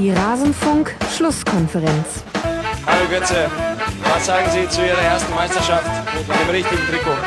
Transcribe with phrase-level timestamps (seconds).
[0.00, 2.24] Die Rasenfunk-Schlusskonferenz.
[2.86, 3.50] Hallo Götze,
[4.02, 5.84] was sagen Sie zu Ihrer ersten Meisterschaft
[6.16, 7.18] mit dem richtigen Trikot?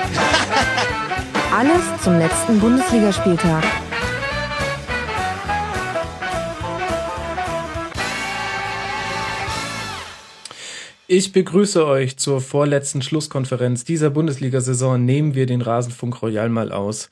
[1.55, 3.63] Alles zum letzten Bundesligaspieltag.
[11.15, 15.05] Ich begrüße euch zur vorletzten Schlusskonferenz dieser Bundesliga-Saison.
[15.05, 17.11] Nehmen wir den Rasenfunk Royal mal aus.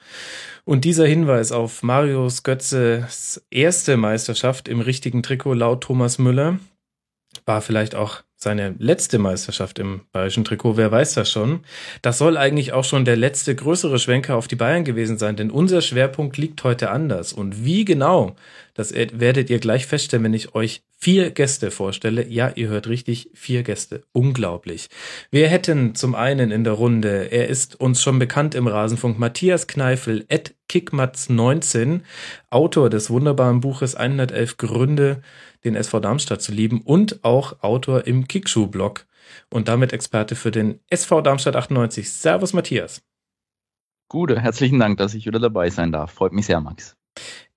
[0.65, 6.57] Und dieser Hinweis auf Marius Götzes erste Meisterschaft im richtigen Trikot laut Thomas Müller
[7.45, 11.59] war vielleicht auch seine letzte Meisterschaft im bayerischen Trikot, wer weiß das schon.
[12.01, 15.51] Das soll eigentlich auch schon der letzte größere Schwenker auf die Bayern gewesen sein, denn
[15.51, 17.33] unser Schwerpunkt liegt heute anders.
[17.33, 18.35] Und wie genau,
[18.73, 22.27] das werdet ihr gleich feststellen, wenn ich euch vier Gäste vorstelle.
[22.27, 24.03] Ja, ihr hört richtig, vier Gäste.
[24.11, 24.87] Unglaublich.
[25.29, 29.67] Wir hätten zum einen in der Runde, er ist uns schon bekannt im Rasenfunk, Matthias
[29.67, 32.01] Kneifel, Ed Kickmatz19,
[32.49, 35.21] Autor des wunderbaren Buches 111 Gründe,
[35.63, 39.05] den SV Darmstadt zu lieben und auch Autor im Kickschuh-Blog
[39.49, 42.11] und damit Experte für den SV Darmstadt 98.
[42.11, 43.01] Servus Matthias.
[44.09, 46.11] Gute, herzlichen Dank, dass ich wieder dabei sein darf.
[46.11, 46.97] Freut mich sehr, Max.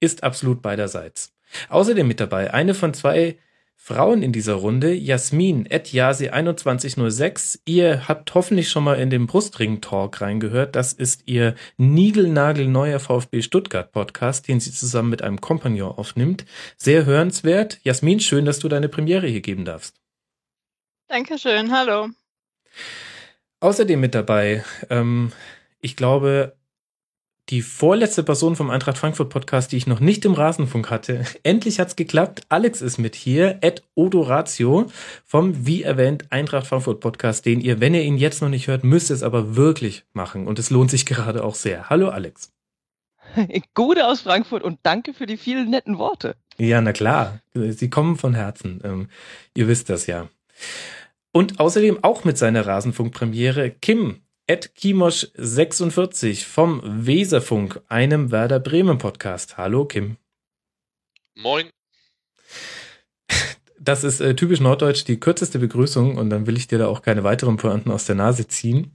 [0.00, 1.34] Ist absolut beiderseits.
[1.68, 3.38] Außerdem mit dabei eine von zwei
[3.86, 7.60] Frauen in dieser Runde, Jasmin, at Yasi2106.
[7.66, 10.74] Ihr habt hoffentlich schon mal in den Brustring-Talk reingehört.
[10.74, 16.46] Das ist ihr niegelnagelneuer VfB Stuttgart Podcast, den sie zusammen mit einem Kompagnon aufnimmt.
[16.78, 17.78] Sehr hörenswert.
[17.82, 20.00] Jasmin, schön, dass du deine Premiere hier geben darfst.
[21.08, 22.08] Dankeschön, hallo.
[23.60, 25.30] Außerdem mit dabei, ähm,
[25.82, 26.56] ich glaube,
[27.50, 31.24] die vorletzte Person vom Eintracht Frankfurt Podcast, die ich noch nicht im Rasenfunk hatte.
[31.42, 32.42] Endlich hat's geklappt.
[32.48, 34.86] Alex ist mit hier, at Odoratio
[35.24, 38.84] vom, wie erwähnt, Eintracht Frankfurt Podcast, den ihr, wenn ihr ihn jetzt noch nicht hört,
[38.84, 40.46] müsst es aber wirklich machen.
[40.46, 41.90] Und es lohnt sich gerade auch sehr.
[41.90, 42.50] Hallo Alex.
[43.74, 46.36] Gute aus Frankfurt und danke für die vielen netten Worte.
[46.56, 47.40] Ja, na klar.
[47.52, 48.80] Sie kommen von Herzen.
[48.84, 49.08] Ähm,
[49.54, 50.28] ihr wisst das ja.
[51.32, 59.56] Und außerdem auch mit seiner Rasenfunk-Premiere Kim, Ed Kimosch46 vom Weserfunk, einem Werder Bremen Podcast.
[59.56, 60.18] Hallo Kim.
[61.34, 61.70] Moin.
[63.80, 67.00] Das ist äh, typisch norddeutsch die kürzeste Begrüßung und dann will ich dir da auch
[67.00, 68.94] keine weiteren Pointen aus der Nase ziehen.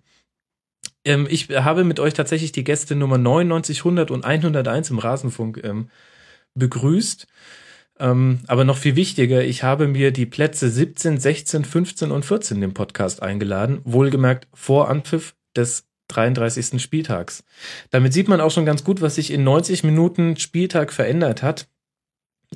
[1.04, 5.64] Ähm, ich habe mit euch tatsächlich die Gäste Nummer 99, 100 und 101 im Rasenfunk
[5.64, 5.90] ähm,
[6.54, 7.26] begrüßt.
[7.98, 12.62] Ähm, aber noch viel wichtiger, ich habe mir die Plätze 17, 16, 15 und 14
[12.62, 13.82] im Podcast eingeladen.
[13.84, 16.82] Wohlgemerkt vor Anpfiff des 33.
[16.82, 17.44] Spieltags.
[17.92, 21.68] Damit sieht man auch schon ganz gut, was sich in 90 Minuten Spieltag verändert hat.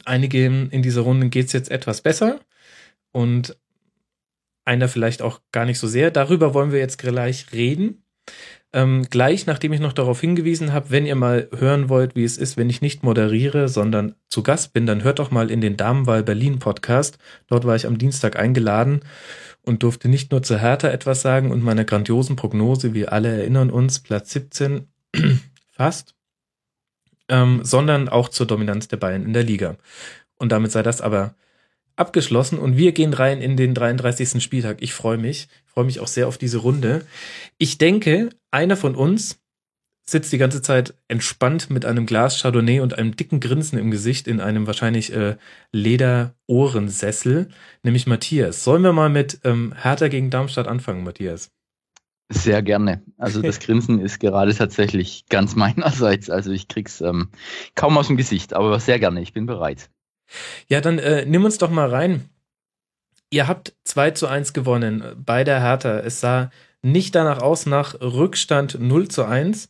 [0.06, 2.40] Einige in dieser Runde geht es jetzt etwas besser
[3.12, 3.56] und
[4.66, 6.10] einer vielleicht auch gar nicht so sehr.
[6.10, 8.04] Darüber wollen wir jetzt gleich reden.
[8.76, 12.38] Ähm, gleich, nachdem ich noch darauf hingewiesen habe, wenn ihr mal hören wollt, wie es
[12.38, 15.78] ist, wenn ich nicht moderiere, sondern zu Gast bin, dann hört doch mal in den
[15.78, 17.20] Damenwahl Berlin Podcast.
[17.48, 19.02] Dort war ich am Dienstag eingeladen
[19.64, 23.72] und durfte nicht nur zu Hertha etwas sagen und meiner grandiosen Prognose, wir alle erinnern
[23.72, 24.88] uns, Platz 17
[25.72, 26.16] fast,
[27.30, 29.78] ähm, sondern auch zur Dominanz der Bayern in der Liga.
[30.36, 31.36] Und damit sei das aber
[31.96, 34.44] abgeschlossen und wir gehen rein in den 33.
[34.44, 34.78] Spieltag.
[34.82, 37.06] Ich freue mich, freue mich auch sehr auf diese Runde.
[37.58, 39.40] Ich denke, einer von uns
[40.06, 44.28] sitzt die ganze Zeit entspannt mit einem Glas Chardonnay und einem dicken Grinsen im Gesicht
[44.28, 45.38] in einem wahrscheinlich äh,
[45.72, 47.50] Leder-Ohrensessel,
[47.84, 48.64] nämlich Matthias.
[48.64, 51.52] Sollen wir mal mit ähm, Hertha gegen Darmstadt anfangen, Matthias?
[52.30, 53.02] Sehr gerne.
[53.18, 56.30] Also das Grinsen ist gerade tatsächlich ganz meinerseits.
[56.30, 57.30] Also ich krieg's ähm,
[57.76, 59.22] kaum aus dem Gesicht, aber sehr gerne.
[59.22, 59.90] Ich bin bereit.
[60.68, 62.30] Ja, dann äh, nimm uns doch mal rein.
[63.30, 66.00] Ihr habt 2 zu 1 gewonnen bei der Hertha.
[66.00, 66.52] Es sah
[66.84, 69.70] nicht danach aus nach Rückstand 0 zu 1.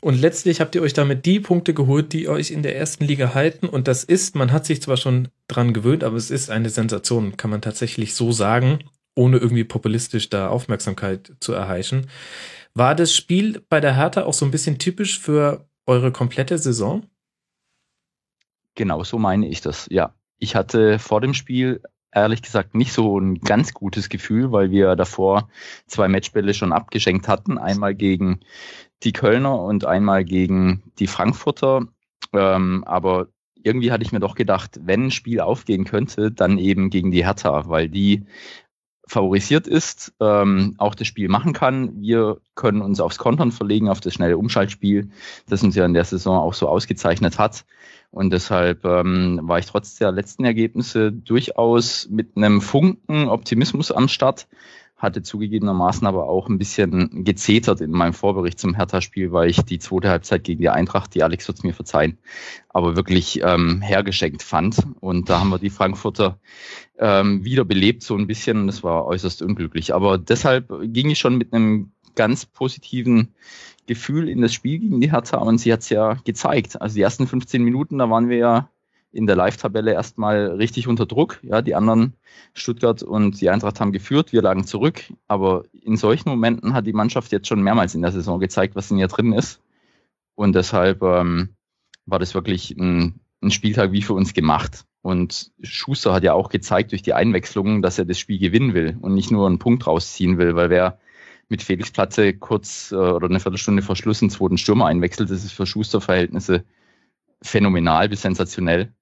[0.00, 3.34] Und letztlich habt ihr euch damit die Punkte geholt, die euch in der ersten Liga
[3.34, 3.68] halten.
[3.68, 7.36] Und das ist, man hat sich zwar schon dran gewöhnt, aber es ist eine Sensation,
[7.36, 8.78] kann man tatsächlich so sagen,
[9.14, 12.06] ohne irgendwie populistisch da Aufmerksamkeit zu erheischen.
[12.74, 17.04] War das Spiel bei der Hertha auch so ein bisschen typisch für eure komplette Saison?
[18.74, 20.14] Genau, so meine ich das, ja.
[20.38, 24.96] Ich hatte vor dem Spiel ehrlich gesagt nicht so ein ganz gutes Gefühl, weil wir
[24.96, 25.48] davor
[25.86, 27.58] zwei Matchbälle schon abgeschenkt hatten.
[27.58, 28.40] Einmal gegen
[29.02, 31.86] die Kölner und einmal gegen die Frankfurter.
[32.32, 33.28] Ähm, aber
[33.64, 37.24] irgendwie hatte ich mir doch gedacht, wenn ein Spiel aufgehen könnte, dann eben gegen die
[37.24, 38.24] Hertha, weil die
[39.06, 42.00] favorisiert ist, ähm, auch das Spiel machen kann.
[42.00, 45.10] Wir können uns aufs Kontern verlegen, auf das schnelle Umschaltspiel,
[45.48, 47.64] das uns ja in der Saison auch so ausgezeichnet hat.
[48.10, 54.08] Und deshalb ähm, war ich trotz der letzten Ergebnisse durchaus mit einem Funken Optimismus am
[54.08, 54.46] Start.
[55.02, 59.80] Hatte zugegebenermaßen aber auch ein bisschen gezetert in meinem Vorbericht zum Hertha-Spiel, weil ich die
[59.80, 62.18] zweite Halbzeit gegen die Eintracht, die Alex wird es mir verzeihen,
[62.68, 64.78] aber wirklich ähm, hergeschenkt fand.
[65.00, 66.38] Und da haben wir die Frankfurter
[66.98, 69.92] ähm, wieder belebt so ein bisschen und das war äußerst unglücklich.
[69.92, 73.34] Aber deshalb ging ich schon mit einem ganz positiven
[73.86, 76.80] Gefühl in das Spiel gegen die Hertha und sie hat es ja gezeigt.
[76.80, 78.68] Also die ersten 15 Minuten, da waren wir ja
[79.12, 81.38] in der Live-Tabelle erstmal richtig unter Druck.
[81.42, 82.14] Ja, die anderen
[82.54, 85.04] Stuttgart und die Eintracht haben geführt, wir lagen zurück.
[85.28, 88.90] Aber in solchen Momenten hat die Mannschaft jetzt schon mehrmals in der Saison gezeigt, was
[88.90, 89.60] in ihr drin ist.
[90.34, 91.50] Und deshalb ähm,
[92.06, 94.84] war das wirklich ein, ein Spieltag wie für uns gemacht.
[95.02, 98.96] Und Schuster hat ja auch gezeigt durch die Einwechslungen, dass er das Spiel gewinnen will
[99.00, 100.98] und nicht nur einen Punkt rausziehen will, weil wer
[101.48, 105.44] mit Felix Platze kurz äh, oder eine Viertelstunde vor Schluss einen zweiten Stürmer einwechselt, das
[105.44, 106.64] ist für Schuster-Verhältnisse
[107.42, 108.92] phänomenal bis sensationell.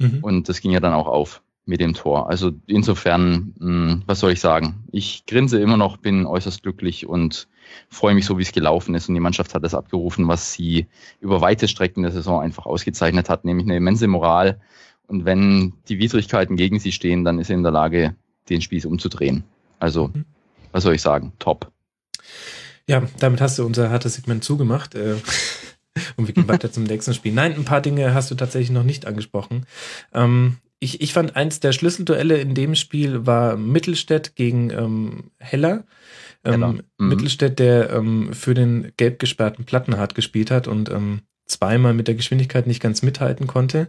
[0.00, 0.18] Mhm.
[0.22, 2.28] Und das ging ja dann auch auf mit dem Tor.
[2.28, 4.84] Also insofern, mh, hm, was soll ich sagen?
[4.90, 7.48] Ich grinse immer noch, bin äußerst glücklich und
[7.88, 9.08] freue mich so, wie es gelaufen ist.
[9.08, 10.88] Und die Mannschaft hat das abgerufen, was sie
[11.20, 14.60] über weite Strecken der Saison einfach ausgezeichnet hat, nämlich eine immense Moral.
[15.06, 18.16] Und wenn die Widrigkeiten gegen sie stehen, dann ist sie in der Lage,
[18.48, 19.44] den Spieß umzudrehen.
[19.78, 20.24] Also, mhm.
[20.72, 21.32] was soll ich sagen?
[21.38, 21.70] Top.
[22.86, 24.96] Ja, damit hast du unser hartes Segment zugemacht.
[26.16, 27.32] Und wir gehen weiter zum nächsten Spiel.
[27.32, 29.66] Nein, ein paar Dinge hast du tatsächlich noch nicht angesprochen.
[30.14, 35.84] Ähm, ich, ich fand eins der Schlüsselduelle in dem Spiel war Mittelstädt gegen ähm, Heller.
[36.42, 37.08] Ähm, mhm.
[37.08, 42.14] Mittelstädt, der ähm, für den gelb gesperrten Plattenhardt gespielt hat und ähm, zweimal mit der
[42.14, 43.88] Geschwindigkeit nicht ganz mithalten konnte.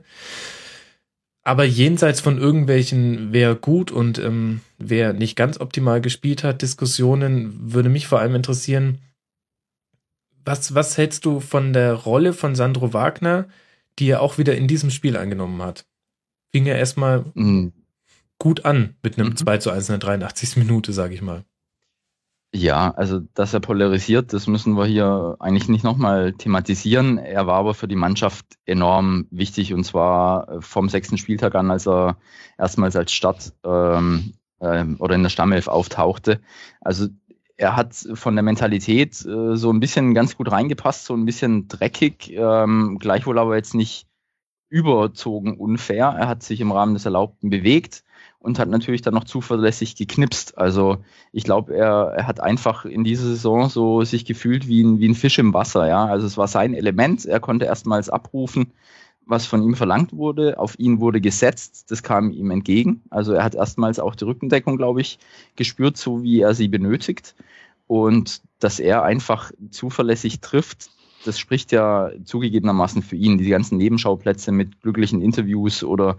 [1.43, 7.57] Aber jenseits von irgendwelchen, wer gut und ähm, wer nicht ganz optimal gespielt hat, Diskussionen,
[7.73, 8.99] würde mich vor allem interessieren,
[10.45, 13.47] was, was hältst du von der Rolle von Sandro Wagner,
[13.99, 15.85] die er auch wieder in diesem Spiel angenommen hat?
[16.51, 17.73] Fing er erstmal mhm.
[18.37, 19.37] gut an mit einem mhm.
[19.37, 20.57] 2 zu 1 in der 83.
[20.57, 21.45] Minute, sage ich mal.
[22.53, 27.17] Ja, also dass er polarisiert, das müssen wir hier eigentlich nicht nochmal thematisieren.
[27.17, 31.87] Er war aber für die Mannschaft enorm wichtig und zwar vom sechsten Spieltag an, als
[31.87, 32.17] er
[32.57, 36.41] erstmals als Start ähm, ähm, oder in der Stammelf auftauchte.
[36.81, 37.07] Also
[37.61, 41.67] er hat von der Mentalität äh, so ein bisschen ganz gut reingepasst, so ein bisschen
[41.67, 44.07] dreckig, ähm, gleichwohl aber jetzt nicht
[44.69, 46.15] überzogen unfair.
[46.17, 48.03] Er hat sich im Rahmen des Erlaubten bewegt
[48.39, 50.57] und hat natürlich dann noch zuverlässig geknipst.
[50.57, 54.99] Also ich glaube, er, er hat einfach in dieser Saison so sich gefühlt wie ein,
[54.99, 55.87] wie ein Fisch im Wasser.
[55.87, 57.25] Ja, also es war sein Element.
[57.25, 58.73] Er konnte erstmals abrufen,
[59.25, 60.59] was von ihm verlangt wurde.
[60.59, 61.89] Auf ihn wurde gesetzt.
[61.91, 63.03] Das kam ihm entgegen.
[63.09, 65.19] Also er hat erstmals auch die Rückendeckung, glaube ich,
[65.55, 67.35] gespürt, so wie er sie benötigt.
[67.87, 70.89] Und dass er einfach zuverlässig trifft,
[71.25, 73.37] das spricht ja zugegebenermaßen für ihn.
[73.37, 76.17] Die ganzen Nebenschauplätze mit glücklichen Interviews oder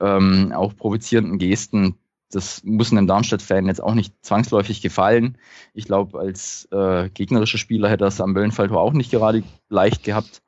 [0.00, 1.96] ähm, auch provozierenden Gesten,
[2.30, 5.38] das muss einem Darmstadt-Fan jetzt auch nicht zwangsläufig gefallen.
[5.72, 10.02] Ich glaube, als äh, gegnerischer Spieler hätte er es am Böllenfalltor auch nicht gerade leicht
[10.02, 10.42] gehabt.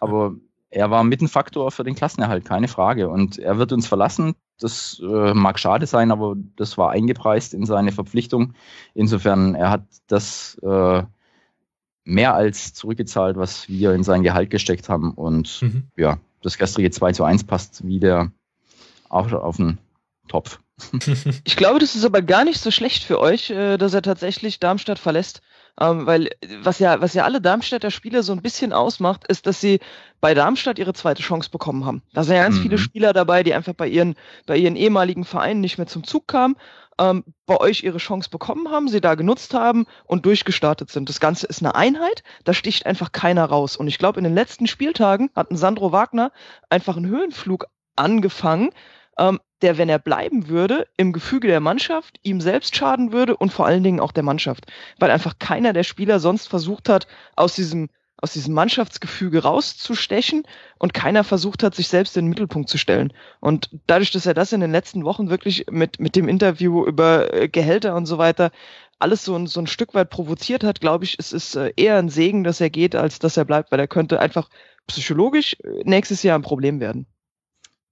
[0.00, 0.34] Aber
[0.70, 3.08] er war mit ein Faktor für den Klassenerhalt, keine Frage.
[3.08, 4.34] Und er wird uns verlassen.
[4.58, 8.54] Das äh, mag schade sein, aber das war eingepreist in seine Verpflichtung.
[8.94, 11.02] Insofern, er hat das äh,
[12.04, 15.12] mehr als zurückgezahlt, was wir in sein Gehalt gesteckt haben.
[15.12, 15.84] Und mhm.
[15.96, 18.32] ja, das gestrige 2 zu 1 passt wieder
[19.08, 19.78] auf, auf den
[20.28, 20.58] Topf.
[21.44, 24.60] ich glaube, das ist aber gar nicht so schlecht für euch, äh, dass er tatsächlich
[24.60, 25.40] Darmstadt verlässt.
[25.80, 26.30] Ähm, weil
[26.62, 29.80] was ja, was ja alle Darmstädter Spieler so ein bisschen ausmacht, ist, dass sie
[30.20, 32.02] bei Darmstadt ihre zweite Chance bekommen haben.
[32.12, 32.62] Da sind ja ganz mhm.
[32.62, 34.16] viele Spieler dabei, die einfach bei ihren,
[34.46, 36.56] bei ihren ehemaligen Vereinen nicht mehr zum Zug kamen,
[37.00, 41.08] ähm, bei euch ihre Chance bekommen haben, sie da genutzt haben und durchgestartet sind.
[41.08, 43.76] Das Ganze ist eine Einheit, da sticht einfach keiner raus.
[43.76, 46.32] Und ich glaube, in den letzten Spieltagen hat ein Sandro Wagner
[46.70, 48.70] einfach einen Höhenflug angefangen,
[49.18, 53.52] ähm, der, wenn er bleiben würde, im Gefüge der Mannschaft ihm selbst schaden würde und
[53.52, 54.66] vor allen Dingen auch der Mannschaft.
[54.98, 60.44] Weil einfach keiner der Spieler sonst versucht hat, aus diesem, aus diesem Mannschaftsgefüge rauszustechen
[60.78, 63.12] und keiner versucht hat, sich selbst in den Mittelpunkt zu stellen.
[63.40, 67.32] Und dadurch, dass er das in den letzten Wochen wirklich mit, mit dem Interview über
[67.32, 68.50] äh, Gehälter und so weiter
[69.00, 71.98] alles so ein, so ein Stück weit provoziert hat, glaube ich, es ist äh, eher
[71.98, 74.50] ein Segen, dass er geht, als dass er bleibt, weil er könnte einfach
[74.88, 77.06] psychologisch äh, nächstes Jahr ein Problem werden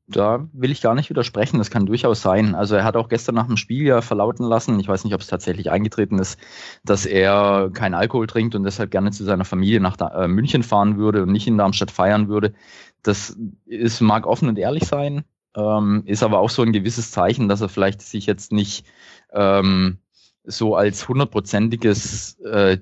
[0.08, 1.58] da will ich gar nicht widersprechen.
[1.58, 2.54] Das kann durchaus sein.
[2.54, 5.20] Also er hat auch gestern nach dem Spiel ja verlauten lassen, ich weiß nicht, ob
[5.20, 6.38] es tatsächlich eingetreten ist,
[6.84, 10.96] dass er keinen Alkohol trinkt und deshalb gerne zu seiner Familie nach äh, München fahren
[10.96, 12.54] würde und nicht in Darmstadt feiern würde.
[13.02, 13.36] Das
[13.66, 15.24] ist, mag offen und ehrlich sein,
[15.56, 18.86] ähm, ist aber auch so ein gewisses Zeichen, dass er vielleicht sich jetzt nicht
[19.32, 19.98] ähm,
[20.44, 22.78] so als hundertprozentiges äh,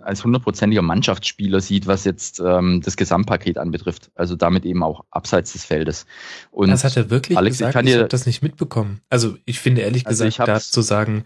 [0.00, 4.10] als hundertprozentiger Mannschaftsspieler sieht, was jetzt ähm, das Gesamtpaket anbetrifft.
[4.14, 6.06] Also damit eben auch abseits des Feldes.
[6.50, 9.00] Und das hat er wirklich Alex, gesagt, ich, ich habe das nicht mitbekommen.
[9.10, 11.24] Also ich finde ehrlich also gesagt, da zu sagen,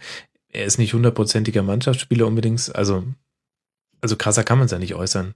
[0.49, 2.75] er ist nicht hundertprozentiger Mannschaftsspieler unbedingt.
[2.75, 3.05] Also,
[4.01, 5.35] also krasser kann man es ja nicht äußern.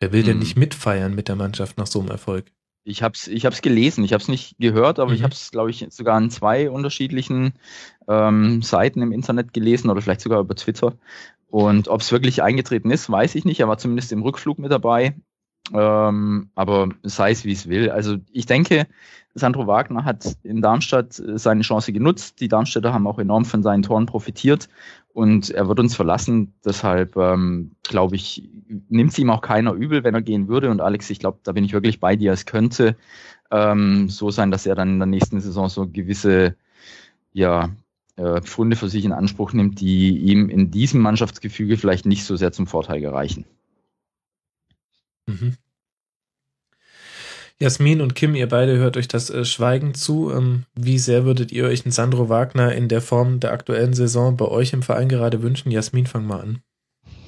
[0.00, 0.42] Wer will denn Mhm.
[0.42, 2.46] nicht mitfeiern mit der Mannschaft nach so einem Erfolg?
[2.84, 5.24] Ich habe es ich hab's gelesen, ich habe es nicht gehört, aber ich Mhm.
[5.24, 7.52] habe es, glaube ich, sogar an zwei unterschiedlichen
[8.08, 10.94] ähm, Seiten im Internet gelesen oder vielleicht sogar über Twitter.
[11.52, 13.60] Und ob es wirklich eingetreten ist, weiß ich nicht.
[13.60, 15.14] Er war zumindest im Rückflug mit dabei.
[15.74, 17.90] Ähm, aber sei es wie es will.
[17.90, 18.86] Also ich denke,
[19.34, 22.40] Sandro Wagner hat in Darmstadt äh, seine Chance genutzt.
[22.40, 24.70] Die Darmstädter haben auch enorm von seinen Toren profitiert
[25.12, 26.54] und er wird uns verlassen.
[26.64, 28.48] Deshalb ähm, glaube ich,
[28.88, 30.70] nimmt es ihm auch keiner übel, wenn er gehen würde.
[30.70, 32.32] Und Alex, ich glaube, da bin ich wirklich bei dir.
[32.32, 32.96] Es könnte
[33.50, 36.56] ähm, so sein, dass er dann in der nächsten Saison so gewisse
[37.34, 37.68] ja,
[38.16, 42.52] Pfunde für sich in Anspruch nimmt, die ihm in diesem Mannschaftsgefüge vielleicht nicht so sehr
[42.52, 43.46] zum Vorteil gereichen.
[45.26, 45.56] Mhm.
[47.58, 50.32] Jasmin und Kim, ihr beide hört euch das äh, Schweigen zu.
[50.32, 54.36] Ähm, wie sehr würdet ihr euch einen Sandro Wagner in der Form der aktuellen Saison
[54.36, 55.70] bei euch im Verein gerade wünschen?
[55.70, 56.62] Jasmin, fang mal an.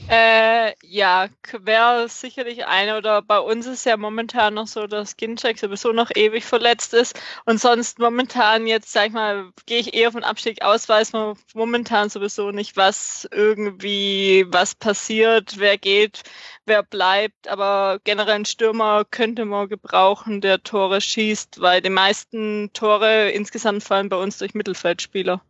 [0.06, 1.28] Äh, ja,
[1.62, 6.10] wäre sicherlich eine oder bei uns ist ja momentan noch so, dass Ginczek sowieso noch
[6.14, 10.62] ewig verletzt ist und sonst momentan jetzt, sag ich mal, gehe ich eher von Abstieg
[10.62, 16.22] aus, weiß man momentan sowieso nicht, was irgendwie, was passiert, wer geht,
[16.66, 22.70] wer bleibt, aber generell einen Stürmer könnte man gebrauchen, der Tore schießt, weil die meisten
[22.74, 25.40] Tore insgesamt fallen bei uns durch Mittelfeldspieler.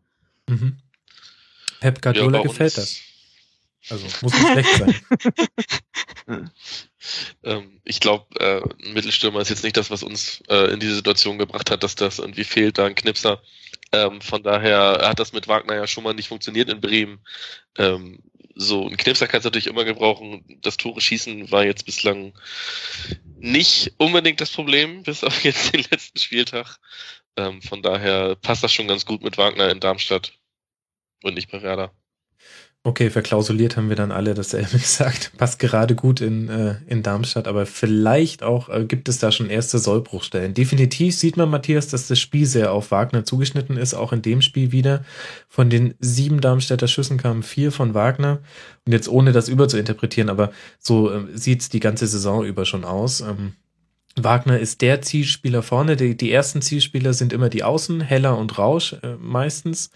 [0.48, 0.78] Mhm.
[1.80, 3.13] Pep Guardiola gefällt uns- das.
[3.90, 4.76] Also muss nicht schlecht
[6.26, 6.50] sein.
[7.42, 10.94] Ähm, ich glaube, äh, ein Mittelstürmer ist jetzt nicht das, was uns äh, in diese
[10.94, 13.42] Situation gebracht hat, dass das irgendwie fehlt, da ein Knipser.
[13.92, 17.20] Ähm, von daher hat das mit Wagner ja schon mal nicht funktioniert in Bremen.
[17.78, 18.20] Ähm,
[18.54, 20.60] so, ein Knipser kannst du natürlich immer gebrauchen.
[20.62, 22.32] Das Tore schießen war jetzt bislang
[23.36, 26.78] nicht unbedingt das Problem, bis auf jetzt den letzten Spieltag.
[27.36, 30.32] Ähm, von daher passt das schon ganz gut mit Wagner in Darmstadt
[31.22, 31.92] und nicht bei Werder.
[32.86, 35.32] Okay, verklausuliert haben wir dann alle dasselbe gesagt.
[35.38, 39.48] Passt gerade gut in, äh, in Darmstadt, aber vielleicht auch äh, gibt es da schon
[39.48, 40.52] erste Sollbruchstellen.
[40.52, 44.42] Definitiv sieht man, Matthias, dass das Spiel sehr auf Wagner zugeschnitten ist, auch in dem
[44.42, 45.02] Spiel wieder.
[45.48, 48.40] Von den sieben Darmstädter Schüssen kamen vier von Wagner.
[48.84, 53.22] Und jetzt ohne das überzuinterpretieren, aber so äh, sieht's die ganze Saison über schon aus.
[53.22, 53.54] Ähm,
[54.16, 55.96] Wagner ist der Zielspieler vorne.
[55.96, 59.90] Die, die ersten Zielspieler sind immer die Außen, Heller und Rausch äh, meistens.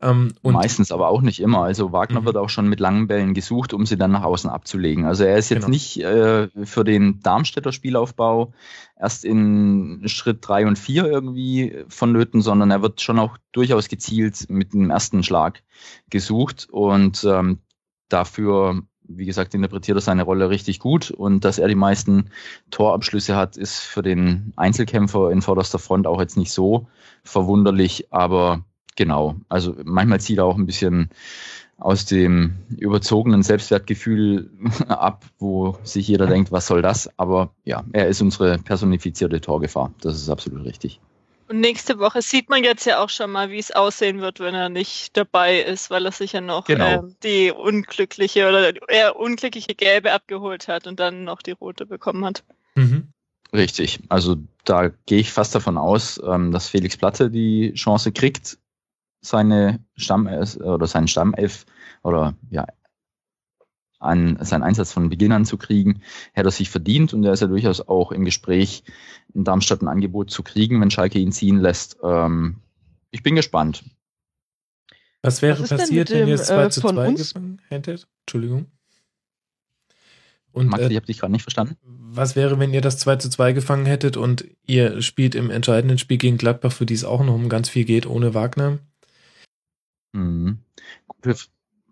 [0.00, 1.62] Ähm, Meistens aber auch nicht immer.
[1.62, 2.24] Also Wagner Mhm.
[2.24, 5.04] wird auch schon mit langen Bällen gesucht, um sie dann nach außen abzulegen.
[5.06, 5.70] Also er ist jetzt Genau.
[5.70, 8.52] nicht äh, für den Darmstädter Spielaufbau
[8.98, 14.50] erst in Schritt drei und vier irgendwie vonnöten, sondern er wird schon auch durchaus gezielt
[14.50, 15.62] mit dem ersten Schlag
[16.10, 17.60] gesucht und ähm,
[18.08, 18.82] dafür,
[19.16, 22.30] wie gesagt, interpretiert er seine Rolle richtig gut und dass er die meisten
[22.70, 26.86] Torabschlüsse hat, ist für den Einzelkämpfer in vorderster Front auch jetzt nicht so
[27.24, 28.64] verwunderlich, aber
[28.96, 31.10] genau, also manchmal zieht er auch ein bisschen
[31.78, 34.50] aus dem überzogenen Selbstwertgefühl
[34.88, 37.10] ab, wo sich jeder denkt, was soll das?
[37.18, 39.92] Aber ja, er ist unsere personifizierte Torgefahr.
[40.00, 41.00] Das ist absolut richtig.
[41.52, 44.54] Und nächste Woche sieht man jetzt ja auch schon mal, wie es aussehen wird, wenn
[44.54, 46.86] er nicht dabei ist, weil er sich ja noch Genau.
[46.86, 52.24] ähm, die unglückliche oder eher unglückliche Gelbe abgeholt hat und dann noch die rote bekommen
[52.24, 52.42] hat.
[52.74, 53.12] Mhm.
[53.52, 54.00] Richtig.
[54.08, 58.56] Also da gehe ich fast davon aus, ähm, dass Felix Platte die Chance kriegt,
[59.20, 61.66] seine Stammelf oder seinen Stammelf
[62.02, 62.64] oder ja
[64.02, 67.40] an seinen Einsatz von Beginn an zu kriegen, hätte er sich verdient und er ist
[67.40, 68.84] ja durchaus auch im Gespräch,
[69.34, 71.98] in Darmstadt ein Angebot zu kriegen, wenn Schalke ihn ziehen lässt.
[72.02, 72.56] Ähm,
[73.10, 73.84] ich bin gespannt.
[75.22, 77.28] Was wäre Was passiert, mit wenn ihr dem, es 2 äh, zu von 2 uns?
[77.28, 78.08] gefangen hättet?
[78.22, 78.66] Entschuldigung.
[80.50, 81.76] Und Max, ich äh, habe dich gerade nicht verstanden.
[81.82, 85.98] was wäre, wenn ihr das 2 zu 2 gefangen hättet und ihr spielt im entscheidenden
[85.98, 88.78] Spiel gegen Gladbach, für die es auch noch um ganz viel geht, ohne Wagner?
[90.12, 90.58] Mhm.
[91.06, 91.36] Gute,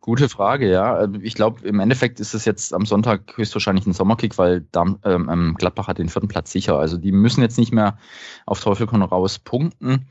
[0.01, 0.95] gute Frage, ja.
[0.95, 4.99] Also Ich glaube, im Endeffekt ist es jetzt am Sonntag höchstwahrscheinlich ein Sommerkick, weil Darm,
[5.05, 6.79] ähm, ähm, Gladbach hat den vierten Platz sicher.
[6.79, 7.99] Also die müssen jetzt nicht mehr
[8.47, 10.07] auf Teufel komm raus punkten.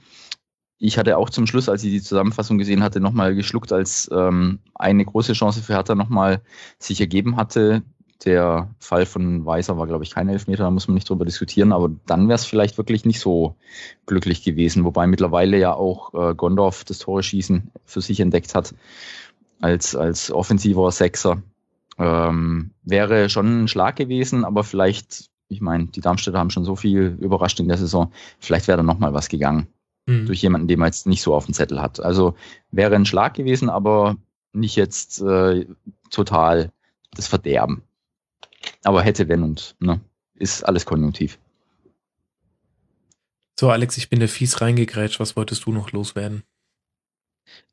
[0.77, 4.59] Ich hatte auch zum Schluss, als ich die Zusammenfassung gesehen hatte, nochmal geschluckt, als ähm,
[4.75, 6.41] eine große Chance für Hertha nochmal
[6.77, 7.83] sich ergeben hatte.
[8.23, 11.71] Der Fall von Weiser war, glaube ich, kein Elfmeter, da muss man nicht drüber diskutieren,
[11.71, 13.55] aber dann wäre es vielleicht wirklich nicht so
[14.05, 18.73] glücklich gewesen, wobei mittlerweile ja auch äh, Gondorf das Tore schießen für sich entdeckt hat
[19.59, 21.41] als, als offensiver Sechser.
[21.97, 26.75] Ähm, wäre schon ein Schlag gewesen, aber vielleicht, ich meine, die Darmstädter haben schon so
[26.75, 29.67] viel überrascht in der Saison, vielleicht wäre da nochmal was gegangen
[30.09, 30.25] Hm.
[30.25, 31.99] durch jemanden, den man jetzt nicht so auf dem Zettel hat.
[31.99, 32.35] Also
[32.71, 34.17] wäre ein Schlag gewesen, aber
[34.53, 35.67] nicht jetzt äh,
[36.09, 36.71] total
[37.11, 37.83] das Verderben.
[38.83, 40.01] Aber hätte, wenn und, ne?
[40.33, 41.37] Ist alles konjunktiv.
[43.59, 45.19] So, Alex, ich bin der fies reingegrätscht.
[45.19, 46.41] Was wolltest du noch loswerden?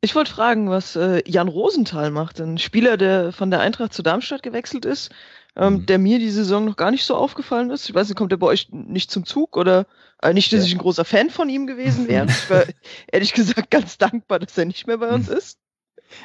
[0.00, 4.02] Ich wollte fragen, was äh, Jan Rosenthal macht, ein Spieler, der von der Eintracht zu
[4.02, 5.10] Darmstadt gewechselt ist,
[5.56, 5.86] ähm, Mhm.
[5.86, 7.88] der mir die Saison noch gar nicht so aufgefallen ist.
[7.88, 9.86] Ich weiß nicht, kommt er bei euch nicht zum Zug oder
[10.22, 10.66] äh, nicht, dass Ja.
[10.66, 12.26] ich ein großer Fan von ihm gewesen wäre.
[12.30, 12.64] Ich war
[13.10, 15.58] ehrlich gesagt ganz dankbar, dass er nicht mehr bei uns ist.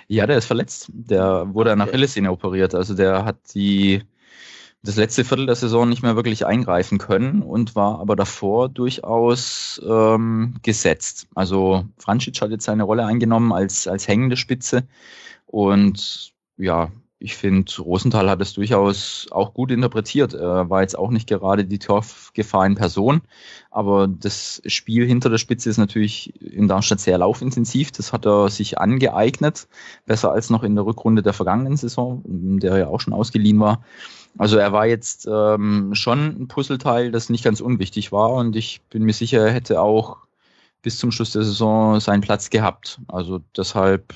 [0.07, 0.89] Ja, der ist verletzt.
[0.93, 2.75] Der wurde an Achillessehne operiert.
[2.75, 4.03] Also der hat die
[4.83, 9.81] das letzte Viertel der Saison nicht mehr wirklich eingreifen können und war aber davor durchaus
[9.87, 11.27] ähm, gesetzt.
[11.35, 14.87] Also Frančić hat jetzt seine Rolle eingenommen als, als hängende Spitze
[15.45, 20.33] und ja, ich finde, Rosenthal hat es durchaus auch gut interpretiert.
[20.33, 23.21] Er war jetzt auch nicht gerade die Torgefahr in Person,
[23.69, 27.91] aber das Spiel hinter der Spitze ist natürlich in Darmstadt sehr laufintensiv.
[27.91, 29.67] Das hat er sich angeeignet,
[30.07, 33.13] besser als noch in der Rückrunde der vergangenen Saison, in der er ja auch schon
[33.13, 33.83] ausgeliehen war.
[34.37, 38.81] Also er war jetzt ähm, schon ein Puzzleteil, das nicht ganz unwichtig war und ich
[38.89, 40.17] bin mir sicher, er hätte auch
[40.81, 42.99] bis zum Schluss der Saison seinen Platz gehabt.
[43.07, 44.13] Also deshalb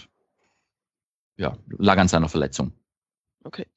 [1.37, 2.71] ja, lag an seiner Verletzung.
[3.43, 3.67] Okay.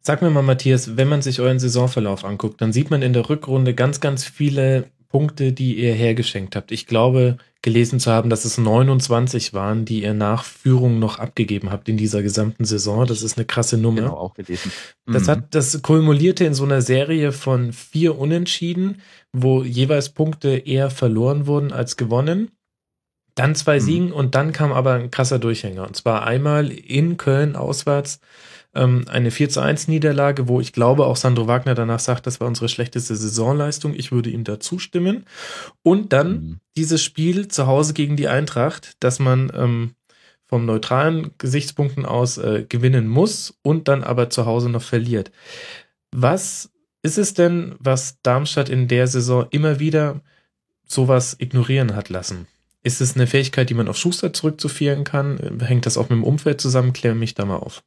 [0.00, 3.28] Sag mir mal, Matthias, wenn man sich euren Saisonverlauf anguckt, dann sieht man in der
[3.28, 6.70] Rückrunde ganz, ganz viele Punkte, die ihr hergeschenkt habt.
[6.70, 11.70] Ich glaube, gelesen zu haben, dass es 29 waren, die ihr nach Führung noch abgegeben
[11.72, 13.04] habt in dieser gesamten Saison.
[13.06, 14.02] Das ist eine krasse Nummer.
[14.02, 14.70] Genau, auch gelesen.
[15.04, 15.30] Das Mhm.
[15.32, 21.48] hat, das kumulierte in so einer Serie von vier Unentschieden, wo jeweils Punkte eher verloren
[21.48, 22.52] wurden als gewonnen.
[23.34, 23.80] Dann zwei Mhm.
[23.80, 25.84] Siegen und dann kam aber ein krasser Durchhänger.
[25.88, 28.20] Und zwar einmal in Köln auswärts
[28.76, 32.40] ähm, eine 4 zu 1 Niederlage, wo ich glaube auch Sandro Wagner danach sagt, das
[32.40, 33.94] war unsere schlechteste Saisonleistung.
[33.94, 35.24] Ich würde ihm da zustimmen.
[35.82, 36.60] Und dann Mhm.
[36.76, 39.94] dieses Spiel zu Hause gegen die Eintracht, dass man ähm,
[40.46, 45.32] vom neutralen Gesichtspunkten aus äh, gewinnen muss und dann aber zu Hause noch verliert.
[46.12, 46.70] Was
[47.02, 50.20] ist es denn, was Darmstadt in der Saison immer wieder
[50.86, 52.46] sowas ignorieren hat lassen?
[52.82, 55.58] Ist es eine Fähigkeit, die man auf Schuster zurückzuführen kann?
[55.60, 56.92] Hängt das auch mit dem Umfeld zusammen?
[56.92, 57.82] Klär mich da mal auf.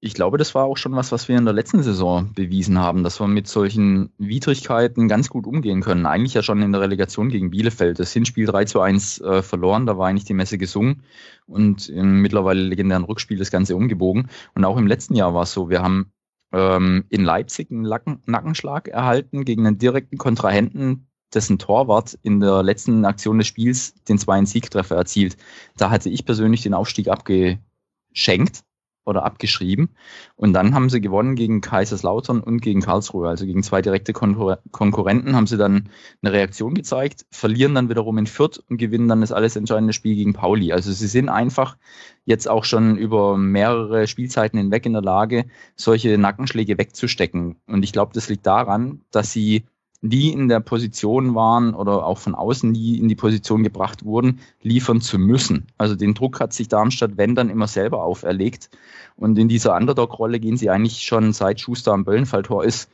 [0.00, 3.02] Ich glaube, das war auch schon was, was wir in der letzten Saison bewiesen haben,
[3.02, 6.04] dass wir mit solchen Widrigkeiten ganz gut umgehen können.
[6.04, 7.98] Eigentlich ja schon in der Relegation gegen Bielefeld.
[7.98, 11.02] Das Hinspiel 3 zu 1 äh, verloren, da war eigentlich die Messe gesungen
[11.46, 14.28] und im mittlerweile legendären Rückspiel das Ganze umgebogen.
[14.54, 16.12] Und auch im letzten Jahr war es so, wir haben
[16.52, 22.62] ähm, in Leipzig einen Lacken, Nackenschlag erhalten gegen einen direkten Kontrahenten, dessen Torwart in der
[22.62, 25.38] letzten Aktion des Spiels den zweiten Siegtreffer erzielt.
[25.78, 28.65] Da hatte ich persönlich den Aufstieg abgeschenkt
[29.06, 29.90] oder abgeschrieben.
[30.34, 33.28] Und dann haben sie gewonnen gegen Kaiserslautern und gegen Karlsruhe.
[33.28, 35.88] Also gegen zwei direkte Konkur Konkurrenten haben sie dann
[36.22, 40.16] eine Reaktion gezeigt, verlieren dann wiederum in Fürth und gewinnen dann das alles entscheidende Spiel
[40.16, 40.72] gegen Pauli.
[40.72, 41.76] Also sie sind einfach
[42.24, 47.56] jetzt auch schon über mehrere Spielzeiten hinweg in der Lage, solche Nackenschläge wegzustecken.
[47.66, 49.64] Und ich glaube, das liegt daran, dass sie
[50.08, 54.40] nie in der Position waren oder auch von außen nie in die Position gebracht wurden,
[54.62, 55.66] liefern zu müssen.
[55.78, 58.70] Also den Druck hat sich Darmstadt, wenn dann, immer selber auferlegt.
[59.16, 62.90] Und in dieser Underdog-Rolle gehen sie eigentlich schon seit Schuster am Böllenfalltor ist,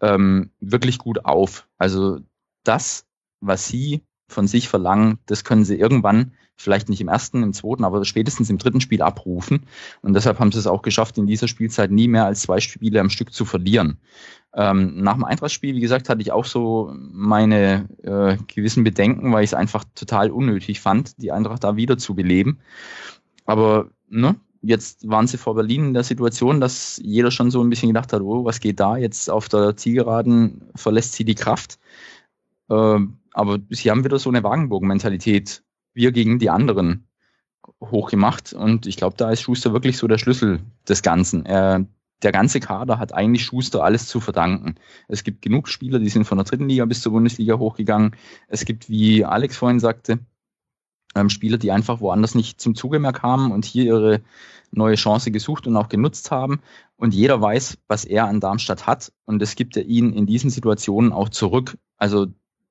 [0.00, 1.66] ähm, wirklich gut auf.
[1.78, 2.20] Also
[2.64, 3.06] das,
[3.40, 7.84] was sie von sich verlangen, das können sie irgendwann, vielleicht nicht im ersten, im zweiten,
[7.84, 9.66] aber spätestens im dritten Spiel abrufen.
[10.02, 13.00] Und deshalb haben sie es auch geschafft, in dieser Spielzeit nie mehr als zwei Spiele
[13.00, 13.98] am Stück zu verlieren.
[14.52, 19.44] Ähm, nach dem Eintrachtspiel, wie gesagt, hatte ich auch so meine äh, gewissen Bedenken, weil
[19.44, 22.58] ich es einfach total unnötig fand, die Eintracht da wieder zu beleben.
[23.46, 27.70] Aber ne, jetzt waren sie vor Berlin in der Situation, dass jeder schon so ein
[27.70, 28.96] bisschen gedacht hat, oh, was geht da?
[28.96, 31.78] Jetzt auf der Zielgeraden verlässt sie die Kraft.
[32.68, 35.62] Ähm, aber sie haben wieder so eine Wagenburg-Mentalität,
[35.94, 37.06] wir gegen die anderen
[37.80, 38.52] hochgemacht.
[38.52, 41.46] Und ich glaube, da ist Schuster wirklich so der Schlüssel des Ganzen.
[41.46, 41.86] Er,
[42.22, 44.74] der ganze Kader hat eigentlich Schuster alles zu verdanken.
[45.08, 48.16] Es gibt genug Spieler, die sind von der dritten Liga bis zur Bundesliga hochgegangen.
[48.48, 50.18] Es gibt, wie Alex vorhin sagte,
[51.14, 54.20] ähm, Spieler, die einfach woanders nicht zum Zuge mehr kamen und hier ihre
[54.70, 56.60] neue Chance gesucht und auch genutzt haben.
[56.96, 59.12] Und jeder weiß, was er an Darmstadt hat.
[59.24, 61.78] Und das gibt er ihnen in diesen Situationen auch zurück.
[61.96, 62.26] Also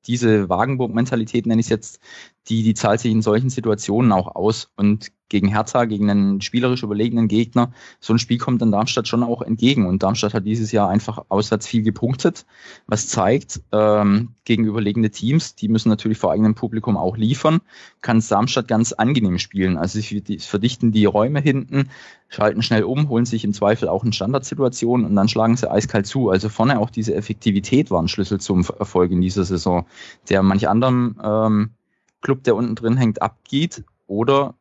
[0.06, 2.00] diese Wagenburg-Mentalität nenne ich es jetzt,
[2.48, 4.72] die, die zahlt sich in solchen Situationen auch aus.
[4.76, 9.24] Und gegen Hertha, gegen einen spielerisch überlegenen Gegner, so ein Spiel kommt dann Darmstadt schon
[9.24, 9.86] auch entgegen.
[9.86, 12.46] Und Darmstadt hat dieses Jahr einfach auswärts viel gepunktet,
[12.88, 17.62] was zeigt, ähm, gegen überlegene Teams, die müssen natürlich vor eigenem Publikum auch liefern,
[18.02, 19.78] kann Darmstadt ganz angenehm spielen.
[19.78, 21.90] Also sie verdichten die Räume hinten,
[22.28, 26.08] schalten schnell um, holen sich im Zweifel auch in Standardsituationen und dann schlagen sie eiskalt
[26.08, 26.30] zu.
[26.32, 29.86] Also vorne auch diese Effektivität war ein Schlüssel zum Erfolg in dieser Saison,
[30.30, 31.70] der manch anderem ähm,
[32.22, 34.56] Club, der unten drin hängt, abgeht oder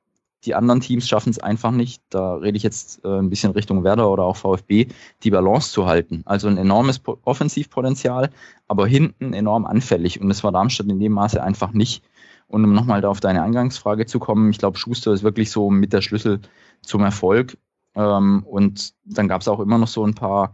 [0.45, 3.83] die anderen Teams schaffen es einfach nicht, da rede ich jetzt äh, ein bisschen Richtung
[3.83, 4.87] Werder oder auch VfB,
[5.23, 6.23] die Balance zu halten.
[6.27, 8.31] Also ein enormes po Offensivpotenzial,
[8.69, 10.21] aber hinten enorm anfällig.
[10.21, 12.05] Und das war Darmstadt in dem Maße einfach nicht.
[12.47, 15.71] Und um nochmal da auf deine Eingangsfrage zu kommen, ich glaube, Schuster ist wirklich so
[15.71, 16.41] mit der Schlüssel
[16.83, 17.59] zum Erfolg.
[17.95, 20.53] Ähm, und dann gab es auch immer noch so ein paar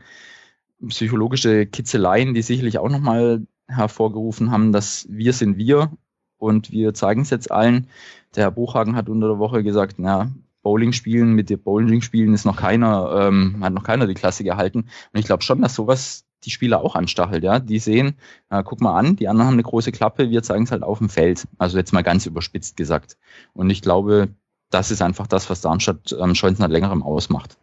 [0.88, 5.90] psychologische Kitzeleien, die sicherlich auch nochmal hervorgerufen haben, dass wir sind wir
[6.38, 7.88] und wir zeigen es jetzt allen.
[8.34, 10.30] Der Herr Buchhagen hat unter der Woche gesagt, na,
[10.62, 14.44] Bowling spielen mit dem Bowling spielen ist noch keiner, ähm, hat noch keiner die Klasse
[14.44, 14.80] gehalten.
[15.12, 17.58] Und ich glaube schon, dass sowas die Spieler auch anstachelt, ja.
[17.58, 18.16] Die sehen,
[18.50, 20.98] äh, guck mal an, die anderen haben eine große Klappe, wir zeigen es halt auf
[20.98, 21.46] dem Feld.
[21.58, 23.16] Also jetzt mal ganz überspitzt gesagt.
[23.52, 24.28] Und ich glaube,
[24.70, 27.56] das ist einfach das, was Darmstadt ähm, schon seit längerem ausmacht.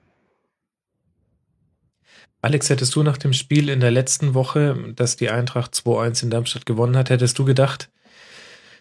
[2.44, 6.30] Alex, hättest du nach dem Spiel in der letzten Woche, dass die Eintracht 2-1 in
[6.32, 7.92] Darmstadt gewonnen hat, hättest du gedacht,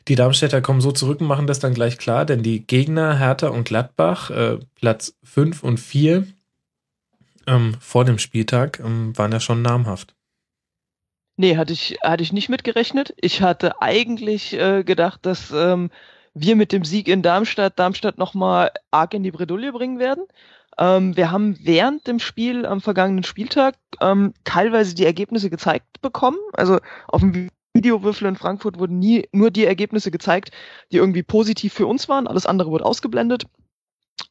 [0.08, 3.48] die Darmstädter kommen so zurück und machen das dann gleich klar, denn die Gegner Hertha
[3.48, 6.26] und Gladbach, äh, Platz 5 und 4
[7.46, 10.14] ähm, vor dem Spieltag, ähm, waren ja schon namhaft.
[11.36, 13.14] Nee, hatte ich, hatte ich nicht mitgerechnet.
[13.20, 15.90] Ich hatte eigentlich äh, gedacht, dass ähm,
[16.34, 20.24] wir mit dem Sieg in Darmstadt Darmstadt nochmal arg in die Bredouille bringen werden.
[20.78, 26.38] Ähm, wir haben während dem Spiel am vergangenen Spieltag ähm, teilweise die Ergebnisse gezeigt bekommen.
[26.52, 30.50] Also auf dem Videowürfel in Frankfurt wurden nie nur die Ergebnisse gezeigt,
[30.92, 32.26] die irgendwie positiv für uns waren.
[32.26, 33.44] Alles andere wurde ausgeblendet.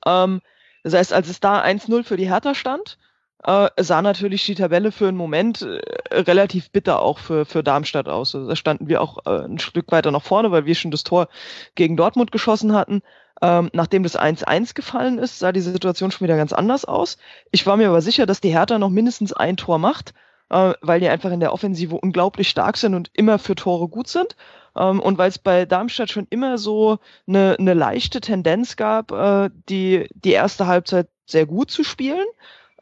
[0.05, 0.41] Ähm,
[0.83, 2.97] das heißt, als es da 1-0 für die Hertha stand,
[3.43, 5.79] äh, sah natürlich die Tabelle für einen Moment äh,
[6.13, 8.35] relativ bitter auch für, für Darmstadt aus.
[8.35, 11.03] Also da standen wir auch äh, ein Stück weiter nach vorne, weil wir schon das
[11.03, 11.29] Tor
[11.75, 13.01] gegen Dortmund geschossen hatten.
[13.41, 17.17] Ähm, nachdem das 1-1 gefallen ist, sah die Situation schon wieder ganz anders aus.
[17.51, 20.13] Ich war mir aber sicher, dass die Hertha noch mindestens ein Tor macht,
[20.49, 24.07] äh, weil die einfach in der Offensive unglaublich stark sind und immer für Tore gut
[24.07, 24.35] sind.
[24.75, 29.49] Ähm, und weil es bei Darmstadt schon immer so eine, eine leichte Tendenz gab, äh,
[29.69, 32.25] die, die erste Halbzeit sehr gut zu spielen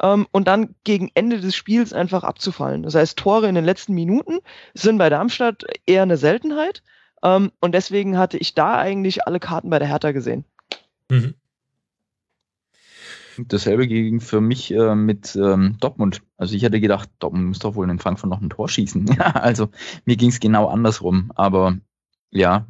[0.02, 2.84] ähm, und dann gegen Ende des Spiels einfach abzufallen.
[2.84, 4.40] Das heißt, Tore in den letzten Minuten
[4.74, 6.84] sind bei Darmstadt eher eine Seltenheit.
[7.24, 10.46] Ähm, und deswegen hatte ich da eigentlich alle Karten bei der Hertha gesehen.
[11.10, 11.34] Mhm.
[13.38, 16.22] Dasselbe ging für mich äh, mit ähm, Dortmund.
[16.38, 19.06] Also ich hätte gedacht, Dortmund muss doch wohl in Frankfurt noch ein Tor schießen.
[19.18, 19.70] Ja, also
[20.06, 21.32] mir ging es genau andersrum.
[21.36, 21.78] Aber
[22.32, 22.68] ja,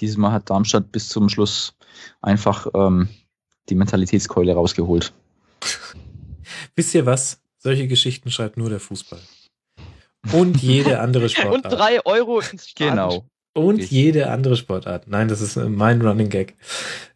[0.00, 1.76] dieses Mal hat Darmstadt bis zum Schluss
[2.20, 3.08] einfach ähm,
[3.68, 5.12] die Mentalitätskeule rausgeholt.
[6.74, 7.40] Wisst ihr was?
[7.58, 9.20] Solche Geschichten schreibt nur der Fußball.
[10.32, 11.64] Und jede andere Sportart.
[11.64, 12.96] Und drei Euro ins Stadion.
[12.96, 13.24] Genau.
[13.54, 13.90] Und ich.
[13.90, 15.08] jede andere Sportart.
[15.08, 16.54] Nein, das ist äh, mein Running Gag.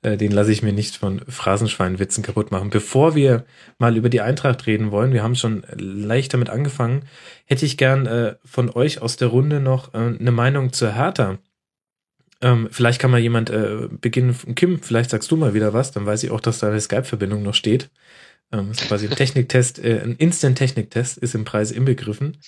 [0.02, 2.68] Äh, den lasse ich mir nicht von Phrasenschweinwitzen kaputt machen.
[2.68, 3.46] Bevor wir
[3.78, 7.04] mal über die Eintracht reden wollen, wir haben schon leicht damit angefangen,
[7.46, 11.38] hätte ich gern äh, von euch aus der Runde noch eine Meinung zur Hertha.
[12.42, 13.50] Ähm, vielleicht kann mal jemand
[14.02, 14.36] beginnen.
[14.54, 17.42] Kim, vielleicht sagst du mal wieder was, dann weiß ich auch, dass da eine Skype-Verbindung
[17.42, 17.88] noch steht.
[18.52, 22.38] Ähm, ist quasi ein Techniktest, äh, ein Instant-Techniktest ist im Preis inbegriffen.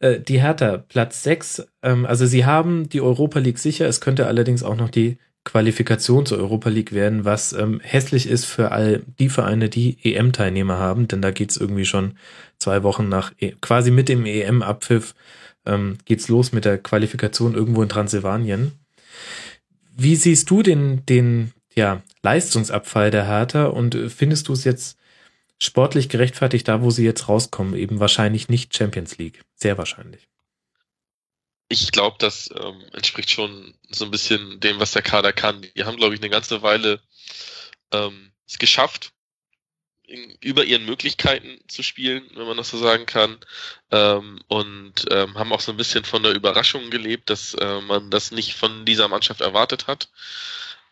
[0.00, 4.26] Äh, die Hertha, Platz 6, ähm, also sie haben die Europa League sicher, es könnte
[4.26, 9.02] allerdings auch noch die Qualifikation zur Europa League werden, was ähm, hässlich ist für all
[9.18, 12.16] die Vereine, die EM-Teilnehmer haben, denn da geht's irgendwie schon
[12.58, 15.14] zwei Wochen nach, e quasi mit dem EM-Abpfiff,
[15.66, 18.72] ähm, geht's los mit der Qualifikation irgendwo in Transsilvanien.
[19.96, 24.98] Wie siehst du den, den ja, Leistungsabfall der Hertha und findest du es jetzt
[25.62, 27.74] sportlich gerechtfertigt da, wo sie jetzt rauskommen.
[27.74, 29.42] Eben wahrscheinlich nicht Champions League.
[29.54, 30.28] Sehr wahrscheinlich.
[31.68, 35.62] Ich glaube, das ähm, entspricht schon so ein bisschen dem, was der Kader kann.
[35.62, 37.00] Die haben, glaube ich, eine ganze Weile
[37.92, 39.12] ähm, es geschafft,
[40.02, 43.38] in, über ihren Möglichkeiten zu spielen, wenn man das so sagen kann.
[43.90, 48.10] Ähm, und ähm, haben auch so ein bisschen von der Überraschung gelebt, dass äh, man
[48.10, 50.10] das nicht von dieser Mannschaft erwartet hat.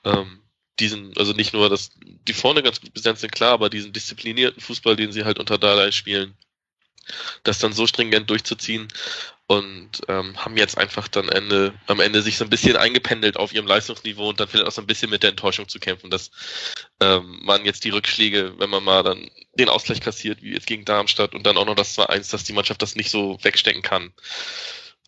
[0.04, 0.40] Ähm,
[0.80, 1.90] diesen, also nicht nur, dass
[2.28, 5.58] die vorne ganz gut besetzt sind, klar, aber diesen disziplinierten Fußball, den sie halt unter
[5.58, 6.36] Dalai spielen,
[7.44, 8.88] das dann so stringent durchzuziehen
[9.46, 13.52] und ähm, haben jetzt einfach dann Ende, am Ende sich so ein bisschen eingependelt auf
[13.52, 16.30] ihrem Leistungsniveau und dann vielleicht auch so ein bisschen mit der Enttäuschung zu kämpfen, dass
[17.00, 20.84] ähm, man jetzt die Rückschläge, wenn man mal dann den Ausgleich kassiert, wie jetzt gegen
[20.84, 24.12] Darmstadt und dann auch noch das 2-1, dass die Mannschaft das nicht so wegstecken kann.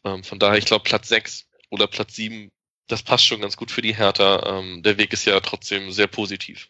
[0.05, 2.51] Ähm, von daher, ich glaube, Platz 6 oder Platz 7
[2.93, 4.59] das passt schon ganz gut für die Hertha.
[4.59, 6.69] Ähm, der Weg ist ja trotzdem sehr positiv.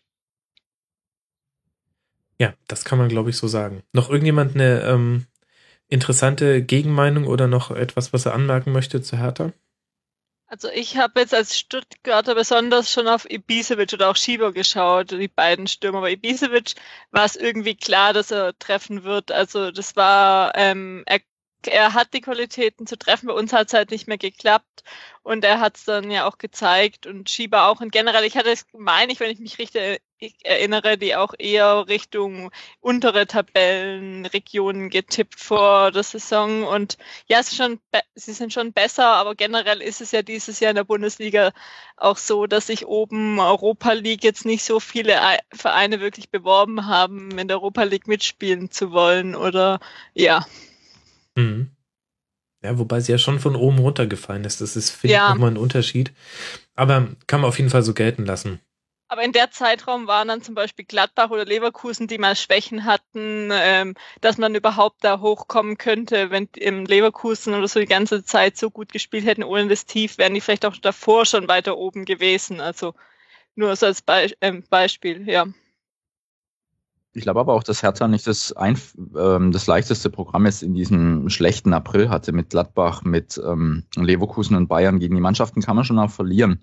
[2.39, 3.83] Ja, das kann man, glaube ich, so sagen.
[3.93, 5.27] Noch irgendjemand eine ähm,
[5.89, 9.53] interessante Gegenmeinung oder noch etwas, was er anmerken möchte zu Hertha?
[10.47, 15.29] Also ich habe jetzt als Stuttgarter besonders schon auf Ibisevic oder auch Schieber geschaut, die
[15.29, 16.03] beiden Stürmer.
[16.03, 16.75] Bei Ibisevic
[17.11, 19.33] war es irgendwie klar, dass er treffen wird.
[19.33, 21.21] Also das war, ähm, er
[21.69, 23.27] er hat die Qualitäten zu treffen.
[23.27, 24.85] Bei uns hat es halt nicht mehr geklappt.
[25.23, 27.81] Und er hat es dann ja auch gezeigt und Schieber auch.
[27.81, 31.35] Und generell, ich hatte es, meine ich, wenn ich mich richtig ich erinnere die auch
[31.39, 36.65] eher Richtung untere Tabellenregionen getippt vor der Saison.
[36.65, 36.97] Und
[37.27, 37.81] ja, ist schon,
[38.15, 41.53] sie sind schon besser, aber generell ist es ja dieses Jahr in der Bundesliga
[41.97, 45.21] auch so, dass sich oben Europa League jetzt nicht so viele
[45.53, 49.81] Vereine wirklich beworben haben, in der Europa League mitspielen zu wollen oder
[50.15, 50.47] ja.
[51.37, 51.71] Mhm.
[52.63, 54.61] Ja, wobei sie ja schon von oben runtergefallen ist.
[54.61, 55.29] Das ist, finde ja.
[55.29, 56.13] ich, nochmal ein Unterschied.
[56.75, 58.61] Aber kann man auf jeden Fall so gelten lassen.
[59.13, 63.51] Aber in der Zeitraum waren dann zum Beispiel Gladbach oder Leverkusen, die mal Schwächen hatten,
[63.53, 66.31] ähm, dass man überhaupt da hochkommen könnte.
[66.31, 70.17] Wenn im Leverkusen oder so die ganze Zeit so gut gespielt hätten ohne das Tief,
[70.17, 72.63] wären die vielleicht auch davor schon weiter oben gewesen.
[72.63, 72.95] Also
[73.55, 75.47] nur so als Be äh, Beispiel, ja.
[77.15, 78.79] Ich glaube aber auch, dass Hertha nicht das, ein,
[79.19, 84.57] ähm, das leichteste Programm jetzt in diesem schlechten April hatte mit Gladbach, mit ähm, Leverkusen
[84.57, 84.99] und Bayern.
[84.99, 86.61] Gegen die Mannschaften kann man schon auch verlieren.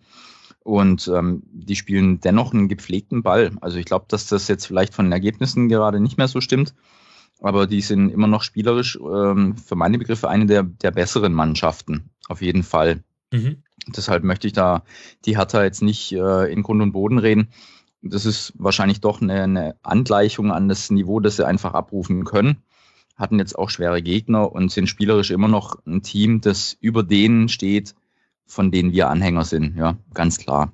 [0.63, 3.51] Und ähm, die spielen dennoch einen gepflegten Ball.
[3.61, 6.73] Also ich glaube, dass das jetzt vielleicht von den Ergebnissen gerade nicht mehr so stimmt.
[7.41, 12.09] Aber die sind immer noch spielerisch ähm, für meine Begriffe eine der, der besseren Mannschaften.
[12.27, 13.03] Auf jeden Fall.
[13.31, 13.63] Mhm.
[13.87, 14.83] Deshalb möchte ich da
[15.25, 17.49] die Hertha jetzt nicht äh, in Grund und Boden reden.
[18.01, 22.63] Das ist wahrscheinlich doch eine, eine Angleichung an das Niveau, das sie einfach abrufen können.
[23.17, 27.49] Hatten jetzt auch schwere Gegner und sind spielerisch immer noch ein Team, das über denen
[27.49, 27.95] steht,
[28.45, 29.75] von denen wir Anhänger sind.
[29.75, 30.71] Ja, ganz klar.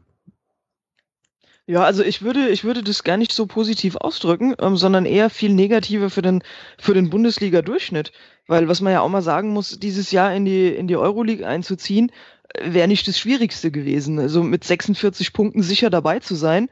[1.68, 5.32] Ja, also ich würde, ich würde das gar nicht so positiv ausdrücken, ähm, sondern eher
[5.32, 6.44] viel negativer für den,
[6.78, 8.12] für den Bundesliga-Durchschnitt.
[8.46, 11.48] Weil was man ja auch mal sagen muss, dieses Jahr in die, in die Euroleague
[11.48, 12.12] einzuziehen,
[12.54, 14.20] äh, wäre nicht das Schwierigste gewesen.
[14.20, 16.70] Also mit 46 Punkten sicher dabei zu sein,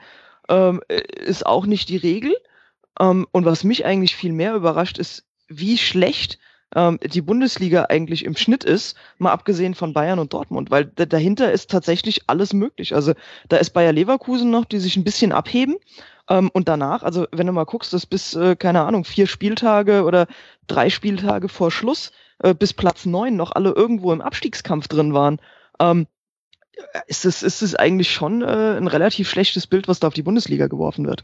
[0.50, 2.36] ähm, äh, ist auch nicht die Regel.
[3.00, 6.40] Ähm, und was mich eigentlich viel mehr überrascht, ist, wie schlecht
[6.76, 11.52] ähm, die Bundesliga eigentlich im Schnitt ist, mal abgesehen von Bayern und Dortmund, weil dahinter
[11.52, 12.96] ist tatsächlich alles möglich.
[12.96, 13.14] Also
[13.50, 15.76] da ist Bayer Leverkusen noch, die sich ein bisschen abheben.
[16.30, 20.04] Ähm, und danach, also wenn du mal guckst, dass bis, äh, keine Ahnung, vier Spieltage
[20.04, 20.28] oder
[20.68, 25.40] drei Spieltage vor Schluss äh, bis Platz neun noch alle irgendwo im Abstiegskampf drin waren,
[25.80, 26.08] ähm,
[27.08, 30.24] ist es, ist es eigentlich schon äh, ein relativ schlechtes Bild, was da auf die
[30.24, 31.24] Bundesliga geworfen wird.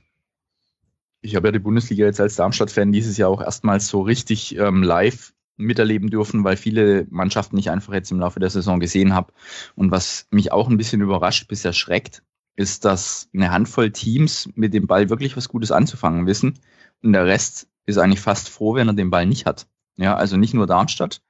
[1.22, 4.84] Ich habe ja die Bundesliga jetzt als Darmstadt-Fan dieses Jahr auch erstmals so richtig ähm,
[4.84, 9.34] live miterleben dürfen, weil viele Mannschaften ich einfach jetzt im Laufe der Saison gesehen habe.
[9.76, 12.24] Und was mich auch ein bisschen überrascht bis erschreckt,
[12.56, 16.60] ist, dass eine Handvoll Teams mit dem Ball wirklich was Gutes anzufangen wissen.
[17.04, 19.68] Und der Rest ist eigentlich fast froh, wenn er den Ball nicht hat.
[19.98, 21.22] Ja, also nicht nur Darmstadt,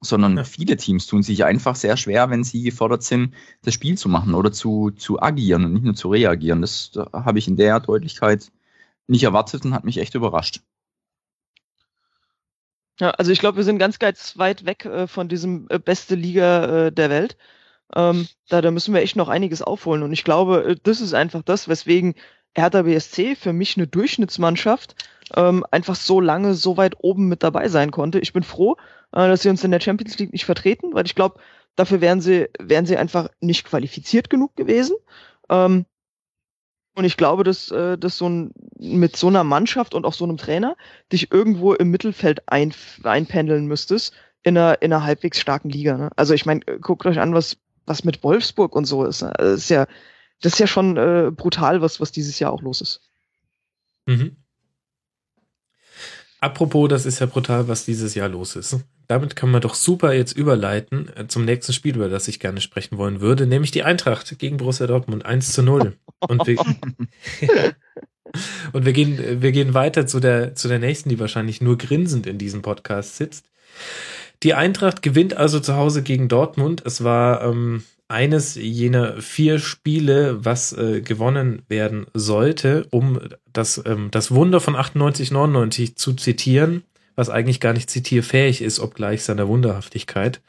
[0.00, 0.44] sondern ja.
[0.44, 4.34] viele Teams tun sich einfach sehr schwer, wenn sie gefordert sind, das Spiel zu machen
[4.34, 6.62] oder zu, zu agieren und nicht nur zu reagieren.
[6.62, 8.50] Das da habe ich in der Deutlichkeit
[9.06, 10.62] nicht erwartet und hat mich echt überrascht.
[13.00, 16.14] Ja, also ich glaube, wir sind ganz, ganz weit weg äh, von diesem äh, beste
[16.14, 17.36] Liga äh, der Welt.
[17.94, 20.02] Ähm, da, da müssen wir echt noch einiges aufholen.
[20.02, 22.14] Und ich glaube, äh, das ist einfach das, weswegen
[22.56, 24.96] Hertha BSC für mich eine Durchschnittsmannschaft
[25.36, 28.18] ähm, einfach so lange so weit oben mit dabei sein konnte.
[28.18, 28.76] Ich bin froh,
[29.12, 31.40] äh, dass sie uns in der Champions League nicht vertreten, weil ich glaube,
[31.76, 34.96] dafür wären sie, wären sie einfach nicht qualifiziert genug gewesen.
[35.48, 35.86] Ähm,
[36.96, 40.24] und ich glaube, dass, äh, dass so ein, mit so einer Mannschaft und auch so
[40.24, 40.76] einem Trainer
[41.12, 45.96] dich irgendwo im Mittelfeld ein, einpendeln müsstest in einer, in einer halbwegs starken Liga.
[45.96, 46.10] Ne?
[46.16, 49.22] Also ich meine, guckt euch an, was, was mit Wolfsburg und so ist.
[49.22, 49.38] Ne?
[49.38, 49.86] Also ist ja,
[50.40, 53.00] das ist ja schon äh, brutal, was, was dieses Jahr auch los ist.
[54.06, 54.36] Mhm.
[56.40, 58.78] Apropos, das ist ja brutal, was dieses Jahr los ist.
[59.08, 62.62] Damit kann man doch super jetzt überleiten äh, zum nächsten Spiel, über das ich gerne
[62.62, 65.98] sprechen wollen würde, nämlich die Eintracht gegen Borussia Dortmund 1 zu 0.
[66.20, 66.56] Und wir,
[68.72, 72.26] und wir gehen, wir gehen weiter zu der, zu der nächsten, die wahrscheinlich nur grinsend
[72.26, 73.44] in diesem Podcast sitzt.
[74.42, 76.82] Die Eintracht gewinnt also zu Hause gegen Dortmund.
[76.86, 83.20] Es war ähm, eines jener vier Spiele, was äh, gewonnen werden sollte, um
[83.52, 86.82] das, ähm, das Wunder von 98, 99 zu zitieren,
[87.14, 90.40] was eigentlich gar nicht zitierfähig ist, obgleich seiner Wunderhaftigkeit.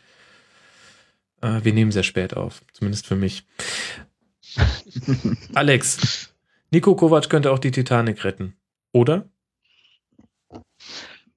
[1.42, 3.46] Äh, wir nehmen sehr spät auf, zumindest für mich.
[5.54, 6.34] Alex,
[6.72, 8.56] Nico Kovac könnte auch die Titanic retten,
[8.92, 9.30] oder?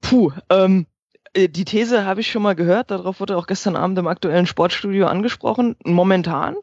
[0.00, 0.93] Puh, ähm, äh,
[1.36, 5.06] die These habe ich schon mal gehört, darauf wurde auch gestern Abend im aktuellen Sportstudio
[5.06, 5.76] angesprochen.
[5.84, 6.56] Momentan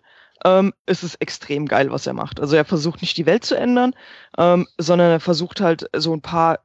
[0.45, 2.39] ähm, ist es extrem geil, was er macht.
[2.39, 3.93] Also er versucht nicht die Welt zu ändern,
[4.37, 6.59] ähm, sondern er versucht halt so ein paar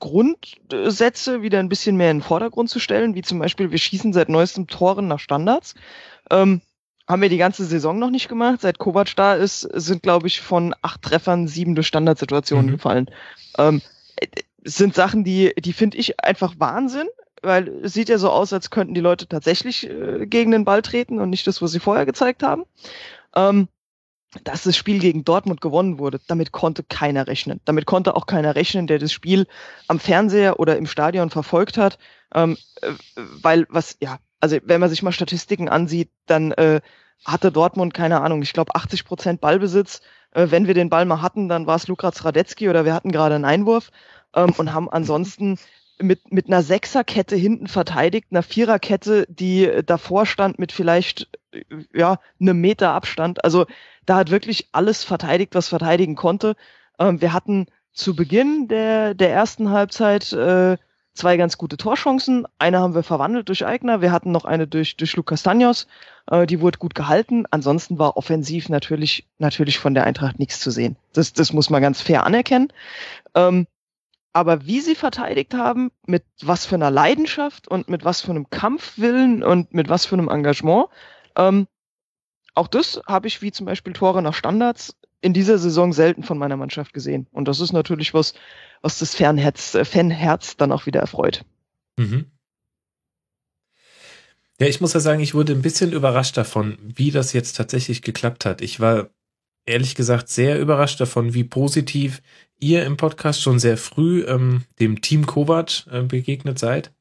[0.00, 4.12] Grundsätze wieder ein bisschen mehr in den Vordergrund zu stellen, wie zum Beispiel, wir schießen
[4.12, 5.74] seit neuestem Toren nach Standards.
[6.30, 6.60] Ähm,
[7.06, 8.62] haben wir die ganze Saison noch nicht gemacht.
[8.62, 12.72] Seit Kovac da ist, sind, glaube ich, von acht Treffern sieben durch Standardsituationen mhm.
[12.72, 13.10] gefallen.
[13.58, 13.82] Ähm,
[14.16, 14.26] äh,
[14.66, 17.06] sind Sachen, die, die finde ich einfach Wahnsinn
[17.44, 20.82] weil es sieht ja so aus, als könnten die Leute tatsächlich äh, gegen den Ball
[20.82, 22.64] treten und nicht das, was sie vorher gezeigt haben.
[23.34, 23.68] Ähm,
[24.42, 27.60] dass das Spiel gegen Dortmund gewonnen wurde, damit konnte keiner rechnen.
[27.64, 29.46] Damit konnte auch keiner rechnen, der das Spiel
[29.86, 31.98] am Fernseher oder im Stadion verfolgt hat.
[32.34, 36.80] Ähm, äh, weil was, ja, also wenn man sich mal Statistiken ansieht, dann äh,
[37.24, 40.00] hatte Dortmund, keine Ahnung, ich glaube 80 Prozent Ballbesitz.
[40.32, 43.12] Äh, wenn wir den Ball mal hatten, dann war es Lukas Radetzky oder wir hatten
[43.12, 43.90] gerade einen Einwurf
[44.34, 45.58] ähm, und haben ansonsten
[45.98, 51.28] mit, mit einer Sechserkette hinten verteidigt, einer Viererkette, die davor stand mit vielleicht
[51.92, 53.44] ja einem Meter Abstand.
[53.44, 53.66] Also
[54.06, 56.56] da hat wirklich alles verteidigt, was verteidigen konnte.
[56.98, 60.76] Ähm, wir hatten zu Beginn der, der ersten Halbzeit äh,
[61.14, 62.46] zwei ganz gute Torchancen.
[62.58, 64.00] Eine haben wir verwandelt durch Eigner.
[64.00, 65.86] Wir hatten noch eine durch, durch Lukas Stanios.
[66.28, 67.44] Äh, die wurde gut gehalten.
[67.50, 70.96] Ansonsten war offensiv natürlich, natürlich von der Eintracht nichts zu sehen.
[71.12, 72.72] Das, das muss man ganz fair anerkennen.
[73.34, 73.66] Ähm,
[74.34, 78.50] aber wie sie verteidigt haben, mit was für einer Leidenschaft und mit was für einem
[78.50, 80.88] Kampfwillen und mit was für einem Engagement,
[81.36, 81.68] ähm,
[82.54, 86.36] auch das habe ich wie zum Beispiel Tore nach Standards in dieser Saison selten von
[86.36, 87.28] meiner Mannschaft gesehen.
[87.30, 88.34] Und das ist natürlich was,
[88.82, 91.44] was das Fanherz, äh, Fanherz dann auch wieder erfreut.
[91.96, 92.26] Mhm.
[94.60, 98.02] Ja, ich muss ja sagen, ich wurde ein bisschen überrascht davon, wie das jetzt tatsächlich
[98.02, 98.60] geklappt hat.
[98.60, 99.10] Ich war
[99.66, 102.22] ehrlich gesagt sehr überrascht davon, wie positiv
[102.60, 106.92] ihr im Podcast schon sehr früh ähm, dem Team Kovac äh, begegnet seid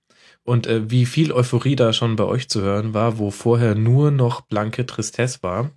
[0.43, 4.12] und äh, wie viel Euphorie da schon bei euch zu hören war, wo vorher nur
[4.12, 5.71] noch blanke Tristesse war.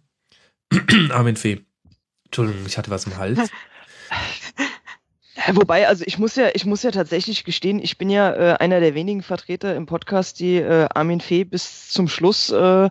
[1.10, 1.60] Armin Fee.
[2.26, 3.38] Entschuldigung, ich hatte was im Hals.
[5.52, 8.80] Wobei, also ich muss ja, ich muss ja tatsächlich gestehen, ich bin ja äh, einer
[8.80, 12.90] der wenigen Vertreter im Podcast, die äh, Armin Fee bis zum Schluss äh,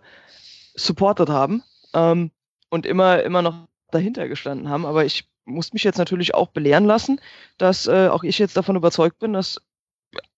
[0.74, 2.32] supportet haben ähm,
[2.70, 4.86] und immer, immer noch dahinter gestanden haben.
[4.86, 7.22] Aber ich muss mich jetzt natürlich auch belehren lassen,
[7.58, 9.62] dass äh, auch ich jetzt davon überzeugt bin, dass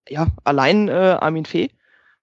[0.08, 1.70] ja allein äh, Armin Fee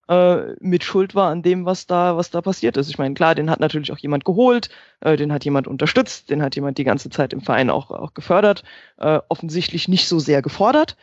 [0.09, 2.91] äh, mit Schuld war an dem, was da, was da passiert ist.
[2.91, 4.69] Ich meine, klar, den hat natürlich auch jemand geholt,
[5.01, 8.15] äh, den hat jemand unterstützt, den hat jemand die ganze Zeit im Verein auch, auch
[8.15, 8.65] gefördert,
[8.99, 10.97] äh, offensichtlich nicht so sehr gefordert.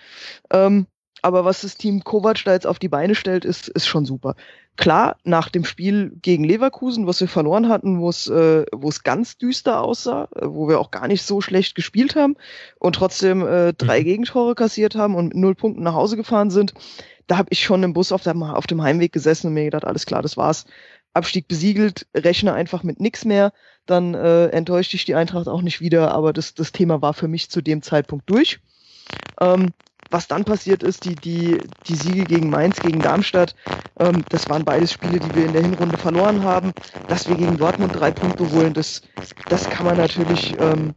[0.52, 0.88] Ähm,
[1.22, 4.36] aber was das Team Kovac da jetzt auf die Beine stellt, ist, ist schon super.
[4.78, 9.04] Klar, nach dem Spiel gegen Leverkusen, was wir verloren hatten, wo es äh, wo es
[9.04, 12.36] ganz düster aussah, äh, wo wir auch gar nicht so schlecht gespielt haben
[12.80, 14.06] und trotzdem äh, drei mhm.
[14.06, 16.74] Gegentore kassiert haben und mit null Punkten nach Hause gefahren sind,
[17.28, 19.86] da habe ich schon im Bus auf dem, auf dem Heimweg gesessen und mir gedacht,
[19.86, 20.66] alles klar, das war's.
[21.14, 23.52] Abstieg besiegelt, rechne einfach mit nix mehr,
[23.86, 27.28] dann äh, enttäuscht dich die Eintracht auch nicht wieder, aber das, das Thema war für
[27.28, 28.60] mich zu dem Zeitpunkt durch.
[29.40, 29.72] Ähm,
[30.12, 33.56] was dann passiert ist, die, die, die Siege gegen Mainz, gegen Darmstadt,
[34.00, 36.72] ähm, das waren beides Spiele, die wir in der Hinrunde verloren haben.
[37.08, 39.02] Dass wir gegen Dortmund drei Punkte holen, das,
[39.50, 40.94] das kann man natürlich, ähm,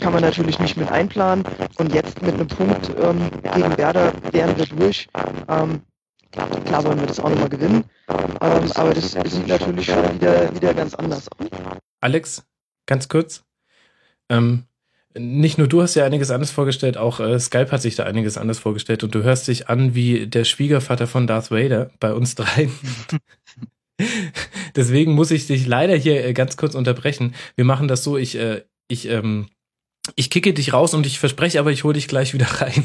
[0.00, 1.44] kann man natürlich nicht mit einplanen.
[1.76, 5.08] Und jetzt mit einem Punkt ähm, gegen Werder wären wir durch.
[5.48, 5.82] Ähm,
[6.30, 7.84] klar wollen wir das auch nochmal gewinnen.
[8.08, 11.46] Ähm, aber das sieht natürlich schon wieder, wieder ganz anders aus.
[12.00, 12.44] Alex,
[12.86, 13.44] ganz kurz.
[14.30, 14.64] Ähm,
[15.16, 18.36] nicht nur du hast ja einiges anders vorgestellt, auch äh, Skype hat sich da einiges
[18.36, 22.34] anders vorgestellt und du hörst dich an wie der Schwiegervater von Darth Vader bei uns
[22.34, 22.72] dreien.
[24.76, 27.34] Deswegen muss ich dich leider hier äh, ganz kurz unterbrechen.
[27.56, 29.48] Wir machen das so, ich, äh, ich, ähm,
[30.14, 32.84] ich kicke dich raus und ich verspreche aber, ich hole dich gleich wieder rein.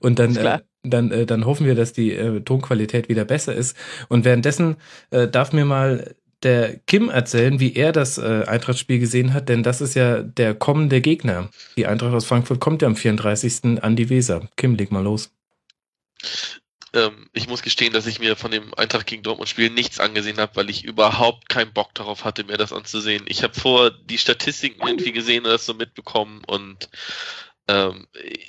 [0.00, 3.76] Und dann, äh, dann, äh, dann hoffen wir, dass die äh, Tonqualität wieder besser ist.
[4.08, 4.76] Und währenddessen
[5.10, 9.62] äh, darf mir mal der Kim erzählen, wie er das äh, Eintracht-Spiel gesehen hat, denn
[9.62, 11.50] das ist ja der kommende Gegner.
[11.76, 13.82] Die Eintracht aus Frankfurt kommt ja am 34.
[13.82, 14.48] an die Weser.
[14.56, 15.32] Kim, leg mal los.
[16.94, 20.56] Ähm, ich muss gestehen, dass ich mir von dem Eintracht gegen Dortmund-Spiel nichts angesehen habe,
[20.56, 23.24] weil ich überhaupt keinen Bock darauf hatte, mir das anzusehen.
[23.28, 26.88] Ich habe vor die Statistiken irgendwie gesehen und das so mitbekommen und
[27.68, 28.06] ähm,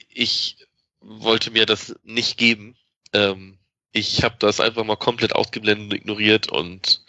[0.09, 0.57] ich
[1.01, 2.75] wollte mir das nicht geben.
[3.13, 3.58] Ähm,
[3.91, 7.03] ich habe das einfach mal komplett ausgeblendet und ignoriert und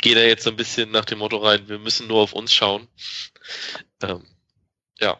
[0.00, 2.52] gehe da jetzt so ein bisschen nach dem Motto rein, wir müssen nur auf uns
[2.52, 2.86] schauen.
[4.02, 4.22] Ähm,
[4.98, 5.18] ja.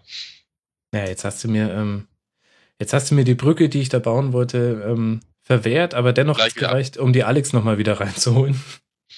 [0.92, 2.09] Ja, jetzt hast du mir, ähm,
[2.79, 6.38] jetzt hast du mir die Brücke, die ich da bauen wollte, ähm, verwehrt, aber dennoch
[6.38, 8.61] hat es gereicht, um die Alex nochmal wieder reinzuholen.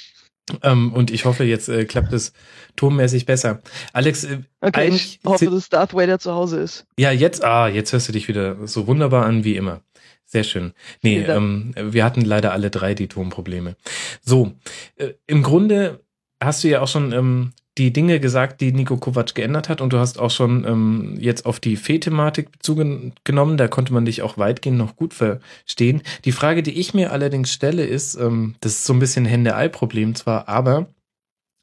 [0.62, 2.32] ähm, und ich hoffe, jetzt äh, klappt es
[2.76, 3.60] tonmäßig besser.
[3.92, 6.86] Alex, äh, okay, ich hoffe, dass Darth Vader zu Hause ist.
[6.98, 9.82] Ja, jetzt, ah, jetzt hörst du dich wieder so wunderbar an wie immer.
[10.30, 10.74] Sehr schön.
[11.00, 13.76] Nee, ähm, wir hatten leider alle drei die Tonprobleme.
[14.20, 14.52] So,
[14.96, 16.04] äh, im Grunde
[16.38, 19.94] hast du ja auch schon ähm, die Dinge gesagt, die Nico Kovac geändert hat und
[19.94, 22.78] du hast auch schon ähm, jetzt auf die Fee-Thematik Bezug
[23.24, 23.56] genommen.
[23.56, 26.02] Da konnte man dich auch weitgehend noch gut verstehen.
[26.26, 30.14] Die Frage, die ich mir allerdings stelle, ist, ähm, das ist so ein bisschen Hände-Ei-Problem
[30.14, 30.88] zwar, aber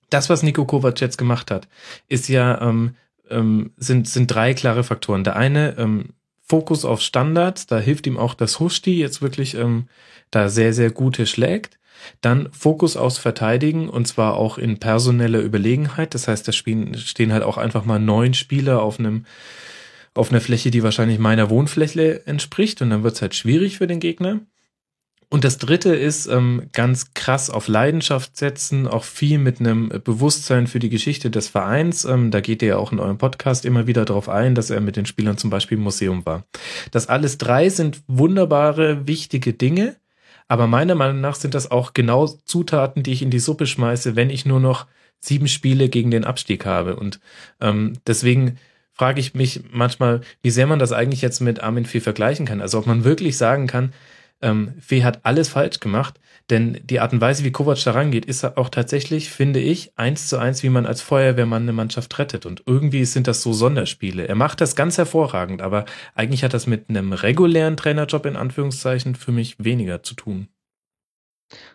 [0.10, 1.68] das, was Nico Kovac jetzt gemacht hat,
[2.08, 2.96] ist ja, ähm,
[3.30, 5.24] ähm, sind, sind drei klare Faktoren.
[5.24, 6.14] Der eine, ähm,
[6.48, 9.88] Fokus auf Standards, da hilft ihm auch das Hushti jetzt wirklich ähm,
[10.32, 11.80] da sehr, sehr gute schlägt.
[12.22, 16.14] Dann Fokus aufs Verteidigen und zwar auch in personeller Überlegenheit.
[16.14, 19.26] Das heißt, da stehen halt auch einfach mal neun Spieler auf einem
[20.14, 23.88] auf einer Fläche, die wahrscheinlich meiner Wohnfläche entspricht und dann wird es halt schwierig für
[23.88, 24.40] den Gegner.
[25.30, 30.68] Und das dritte ist ähm, ganz krass auf Leidenschaft setzen, auch viel mit einem Bewusstsein
[30.68, 32.06] für die Geschichte des Vereins.
[32.06, 34.82] Ähm, da geht ihr ja auch in eurem Podcast immer wieder darauf ein, dass er
[34.82, 36.44] mit den Spielern zum Beispiel im Museum war.
[36.92, 39.96] Das alles drei sind wunderbare, wichtige Dinge,
[40.48, 44.16] aber meiner Meinung nach sind das auch genau Zutaten, die ich in die Suppe schmeiße,
[44.16, 44.86] wenn ich nur noch
[45.20, 46.96] sieben Spiele gegen den Abstieg habe.
[46.96, 47.20] Und
[47.60, 48.58] ähm, deswegen
[48.94, 52.62] frage ich mich manchmal, wie sehr man das eigentlich jetzt mit Armin Fee vergleichen kann.
[52.62, 53.92] Also ob man wirklich sagen kann,
[54.46, 56.20] ähm, Fee hat alles falsch gemacht,
[56.52, 60.28] denn die Art und Weise, wie Kovac da rangeht, ist auch tatsächlich, finde ich, eins
[60.28, 62.46] zu eins, wie man als Feuerwehrmann eine Mannschaft rettet.
[62.46, 64.28] Und irgendwie sind das so Sonderspiele.
[64.28, 69.16] Er macht das ganz hervorragend, aber eigentlich hat das mit einem regulären Trainerjob in Anführungszeichen
[69.16, 70.48] für mich weniger zu tun.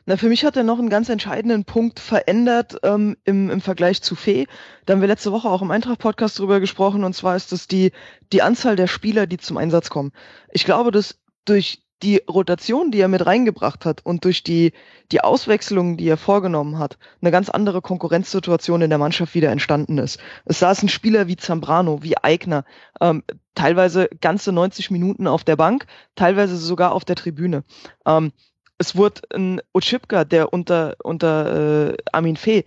[0.06, 4.02] Na, für mich hat er noch einen ganz entscheidenden Punkt verändert ähm, im, im Vergleich
[4.02, 4.46] zu Fee.
[4.86, 7.92] Da haben wir letzte Woche auch im Eintracht-Podcast drüber gesprochen, und zwar ist es die,
[8.32, 10.12] die Anzahl der Spieler, die zum Einsatz kommen.
[10.50, 14.72] Ich glaube, dass durch die Rotation, die er mit reingebracht hat und durch die,
[15.12, 19.98] die Auswechslungen, die er vorgenommen hat, eine ganz andere Konkurrenzsituation in der Mannschaft wieder entstanden
[19.98, 20.18] ist.
[20.44, 22.64] Es saßen Spieler wie Zambrano, wie Eigner,
[23.00, 23.22] ähm,
[23.54, 27.64] teilweise ganze 90 Minuten auf der Bank, teilweise sogar auf der Tribüne.
[28.06, 28.32] Ähm,
[28.78, 32.64] es wurde ein Ochipka, der unter, unter äh, Armin Fee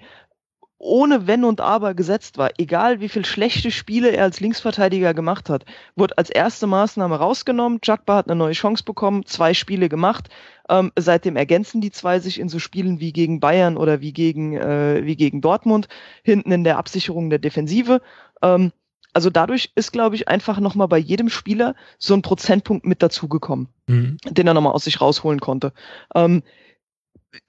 [0.83, 5.49] ohne Wenn und Aber gesetzt war, egal wie viel schlechte Spiele er als Linksverteidiger gemacht
[5.49, 5.65] hat,
[5.95, 7.79] wurde als erste Maßnahme rausgenommen.
[7.83, 10.29] Jagba hat eine neue Chance bekommen, zwei Spiele gemacht.
[10.69, 14.55] Ähm, seitdem ergänzen die zwei sich in so Spielen wie gegen Bayern oder wie gegen,
[14.55, 15.87] äh, wie gegen Dortmund,
[16.23, 18.01] hinten in der Absicherung der Defensive.
[18.41, 18.71] Ähm,
[19.13, 23.67] also dadurch ist, glaube ich, einfach nochmal bei jedem Spieler so ein Prozentpunkt mit dazugekommen,
[23.87, 24.17] mhm.
[24.29, 25.71] den er nochmal aus sich rausholen konnte.
[26.15, 26.43] Ähm,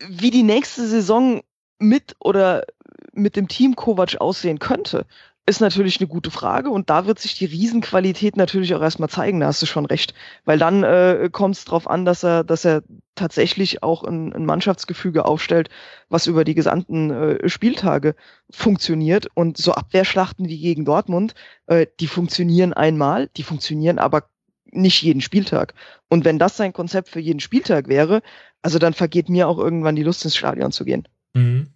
[0.08, 1.42] wie die nächste Saison
[1.78, 2.64] mit oder
[3.12, 5.06] mit dem Team Kovac aussehen könnte,
[5.46, 9.40] ist natürlich eine gute Frage und da wird sich die Riesenqualität natürlich auch erstmal zeigen,
[9.40, 10.14] da hast du schon recht.
[10.46, 12.82] Weil dann äh, kommt es darauf an, dass er, dass er
[13.14, 15.68] tatsächlich auch ein, ein Mannschaftsgefüge aufstellt,
[16.08, 18.14] was über die gesamten äh, Spieltage
[18.50, 19.28] funktioniert.
[19.34, 21.34] Und so Abwehrschlachten wie gegen Dortmund,
[21.66, 24.30] äh, die funktionieren einmal, die funktionieren aber
[24.72, 25.74] nicht jeden Spieltag.
[26.08, 28.22] Und wenn das sein Konzept für jeden Spieltag wäre,
[28.62, 31.06] also dann vergeht mir auch irgendwann die Lust ins Stadion zu gehen.
[31.34, 31.73] Mhm.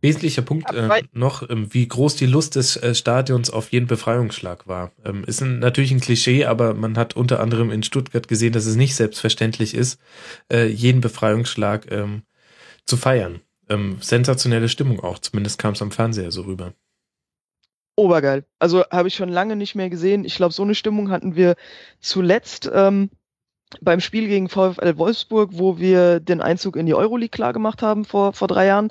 [0.00, 4.66] Wesentlicher Punkt äh, noch, ähm, wie groß die Lust des äh, Stadions auf jeden Befreiungsschlag
[4.66, 4.92] war.
[5.04, 8.66] Ähm, ist ein, natürlich ein Klischee, aber man hat unter anderem in Stuttgart gesehen, dass
[8.66, 10.00] es nicht selbstverständlich ist,
[10.52, 12.22] äh, jeden Befreiungsschlag ähm,
[12.86, 13.40] zu feiern.
[13.68, 16.72] Ähm, sensationelle Stimmung auch, zumindest kam es am Fernseher so rüber.
[17.96, 18.44] Obergeil.
[18.58, 20.24] Also habe ich schon lange nicht mehr gesehen.
[20.24, 21.56] Ich glaube, so eine Stimmung hatten wir
[22.00, 23.10] zuletzt ähm,
[23.80, 28.04] beim Spiel gegen VfL Wolfsburg, wo wir den Einzug in die Euroleague klar gemacht haben
[28.04, 28.90] vor, vor drei Jahren.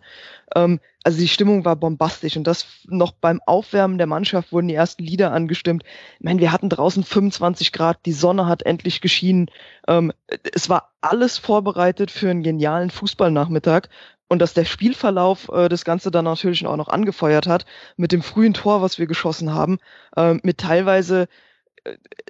[0.55, 4.75] Ähm, also die Stimmung war bombastisch und das noch beim Aufwärmen der Mannschaft wurden die
[4.75, 5.83] ersten Lieder angestimmt.
[6.19, 9.49] Ich meine, wir hatten draußen 25 Grad, die Sonne hat endlich geschienen.
[9.87, 10.11] Ähm,
[10.53, 13.87] es war alles vorbereitet für einen genialen Fußballnachmittag
[14.27, 18.21] und dass der Spielverlauf äh, das Ganze dann natürlich auch noch angefeuert hat mit dem
[18.21, 19.79] frühen Tor, was wir geschossen haben,
[20.15, 21.27] äh, mit teilweise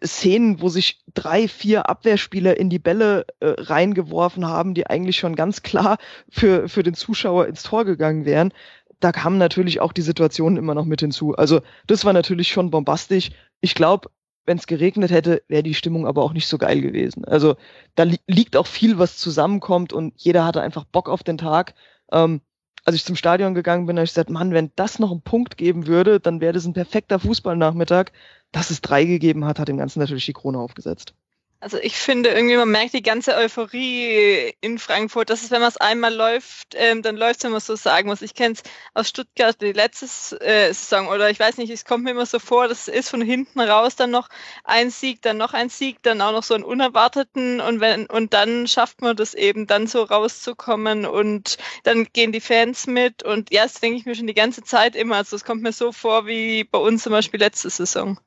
[0.06, 5.36] Szenen, wo sich drei, vier Abwehrspieler in die Bälle äh, reingeworfen haben, die eigentlich schon
[5.36, 5.98] ganz klar
[6.30, 8.54] für, für den Zuschauer ins Tor gegangen wären.
[9.00, 11.36] Da kamen natürlich auch die Situationen immer noch mit hinzu.
[11.36, 13.32] Also das war natürlich schon bombastisch.
[13.62, 14.10] Ich glaube,
[14.46, 17.26] wenn es geregnet hätte, wäre die Stimmung aber auch nicht so geil gewesen.
[17.26, 17.56] Also
[17.96, 21.76] da li liegt auch viel, was zusammenkommt und jeder hatte einfach Bock auf den Tag.
[22.12, 22.42] Ähm,
[22.88, 25.58] als ich zum Stadion gegangen bin, habe ich gesagt, Mann, wenn das noch einen Punkt
[25.58, 28.12] geben würde, dann wäre das ein perfekter Fußballnachmittag.
[28.54, 31.14] Dass es drei gegeben hat, hat dem Ganzen natürlich die Krone aufgesetzt.
[31.60, 35.32] Also ich finde irgendwie, man merkt die ganze Euphorie in Frankfurt.
[35.32, 38.10] Das ist, wenn man es einmal läuft, ähm, dann läuft es, wenn man so sagen
[38.10, 38.22] muss.
[38.22, 40.06] Ich kenne es aus Stuttgart die letzte
[40.40, 43.22] äh, Saison oder ich weiß nicht, es kommt mir immer so vor, das ist von
[43.24, 44.30] hinten raus dann noch
[44.66, 48.34] ein Sieg, dann noch ein Sieg, dann auch noch so einen unerwarteten und wenn und
[48.34, 53.52] dann schafft man das eben dann so rauszukommen und dann gehen die Fans mit und
[53.52, 55.16] ja, das denke ich mir schon die ganze Zeit immer.
[55.16, 58.20] Also es kommt mir so vor wie bei uns zum Beispiel letzte Saison.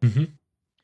[0.00, 0.38] Mhm.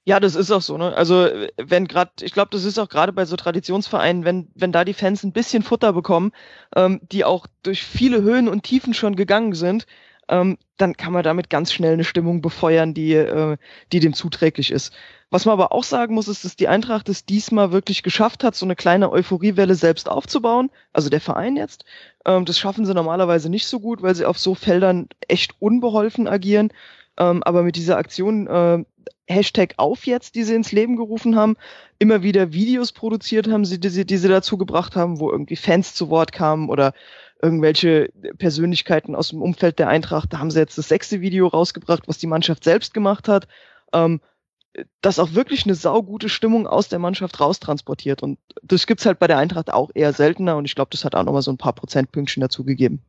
[0.04, 0.94] Ja, das ist auch so, ne?
[0.96, 4.84] Also wenn gerade, ich glaube, das ist auch gerade bei so Traditionsvereinen, wenn, wenn da
[4.84, 6.32] die Fans ein bisschen Futter bekommen,
[6.74, 9.86] ähm, die auch durch viele Höhen und Tiefen schon gegangen sind,
[10.28, 13.56] ähm, dann kann man damit ganz schnell eine Stimmung befeuern, die, äh,
[13.92, 14.92] die dem zuträglich ist.
[15.30, 18.56] Was man aber auch sagen muss, ist, dass die Eintracht es diesmal wirklich geschafft hat,
[18.56, 20.70] so eine kleine Euphoriewelle selbst aufzubauen.
[20.92, 21.84] Also der Verein jetzt.
[22.26, 26.26] Ähm, das schaffen sie normalerweise nicht so gut, weil sie auf so Feldern echt unbeholfen
[26.26, 26.72] agieren.
[27.18, 28.84] Ähm, aber mit dieser Aktion äh,
[29.28, 31.56] Hashtag auf jetzt, die sie ins Leben gerufen haben,
[31.98, 35.94] immer wieder Videos produziert haben, die, sie, die sie dazu gebracht haben, wo irgendwie Fans
[35.94, 36.92] zu Wort kamen oder
[37.40, 40.32] irgendwelche Persönlichkeiten aus dem Umfeld der Eintracht.
[40.32, 43.48] Da haben sie jetzt das sechste Video rausgebracht, was die Mannschaft selbst gemacht hat,
[43.92, 44.20] ähm,
[45.00, 48.22] das auch wirklich eine saugute Stimmung aus der Mannschaft raustransportiert.
[48.22, 51.14] Und das gibt's halt bei der Eintracht auch eher seltener und ich glaube, das hat
[51.14, 53.02] auch nochmal so ein paar Prozentpünktchen dazu gegeben.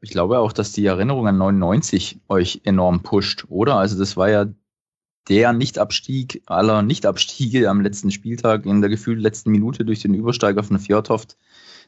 [0.00, 3.76] Ich glaube auch, dass die Erinnerung an 99 euch enorm pusht, oder?
[3.76, 4.46] Also das war ja
[5.28, 10.62] der Nichtabstieg aller Nichtabstiege am letzten Spieltag in der gefühlt letzten Minute durch den Übersteiger
[10.62, 11.36] von Fjordhoft,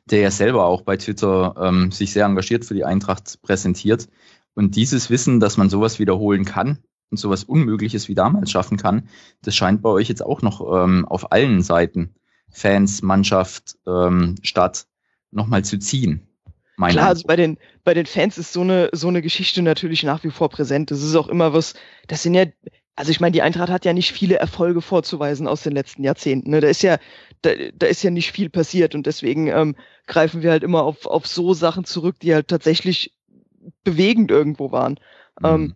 [0.07, 4.09] der ja selber auch bei Twitter ähm, sich sehr engagiert für die Eintracht präsentiert.
[4.55, 6.79] Und dieses Wissen, dass man sowas wiederholen kann
[7.11, 9.09] und sowas Unmögliches wie damals schaffen kann,
[9.43, 12.15] das scheint bei euch jetzt auch noch ähm, auf allen Seiten,
[12.51, 14.87] Fans, Mannschaft, ähm, Stadt,
[15.31, 16.29] nochmal zu ziehen.
[16.77, 20.25] Klar, also bei den, bei den Fans ist so eine, so eine Geschichte natürlich nach
[20.25, 20.91] wie vor präsent.
[20.91, 21.75] Das ist auch immer was,
[22.09, 22.47] das sind ja,
[22.95, 26.51] also ich meine, die Eintracht hat ja nicht viele Erfolge vorzuweisen aus den letzten Jahrzehnten.
[26.51, 26.61] Ne?
[26.61, 26.99] Da ist ja,
[27.41, 29.77] da, da ist ja nicht viel passiert und deswegen ähm,
[30.07, 33.15] greifen wir halt immer auf, auf so Sachen zurück, die halt tatsächlich
[33.85, 35.01] bewegend irgendwo waren.
[35.41, 35.47] Mhm.
[35.47, 35.75] Ähm,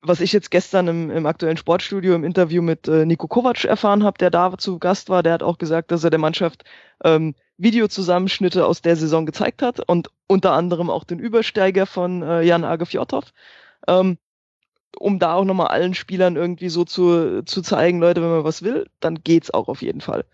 [0.00, 4.04] was ich jetzt gestern im, im aktuellen Sportstudio im Interview mit äh, Nico Kovac erfahren
[4.04, 6.64] habe, der da zu Gast war, der hat auch gesagt, dass er der Mannschaft
[7.02, 12.42] ähm, Videozusammenschnitte aus der Saison gezeigt hat und unter anderem auch den Übersteiger von äh,
[12.42, 13.32] Jan Agefjotov,
[13.88, 14.18] ähm,
[14.96, 18.62] um da auch nochmal allen Spielern irgendwie so zu, zu zeigen, Leute, wenn man was
[18.62, 20.24] will, dann geht's auch auf jeden Fall.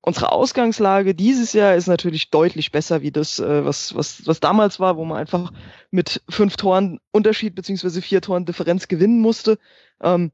[0.00, 4.80] Unsere Ausgangslage dieses Jahr ist natürlich deutlich besser, wie das, äh, was, was, was damals
[4.80, 5.52] war, wo man einfach
[5.90, 9.58] mit fünf Toren Unterschied beziehungsweise vier Toren Differenz gewinnen musste.
[10.00, 10.32] Ähm,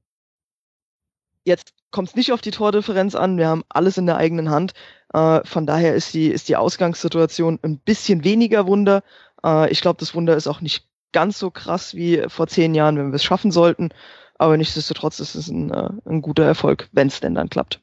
[1.45, 3.39] jetzt kommt es nicht auf die Tordifferenz an.
[3.39, 4.75] Wir haben alles in der eigenen Hand.
[5.13, 9.03] Äh, von daher ist die, ist die Ausgangssituation ein bisschen weniger Wunder.
[9.45, 12.99] Äh, ich glaube, das Wunder ist auch nicht ganz so krass wie vor zehn Jahren,
[12.99, 13.89] wenn wir es schaffen sollten.
[14.37, 17.81] Aber nichtsdestotrotz ist es ein, äh, ein guter Erfolg, wenn es denn dann klappt.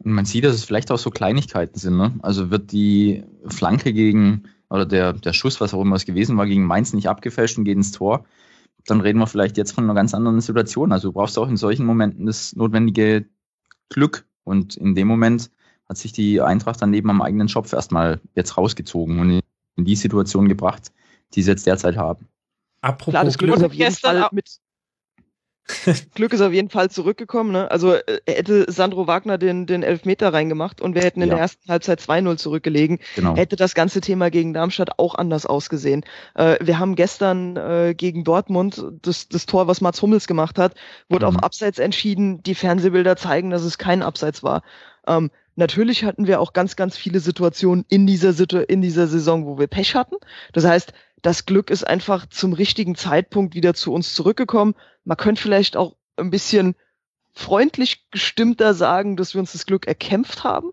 [0.00, 1.96] Und man sieht, dass es vielleicht auch so Kleinigkeiten sind.
[1.96, 2.14] Ne?
[2.22, 6.46] Also wird die Flanke gegen, oder der, der Schuss, was auch immer es gewesen war,
[6.46, 8.24] gegen Mainz nicht abgefälscht und geht ins Tor,
[8.86, 10.92] dann reden wir vielleicht jetzt von einer ganz anderen Situation.
[10.92, 13.26] Also du brauchst auch in solchen Momenten das notwendige
[13.88, 14.26] Glück.
[14.44, 15.50] Und in dem Moment
[15.88, 19.40] hat sich die Eintracht dann neben am eigenen Schopf erstmal jetzt rausgezogen und
[19.78, 20.92] in die Situation gebracht,
[21.34, 22.28] die sie jetzt derzeit haben.
[22.80, 24.60] Apropos Klar, das Glück ist auf jeden Fall mit,
[26.14, 27.52] Glück ist auf jeden Fall zurückgekommen.
[27.52, 27.70] Ne?
[27.70, 31.34] Also äh, hätte Sandro Wagner den, den Elfmeter reingemacht und wir hätten in ja.
[31.34, 33.36] der ersten Halbzeit 2-0 zurückgelegen, genau.
[33.36, 36.04] hätte das ganze Thema gegen Darmstadt auch anders ausgesehen.
[36.34, 40.74] Äh, wir haben gestern äh, gegen Dortmund das, das Tor, was Mats Hummels gemacht hat,
[41.08, 41.36] wurde mhm.
[41.36, 42.42] auf Abseits entschieden.
[42.42, 44.62] Die Fernsehbilder zeigen, dass es kein Abseits war.
[45.06, 49.44] Ähm, natürlich hatten wir auch ganz, ganz viele Situationen in dieser, Situ in dieser Saison,
[49.44, 50.16] wo wir Pech hatten.
[50.52, 54.74] Das heißt, das Glück ist einfach zum richtigen Zeitpunkt wieder zu uns zurückgekommen.
[55.04, 56.74] Man könnte vielleicht auch ein bisschen
[57.32, 60.70] freundlich gestimmter sagen, dass wir uns das Glück erkämpft haben.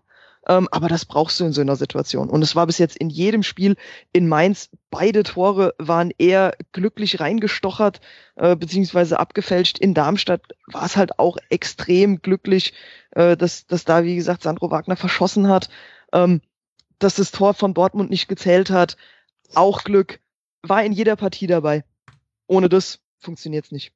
[0.48, 2.30] Ähm, aber das brauchst du in so einer Situation.
[2.30, 3.76] Und es war bis jetzt in jedem Spiel
[4.12, 8.00] in Mainz, beide Tore waren eher glücklich reingestochert,
[8.36, 9.78] äh, beziehungsweise abgefälscht.
[9.78, 12.74] In Darmstadt war es halt auch extrem glücklich,
[13.10, 15.68] äh, dass, dass da, wie gesagt, Sandro Wagner verschossen hat,
[16.12, 16.40] ähm,
[16.98, 18.96] dass das Tor von Dortmund nicht gezählt hat.
[19.54, 20.20] Auch Glück
[20.62, 21.84] war in jeder Partie dabei.
[22.46, 23.95] Ohne das funktioniert's nicht.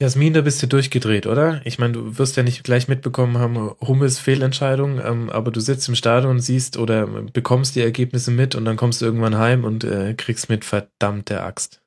[0.00, 1.60] Jasmin, da bist du durchgedreht, oder?
[1.64, 5.88] Ich meine, du wirst ja nicht gleich mitbekommen haben, Hummels Fehlentscheidung, ähm, aber du sitzt
[5.88, 9.64] im Stadion und siehst oder bekommst die Ergebnisse mit und dann kommst du irgendwann heim
[9.64, 11.82] und äh, kriegst mit verdammte Axt.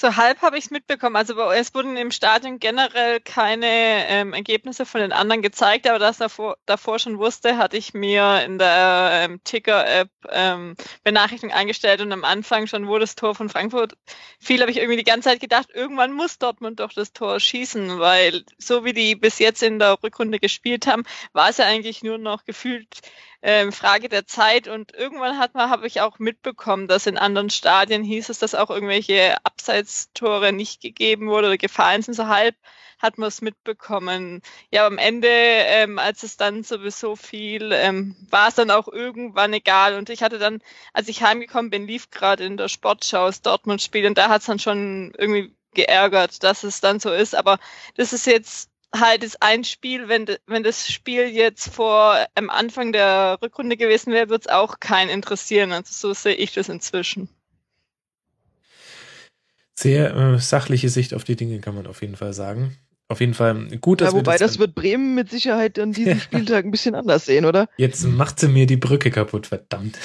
[0.00, 1.16] So halb habe ich es mitbekommen.
[1.16, 3.66] Also bei uns wurden im Stadion generell keine
[4.06, 8.44] ähm, Ergebnisse von den anderen gezeigt, aber das davor, davor schon wusste, hatte ich mir
[8.44, 13.48] in der ähm, Ticker-App ähm, Benachrichtigung eingestellt und am Anfang schon, wo das Tor von
[13.48, 13.94] Frankfurt
[14.38, 17.98] fiel, habe ich irgendwie die ganze Zeit gedacht, irgendwann muss Dortmund doch das Tor schießen,
[17.98, 22.04] weil so wie die bis jetzt in der Rückrunde gespielt haben, war es ja eigentlich
[22.04, 23.00] nur noch gefühlt
[23.42, 24.68] ähm, Frage der Zeit.
[24.68, 28.54] Und irgendwann hat man, habe ich auch mitbekommen, dass in anderen Stadien hieß es, dass
[28.54, 32.56] auch irgendwelche Abseitstore nicht gegeben wurde oder gefallen sind, so halb
[32.98, 34.42] hat man es mitbekommen.
[34.70, 39.52] Ja, am Ende, ähm, als es dann sowieso fiel, ähm, war es dann auch irgendwann
[39.52, 39.94] egal.
[39.94, 40.60] Und ich hatte dann,
[40.92, 44.46] als ich heimgekommen bin, lief gerade in der Sportschau das Dortmund-Spiel und da hat es
[44.46, 47.34] dann schon irgendwie geärgert, dass es dann so ist.
[47.36, 47.58] Aber
[47.94, 52.92] das ist jetzt halt ist ein Spiel, wenn, wenn das Spiel jetzt vor am Anfang
[52.92, 55.72] der Rückrunde gewesen wäre, wird es auch keinen interessieren.
[55.72, 57.28] Also so sehe ich das inzwischen.
[59.74, 62.76] Sehr äh, sachliche Sicht auf die Dinge kann man auf jeden Fall sagen.
[63.10, 65.92] Auf jeden Fall gut, dass ja, wobei wir das, das wird Bremen mit Sicherheit an
[65.92, 67.68] diesem Spieltag ein bisschen anders sehen, oder?
[67.78, 69.98] Jetzt macht sie mir die Brücke kaputt, verdammt.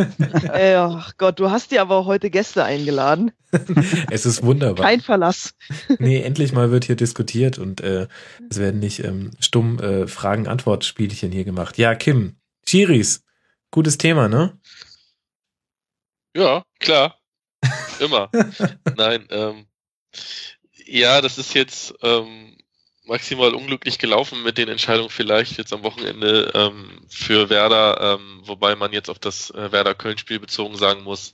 [0.52, 3.32] Äh, ach Gott, du hast dir aber heute Gäste eingeladen.
[4.10, 4.84] es ist wunderbar.
[4.84, 5.54] Kein Verlass.
[5.98, 8.08] nee, endlich mal wird hier diskutiert und äh,
[8.48, 11.78] es werden nicht ähm, stumm äh, Fragen-Antwort-Spielchen hier gemacht.
[11.78, 12.36] Ja, Kim,
[12.66, 13.24] Chiris,
[13.70, 14.58] gutes Thema, ne?
[16.36, 17.16] Ja, klar.
[17.98, 18.30] Immer.
[18.96, 19.66] Nein, ähm,
[20.86, 22.56] ja, das ist jetzt ähm,
[23.10, 28.76] maximal unglücklich gelaufen mit den Entscheidungen vielleicht jetzt am Wochenende ähm, für Werder, ähm, wobei
[28.76, 31.32] man jetzt auf das äh, Werder-Köln-Spiel bezogen sagen muss,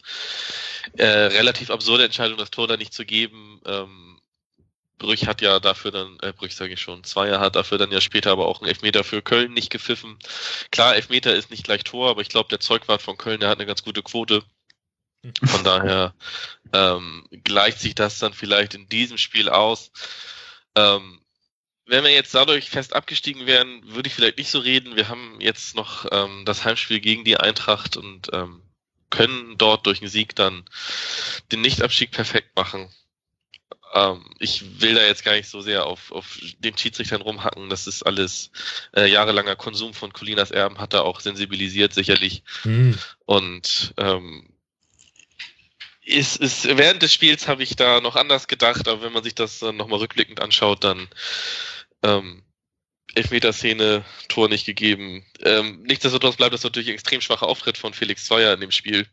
[0.97, 3.61] äh, relativ absurde Entscheidung, das Tor da nicht zu geben.
[3.66, 4.18] Ähm,
[4.97, 8.01] Brüch hat ja dafür dann, äh, Brüch sage ich schon, Zweier hat dafür dann ja
[8.01, 10.18] später aber auch einen Elfmeter für Köln nicht gepfiffen.
[10.70, 13.59] Klar, Elfmeter ist nicht gleich Tor, aber ich glaube, der Zeugwart von Köln, der hat
[13.59, 14.43] eine ganz gute Quote.
[15.45, 16.14] Von daher
[16.72, 19.91] ähm, gleicht sich das dann vielleicht in diesem Spiel aus.
[20.74, 21.20] Ähm,
[21.87, 24.97] wenn wir jetzt dadurch fest abgestiegen wären, würde ich vielleicht nicht so reden.
[24.97, 28.61] Wir haben jetzt noch ähm, das Heimspiel gegen die Eintracht und ähm,
[29.11, 30.64] können dort durch einen Sieg dann
[31.53, 32.89] den Nichtabstieg perfekt machen.
[33.95, 37.70] Ähm, ich will da jetzt gar nicht so sehr auf, auf den Schiedsrichtern rumhacken.
[37.70, 38.51] Das ist alles
[38.95, 42.43] äh, jahrelanger Konsum von Colinas Erben, hat er auch sensibilisiert sicherlich.
[42.64, 42.99] Mhm.
[43.26, 44.49] Und ähm,
[46.07, 49.35] ist, ist, während des Spiels habe ich da noch anders gedacht, aber wenn man sich
[49.35, 51.09] das dann nochmal rückblickend anschaut, dann
[52.03, 52.45] ähm,
[53.15, 55.25] Elfmeterszene, Tor nicht gegeben.
[55.43, 59.07] Ähm, nichtsdestotrotz bleibt das natürlich ein extrem schwacher Auftritt von Felix Zweier in dem Spiel,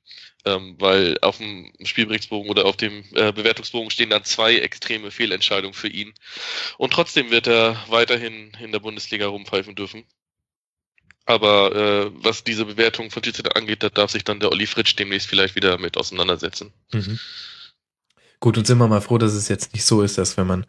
[0.45, 5.73] ähm, weil auf dem Spielberichtsbogen oder auf dem äh, Bewertungsbogen stehen dann zwei extreme Fehlentscheidungen
[5.73, 6.13] für ihn.
[6.77, 10.05] Und trotzdem wird er weiterhin in der Bundesliga rumpfeifen dürfen.
[11.25, 14.95] Aber äh, was diese Bewertung von Schiedsrichter angeht, da darf sich dann der Olli Fritsch
[14.97, 16.73] demnächst vielleicht wieder mit auseinandersetzen.
[16.91, 17.19] Mhm.
[18.41, 20.65] Gut, und sind wir mal froh, dass es jetzt nicht so ist, dass wenn man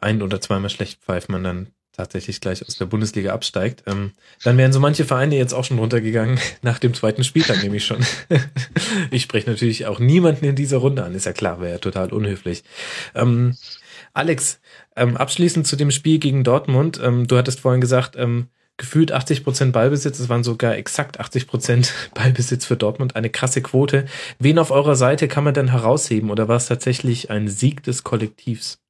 [0.00, 3.82] ein oder zweimal schlecht pfeift, man dann tatsächlich gleich aus der Bundesliga absteigt.
[3.86, 4.12] Ähm,
[4.44, 8.04] dann wären so manche Vereine jetzt auch schon runtergegangen, nach dem zweiten Spieltag nämlich schon.
[9.10, 12.12] ich spreche natürlich auch niemanden in dieser Runde an, ist ja klar, wäre ja total
[12.12, 12.62] unhöflich.
[13.14, 13.56] Ähm,
[14.12, 14.60] Alex,
[14.96, 17.00] ähm, abschließend zu dem Spiel gegen Dortmund.
[17.02, 18.48] Ähm, du hattest vorhin gesagt, ähm,
[18.80, 20.18] gefühlt 80 Prozent Ballbesitz.
[20.18, 23.14] Es waren sogar exakt 80 Prozent Ballbesitz für Dortmund.
[23.14, 24.06] Eine krasse Quote.
[24.40, 28.02] Wen auf eurer Seite kann man denn herausheben oder war es tatsächlich ein Sieg des
[28.02, 28.80] Kollektivs?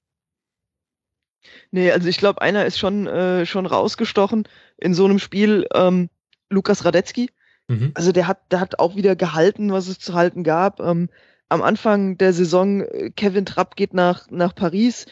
[1.72, 5.66] Nee, also ich glaube, einer ist schon, äh, schon rausgestochen in so einem Spiel.
[5.74, 6.08] Ähm,
[6.48, 7.30] Lukas Radetzky.
[7.68, 7.92] Mhm.
[7.94, 10.80] Also der hat, der hat auch wieder gehalten, was es zu halten gab.
[10.80, 11.10] Ähm,
[11.48, 15.06] am Anfang der Saison, äh, Kevin Trapp geht nach, nach Paris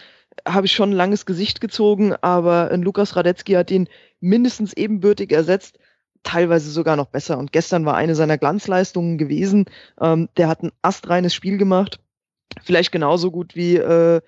[0.46, 3.88] habe ich schon ein langes Gesicht gezogen, aber Lukas Radetzky hat ihn
[4.20, 5.78] mindestens ebenbürtig ersetzt,
[6.22, 7.38] teilweise sogar noch besser.
[7.38, 9.66] Und gestern war eine seiner Glanzleistungen gewesen.
[10.00, 12.00] Ähm, der hat ein astreines Spiel gemacht,
[12.62, 14.20] vielleicht genauso gut wie, äh,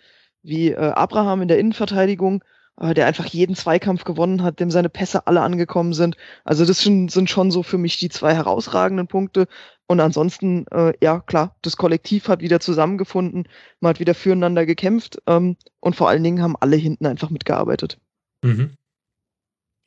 [0.42, 2.44] wie äh, Abraham in der Innenverteidigung,
[2.82, 6.16] der einfach jeden Zweikampf gewonnen hat, dem seine Pässe alle angekommen sind.
[6.44, 9.48] Also das sind, sind schon so für mich die zwei herausragenden Punkte.
[9.86, 13.48] Und ansonsten, äh, ja klar, das Kollektiv hat wieder zusammengefunden,
[13.80, 17.98] man hat wieder füreinander gekämpft ähm, und vor allen Dingen haben alle hinten einfach mitgearbeitet.
[18.42, 18.76] Mhm.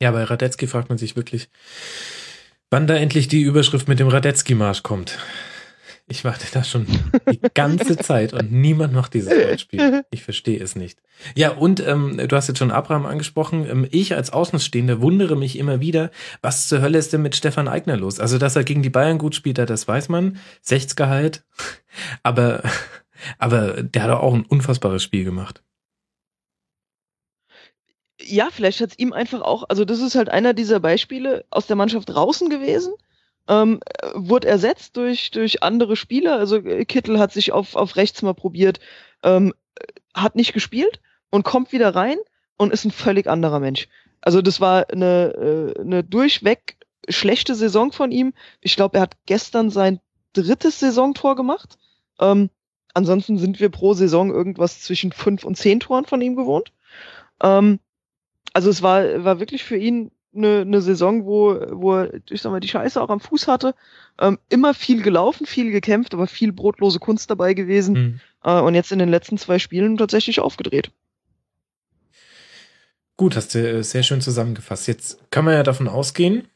[0.00, 1.48] Ja, bei Radetzky fragt man sich wirklich,
[2.70, 5.18] wann da endlich die Überschrift mit dem Radetzky-Marsch kommt.
[6.06, 6.86] Ich warte da schon
[7.30, 10.04] die ganze Zeit und niemand macht dieses Wortspiel.
[10.10, 11.00] Ich verstehe es nicht.
[11.34, 13.66] Ja, und ähm, du hast jetzt schon Abraham angesprochen.
[13.66, 16.10] Ähm, ich als Außenstehender wundere mich immer wieder,
[16.42, 18.20] was zur Hölle ist denn mit Stefan Eigner los?
[18.20, 20.36] Also, dass er gegen die Bayern gut spielt, das weiß man.
[20.60, 21.44] 60 Gehalt.
[22.22, 22.62] Aber,
[23.38, 25.62] aber der hat auch ein unfassbares Spiel gemacht.
[28.24, 31.66] Ja, vielleicht hat es ihm einfach auch, also das ist halt einer dieser Beispiele aus
[31.66, 32.94] der Mannschaft draußen gewesen
[33.48, 33.80] ähm,
[34.14, 36.38] wurde ersetzt durch, durch andere Spieler.
[36.38, 38.80] Also äh, Kittel hat sich auf, auf rechts mal probiert,
[39.22, 39.52] ähm,
[40.14, 41.00] hat nicht gespielt
[41.30, 42.18] und kommt wieder rein
[42.56, 43.88] und ist ein völlig anderer Mensch.
[44.20, 46.76] Also das war eine, äh, eine durchweg
[47.08, 48.32] schlechte Saison von ihm.
[48.60, 50.00] Ich glaube, er hat gestern sein
[50.32, 51.76] drittes Saisontor gemacht.
[52.18, 52.48] Ähm,
[52.94, 56.72] ansonsten sind wir pro Saison irgendwas zwischen fünf und zehn Toren von ihm gewohnt.
[57.42, 57.80] Ähm,
[58.54, 62.50] also es war, war wirklich für ihn eine, eine Saison, wo, wo er, ich sag
[62.50, 63.74] mal, die Scheiße auch am Fuß hatte.
[64.18, 67.94] Ähm, immer viel gelaufen, viel gekämpft, aber viel brotlose Kunst dabei gewesen.
[67.94, 68.20] Mhm.
[68.42, 70.90] Äh, und jetzt in den letzten zwei Spielen tatsächlich aufgedreht.
[73.16, 74.88] Gut, hast du äh, sehr schön zusammengefasst.
[74.88, 76.48] Jetzt kann man ja davon ausgehen,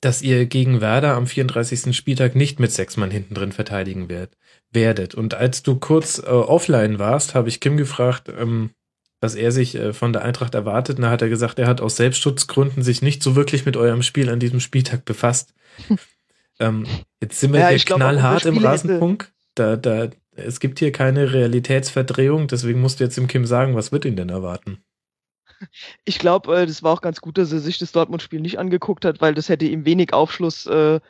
[0.00, 1.96] dass ihr gegen Werder am 34.
[1.96, 4.36] Spieltag nicht mit sechs Mann hinten drin verteidigen werdet.
[4.70, 5.14] werdet.
[5.14, 8.70] Und als du kurz äh, offline warst, habe ich Kim gefragt, ähm,
[9.20, 10.96] was er sich äh, von der Eintracht erwartet.
[10.96, 14.02] Und da hat er gesagt, er hat aus Selbstschutzgründen sich nicht so wirklich mit eurem
[14.02, 15.54] Spiel an diesem Spieltag befasst.
[16.60, 16.86] ähm,
[17.20, 19.32] jetzt sind wir ja, hier knallhart im Rasenfunk.
[19.54, 23.90] Da, da, es gibt hier keine Realitätsverdrehung, deswegen musst du jetzt dem Kim sagen, was
[23.90, 24.82] wird ihn denn erwarten?
[26.04, 29.04] Ich glaube, äh, das war auch ganz gut, dass er sich das Dortmund-Spiel nicht angeguckt
[29.04, 31.00] hat, weil das hätte ihm wenig Aufschluss äh,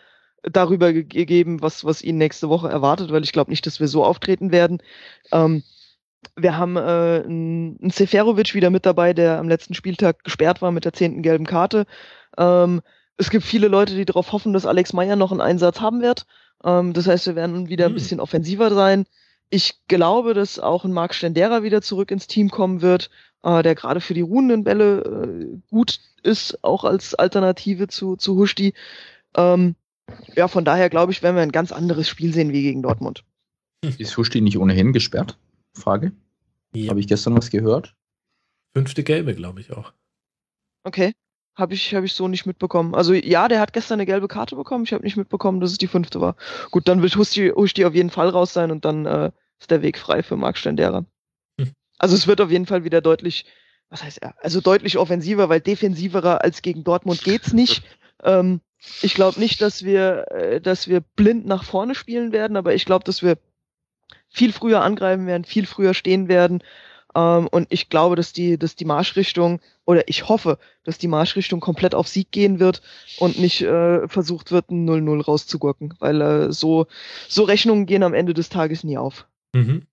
[0.43, 4.05] darüber gegeben, was, was ihn nächste Woche erwartet, weil ich glaube nicht, dass wir so
[4.05, 4.83] auftreten werden.
[5.33, 5.63] Ähm,
[6.37, 6.81] wir haben äh,
[7.25, 11.47] einen Seferovic wieder mit dabei, der am letzten Spieltag gesperrt war mit der zehnten gelben
[11.47, 11.87] Karte.
[12.37, 12.81] Ähm,
[13.17, 16.27] es gibt viele Leute, die darauf hoffen, dass Alex Meyer noch einen Einsatz haben wird.
[16.65, 17.95] Ähm, das heißt, wir werden wieder ein hm.
[17.95, 19.07] bisschen offensiver sein.
[19.51, 23.11] Ich glaube, dass auch ein Marc Stendera wieder zurück ins Team kommen wird,
[23.43, 28.37] äh, der gerade für die ruhenden Bälle äh, gut ist, auch als Alternative zu, zu
[28.37, 28.75] Huschti.
[29.37, 29.75] Ähm,
[30.37, 33.25] ja, von daher glaube ich, werden wir ein ganz anderes Spiel sehen wie gegen Dortmund.
[33.83, 35.39] Ist Huschti nicht ohnehin gesperrt?
[35.79, 36.13] Frage.
[36.75, 36.91] Ja.
[36.91, 37.95] Habe ich gestern was gehört?
[38.75, 39.93] Fünfte Gelbe, glaube ich auch.
[40.85, 41.13] Okay.
[41.57, 42.95] Habe ich, hab ich so nicht mitbekommen.
[42.95, 44.85] Also ja, der hat gestern eine gelbe Karte bekommen.
[44.85, 46.37] Ich habe nicht mitbekommen, dass es die fünfte war.
[46.71, 49.83] Gut, dann wird Husti, Husti auf jeden Fall raus sein und dann äh, ist der
[49.83, 51.05] Weg frei für Marc Stendera.
[51.59, 51.73] Hm.
[51.99, 53.45] Also es wird auf jeden Fall wieder deutlich,
[53.89, 54.35] was heißt er?
[54.41, 57.83] Also deutlich offensiver, weil defensiverer als gegen Dortmund geht's nicht.
[58.23, 58.61] ähm,
[59.03, 62.85] ich glaube nicht, dass wir, äh, dass wir blind nach vorne spielen werden, aber ich
[62.85, 63.37] glaube, dass wir
[64.29, 66.63] viel früher angreifen werden, viel früher stehen werden.
[67.15, 71.61] Ähm, und ich glaube, dass die, dass die Marschrichtung, oder ich hoffe, dass die Marschrichtung
[71.61, 72.83] komplett auf Sieg gehen wird
[73.19, 75.95] und nicht äh, versucht wird, ein 0-0 rauszugurken.
[75.99, 76.87] Weil äh, so,
[77.29, 79.27] so Rechnungen gehen am Ende des Tages nie auf.
[79.55, 79.87] Mhm.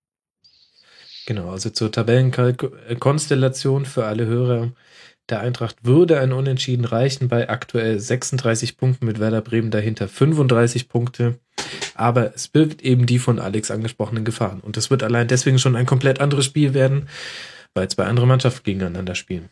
[1.26, 4.72] Genau, also zur Tabellenkonstellation für alle Hörer.
[5.28, 10.88] Der Eintracht würde ein Unentschieden reichen bei aktuell 36 Punkten mit Werder Bremen dahinter 35
[10.88, 11.40] Punkte.
[11.94, 14.60] Aber es birgt eben die von Alex angesprochenen Gefahren.
[14.60, 17.08] Und es wird allein deswegen schon ein komplett anderes Spiel werden,
[17.74, 19.48] weil zwei andere Mannschaften gegeneinander spielen.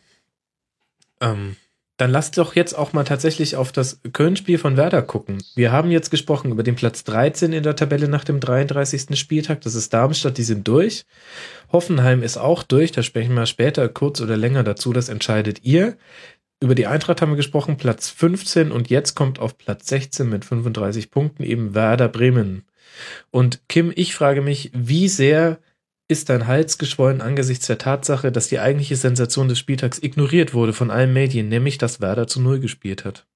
[1.21, 1.55] Ähm,
[1.97, 5.41] dann lasst doch jetzt auch mal tatsächlich auf das Köln-Spiel von Werder gucken.
[5.55, 9.17] Wir haben jetzt gesprochen über den Platz 13 in der Tabelle nach dem 33.
[9.17, 9.61] Spieltag.
[9.61, 11.05] Das ist Darmstadt, die sind durch.
[11.71, 12.91] Hoffenheim ist auch durch.
[12.91, 14.91] Da sprechen wir später kurz oder länger dazu.
[14.91, 15.95] Das entscheidet ihr.
[16.65, 20.45] Über die Eintracht haben wir gesprochen, Platz 15 und jetzt kommt auf Platz 16 mit
[20.45, 22.65] 35 Punkten eben Werder Bremen.
[23.29, 25.59] Und Kim, ich frage mich, wie sehr
[26.07, 30.73] ist dein Hals geschwollen angesichts der Tatsache, dass die eigentliche Sensation des Spieltags ignoriert wurde
[30.73, 33.27] von allen Medien, nämlich dass Werder zu Null gespielt hat.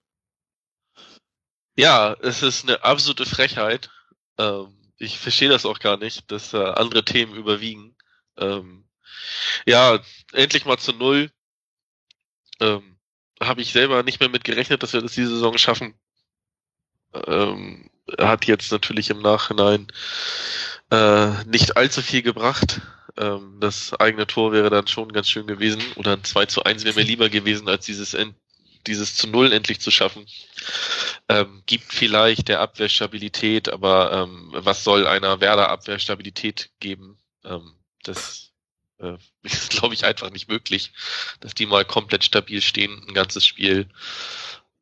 [1.78, 3.92] Ja, es ist eine absolute Frechheit.
[4.40, 7.96] Ähm, ich verstehe das auch gar nicht, dass andere Themen überwiegen.
[8.38, 8.86] Ähm,
[9.68, 10.00] ja,
[10.34, 11.30] endlich mal zu Null.
[12.60, 12.96] Ähm,
[13.42, 15.94] Habe ich selber nicht mehr mit gerechnet, dass wir das diese Saison schaffen.
[17.14, 19.88] Ähm, hat jetzt natürlich im Nachhinein
[20.92, 22.82] äh, nicht allzu viel gebracht.
[23.18, 25.82] Ähm, das eigene Tor wäre dann schon ganz schön gewesen.
[25.96, 28.36] Oder ein 2 zu 1 wäre mir lieber gewesen, als dieses, End
[28.88, 30.26] dieses zu Null endlich zu schaffen.
[31.28, 37.20] Ähm, gibt vielleicht der Abwehr Stabilität, aber ähm, was soll einer Werder Abwehr Stabilität geben?
[37.44, 38.49] Ähm, das
[39.00, 40.92] äh, ist, glaube ich, einfach nicht möglich,
[41.40, 43.88] dass die mal komplett stabil stehen, ein ganzes Spiel.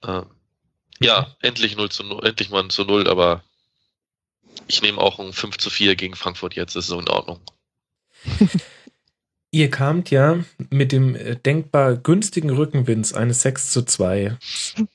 [0.03, 0.26] Ähm,
[0.99, 3.43] ja, endlich 0 zu 0, endlich mal 0 zu 0, aber
[4.68, 7.39] ich nehme auch ein 5 zu 4 gegen Frankfurt jetzt, ist so in Ordnung.
[9.51, 14.38] Ihr kamt ja mit dem äh, denkbar günstigen Rückenwind eines 6 zu 2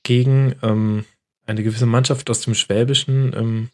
[0.03, 1.05] gegen ähm,
[1.45, 3.33] eine gewisse Mannschaft aus dem Schwäbischen.
[3.35, 3.69] Ähm,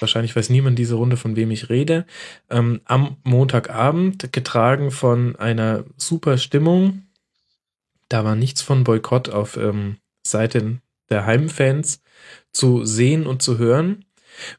[0.00, 2.06] wahrscheinlich weiß niemand diese Runde, von wem ich rede.
[2.50, 7.02] Ähm, am Montagabend, getragen von einer super Stimmung.
[8.08, 10.80] Da war nichts von Boykott auf ähm, Seiten
[11.10, 12.02] der Heimfans
[12.52, 14.04] zu sehen und zu hören.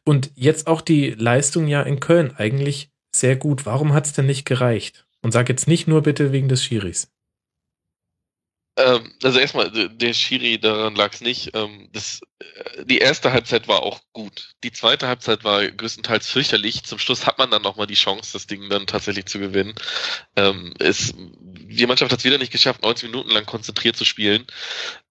[0.04, 3.66] Und jetzt auch die Leistung ja in Köln eigentlich sehr gut.
[3.66, 5.06] Warum hat es denn nicht gereicht?
[5.22, 7.12] Und sag jetzt nicht nur bitte wegen des Schiris.
[8.78, 11.52] Ähm, also erstmal, der Schiri, daran lag es nicht.
[11.56, 14.56] Ähm, das, äh, die erste Halbzeit war auch gut.
[14.64, 16.84] Die zweite Halbzeit war größtenteils fürchterlich.
[16.84, 19.76] Zum Schluss hat man dann nochmal die Chance, das Ding dann tatsächlich zu gewinnen.
[20.36, 24.46] Ähm, es, die Mannschaft hat es wieder nicht geschafft, 90 Minuten lang konzentriert zu spielen.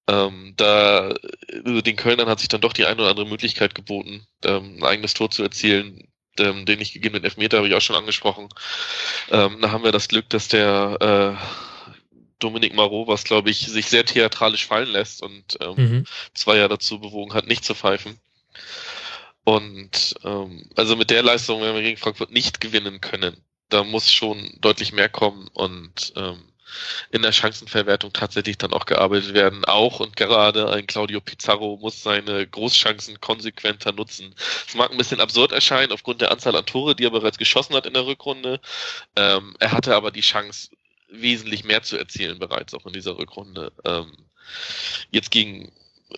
[0.08, 1.14] Ähm, da
[1.64, 4.84] also den Kölnern hat sich dann doch die eine oder andere Möglichkeit geboten, ähm, ein
[4.84, 6.08] eigenes Tor zu erzielen.
[6.38, 8.48] Ähm, den nicht gegebenen Elfmeter habe ich auch schon angesprochen.
[9.30, 11.73] Ähm, da haben wir das Glück, dass der äh,
[12.38, 16.06] Dominik Marot, was glaube ich, sich sehr theatralisch fallen lässt und ähm, mhm.
[16.34, 18.18] zwei ja dazu bewogen hat, nicht zu pfeifen.
[19.44, 23.36] Und ähm, also mit der Leistung werden wir gegen Frankfurt nicht gewinnen können.
[23.68, 26.42] Da muss schon deutlich mehr kommen und ähm,
[27.10, 29.64] in der Chancenverwertung tatsächlich dann auch gearbeitet werden.
[29.64, 34.34] Auch und gerade ein Claudio Pizarro muss seine Großchancen konsequenter nutzen.
[34.66, 37.74] Es mag ein bisschen absurd erscheinen aufgrund der Anzahl an Tore, die er bereits geschossen
[37.74, 38.60] hat in der Rückrunde.
[39.16, 40.70] Ähm, er hatte aber die Chance,
[41.20, 43.72] wesentlich mehr zu erzielen bereits auch in dieser Rückrunde.
[43.84, 44.12] Ähm,
[45.10, 45.72] jetzt gegen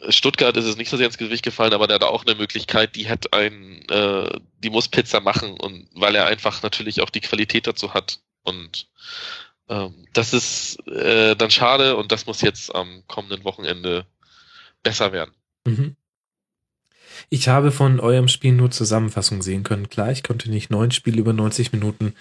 [0.09, 2.97] Stuttgart ist es nicht so sehr ins Gewicht gefallen, aber der hat auch eine Möglichkeit,
[2.97, 7.21] die hat ein, äh, die muss Pizza machen und weil er einfach natürlich auch die
[7.21, 8.89] Qualität dazu hat und
[9.69, 14.07] ähm, das ist äh, dann schade und das muss jetzt am kommenden Wochenende
[14.83, 15.35] besser werden.
[15.67, 15.97] Mhm.
[17.29, 19.89] Ich habe von eurem Spiel nur Zusammenfassung sehen können.
[19.89, 22.15] Klar, ich konnte nicht neun Spiele über 90 Minuten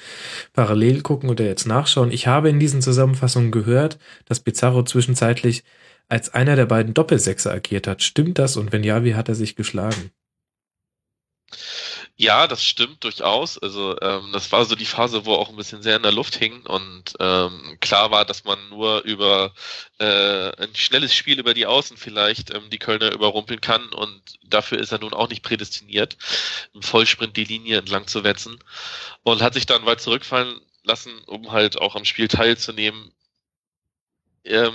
[0.54, 2.12] parallel gucken oder jetzt nachschauen.
[2.12, 5.64] Ich habe in diesen Zusammenfassungen gehört, dass Pizarro zwischenzeitlich
[6.08, 8.02] als einer der beiden Doppelsechser agiert hat.
[8.02, 8.58] Stimmt das?
[8.58, 10.12] Und wenn ja, wie hat er sich geschlagen?
[12.18, 13.58] Ja, das stimmt durchaus.
[13.58, 16.36] Also ähm, das war so die Phase, wo auch ein bisschen sehr in der Luft
[16.36, 19.54] hing und ähm, klar war, dass man nur über
[20.00, 24.80] äh, ein schnelles Spiel über die Außen vielleicht ähm, die Kölner überrumpeln kann und dafür
[24.80, 26.16] ist er nun auch nicht prädestiniert,
[26.74, 28.60] im Vollsprint die Linie entlang zu wetzen
[29.24, 33.12] und hat sich dann weit zurückfallen lassen, um halt auch am Spiel teilzunehmen.
[34.46, 34.74] Ähm,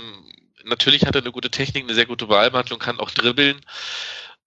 [0.63, 3.59] natürlich hat er eine gute Technik, eine sehr gute Ballbehandlung, kann auch dribbeln.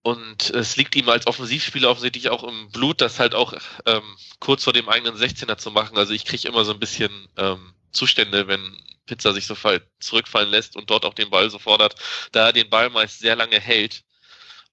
[0.04, 3.54] Und es liegt ihm als Offensivspieler offensichtlich auch im Blut, das halt auch
[3.86, 4.02] ähm,
[4.38, 5.96] kurz vor dem eigenen 16er zu machen.
[5.96, 8.76] Also ich kriege immer so ein bisschen ähm, Zustände, wenn
[9.06, 9.56] Pizza sich so
[10.00, 11.94] zurückfallen lässt und dort auch den Ball so fordert,
[12.32, 14.04] da er den Ball meist sehr lange hält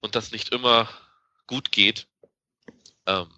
[0.00, 0.86] und das nicht immer
[1.46, 2.08] gut geht.
[3.06, 3.28] Ähm,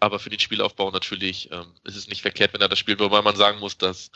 [0.00, 3.20] aber für den Spielaufbau natürlich ähm, ist es nicht verkehrt, wenn er das spielt, wobei
[3.20, 4.10] man sagen muss, dass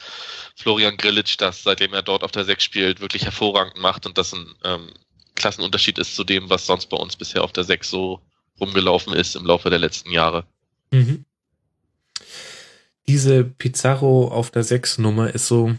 [0.57, 4.33] Florian Grillitsch das, seitdem er dort auf der 6 spielt, wirklich hervorragend macht und das
[4.33, 4.95] ein ähm,
[5.43, 8.20] Klassenunterschied ist zu dem, was sonst bei uns bisher auf der 6 so
[8.61, 10.45] rumgelaufen ist im Laufe der letzten Jahre.
[10.93, 11.24] Mhm.
[13.09, 15.74] Diese Pizarro auf der 6 Nummer ist so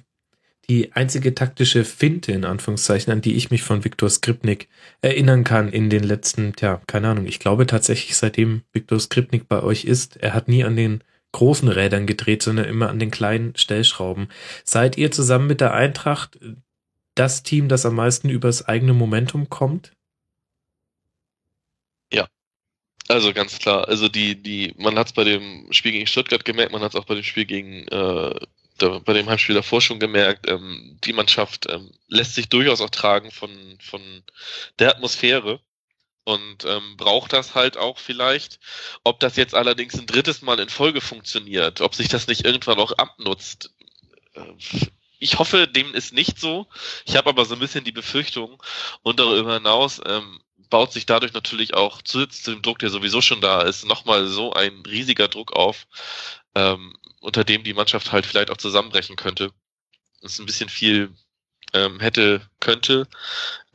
[0.68, 4.68] die einzige taktische Finte, in Anführungszeichen, an die ich mich von Viktor Skripnik
[5.02, 9.64] erinnern kann in den letzten, ja, keine Ahnung, ich glaube tatsächlich, seitdem Viktor Skripnik bei
[9.64, 13.56] euch ist, er hat nie an den großen Rädern gedreht, sondern immer an den kleinen
[13.56, 14.28] Stellschrauben.
[14.64, 16.38] Seid ihr zusammen mit der Eintracht
[17.16, 19.92] das Team, das am meisten übers eigene Momentum kommt?
[22.12, 22.28] Ja.
[23.08, 23.88] Also ganz klar.
[23.88, 27.00] Also die, die, man hat es bei dem Spiel gegen Stuttgart gemerkt, man hat es
[27.00, 28.40] auch bei dem Spiel gegen äh,
[28.78, 33.32] bei dem Heimspiel davor schon gemerkt, ähm, die Mannschaft ähm, lässt sich durchaus auch tragen
[33.32, 34.02] von, von
[34.80, 35.62] der Atmosphäre
[36.26, 38.60] und ähm, braucht das halt auch vielleicht.
[39.04, 42.80] Ob das jetzt allerdings ein drittes Mal in Folge funktioniert, ob sich das nicht irgendwann
[42.80, 43.74] auch abnutzt,
[44.34, 44.42] äh,
[45.24, 46.68] ich hoffe, dem ist nicht so.
[47.06, 48.62] Ich habe aber so ein bisschen die Befürchtung
[49.04, 53.22] und darüber hinaus ähm, baut sich dadurch natürlich auch zusätzlich zu dem Druck, der sowieso
[53.22, 55.88] schon da ist, nochmal so ein riesiger Druck auf,
[56.56, 59.52] ähm, unter dem die Mannschaft halt vielleicht auch zusammenbrechen könnte.
[60.22, 61.14] Das ist ein bisschen viel
[61.74, 63.08] ähm, hätte, könnte.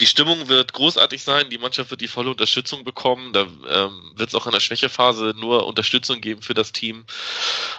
[0.00, 4.28] Die Stimmung wird großartig sein, die Mannschaft wird die volle Unterstützung bekommen, da ähm, wird
[4.28, 7.06] es auch in der Schwächephase nur Unterstützung geben für das Team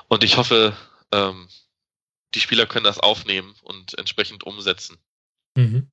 [0.07, 0.76] und ich hoffe,
[1.11, 1.47] ähm,
[2.36, 4.98] die Spieler können das aufnehmen und entsprechend umsetzen.
[5.56, 5.90] Mhm.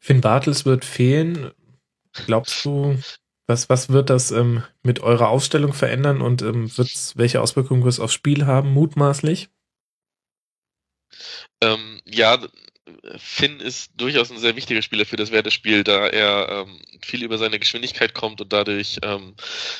[0.00, 1.52] Finn Bartels wird fehlen.
[2.12, 2.98] Glaubst du,
[3.46, 7.94] was, was wird das ähm, mit eurer Ausstellung verändern und ähm, wird's, welche Auswirkungen wird
[7.94, 9.48] es aufs Spiel haben, mutmaßlich?
[11.60, 12.38] Ähm, ja,
[13.16, 17.38] Finn ist durchaus ein sehr wichtiger Spieler für das Werder-Spiel, da er ähm, viel über
[17.38, 19.34] seine Geschwindigkeit kommt und dadurch ähm,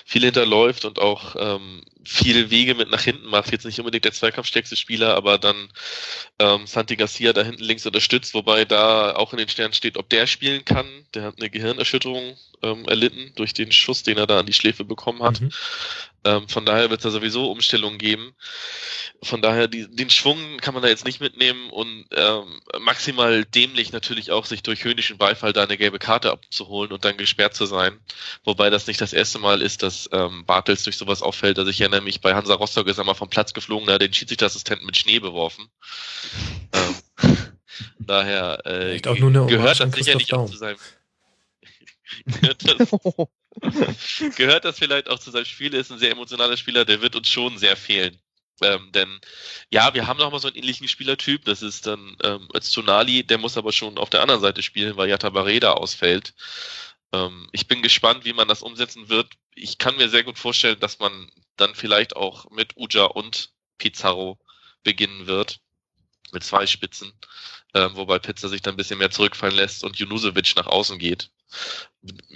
[0.05, 3.53] viel hinterläuft und auch ähm, viele Wege mit nach hinten macht.
[3.53, 5.69] Jetzt nicht unbedingt der zweikampfstärkste Spieler, aber dann
[6.39, 10.09] ähm, Santi Garcia da hinten links unterstützt, wobei da auch in den Sternen steht, ob
[10.09, 10.87] der spielen kann.
[11.15, 14.85] Der hat eine Gehirnerschütterung ähm, erlitten durch den Schuss, den er da an die Schläfe
[14.85, 15.41] bekommen hat.
[15.41, 15.51] Mhm.
[16.25, 18.35] Ähm, von daher wird es da sowieso Umstellungen geben.
[19.23, 23.93] Von daher, die, den Schwung kann man da jetzt nicht mitnehmen und ähm, maximal dämlich
[23.93, 27.67] natürlich auch, sich durch höhnischen Beifall da eine gelbe Karte abzuholen und dann gesperrt zu
[27.67, 27.99] sein.
[28.45, 31.59] Wobei das nicht das erste Mal ist, dass ähm, Bartels durch sowas auffällt.
[31.59, 34.03] Also ich erinnere mich, bei Hansa Rostock ist er mal vom Platz geflogen, da hat
[34.03, 35.69] den Schiedsrichterassistenten mit Schnee beworfen.
[36.73, 37.37] Ähm,
[37.99, 40.79] daher äh, gehört das sicher nicht auch zu seinem
[42.27, 42.91] gehört, das,
[44.37, 47.17] gehört das vielleicht auch zu seinem Spiel, er ist ein sehr emotionaler Spieler, der wird
[47.17, 48.19] uns schon sehr fehlen.
[48.63, 49.21] Ähm, denn
[49.71, 53.39] ja, wir haben noch mal so einen ähnlichen Spielertyp, das ist dann ähm, Öztunali, der
[53.39, 56.35] muss aber schon auf der anderen Seite spielen, weil Jata Bareda ausfällt.
[57.13, 59.33] Ähm, ich bin gespannt, wie man das umsetzen wird.
[59.55, 64.39] Ich kann mir sehr gut vorstellen, dass man dann vielleicht auch mit Uja und Pizarro
[64.83, 65.61] beginnen wird,
[66.33, 67.13] mit zwei Spitzen,
[67.75, 71.31] ähm, wobei Pizza sich dann ein bisschen mehr zurückfallen lässt und Junusovic nach außen geht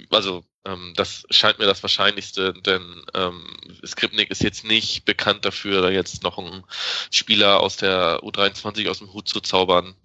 [0.09, 3.45] also ähm, das scheint mir das Wahrscheinlichste, denn ähm,
[3.85, 6.63] Skripnik ist jetzt nicht bekannt dafür, da jetzt noch einen
[7.11, 9.95] Spieler aus der U23 aus dem Hut zu zaubern,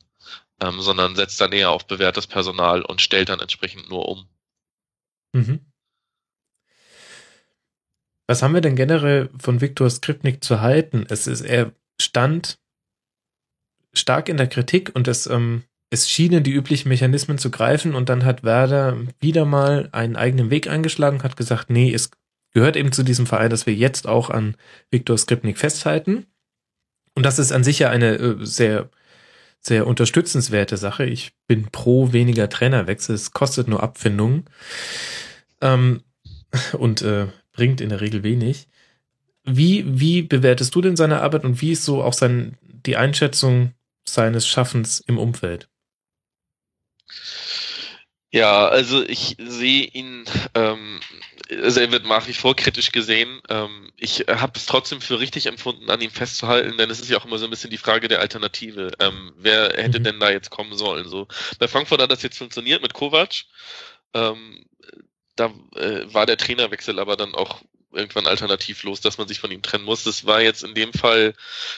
[0.61, 4.29] ähm, sondern setzt dann eher auf bewährtes Personal und stellt dann entsprechend nur um.
[5.33, 5.61] Mhm.
[8.27, 11.05] Was haben wir denn generell von Viktor Skripnik zu halten?
[11.09, 12.59] Es ist, er stand
[13.93, 15.65] stark in der Kritik und es ähm,
[15.95, 20.51] es schienen die üblichen Mechanismen zu greifen und dann hat Werder wieder mal einen eigenen
[20.51, 22.11] Weg eingeschlagen, hat gesagt, nee, es
[22.53, 24.57] gehört eben zu diesem Verein, dass wir jetzt auch an
[24.91, 26.27] Viktor Skripnik festhalten.
[27.15, 28.91] Und das ist an sich ja eine äh, sehr,
[29.61, 31.05] sehr unterstützenswerte Sache.
[31.05, 33.15] Ich bin pro weniger Trainerwechsel.
[33.15, 34.47] Es kostet nur Abfindungen
[35.61, 36.03] ähm,
[36.73, 38.69] und äh, bringt in der Regel wenig.
[39.45, 43.73] Wie, wie bewertest du denn seine Arbeit und wie ist so auch sein, die Einschätzung
[44.07, 45.69] seines Schaffens im Umfeld?
[48.31, 50.25] Ja, also ich sehe ihn,
[50.55, 50.99] ähm,
[51.63, 53.41] also er wird nach wie vor kritisch gesehen.
[53.49, 57.19] Ähm, ich habe es trotzdem für richtig empfunden, an ihm festzuhalten, denn es ist ja
[57.19, 58.91] auch immer so ein bisschen die Frage der Alternative.
[58.99, 60.05] Ähm, wer hätte mhm.
[60.05, 61.09] denn da jetzt kommen sollen?
[61.09, 61.29] So
[61.61, 63.45] bei Frankfurt hat das jetzt funktioniert mit Kovac.
[64.15, 64.65] Ähm,
[65.37, 67.63] da äh, war der Trainerwechsel aber dann auch
[67.93, 70.05] irgendwann alternativlos, dass man sich von ihm trennen muss.
[70.05, 71.35] Das war jetzt in dem Fall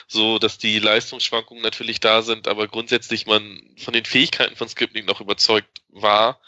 [0.07, 5.05] so, dass die Leistungsschwankungen natürlich da sind, aber grundsätzlich man von den Fähigkeiten von Skripnik
[5.05, 6.41] noch überzeugt war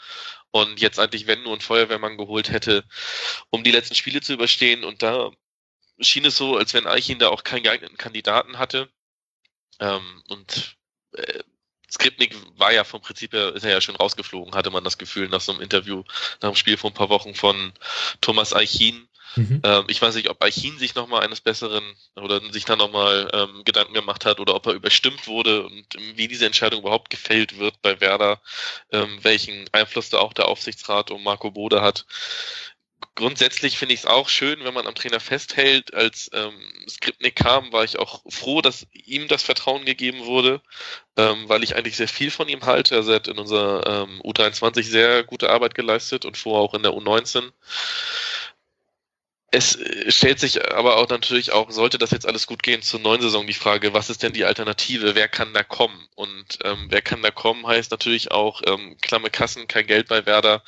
[0.50, 2.84] und jetzt eigentlich, wenn nur ein Feuerwehrmann geholt hätte,
[3.50, 4.84] um die letzten Spiele zu überstehen.
[4.84, 5.30] Und da
[6.00, 8.88] schien es so, als wenn Eichin da auch keinen geeigneten Kandidaten hatte.
[9.78, 10.76] Ähm, und
[11.12, 11.42] äh,
[11.92, 15.28] Skripnik war ja vom Prinzip her, ist er ja schon rausgeflogen, hatte man das Gefühl
[15.28, 16.04] nach so einem Interview
[16.40, 17.72] nach dem Spiel vor ein paar Wochen von
[18.20, 19.08] Thomas Eichin.
[19.36, 19.60] Mhm.
[19.64, 21.84] Ähm, ich weiß nicht, ob Eichin sich nochmal eines Besseren
[22.16, 26.28] oder sich da nochmal ähm, Gedanken gemacht hat oder ob er überstimmt wurde und wie
[26.28, 28.40] diese Entscheidung überhaupt gefällt wird bei Werder,
[28.90, 32.06] ähm, welchen Einfluss da auch der Aufsichtsrat um Marco Bode hat.
[33.16, 35.92] Grundsätzlich finde ich es auch schön, wenn man am Trainer festhält.
[35.94, 36.54] Als ähm,
[36.88, 40.62] Skripnik kam, war ich auch froh, dass ihm das Vertrauen gegeben wurde,
[41.16, 42.94] ähm, weil ich eigentlich sehr viel von ihm halte.
[42.96, 46.92] Er hat in unserer ähm, U23 sehr gute Arbeit geleistet und vorher auch in der
[46.92, 47.50] U19
[49.52, 49.76] es
[50.08, 53.48] stellt sich aber auch natürlich auch, sollte das jetzt alles gut gehen, zur neuen Saison
[53.48, 55.16] die Frage, was ist denn die Alternative?
[55.16, 56.06] Wer kann da kommen?
[56.14, 60.24] Und ähm, wer kann da kommen, heißt natürlich auch ähm, klamme Kassen, kein Geld bei
[60.24, 60.62] Werder.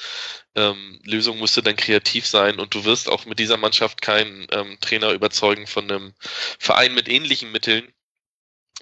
[0.56, 4.78] Ähm, Lösung müsste dann kreativ sein und du wirst auch mit dieser Mannschaft keinen ähm,
[4.80, 6.14] Trainer überzeugen von einem
[6.58, 7.92] Verein mit ähnlichen Mitteln,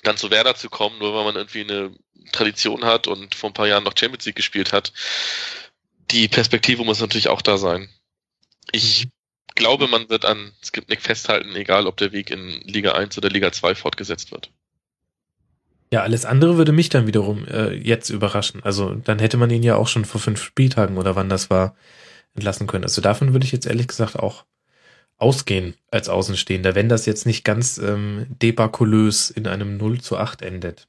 [0.02, 1.94] dann zu Werder zu kommen, nur weil man irgendwie eine
[2.32, 4.94] Tradition hat und vor ein paar Jahren noch Champions League gespielt hat.
[6.10, 7.90] Die Perspektive muss natürlich auch da sein.
[8.72, 9.19] Ich mhm
[9.54, 13.52] glaube, man wird an Skripnik festhalten, egal ob der Weg in Liga 1 oder Liga
[13.52, 14.50] 2 fortgesetzt wird.
[15.92, 18.62] Ja, alles andere würde mich dann wiederum äh, jetzt überraschen.
[18.62, 21.74] Also dann hätte man ihn ja auch schon vor fünf Spieltagen oder wann das war
[22.34, 22.84] entlassen können.
[22.84, 24.44] Also davon würde ich jetzt ehrlich gesagt auch
[25.16, 30.42] ausgehen als Außenstehender, wenn das jetzt nicht ganz ähm, debakulös in einem 0 zu 8
[30.42, 30.88] endet.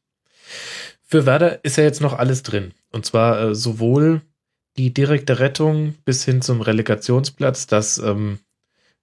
[1.03, 2.73] Für Werder ist ja jetzt noch alles drin.
[2.91, 4.21] Und zwar äh, sowohl
[4.77, 8.39] die direkte Rettung bis hin zum Relegationsplatz, das ähm,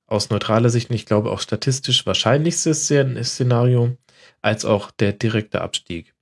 [0.09, 3.97] aus neutraler Sicht, und ich glaube auch statistisch wahrscheinlichste Szenario,
[4.43, 6.15] als auch der direkte Abstieg.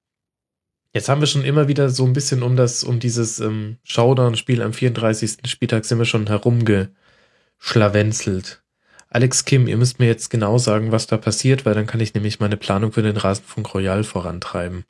[0.93, 4.63] Jetzt haben wir schon immer wieder so ein bisschen um das, um dieses ähm, Showdown-Spiel
[4.63, 5.39] am 34.
[5.47, 8.63] Spieltag sind wir schon herumgeschlawenzelt.
[9.09, 12.15] Alex Kim, ihr müsst mir jetzt genau sagen, was da passiert, weil dann kann ich
[12.15, 14.85] nämlich meine Planung für den Rasenfunk Royal vorantreiben.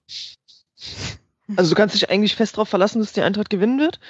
[1.57, 4.01] Also du kannst dich eigentlich fest darauf verlassen, dass die Eintracht gewinnen wird,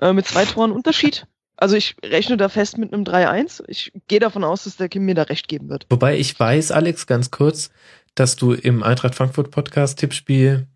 [0.00, 1.26] äh, mit zwei Toren Unterschied.
[1.60, 3.64] Also ich rechne da fest mit einem 3-1.
[3.68, 5.86] Ich gehe davon aus, dass der Kim mir da recht geben wird.
[5.90, 7.70] Wobei ich weiß, Alex, ganz kurz,
[8.14, 10.66] dass du im Eintracht Frankfurt Podcast Tippspiel,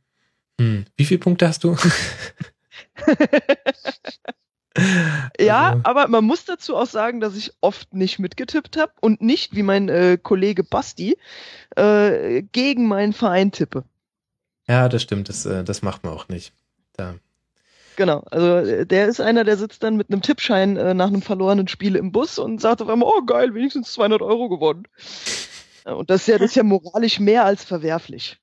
[0.60, 1.74] hm, wie viele Punkte hast du?
[5.40, 5.80] ja, also.
[5.84, 9.62] aber man muss dazu auch sagen, dass ich oft nicht mitgetippt habe und nicht, wie
[9.62, 11.16] mein äh, Kollege Basti,
[11.76, 13.84] äh, gegen meinen Verein tippe.
[14.68, 16.52] Ja, das stimmt, das, äh, das macht man auch nicht.
[16.92, 17.14] Da
[17.96, 21.22] Genau, also äh, der ist einer, der sitzt dann mit einem Tippschein äh, nach einem
[21.22, 24.88] verlorenen Spiel im Bus und sagt auf einmal, oh geil, wenigstens 200 Euro gewonnen.
[25.84, 28.38] Und das ist ja, das ist ja moralisch mehr als verwerflich.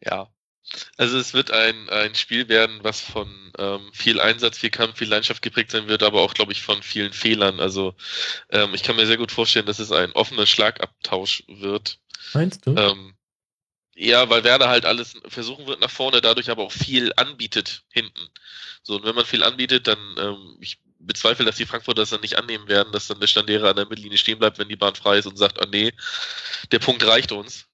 [0.00, 0.28] Ja,
[0.96, 5.08] also es wird ein, ein Spiel werden, was von ähm, viel Einsatz, viel Kampf, viel
[5.08, 7.60] Leidenschaft geprägt sein wird, aber auch, glaube ich, von vielen Fehlern.
[7.60, 7.94] Also
[8.50, 11.98] ähm, ich kann mir sehr gut vorstellen, dass es ein offener Schlagabtausch wird.
[12.32, 12.74] Meinst du?
[12.76, 13.14] Ähm,
[13.94, 18.28] ja, weil Werder halt alles versuchen wird nach vorne, dadurch aber auch viel anbietet hinten.
[18.82, 22.20] So, und wenn man viel anbietet, dann, ähm, ich bezweifle, dass die Frankfurter das dann
[22.20, 24.94] nicht annehmen werden, dass dann der Standere an der Mittellinie stehen bleibt, wenn die Bahn
[24.94, 25.92] frei ist und sagt, ah nee,
[26.70, 27.66] der Punkt reicht uns.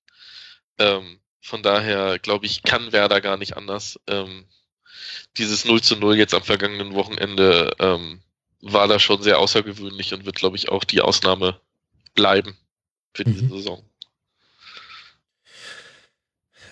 [0.78, 4.00] Ähm, von daher, glaube ich, kann Werder gar nicht anders.
[4.06, 4.46] Ähm,
[5.36, 8.20] dieses 0 zu 0 jetzt am vergangenen Wochenende ähm,
[8.60, 11.60] war da schon sehr außergewöhnlich und wird, glaube ich, auch die Ausnahme
[12.14, 12.56] bleiben
[13.14, 13.50] für diese mhm.
[13.50, 13.87] Saison.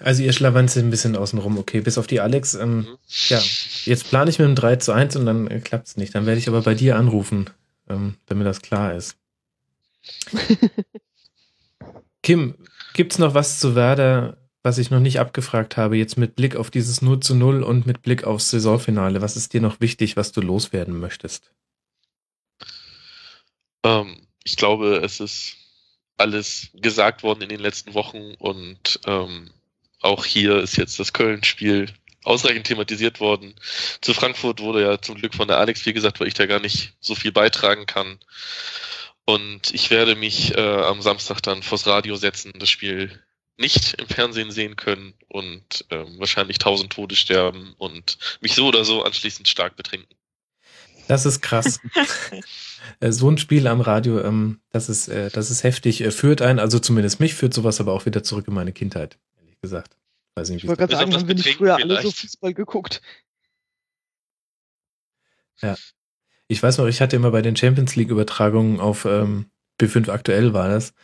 [0.01, 2.55] Also ihr schlawanzt ein bisschen außenrum, okay, bis auf die Alex.
[2.55, 2.99] Ähm, mhm.
[3.29, 3.43] Ja,
[3.85, 6.15] jetzt plane ich mit einem 3 zu 1 und dann äh, klappt es nicht.
[6.15, 7.51] Dann werde ich aber bei dir anrufen,
[7.89, 9.17] ähm, damit das klar ist.
[12.23, 12.55] Kim,
[12.95, 16.57] gibt es noch was zu Werder, was ich noch nicht abgefragt habe, jetzt mit Blick
[16.57, 19.23] auf dieses 0 zu 0 und mit Blick aufs Saisonfinale?
[19.23, 21.53] Was ist dir noch wichtig, was du loswerden möchtest?
[23.85, 25.57] Ähm, ich glaube, es ist
[26.17, 29.51] alles gesagt worden in den letzten Wochen und ähm,
[30.01, 31.93] auch hier ist jetzt das Köln-Spiel
[32.25, 33.55] ausreichend thematisiert worden.
[34.01, 36.61] Zu Frankfurt wurde ja zum Glück von der Alex viel gesagt, weil ich da gar
[36.61, 38.19] nicht so viel beitragen kann.
[39.25, 43.11] Und ich werde mich äh, am Samstag dann vors Radio setzen, das Spiel
[43.57, 48.85] nicht im Fernsehen sehen können und äh, wahrscheinlich tausend Tode sterben und mich so oder
[48.85, 50.15] so anschließend stark betrinken.
[51.09, 51.81] Das ist krass.
[53.01, 56.03] Äh, so ein Spiel am Radio, ähm, das ist, äh, das ist heftig.
[56.03, 59.19] Äh, führt einen, also zumindest mich führt sowas aber auch wieder zurück in meine Kindheit,
[59.57, 59.97] ehrlich gesagt.
[60.35, 61.91] Weiß nicht, ich wollte gerade sagen, haben wir nicht früher vielleicht.
[61.91, 63.01] alle so Fußball geguckt.
[65.63, 65.77] Ja.
[66.49, 69.51] Ich weiß noch, ich hatte immer bei den Champions League Übertragungen auf ähm,
[69.81, 70.95] B5 aktuell war das,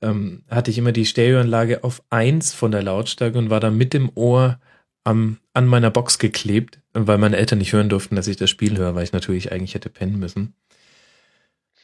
[0.00, 3.92] ähm, hatte ich immer die Stereoanlage auf eins von der Lautstärke und war dann mit
[3.92, 4.60] dem Ohr
[5.04, 8.78] am, an meiner Box geklebt, weil meine Eltern nicht hören durften, dass ich das Spiel
[8.78, 10.54] höre, weil ich natürlich eigentlich hätte pennen müssen.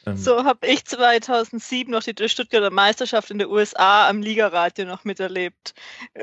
[0.07, 5.03] Ähm, so habe ich 2007 noch die Stuttgarter Meisterschaft in den USA am Ligaradio noch
[5.03, 5.73] miterlebt.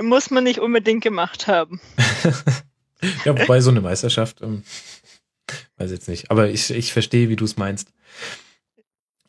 [0.00, 1.80] Muss man nicht unbedingt gemacht haben.
[3.24, 4.64] ja, wobei so eine Meisterschaft, ähm,
[5.76, 7.88] weiß jetzt nicht, aber ich, ich verstehe, wie du es meinst.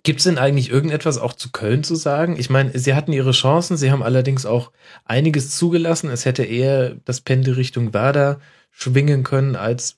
[0.04, 2.38] Gibt es denn eigentlich irgendetwas auch zu Köln zu sagen?
[2.38, 4.72] Ich meine, sie hatten ihre Chancen, sie haben allerdings auch
[5.04, 6.12] einiges zugelassen.
[6.12, 8.40] Es hätte eher das Pendel Richtung Werder
[8.70, 9.96] schwingen können als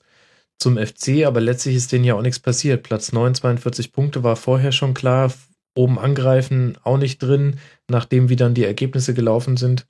[0.58, 2.82] zum FC, aber letztlich ist denen ja auch nichts passiert.
[2.82, 5.32] Platz 9, 42 Punkte war vorher schon klar.
[5.74, 9.86] Oben angreifen auch nicht drin, nachdem wie dann die Ergebnisse gelaufen sind.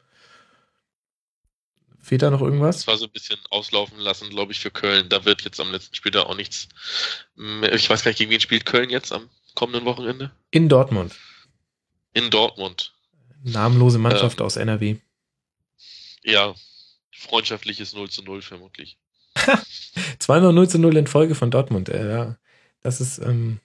[1.98, 2.76] Fehlt da noch irgendwas?
[2.76, 5.08] Das war so ein bisschen auslaufen lassen, glaube ich, für Köln.
[5.08, 6.68] Da wird jetzt am letzten Spiel da auch nichts.
[7.36, 7.72] Mehr.
[7.74, 10.30] Ich weiß gar nicht, gegen wen spielt Köln jetzt am kommenden Wochenende?
[10.50, 11.14] In Dortmund.
[12.12, 12.94] In Dortmund.
[13.42, 14.96] Namenlose Mannschaft ähm, aus NRW.
[16.22, 16.54] Ja,
[17.12, 18.98] freundschaftliches 0 zu 0 vermutlich.
[20.18, 21.88] Zweimal 0 zu 0 in Folge von Dortmund.
[21.88, 22.36] Äh, ja,
[22.82, 23.60] das ist, ähm,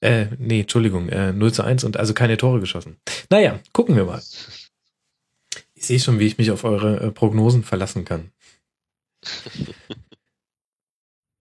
[0.00, 2.96] äh, nee, Entschuldigung, äh, 0 zu 1 und also keine Tore geschossen.
[3.30, 4.22] Naja, gucken wir mal.
[5.74, 8.32] Ich sehe schon, wie ich mich auf eure äh, Prognosen verlassen kann.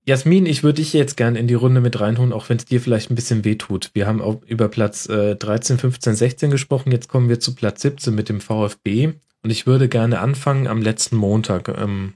[0.07, 2.79] Jasmin, ich würde dich jetzt gern in die Runde mit reinholen, auch wenn es dir
[2.79, 3.89] vielleicht ein bisschen wehtut.
[3.93, 6.93] Wir haben auch über Platz äh, 13, 15, 16 gesprochen.
[6.93, 9.15] Jetzt kommen wir zu Platz 17 mit dem VfB.
[9.43, 11.67] Und ich würde gerne anfangen am letzten Montag.
[11.67, 12.13] Ähm,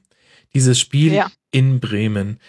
[0.54, 1.32] dieses Spiel ja.
[1.52, 2.39] in Bremen.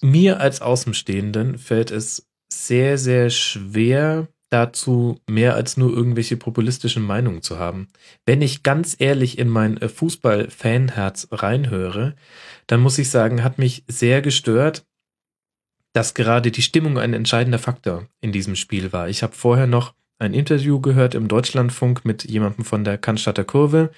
[0.00, 7.42] Mir als Außenstehenden fällt es sehr, sehr schwer, dazu mehr als nur irgendwelche populistischen Meinungen
[7.42, 7.88] zu haben.
[8.26, 12.16] Wenn ich ganz ehrlich in mein äh, Fußball-Fanherz reinhöre,
[12.66, 14.84] dann muss ich sagen, hat mich sehr gestört,
[15.92, 19.08] dass gerade die Stimmung ein entscheidender Faktor in diesem Spiel war.
[19.08, 23.90] Ich habe vorher noch ein Interview gehört im Deutschlandfunk mit jemandem von der Cannstatter Kurve,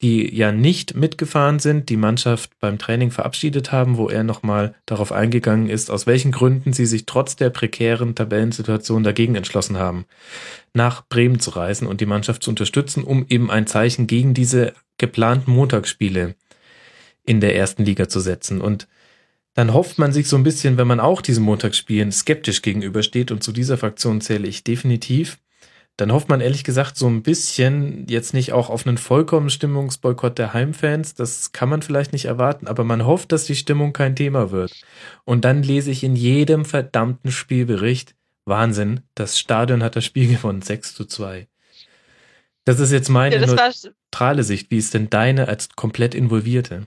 [0.00, 5.10] die ja nicht mitgefahren sind, die Mannschaft beim Training verabschiedet haben, wo er nochmal darauf
[5.10, 10.04] eingegangen ist, aus welchen Gründen sie sich trotz der prekären Tabellensituation dagegen entschlossen haben,
[10.74, 14.74] nach Bremen zu reisen und die Mannschaft zu unterstützen, um eben ein Zeichen gegen diese
[14.96, 16.36] geplanten Montagsspiele
[17.26, 18.60] in der ersten Liga zu setzen.
[18.60, 18.86] Und
[19.54, 23.42] dann hofft man sich so ein bisschen, wenn man auch diesen Montagsspielen skeptisch gegenübersteht, und
[23.42, 25.38] zu dieser Fraktion zähle ich definitiv,
[25.98, 30.38] dann hofft man ehrlich gesagt so ein bisschen jetzt nicht auch auf einen vollkommenen Stimmungsboykott
[30.38, 31.14] der Heimfans.
[31.14, 34.72] Das kann man vielleicht nicht erwarten, aber man hofft, dass die Stimmung kein Thema wird.
[35.24, 40.62] Und dann lese ich in jedem verdammten Spielbericht, Wahnsinn, das Stadion hat das Spiel gewonnen,
[40.62, 41.48] 6 zu 2.
[42.64, 44.70] Das ist jetzt meine ja, neutrale Sicht.
[44.70, 46.86] Wie ist denn deine als komplett Involvierte?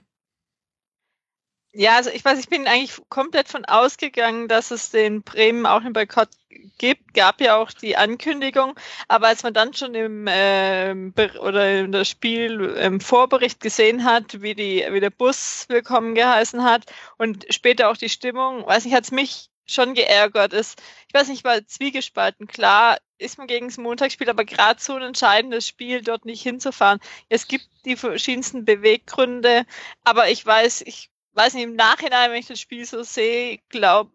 [1.74, 5.80] Ja, also ich weiß, ich bin eigentlich komplett von ausgegangen, dass es den Bremen auch
[5.80, 6.28] einen Boykott
[6.76, 7.14] gibt.
[7.14, 8.74] Gab ja auch die Ankündigung,
[9.08, 10.94] aber als man dann schon im äh,
[11.40, 16.62] oder in das Spiel im Vorbericht gesehen hat, wie die wie der Bus willkommen geheißen
[16.62, 16.84] hat
[17.16, 20.52] und später auch die Stimmung, weiß nicht, hat es mich schon geärgert.
[20.52, 22.48] Ist, ich weiß nicht, war zwiegespalten.
[22.48, 27.00] Klar ist man gegen das Montagsspiel, aber gerade so ein entscheidendes Spiel dort nicht hinzufahren.
[27.30, 29.64] Es gibt die verschiedensten Beweggründe,
[30.04, 34.10] aber ich weiß, ich weiß nicht, im Nachhinein, wenn ich das Spiel so sehe, glaube,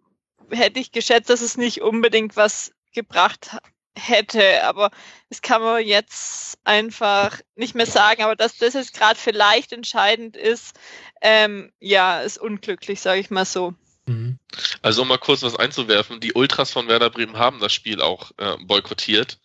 [0.52, 3.58] hätte ich geschätzt, dass es nicht unbedingt was gebracht
[3.98, 4.64] hätte.
[4.64, 4.92] Aber
[5.30, 8.24] das kann man jetzt einfach nicht mehr sagen.
[8.24, 10.80] Aber dass das jetzt gerade vielleicht entscheidend ist,
[11.22, 13.74] ähm, ja, ist unglücklich, sage ich mal so.
[14.06, 14.40] Mhm.
[14.82, 18.32] Also um mal kurz was einzuwerfen, die Ultras von Werder Bremen haben das Spiel auch
[18.38, 19.40] äh, boykottiert.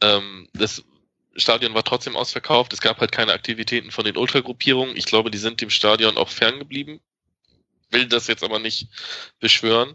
[0.00, 0.82] Ähm, das
[1.36, 2.72] Stadion war trotzdem ausverkauft.
[2.72, 4.96] Es gab halt keine Aktivitäten von den Ultragruppierungen.
[4.96, 7.00] Ich glaube, die sind dem Stadion auch ferngeblieben.
[7.90, 8.88] Will das jetzt aber nicht
[9.40, 9.94] beschwören.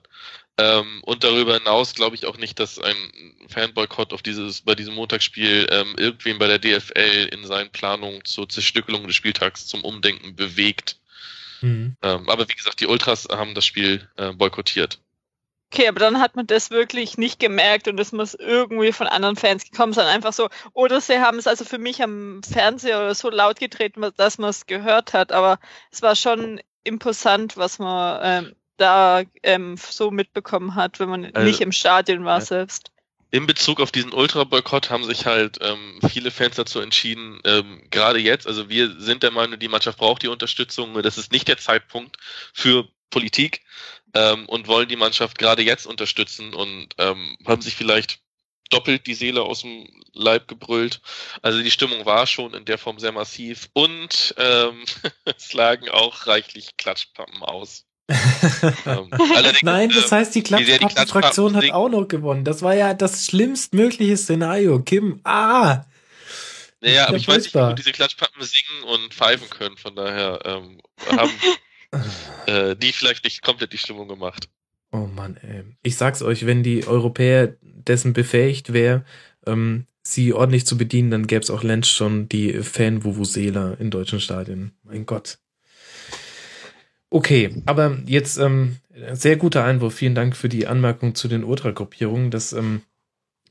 [0.60, 2.96] Ähm, und darüber hinaus glaube ich auch nicht, dass ein
[3.48, 8.50] Fanboykott auf dieses, bei diesem Montagsspiel ähm, irgendwen bei der DFL in seinen Planungen zur
[8.50, 10.98] Zerstückelung des Spieltags zum Umdenken bewegt.
[11.62, 11.96] Mhm.
[12.02, 15.00] Ähm, aber wie gesagt, die Ultras haben das Spiel äh, boykottiert.
[15.74, 19.36] Okay, aber dann hat man das wirklich nicht gemerkt und es muss irgendwie von anderen
[19.36, 20.08] Fans gekommen sein.
[20.08, 24.06] Einfach so, oder sie haben es also für mich am Fernseher oder so laut getreten,
[24.16, 25.60] dass man es gehört hat, aber
[25.92, 31.46] es war schon imposant, was man ähm, da ähm, so mitbekommen hat, wenn man also,
[31.46, 32.46] nicht im Stadion war ja.
[32.46, 32.92] selbst.
[33.30, 38.20] In Bezug auf diesen Ultra-Boykott haben sich halt ähm, viele Fans dazu entschieden, ähm, gerade
[38.20, 41.58] jetzt, also wir sind der Meinung, die Mannschaft braucht die Unterstützung, das ist nicht der
[41.58, 42.16] Zeitpunkt
[42.54, 43.62] für Politik
[44.18, 48.20] ähm, und wollen die Mannschaft gerade jetzt unterstützen und ähm, haben sich vielleicht
[48.70, 51.02] doppelt die Seele aus dem Leib gebrüllt.
[51.42, 54.84] Also die Stimmung war schon in der Form sehr massiv und ähm,
[55.26, 57.86] es lagen auch reichlich Klatschpappen aus.
[58.86, 59.10] ähm,
[59.64, 62.46] Nein, das heißt, die Klatschpappen-Fraktion hat auch noch gewonnen.
[62.46, 64.80] Das war ja das schlimmstmögliche Szenario.
[64.80, 65.84] Kim, ah!
[66.80, 69.76] Naja, aber ich weiß nicht, gut diese Klatschpappen singen und pfeifen können.
[69.76, 70.80] Von daher ähm,
[71.18, 71.32] haben
[72.46, 74.50] äh, die vielleicht nicht komplett die Stimmung gemacht.
[74.92, 75.64] Oh Mann, ey.
[75.84, 79.04] Ich sag's euch, wenn die Europäer dessen befähigt wäre,
[79.46, 84.20] ähm, sie ordentlich zu bedienen, dann gäbe es auch Lenz schon die Fan-Vuvuzela in deutschen
[84.20, 84.72] Stadien.
[84.84, 85.40] Mein Gott.
[87.10, 88.78] Okay, aber jetzt ähm,
[89.14, 89.96] sehr guter Einwurf.
[89.96, 92.32] Vielen Dank für die Anmerkung zu den Ultragruppierungen.
[92.32, 92.82] Das, ähm,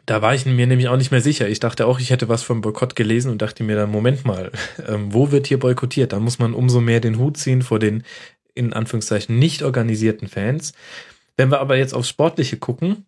[0.07, 1.49] da war ich mir nämlich auch nicht mehr sicher.
[1.49, 4.53] Ich dachte auch, ich hätte was vom Boykott gelesen und dachte mir dann, Moment mal,
[4.89, 6.13] ähm, wo wird hier boykottiert?
[6.13, 8.05] Da muss man umso mehr den Hut ziehen vor den
[8.55, 10.73] in Anführungszeichen nicht organisierten Fans.
[11.37, 13.05] Wenn wir aber jetzt aufs Sportliche gucken,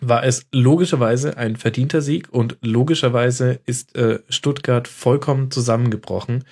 [0.00, 6.44] war es logischerweise ein verdienter Sieg und logischerweise ist äh, Stuttgart vollkommen zusammengebrochen.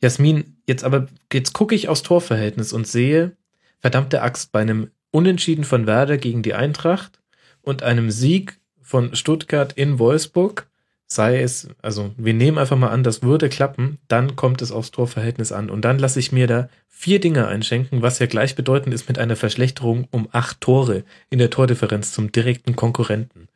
[0.00, 3.36] Jasmin, jetzt aber, jetzt gucke ich aufs Torverhältnis und sehe,
[3.78, 7.20] verdammte Axt, bei einem Unentschieden von Werder gegen die Eintracht
[7.62, 8.59] und einem Sieg
[8.90, 10.66] von Stuttgart in Wolfsburg
[11.06, 14.90] sei es, also wir nehmen einfach mal an, das würde klappen, dann kommt es aufs
[14.90, 15.70] Torverhältnis an.
[15.70, 19.36] Und dann lasse ich mir da vier Dinge einschenken, was ja gleichbedeutend ist mit einer
[19.36, 23.48] Verschlechterung um acht Tore in der Tordifferenz zum direkten Konkurrenten.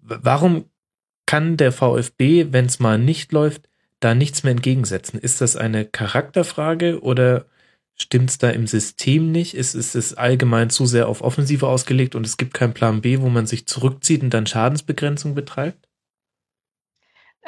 [0.00, 0.66] Warum
[1.24, 5.18] kann der VfB, wenn es mal nicht läuft, da nichts mehr entgegensetzen?
[5.18, 7.46] Ist das eine Charakterfrage oder
[7.96, 9.54] stimmt es da im System nicht?
[9.54, 13.20] Ist, ist es allgemein zu sehr auf Offensive ausgelegt und es gibt keinen Plan B,
[13.20, 15.85] wo man sich zurückzieht und dann Schadensbegrenzung betreibt?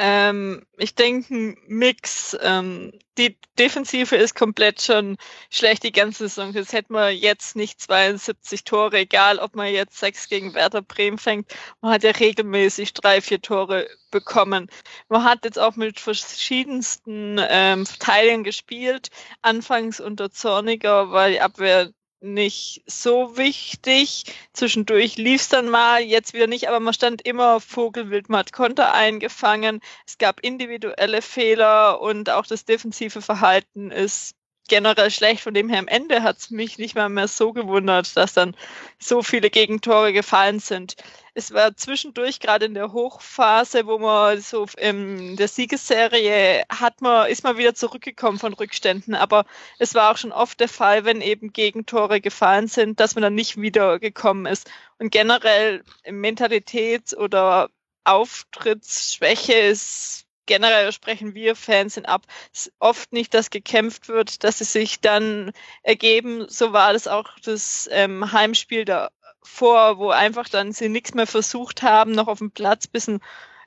[0.01, 2.37] Ähm, ich denke, ein Mix.
[2.41, 5.17] Ähm, die Defensive ist komplett schon
[5.51, 6.53] schlecht die ganze Saison.
[6.53, 11.19] Das hätten wir jetzt nicht 72 Tore, egal ob man jetzt sechs gegen Werder Bremen
[11.19, 11.53] fängt.
[11.81, 14.69] Man hat ja regelmäßig drei, vier Tore bekommen.
[15.09, 19.09] Man hat jetzt auch mit verschiedensten ähm, Teilen gespielt.
[19.43, 24.25] Anfangs unter Zorniger war die Abwehr nicht so wichtig.
[24.53, 28.53] Zwischendurch lief es dann mal, jetzt wieder nicht, aber man stand immer Vogelwild, man hat
[28.53, 29.81] Konter eingefangen.
[30.07, 34.38] Es gab individuelle Fehler und auch das defensive Verhalten ist
[34.69, 35.43] generell schlecht.
[35.43, 38.55] Von dem her am Ende hat es mich nicht mal mehr so gewundert, dass dann
[38.99, 40.97] so viele Gegentore gefallen sind.
[41.35, 47.29] Es war zwischendurch gerade in der Hochphase, wo man so in der Siegesserie hat man,
[47.29, 49.15] ist man wieder zurückgekommen von Rückständen.
[49.15, 49.45] Aber
[49.79, 53.35] es war auch schon oft der Fall, wenn eben Gegentore gefallen sind, dass man dann
[53.35, 54.71] nicht wiedergekommen ist.
[54.99, 57.71] Und generell Mentalität oder
[58.05, 62.27] Auftrittsschwäche ist generell sprechen wir Fans ab.
[62.53, 65.53] Es ist oft nicht, dass gekämpft wird, dass sie sich dann
[65.85, 66.47] ergeben.
[66.49, 71.83] So war das auch das ähm, Heimspiel davor, wo einfach dann sie nichts mehr versucht
[71.83, 73.21] haben, noch auf dem Platz bisschen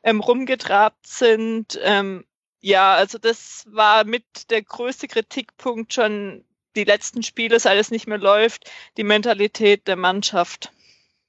[0.04, 1.80] ähm, rumgetrabt sind.
[1.82, 2.26] Ähm,
[2.60, 6.44] ja, also das war mit der größte Kritikpunkt schon
[6.76, 10.72] die letzten Spiele, seit es nicht mehr läuft, die Mentalität der Mannschaft.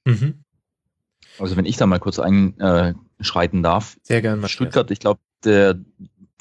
[0.05, 0.43] Mhm.
[1.39, 3.97] Also wenn ich da mal kurz einschreiten äh, darf.
[4.03, 4.47] Sehr gerne.
[4.47, 5.79] Stuttgart, ich glaube, der,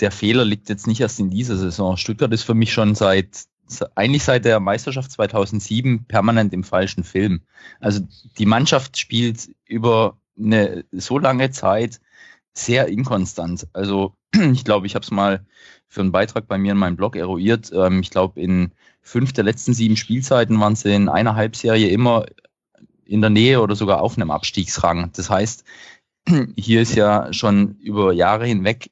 [0.01, 1.97] der Fehler liegt jetzt nicht erst in dieser Saison.
[1.97, 3.47] Stuttgart ist für mich schon seit
[3.95, 7.43] eigentlich seit der Meisterschaft 2007 permanent im falschen Film.
[7.81, 8.01] Also
[8.39, 12.01] die Mannschaft spielt über eine so lange Zeit
[12.53, 13.67] sehr inkonstant.
[13.73, 14.15] Also
[14.53, 15.45] ich glaube, ich habe es mal
[15.89, 17.71] für einen Beitrag bei mir in meinem Blog eruiert.
[17.75, 22.27] Ähm, ich glaube, in fünf der letzten sieben Spielzeiten waren sie in einer Halbserie immer
[23.05, 25.11] in der Nähe oder sogar auf einem Abstiegsrang.
[25.15, 25.65] Das heißt,
[26.57, 28.91] hier ist ja schon über Jahre hinweg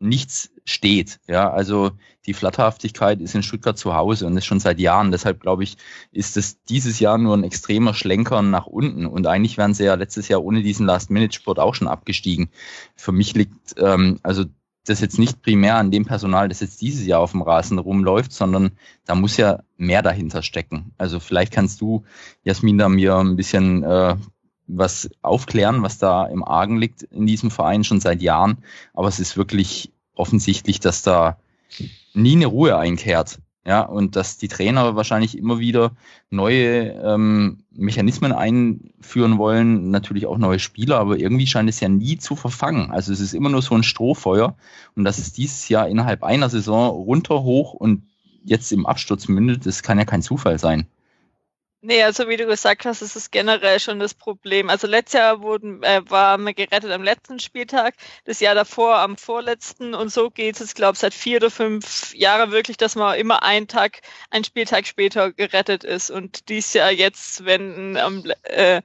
[0.00, 1.20] nichts steht.
[1.26, 1.92] Ja, also
[2.26, 5.10] die Flatterhaftigkeit ist in Stuttgart zu Hause und ist schon seit Jahren.
[5.10, 5.76] Deshalb glaube ich,
[6.10, 9.06] ist es dieses Jahr nur ein extremer Schlenker nach unten.
[9.06, 12.50] Und eigentlich wären sie ja letztes Jahr ohne diesen Last-Minute-Sport auch schon abgestiegen.
[12.96, 14.44] Für mich liegt ähm, also
[14.86, 18.32] das jetzt nicht primär an dem Personal, das jetzt dieses Jahr auf dem Rasen rumläuft,
[18.32, 18.72] sondern
[19.04, 20.92] da muss ja mehr dahinter stecken.
[20.96, 22.04] Also vielleicht kannst du,
[22.42, 24.16] Jasmin, da mir ein bisschen äh,
[24.76, 28.58] was aufklären, was da im Argen liegt in diesem Verein schon seit Jahren.
[28.94, 31.38] Aber es ist wirklich offensichtlich, dass da
[32.14, 33.38] nie eine Ruhe einkehrt.
[33.66, 35.92] Ja, und dass die Trainer wahrscheinlich immer wieder
[36.30, 42.16] neue ähm, Mechanismen einführen wollen, natürlich auch neue Spieler, aber irgendwie scheint es ja nie
[42.16, 42.90] zu verfangen.
[42.90, 44.56] Also es ist immer nur so ein Strohfeuer
[44.96, 48.02] und dass es dieses Jahr innerhalb einer Saison runter, hoch und
[48.44, 50.86] jetzt im Absturz mündet, das kann ja kein Zufall sein.
[51.82, 54.68] Nee, also wie du gesagt hast, ist es generell schon das Problem.
[54.68, 57.94] Also letztes Jahr wurden, äh, waren wir gerettet am letzten Spieltag,
[58.26, 62.14] das Jahr davor am vorletzten und so geht es, glaube ich, seit vier oder fünf
[62.14, 66.10] Jahren wirklich, dass man immer einen Tag, einen Spieltag später gerettet ist.
[66.10, 68.82] Und dies Jahr jetzt, wenn am äh,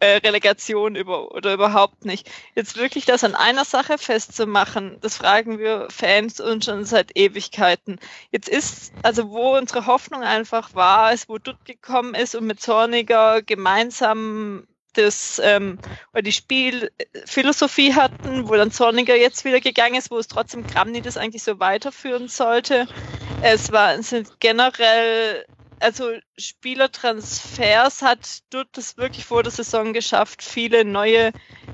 [0.00, 2.30] äh, Relegation über, oder überhaupt nicht.
[2.54, 7.98] Jetzt wirklich das an einer Sache festzumachen, das fragen wir Fans uns schon seit Ewigkeiten.
[8.30, 12.60] Jetzt ist, also wo unsere Hoffnung einfach war, ist, wo Dutt gekommen ist und mit
[12.60, 15.78] Zorniger gemeinsam das ähm,
[16.12, 21.00] oder die Spielphilosophie hatten, wo dann Zorniger jetzt wieder gegangen ist, wo es trotzdem Kramni
[21.00, 22.86] das eigentlich so weiterführen sollte.
[23.42, 25.46] Es war es sind generell
[25.82, 31.32] also Spielertransfers hat dort das wirklich vor der Saison geschafft, viele neue,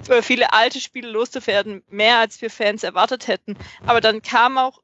[0.09, 3.56] äh, viele alte Spiele loszuwerden, mehr als wir Fans erwartet hätten.
[3.86, 4.82] Aber dann kam auch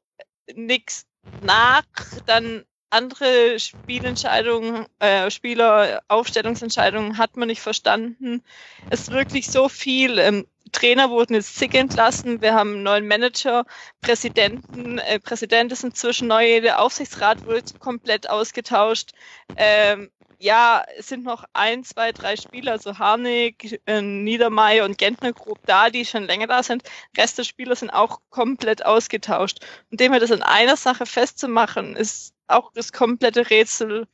[0.53, 1.07] nichts
[1.41, 1.83] nach,
[2.25, 8.43] dann andere Spielentscheidungen, äh, Spieleraufstellungsentscheidungen hat man nicht verstanden.
[8.89, 10.19] Es ist wirklich so viel.
[10.19, 12.41] Ähm, Trainer wurden jetzt zig entlassen.
[12.41, 13.65] Wir haben einen neuen Manager,
[14.01, 19.11] Präsidenten, äh, Präsident ist inzwischen neu, der Aufsichtsrat wurde komplett ausgetauscht.
[19.55, 25.33] Ähm, ja, es sind noch ein, zwei, drei Spieler, also Harnik, äh, Niedermeyer und Gentner
[25.33, 26.83] grob da, die schon länger da sind.
[27.17, 29.59] Rest der Spieler sind auch komplett ausgetauscht.
[29.91, 34.07] Und dem wir das an einer Sache festzumachen, ist auch das komplette Rätsel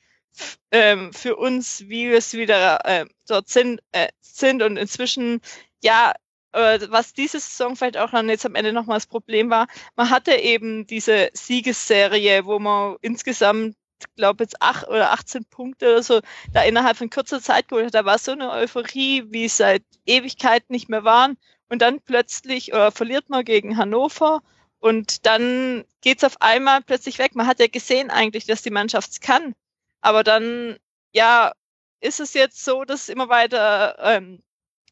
[0.71, 4.61] ähm, für uns, wie wir es wieder äh, dort sind, äh, sind.
[4.61, 5.41] Und inzwischen,
[5.83, 6.13] ja,
[6.53, 10.33] was diese Saison vielleicht auch dann jetzt am Ende nochmal das Problem war, man hatte
[10.35, 13.75] eben diese Siegesserie, wo man insgesamt
[14.15, 16.21] glaube jetzt acht oder 18 Punkte oder so
[16.53, 17.95] da innerhalb von kurzer Zeit geholt hat.
[17.95, 21.37] Da war so eine Euphorie, wie es seit Ewigkeit nicht mehr waren.
[21.69, 24.41] Und dann plötzlich oder verliert man gegen Hannover
[24.79, 27.35] und dann geht's auf einmal plötzlich weg.
[27.35, 29.53] Man hat ja gesehen eigentlich, dass die Mannschaft kann.
[30.01, 30.77] Aber dann,
[31.13, 31.53] ja,
[32.01, 34.41] ist es jetzt so, dass immer weiter ähm,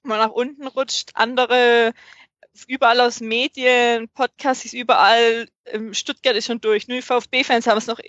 [0.04, 1.12] man nach unten rutscht.
[1.14, 1.94] Andere
[2.68, 6.88] überall aus Medien, Podcasts ist überall, ähm, Stuttgart ist schon durch.
[6.88, 8.00] Nur die VfB-Fans haben es noch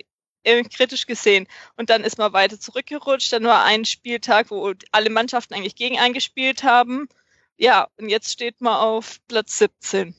[0.45, 1.47] kritisch gesehen.
[1.77, 3.33] Und dann ist man weiter zurückgerutscht.
[3.33, 7.09] Dann war ein Spieltag, wo alle Mannschaften eigentlich gegen eingespielt haben.
[7.57, 10.15] Ja, und jetzt steht man auf Platz 17.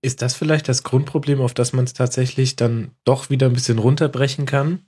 [0.00, 3.78] Ist das vielleicht das Grundproblem, auf das man es tatsächlich dann doch wieder ein bisschen
[3.78, 4.86] runterbrechen kann?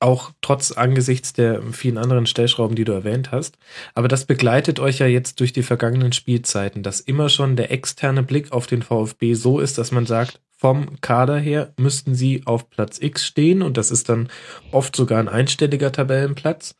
[0.00, 3.58] Auch trotz angesichts der vielen anderen Stellschrauben, die du erwähnt hast.
[3.94, 8.22] Aber das begleitet euch ja jetzt durch die vergangenen Spielzeiten, dass immer schon der externe
[8.22, 12.70] Blick auf den VfB so ist, dass man sagt, vom Kader her müssten sie auf
[12.70, 14.28] Platz X stehen und das ist dann
[14.72, 16.74] oft sogar ein einstelliger Tabellenplatz.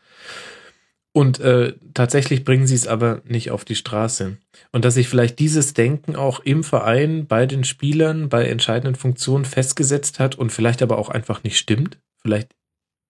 [1.13, 4.37] Und äh, tatsächlich bringen sie es aber nicht auf die Straße.
[4.71, 9.47] Und dass sich vielleicht dieses Denken auch im Verein, bei den Spielern, bei entscheidenden Funktionen
[9.47, 11.99] festgesetzt hat und vielleicht aber auch einfach nicht stimmt.
[12.21, 12.51] Vielleicht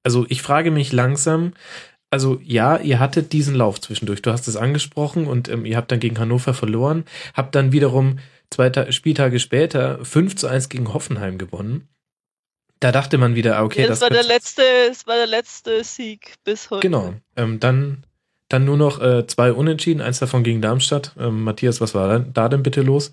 [0.06, 1.52] also ich frage mich langsam,
[2.10, 5.90] also ja, ihr hattet diesen Lauf zwischendurch, du hast es angesprochen und ähm, ihr habt
[5.90, 7.04] dann gegen Hannover verloren,
[7.34, 11.88] habt dann wiederum zwei Ta Spieltage später 5 zu 1 gegen Hoffenheim gewonnen.
[12.78, 15.82] Da dachte man wieder, ah, okay, das, das war der letzte, das war der letzte
[15.82, 16.86] Sieg bis heute.
[16.86, 17.14] Genau.
[17.34, 18.05] Ähm, dann
[18.48, 21.12] dann nur noch äh, zwei Unentschieden, eins davon gegen Darmstadt.
[21.18, 23.12] Ähm, Matthias, was war da denn bitte los?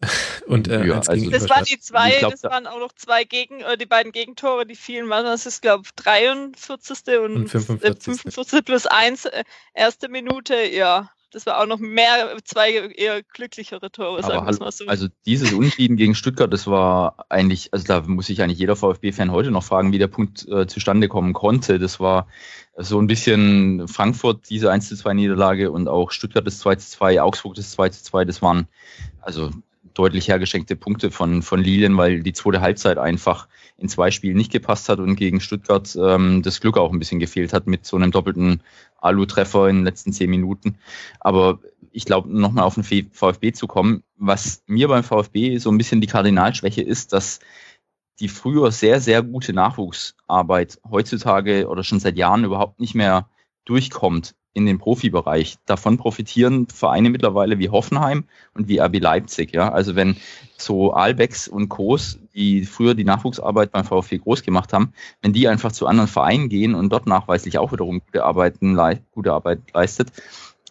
[0.46, 3.60] Und äh, ja, also das waren die zwei, glaub, das waren auch noch zwei Gegen,
[3.60, 5.24] äh, die beiden Gegentore, die vielen waren.
[5.24, 7.18] Das ist glaube ich 43.
[7.18, 8.22] und, und 45.
[8.22, 9.44] 45 plus eins äh,
[9.74, 10.54] erste Minute.
[10.54, 14.86] Ja, das war auch noch mehr, zwei eher glücklichere Tore, sagen wir mal so.
[14.86, 19.30] Also dieses Unentschieden gegen Stuttgart, das war eigentlich, also da muss sich eigentlich jeder VfB-Fan
[19.30, 21.78] heute noch fragen, wie der Punkt äh, zustande kommen konnte.
[21.78, 22.26] Das war
[22.82, 26.90] so ein bisschen Frankfurt diese 1 zu 2 Niederlage und auch Stuttgart das 2 zu
[26.90, 28.68] 2, Augsburg das 2 zu 2, das waren
[29.20, 29.50] also
[29.94, 34.52] deutlich hergeschenkte Punkte von, von Lilien, weil die zweite Halbzeit einfach in zwei Spielen nicht
[34.52, 37.96] gepasst hat und gegen Stuttgart ähm, das Glück auch ein bisschen gefehlt hat mit so
[37.96, 38.62] einem doppelten
[38.98, 40.76] Alu-Treffer in den letzten zehn Minuten.
[41.18, 41.58] Aber
[41.92, 46.00] ich glaube, nochmal auf den VfB zu kommen, was mir beim VfB so ein bisschen
[46.00, 47.40] die Kardinalschwäche ist, dass
[48.20, 53.28] die früher sehr, sehr gute Nachwuchsarbeit heutzutage oder schon seit Jahren überhaupt nicht mehr
[53.64, 55.58] durchkommt in den Profibereich.
[55.64, 59.52] Davon profitieren Vereine mittlerweile wie Hoffenheim und wie RB Leipzig.
[59.52, 60.16] Ja, also wenn
[60.56, 64.92] so Albecks und Co's, die früher die Nachwuchsarbeit beim VfB groß gemacht haben,
[65.22, 68.76] wenn die einfach zu anderen Vereinen gehen und dort nachweislich auch wiederum gute, Arbeiten,
[69.12, 70.10] gute Arbeit leistet,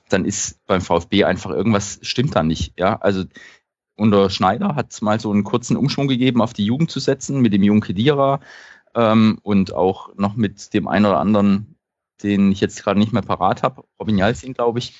[0.09, 2.73] dann ist beim VfB einfach irgendwas stimmt da nicht.
[2.77, 3.23] Ja, also
[3.99, 7.41] unter Schneider hat es mal so einen kurzen Umschwung gegeben, auf die Jugend zu setzen,
[7.41, 8.39] mit dem jungen Kedira
[8.95, 11.75] ähm, und auch noch mit dem einen oder anderen,
[12.23, 14.95] den ich jetzt gerade nicht mehr parat habe, Robin Jalsin, glaube ich.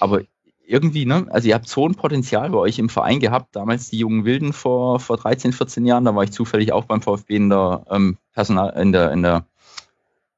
[0.00, 0.22] Aber
[0.66, 3.98] irgendwie, ne, also ihr habt so ein Potenzial bei euch im Verein gehabt, damals die
[3.98, 7.50] jungen Wilden vor, vor 13, 14 Jahren, da war ich zufällig auch beim VfB in
[7.50, 9.46] der ähm, Personal, in der, in der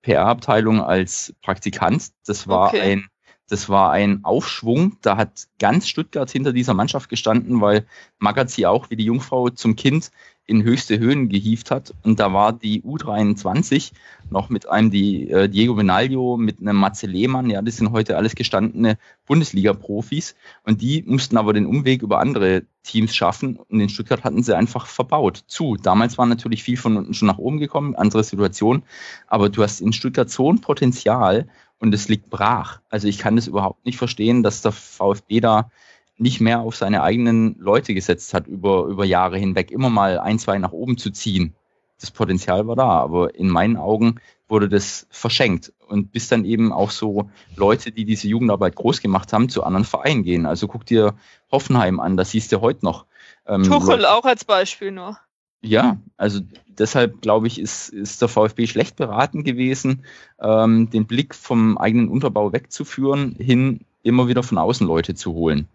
[0.03, 2.11] PR-Abteilung als Praktikant.
[2.27, 2.81] Das war okay.
[2.81, 3.09] ein
[3.49, 4.97] das war ein Aufschwung.
[5.03, 7.87] Da hat ganz Stuttgart hinter dieser Mannschaft gestanden, weil
[8.19, 10.11] Magath sie auch wie die Jungfrau zum Kind
[10.49, 11.95] in höchste Höhen gehievt hat.
[12.03, 13.93] Und da war die U23
[14.31, 17.51] noch mit einem die, äh, Diego Benaglio, mit einem Matze Lehmann.
[17.51, 18.97] Ja, das sind heute alles gestandene
[19.27, 20.37] Bundesliga-Profis.
[20.65, 23.57] Und die mussten aber den Umweg über andere Teams schaffen.
[23.57, 25.45] Und in Stuttgart hatten sie einfach verbaut.
[25.47, 25.77] Zu.
[25.77, 28.83] Damals war natürlich viel von unten schon nach oben gekommen, andere Situation.
[29.27, 31.47] Aber du hast in Stuttgart so ein Potenzial
[31.81, 32.81] und es liegt brach.
[32.89, 35.71] Also ich kann das überhaupt nicht verstehen, dass der VfB da
[36.17, 40.39] nicht mehr auf seine eigenen Leute gesetzt hat, über, über Jahre hinweg immer mal ein,
[40.39, 41.55] zwei nach oben zu ziehen.
[42.01, 45.73] Das Potenzial war da, aber in meinen Augen wurde das verschenkt.
[45.87, 49.85] Und bis dann eben auch so Leute, die diese Jugendarbeit groß gemacht haben, zu anderen
[49.85, 50.47] Vereinen gehen.
[50.47, 51.15] Also guck dir
[51.51, 53.07] Hoffenheim an, das siehst du heute noch.
[53.47, 55.19] Ähm, Tuchel auch als Beispiel nur.
[55.61, 60.05] Ja, also deshalb glaube ich, ist, ist der VfB schlecht beraten gewesen,
[60.41, 65.69] ähm, den Blick vom eigenen Unterbau wegzuführen, hin immer wieder von außen Leute zu holen.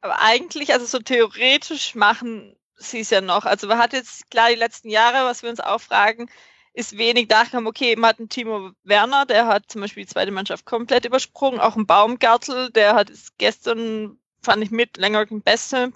[0.00, 3.44] Aber eigentlich, also so theoretisch machen sie es ja noch.
[3.44, 6.28] Also man hat jetzt klar die letzten Jahre, was wir uns auch fragen,
[6.72, 7.66] ist wenig nachgekommen.
[7.66, 11.60] Okay, man hat einen Timo Werner, der hat zum Beispiel die zweite Mannschaft komplett übersprungen.
[11.60, 15.92] Auch ein Baumgartel, der hat gestern fand ich mit länger Beste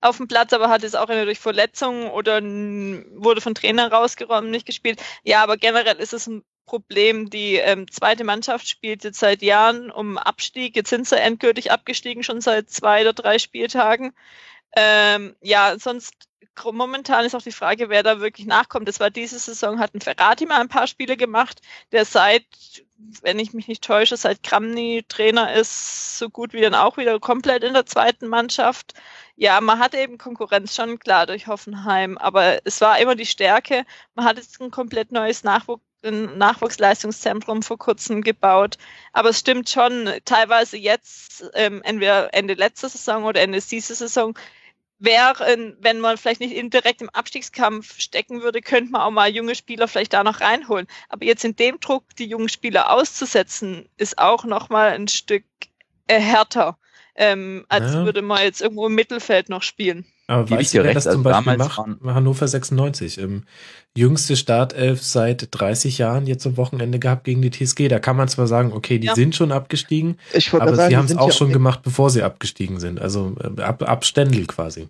[0.00, 4.50] auf dem Platz, aber hat es auch immer durch Verletzungen oder wurde von Trainer rausgeräumt,
[4.50, 5.02] nicht gespielt.
[5.22, 7.30] Ja, aber generell ist es ein Problem.
[7.30, 10.76] Die ähm, zweite Mannschaft spielt jetzt seit Jahren um Abstieg.
[10.76, 14.14] Jetzt sind sie endgültig abgestiegen, schon seit zwei oder drei Spieltagen.
[14.76, 16.14] Ähm, ja, sonst
[16.72, 18.88] momentan ist auch die Frage, wer da wirklich nachkommt.
[18.88, 21.60] Das war diese Saison, hat ein Ferrati mal ein paar Spiele gemacht,
[21.92, 22.44] der seit
[23.22, 27.18] wenn ich mich nicht täusche, seit Kramny Trainer ist, so gut wie dann auch wieder
[27.20, 28.94] komplett in der zweiten Mannschaft.
[29.36, 33.84] Ja, man hat eben Konkurrenz schon klar durch Hoffenheim, aber es war immer die Stärke.
[34.14, 38.76] Man hat jetzt ein komplett neues Nachwuchs ein Nachwuchsleistungszentrum vor kurzem gebaut.
[39.12, 44.38] Aber es stimmt schon, teilweise jetzt, ähm, entweder Ende letzter Saison oder Ende dieser Saison,
[44.98, 49.54] wäre, wenn man vielleicht nicht indirekt im Abstiegskampf stecken würde, könnte man auch mal junge
[49.54, 50.86] Spieler vielleicht da noch reinholen.
[51.08, 55.44] Aber jetzt in dem Druck, die jungen Spieler auszusetzen, ist auch noch mal ein Stück
[56.06, 56.78] äh, härter,
[57.16, 58.04] ähm, als ja.
[58.04, 60.06] würde man jetzt irgendwo im Mittelfeld noch spielen.
[60.26, 61.78] Aber weißt du, wer das zum also Beispiel macht?
[62.04, 63.18] Hannover 96.
[63.18, 63.42] Im
[63.96, 67.88] jüngste Startelf seit 30 Jahren jetzt am Wochenende gehabt gegen die TSG.
[67.88, 69.14] Da kann man zwar sagen, okay, die ja.
[69.14, 70.16] sind schon abgestiegen,
[70.52, 73.00] aber sagen, sie haben es auch schon gemacht, bevor sie abgestiegen sind.
[73.00, 74.88] Also äh, ab, ab Stendel quasi.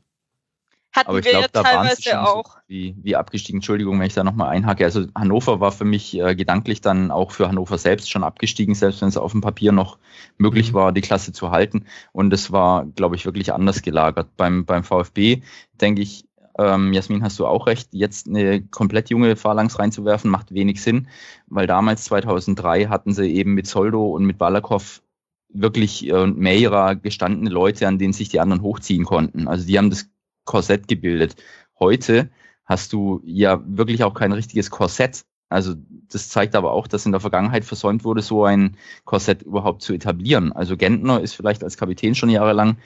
[0.95, 2.45] Hatten Aber ich glaube, da waren sie schon auch.
[2.45, 3.59] So wie, wie abgestiegen.
[3.59, 4.85] Entschuldigung, wenn ich da nochmal einhacke.
[4.85, 9.01] Also Hannover war für mich äh, gedanklich dann auch für Hannover selbst schon abgestiegen, selbst
[9.01, 9.99] wenn es auf dem Papier noch
[10.39, 10.77] möglich mhm.
[10.77, 11.87] war, die Klasse zu halten.
[12.13, 14.29] Und es war, glaube ich, wirklich anders gelagert.
[14.37, 15.43] Beim, beim VfB
[15.81, 16.27] denke ich,
[16.59, 21.09] ähm, Jasmin, hast du auch recht, jetzt eine komplett junge Phalanx reinzuwerfen, macht wenig Sinn,
[21.49, 25.03] weil damals 2003 hatten sie eben mit Soldo und mit Balakow
[25.49, 29.49] wirklich äh, Meira gestandene Leute, an denen sich die anderen hochziehen konnten.
[29.49, 30.09] Also die haben das
[30.45, 31.37] Korsett gebildet.
[31.79, 32.31] Heute
[32.65, 35.25] hast du ja wirklich auch kein richtiges Korsett.
[35.49, 35.75] Also
[36.11, 39.93] das zeigt aber auch, dass in der Vergangenheit versäumt wurde, so ein Korsett überhaupt zu
[39.93, 40.53] etablieren.
[40.53, 42.79] Also Gentner ist vielleicht als Kapitän schon jahrelang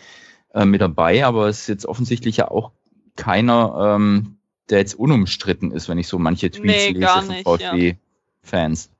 [0.52, 2.72] äh, mit dabei, aber es ist jetzt offensichtlich ja auch
[3.16, 4.38] keiner, ähm,
[4.70, 8.90] der jetzt unumstritten ist, wenn ich so manche Tweets nee, lese von VfB-Fans.
[8.90, 8.97] Ja.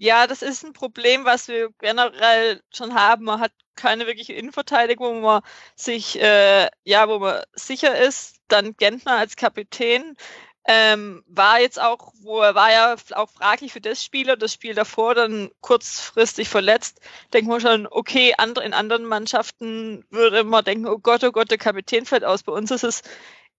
[0.00, 3.26] Ja, das ist ein Problem, was wir generell schon haben.
[3.26, 5.42] Man hat keine wirkliche Innenverteidigung, wo man
[5.76, 8.36] sich, äh, ja, wo man sicher ist.
[8.48, 10.16] Dann Gentner als Kapitän
[10.66, 14.54] ähm, war jetzt auch, wo er war ja auch fraglich für das Spiel und das
[14.54, 17.00] Spiel davor dann kurzfristig verletzt.
[17.34, 21.50] Denkt man schon, okay, andere, in anderen Mannschaften würde man denken, oh Gott, oh Gott,
[21.50, 22.42] der Kapitän fällt aus.
[22.42, 23.02] Bei uns ist es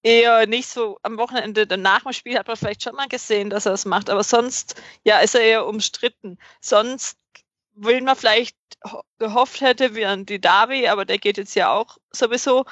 [0.04, 3.66] eher nicht so am Wochenende danach im Spiel hat man vielleicht schon mal gesehen, dass
[3.66, 6.38] er es macht, aber sonst ja ist er eher umstritten.
[6.60, 7.18] Sonst
[7.74, 8.58] will man vielleicht
[9.20, 12.66] gehofft hätte, wie an die Derby, aber der geht jetzt ja auch sowieso.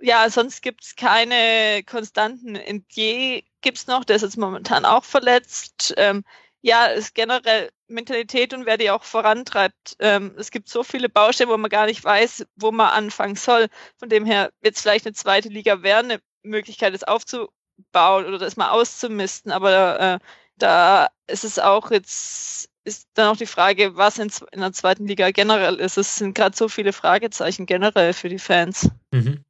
[0.00, 2.52] Ja, sonst gibt's keine konstanten.
[2.54, 5.94] Ndier gibt's noch, der ist jetzt momentan auch verletzt.
[5.96, 6.24] Ähm,
[6.62, 9.96] ja, ist generell Mentalität und wer die auch vorantreibt.
[10.00, 13.68] Ähm, es gibt so viele Baustellen, wo man gar nicht weiß, wo man anfangen soll.
[13.98, 18.56] Von dem her jetzt vielleicht eine zweite Liga wäre eine Möglichkeit, das aufzubauen oder das
[18.56, 19.52] mal auszumisten.
[19.52, 20.18] Aber äh,
[20.58, 25.06] da ist es auch jetzt ist dann auch die Frage, was in, in der zweiten
[25.06, 25.98] Liga generell ist.
[25.98, 28.90] Es sind gerade so viele Fragezeichen generell für die Fans.
[29.12, 29.44] Mhm.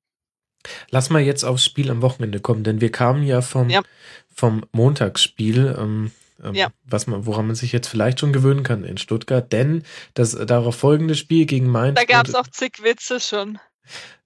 [0.91, 3.83] Lass mal jetzt aufs Spiel am Wochenende kommen, denn wir kamen ja vom, Ja.
[4.33, 6.13] vom Montagsspiel, ähm,
[6.43, 6.69] ähm, Ja.
[6.85, 9.83] was man, woran man sich jetzt vielleicht schon gewöhnen kann in Stuttgart, denn
[10.15, 11.99] das darauf folgende Spiel gegen Mainz.
[11.99, 13.59] Da gab es auch zig Witze schon.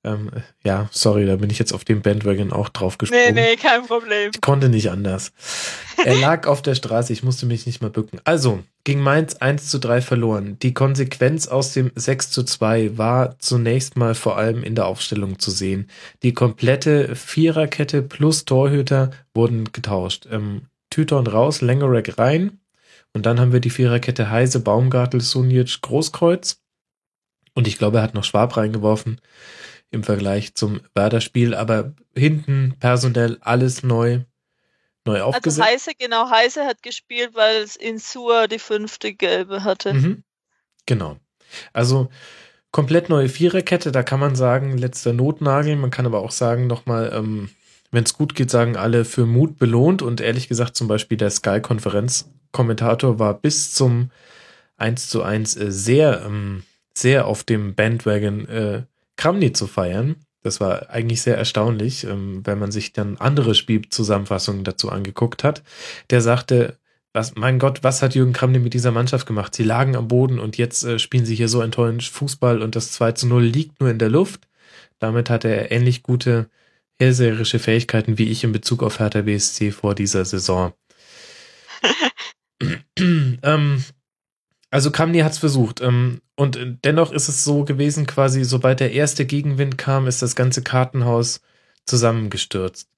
[0.07, 0.31] Ähm,
[0.63, 3.35] ja, sorry, da bin ich jetzt auf dem Bandwagon auch drauf gesprungen.
[3.35, 4.31] Nee, nee, kein Problem.
[4.33, 5.33] Ich konnte nicht anders.
[6.05, 8.21] Er lag auf der Straße, ich musste mich nicht mal bücken.
[8.25, 10.59] Also, gegen Mainz 1 zu 3 verloren.
[10.61, 15.41] Die Konsequenz aus dem 6 zu 2 war zunächst mal vor allem in der Aufstellung
[15.41, 15.91] zu sehen.
[16.23, 20.29] Die komplette Viererkette plus Torhüter wurden getauscht.
[20.31, 22.61] Ähm, Tüton raus, Lengerek rein.
[23.13, 26.61] Und dann haben wir die Viererkette Heise, Baumgartel, Sunic, Großkreuz.
[27.57, 29.19] Und ich glaube, er hat noch Schwab reingeworfen
[29.91, 31.55] im Vergleich zum Werder-Spiel.
[31.55, 34.21] Aber hinten personell alles neu,
[35.07, 35.67] neu Also aufgesetzt.
[35.67, 39.95] Heise, genau, Heise hat gespielt, weil es Insua die fünfte gelbe hatte.
[39.95, 40.23] Mhm.
[40.85, 41.17] Genau.
[41.73, 42.11] Also
[42.73, 45.77] komplett neue Viererkette, da kann man sagen, letzter Notnagel.
[45.77, 47.49] Man kann aber auch sagen, nochmal, ähm,
[47.91, 50.03] wenn es gut geht, sagen alle für Mut belohnt.
[50.03, 54.11] Und ehrlich gesagt, zum Beispiel der Sky-Konferenz-Kommentator war bis zum
[54.77, 56.65] 1 zu 1 äh, sehr, ähm,
[56.97, 58.83] sehr auf dem Bandwagon äh,
[59.17, 60.17] Kramny zu feiern.
[60.43, 65.63] Das war eigentlich sehr erstaunlich, ähm, wenn man sich dann andere Spielzusammenfassungen dazu angeguckt hat.
[66.11, 66.79] Der sagte,
[67.13, 69.55] was, mein Gott, was hat Jürgen Kramny mit dieser Mannschaft gemacht?
[69.55, 72.77] Sie lagen am Boden und jetzt äh, spielen sie hier so einen tollen Fußball und
[72.77, 74.47] das 2 zu 0 liegt nur in der Luft.
[74.99, 76.49] Damit hatte er ähnlich gute
[76.99, 80.73] hellseherische Fähigkeiten wie ich in Bezug auf Hertha BSC vor dieser Saison.
[82.99, 83.85] ähm,
[84.71, 85.81] also Kramny hat's versucht.
[85.81, 90.23] Ähm, und äh, dennoch ist es so gewesen, quasi, sobald der erste Gegenwind kam, ist
[90.23, 91.41] das ganze Kartenhaus
[91.85, 92.89] zusammengestürzt.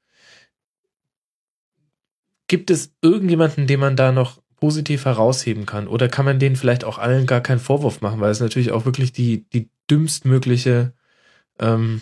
[2.49, 5.87] Gibt es irgendjemanden, den man da noch positiv herausheben kann?
[5.87, 8.87] Oder kann man denen vielleicht auch allen gar keinen Vorwurf machen, weil es natürlich auch
[8.87, 10.95] wirklich die, die dümmstmögliche
[11.59, 12.01] ähm,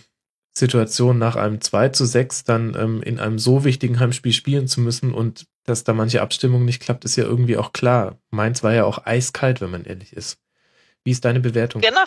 [0.56, 4.80] Situation nach einem 2 zu 6 dann ähm, in einem so wichtigen Heimspiel spielen zu
[4.80, 8.18] müssen und dass da manche Abstimmung nicht klappt, ist ja irgendwie auch klar.
[8.30, 10.38] Mainz war ja auch eiskalt, wenn man ehrlich ist.
[11.04, 11.82] Wie ist deine Bewertung?
[11.82, 12.06] Generell,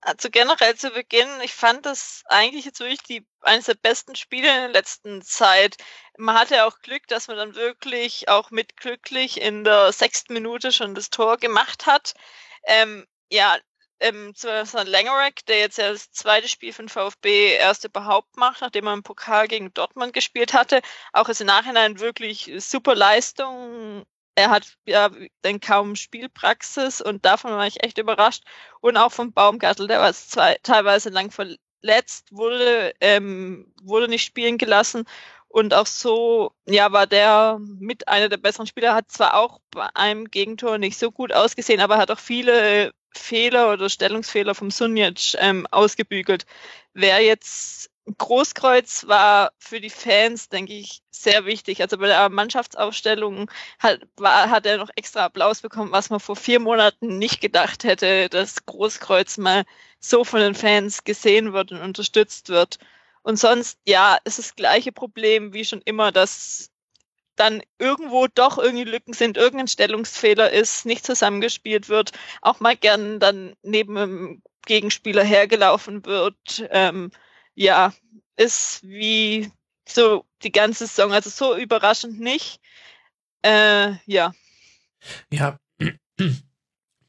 [0.00, 4.48] also generell zu Beginn, ich fand das eigentlich jetzt wirklich die, eines der besten Spiele
[4.48, 5.76] in der letzten Zeit.
[6.16, 10.72] Man hatte auch Glück, dass man dann wirklich auch mit glücklich in der sechsten Minute
[10.72, 12.14] schon das Tor gemacht hat.
[12.64, 13.56] Ähm, ja,
[14.00, 14.48] ähm, zu
[14.84, 19.02] Langerack, der jetzt ja das zweite Spiel von VfB erst überhaupt macht, nachdem er im
[19.02, 20.80] Pokal gegen Dortmund gespielt hatte.
[21.12, 24.04] Auch ist im Nachhinein wirklich super Leistung.
[24.34, 25.10] Er hat ja
[25.42, 28.44] dann kaum Spielpraxis und davon war ich echt überrascht.
[28.80, 34.58] Und auch vom Baumgartel, der war zwei, teilweise lang verletzt, wurde, ähm, wurde nicht spielen
[34.58, 35.04] gelassen.
[35.56, 39.88] Und auch so, ja, war der mit einer der besseren Spieler, hat zwar auch bei
[39.94, 45.34] einem Gegentor nicht so gut ausgesehen, aber hat auch viele Fehler oder Stellungsfehler vom Sunjic
[45.38, 46.44] ähm, ausgebügelt.
[46.92, 51.80] Wer jetzt Großkreuz war für die Fans, denke ich, sehr wichtig.
[51.80, 56.36] Also bei der Mannschaftsaufstellung hat, war, hat er noch extra Applaus bekommen, was man vor
[56.36, 59.64] vier Monaten nicht gedacht hätte, dass Großkreuz mal
[60.00, 62.78] so von den Fans gesehen wird und unterstützt wird.
[63.26, 66.70] Und sonst, ja, ist das gleiche Problem wie schon immer, dass
[67.34, 73.18] dann irgendwo doch irgendwie Lücken sind, irgendein Stellungsfehler ist, nicht zusammengespielt wird, auch mal gern
[73.18, 76.68] dann neben dem Gegenspieler hergelaufen wird.
[76.70, 77.10] Ähm,
[77.56, 77.92] ja,
[78.36, 79.50] ist wie
[79.88, 82.60] so die ganze Saison, also so überraschend nicht.
[83.42, 84.34] Äh, ja.
[85.32, 85.58] Ja.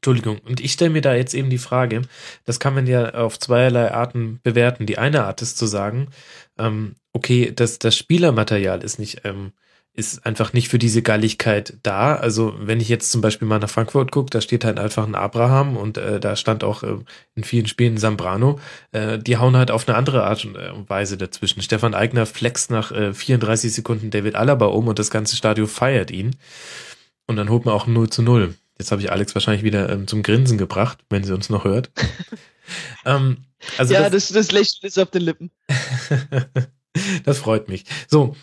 [0.08, 2.00] Entschuldigung, und ich stelle mir da jetzt eben die Frage,
[2.46, 4.86] das kann man ja auf zweierlei Arten bewerten.
[4.86, 6.08] Die eine Art ist zu sagen,
[6.56, 9.52] ähm, okay, das, das Spielermaterial ist nicht, ähm,
[9.92, 12.14] ist einfach nicht für diese Galligkeit da.
[12.14, 15.14] Also wenn ich jetzt zum Beispiel mal nach Frankfurt gucke, da steht halt einfach ein
[15.14, 16.96] Abraham und äh, da stand auch äh,
[17.34, 18.58] in vielen Spielen Zambrano.
[18.92, 21.60] Äh, die hauen halt auf eine andere Art und äh, Weise dazwischen.
[21.60, 26.10] Stefan Eigner flext nach äh, 34 Sekunden David Alaba um und das ganze Stadion feiert
[26.10, 26.36] ihn.
[27.26, 28.54] Und dann holt man auch ein 0 zu 0.
[28.78, 31.90] Jetzt habe ich Alex wahrscheinlich wieder ähm, zum Grinsen gebracht, wenn sie uns noch hört.
[33.04, 33.38] ähm,
[33.76, 35.50] also ja, das, das Lächeln ist auf den Lippen.
[37.24, 37.84] das freut mich.
[38.06, 38.36] So,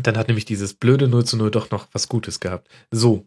[0.00, 2.68] dann hat nämlich dieses blöde 0 zu 0 doch noch was Gutes gehabt.
[2.90, 3.26] So.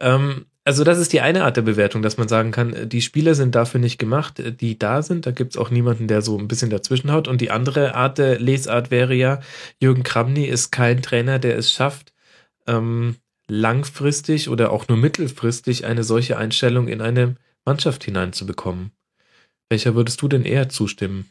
[0.00, 3.34] Ähm, also das ist die eine Art der Bewertung, dass man sagen kann, die Spieler
[3.36, 5.26] sind dafür nicht gemacht, die da sind.
[5.26, 7.28] Da gibt's auch niemanden, der so ein bisschen dazwischen haut.
[7.28, 9.40] Und die andere Art der Lesart wäre ja,
[9.78, 12.12] Jürgen Kramny ist kein Trainer, der es schafft,
[12.66, 13.16] ähm,
[13.48, 18.92] langfristig oder auch nur mittelfristig eine solche Einstellung in eine Mannschaft hineinzubekommen.
[19.68, 21.30] Welcher würdest du denn eher zustimmen?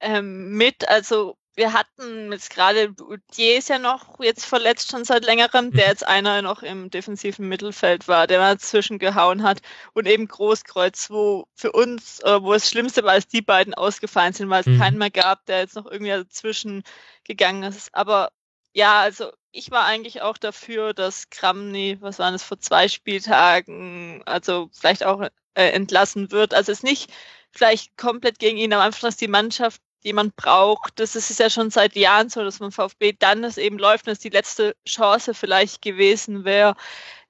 [0.00, 2.94] Ähm, mit, also wir hatten jetzt gerade,
[3.36, 5.90] Dier ist ja noch jetzt verletzt schon seit längerem, der mhm.
[5.90, 9.58] jetzt einer noch im defensiven Mittelfeld war, der dazwischen gehauen hat
[9.92, 14.34] und eben Großkreuz, wo für uns, äh, wo das Schlimmste war, dass die beiden ausgefallen
[14.34, 14.78] sind, weil es mhm.
[14.78, 16.84] keinen mehr gab, der jetzt noch irgendwie dazwischen
[17.24, 17.92] gegangen ist.
[17.92, 18.30] Aber
[18.72, 24.22] ja, also ich war eigentlich auch dafür, dass Kramny, was waren es vor zwei Spieltagen,
[24.26, 25.22] also vielleicht auch
[25.54, 26.54] äh, entlassen wird.
[26.54, 27.10] Also es ist nicht
[27.50, 31.00] vielleicht komplett gegen ihn, aber einfach, dass die Mannschaft jemand braucht.
[31.00, 34.12] Das ist ja schon seit Jahren so, dass man VfB dann es eben läuft und
[34.12, 36.76] es die letzte Chance vielleicht gewesen wäre,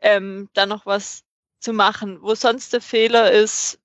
[0.01, 1.25] ähm, da noch was
[1.61, 2.21] zu machen.
[2.23, 3.81] Wo sonst der Fehler ist,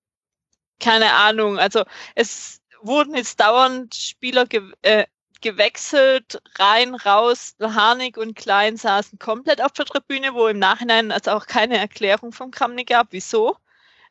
[0.80, 1.60] keine Ahnung.
[1.60, 1.84] Also
[2.16, 4.46] es wurden jetzt dauernd Spieler
[4.82, 5.06] äh,
[5.44, 7.56] gewechselt, rein, raus.
[7.62, 12.32] Harnik und Klein saßen komplett auf der Tribüne, wo im Nachhinein also auch keine Erklärung
[12.32, 13.58] vom Kramnik gab, wieso.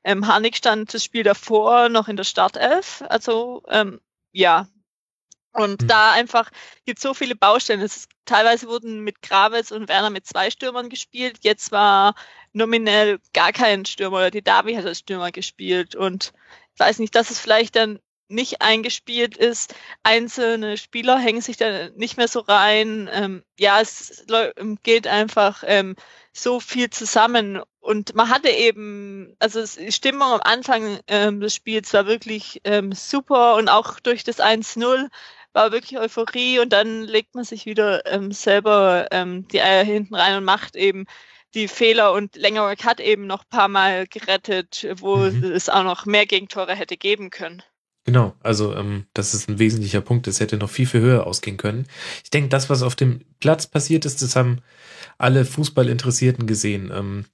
[0.04, 4.00] Ähm, Harnik stand das Spiel davor noch in der Startelf, also ähm,
[4.32, 4.68] ja.
[5.52, 5.88] Und mhm.
[5.88, 6.50] da einfach
[6.86, 7.82] gibt so viele Baustellen.
[7.82, 11.38] Es ist, teilweise wurden mit Graves und Werner mit zwei Stürmern gespielt.
[11.42, 12.14] Jetzt war
[12.52, 15.94] nominell gar kein Stürmer oder die Davi hat als Stürmer gespielt.
[15.94, 16.32] Und
[16.74, 18.00] ich weiß nicht, dass es vielleicht dann
[18.32, 19.74] nicht eingespielt ist.
[20.02, 23.08] Einzelne Spieler hängen sich da nicht mehr so rein.
[23.12, 24.24] Ähm, ja, es
[24.82, 25.96] geht einfach ähm,
[26.32, 27.60] so viel zusammen.
[27.80, 32.92] Und man hatte eben, also die Stimmung am Anfang ähm, des Spiels war wirklich ähm,
[32.92, 35.08] super und auch durch das 1-0
[35.52, 40.14] war wirklich Euphorie und dann legt man sich wieder ähm, selber ähm, die Eier hinten
[40.14, 41.06] rein und macht eben
[41.54, 45.44] die Fehler und Längerwerk hat eben noch paar Mal gerettet, wo mhm.
[45.52, 47.62] es auch noch mehr Gegentore hätte geben können.
[48.04, 50.26] Genau, also ähm, das ist ein wesentlicher Punkt.
[50.26, 51.86] Es hätte noch viel, viel höher ausgehen können.
[52.24, 54.58] Ich denke, das, was auf dem Platz passiert ist, das haben
[55.18, 56.90] alle Fußballinteressierten gesehen.
[56.92, 57.26] Ähm,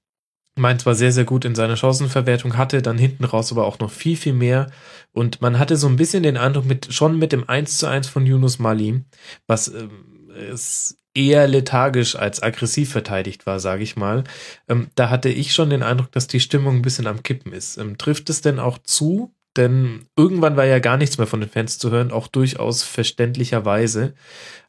[0.58, 3.90] Mainz war sehr, sehr gut in seiner Chancenverwertung, hatte dann hinten raus aber auch noch
[3.90, 4.70] viel, viel mehr.
[5.12, 8.08] Und man hatte so ein bisschen den Eindruck, mit, schon mit dem 1 zu 1
[8.08, 9.04] von Yunus Mali,
[9.46, 14.24] was ähm, es eher lethargisch als aggressiv verteidigt war, sage ich mal.
[14.68, 17.78] Ähm, da hatte ich schon den Eindruck, dass die Stimmung ein bisschen am Kippen ist.
[17.78, 21.50] Ähm, trifft es denn auch zu, denn irgendwann war ja gar nichts mehr von den
[21.50, 24.14] Fans zu hören, auch durchaus verständlicherweise.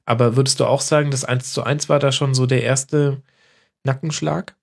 [0.05, 3.21] Aber würdest du auch sagen, das 1 zu 1 war da schon so der erste
[3.83, 4.55] Nackenschlag?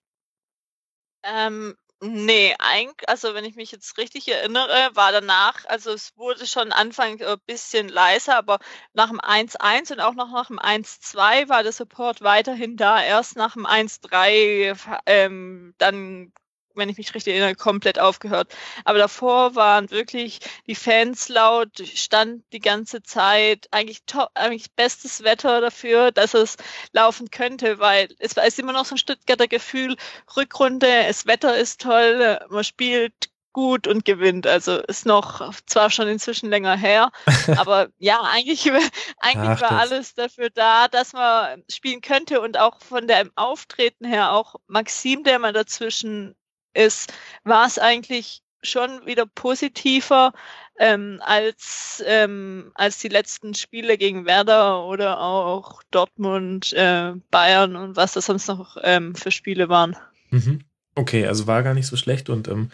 [1.23, 6.47] Ähm, nee, eigentlich, also wenn ich mich jetzt richtig erinnere, war danach, also es wurde
[6.47, 8.59] schon Anfang ein bisschen leiser, aber
[8.93, 13.03] nach dem 1-1 und auch noch nach dem 1-2 war der Support weiterhin da.
[13.03, 14.77] Erst nach dem 1-3
[15.07, 16.33] ähm, dann
[16.77, 18.55] wenn ich mich richtig erinnere, komplett aufgehört.
[18.85, 25.25] Aber davor waren wirklich die Fans laut, stand die ganze Zeit, eigentlich top, eigentlich bestes
[25.25, 26.57] Wetter dafür, dass es
[26.93, 29.97] laufen könnte, weil es ist immer noch so ein Stuttgarter Gefühl,
[30.37, 34.47] Rückrunde, das Wetter ist toll, man spielt gut und gewinnt.
[34.47, 37.11] Also ist noch zwar schon inzwischen länger her,
[37.57, 38.71] aber ja, eigentlich,
[39.19, 44.05] eigentlich Ach, war alles dafür da, dass man spielen könnte und auch von dem Auftreten
[44.05, 46.37] her, auch Maxim, der mal dazwischen
[46.77, 47.13] ist,
[47.45, 50.33] war es eigentlich schon wieder positiver
[50.79, 57.97] ähm, als, ähm, als die letzten Spiele gegen Werder oder auch Dortmund, äh, Bayern und
[57.97, 59.97] was das sonst noch ähm, für Spiele waren.
[60.31, 60.61] Mhm.
[60.99, 62.71] Okay, also war gar nicht so schlecht und ähm,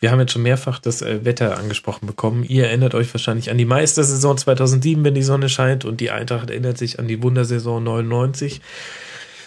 [0.00, 2.42] wir haben jetzt schon mehrfach das äh, Wetter angesprochen bekommen.
[2.42, 6.50] Ihr erinnert euch wahrscheinlich an die Meistersaison 2007, wenn die Sonne scheint und die Eintracht
[6.50, 8.60] erinnert sich an die Wundersaison 99.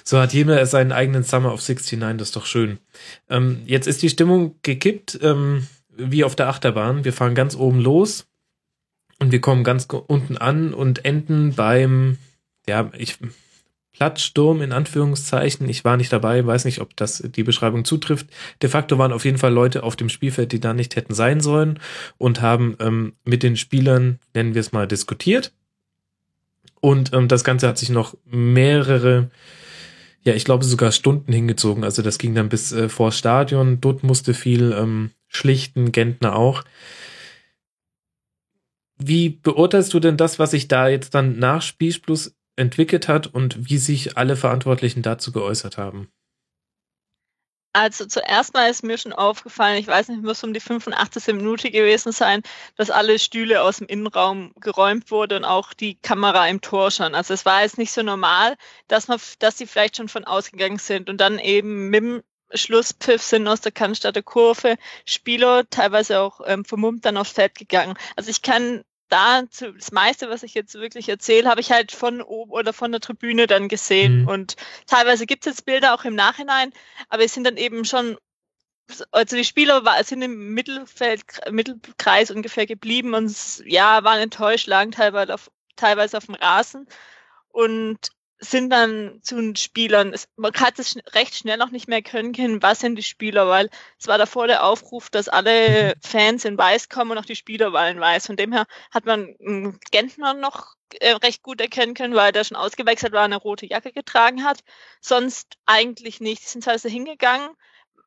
[0.03, 2.79] So hat jeder seinen eigenen Summer of 69, das ist doch schön.
[3.29, 7.05] Ähm, jetzt ist die Stimmung gekippt, ähm, wie auf der Achterbahn.
[7.05, 8.27] Wir fahren ganz oben los
[9.19, 12.17] und wir kommen ganz unten an und enden beim,
[12.67, 13.17] ja, ich,
[13.93, 15.69] Plattsturm in Anführungszeichen.
[15.69, 18.27] Ich war nicht dabei, weiß nicht, ob das die Beschreibung zutrifft.
[18.61, 21.39] De facto waren auf jeden Fall Leute auf dem Spielfeld, die da nicht hätten sein
[21.39, 21.79] sollen
[22.17, 25.53] und haben ähm, mit den Spielern, nennen wir es mal, diskutiert.
[26.81, 29.29] Und ähm, das Ganze hat sich noch mehrere
[30.25, 31.83] ja, ich glaube sogar Stunden hingezogen.
[31.83, 33.81] Also das ging dann bis äh, vor Stadion.
[33.81, 36.63] Dort musste viel ähm, schlichten, Gentner auch.
[38.97, 43.69] Wie beurteilst du denn das, was sich da jetzt dann nach Spielschluss entwickelt hat und
[43.69, 46.07] wie sich alle Verantwortlichen dazu geäußert haben?
[47.75, 51.33] Also zuerst mal ist mir schon aufgefallen, ich weiß nicht, muss um die 85.
[51.33, 52.43] Minute gewesen sein,
[52.75, 57.15] dass alle Stühle aus dem Innenraum geräumt wurde und auch die Kamera im Tor schon.
[57.15, 58.55] Also es war jetzt nicht so normal,
[58.87, 62.23] dass man, dass sie vielleicht schon von ausgegangen sind und dann eben mit dem
[62.53, 67.95] Schlusspfiff sind aus der Cannstatter Kurve Spieler teilweise auch ähm, vermummt dann aufs Feld gegangen.
[68.15, 68.83] Also ich kann
[69.13, 72.91] da das meiste, was ich jetzt wirklich erzähle, habe ich halt von oben oder von
[72.91, 74.21] der Tribüne dann gesehen.
[74.23, 74.27] Mhm.
[74.27, 74.55] Und
[74.87, 76.73] teilweise gibt es jetzt Bilder auch im Nachhinein,
[77.09, 78.17] aber es sind dann eben schon,
[79.11, 84.91] also die Spieler war, sind im Mittelfeld, Mittelkreis ungefähr geblieben und ja, waren enttäuscht, lagen
[84.91, 86.87] teilweise auf, teilweise auf dem Rasen
[87.49, 88.09] und
[88.49, 90.13] sind dann zu den Spielern.
[90.13, 93.47] Es, man hat es recht schnell noch nicht mehr können, können, was sind die Spieler,
[93.47, 97.35] weil es war davor der Aufruf, dass alle Fans in Weiß kommen und auch die
[97.35, 98.27] Spieler waren in Weiß.
[98.27, 99.35] Von dem her hat man
[99.91, 103.91] Gentner noch äh, recht gut erkennen können, weil der schon ausgewechselt war, eine rote Jacke
[103.91, 104.59] getragen hat.
[105.01, 106.43] Sonst eigentlich nicht.
[106.43, 107.49] Die sind teilweise hingegangen,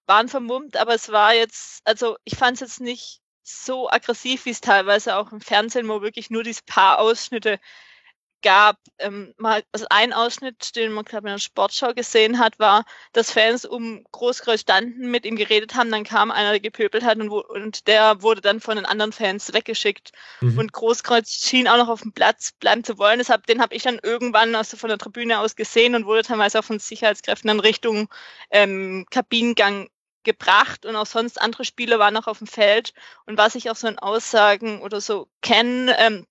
[0.06, 4.50] waren vermummt, aber es war jetzt, also ich fand es jetzt nicht so aggressiv, wie
[4.50, 7.60] es teilweise auch im Fernsehen, wo wirklich nur diese paar Ausschnitte
[8.46, 8.78] gab.
[8.98, 13.32] Ähm, mal, also ein Ausschnitt, den man glaube in der Sportschau gesehen hat, war, dass
[13.32, 17.28] Fans um Großkreuz standen, mit ihm geredet haben, dann kam einer, der gepöbelt hat und,
[17.28, 20.12] wo, und der wurde dann von den anderen Fans weggeschickt.
[20.40, 20.58] Mhm.
[20.58, 23.18] Und Großkreuz schien auch noch auf dem Platz bleiben zu wollen.
[23.18, 26.60] Deshalb, den habe ich dann irgendwann also von der Tribüne aus gesehen und wurde teilweise
[26.60, 28.08] auch von Sicherheitskräften in Richtung
[28.52, 29.88] ähm, Kabinengang
[30.22, 32.92] gebracht und auch sonst andere Spieler waren noch auf dem Feld.
[33.26, 36.26] Und was ich auch so in Aussagen oder so kenne, ähm,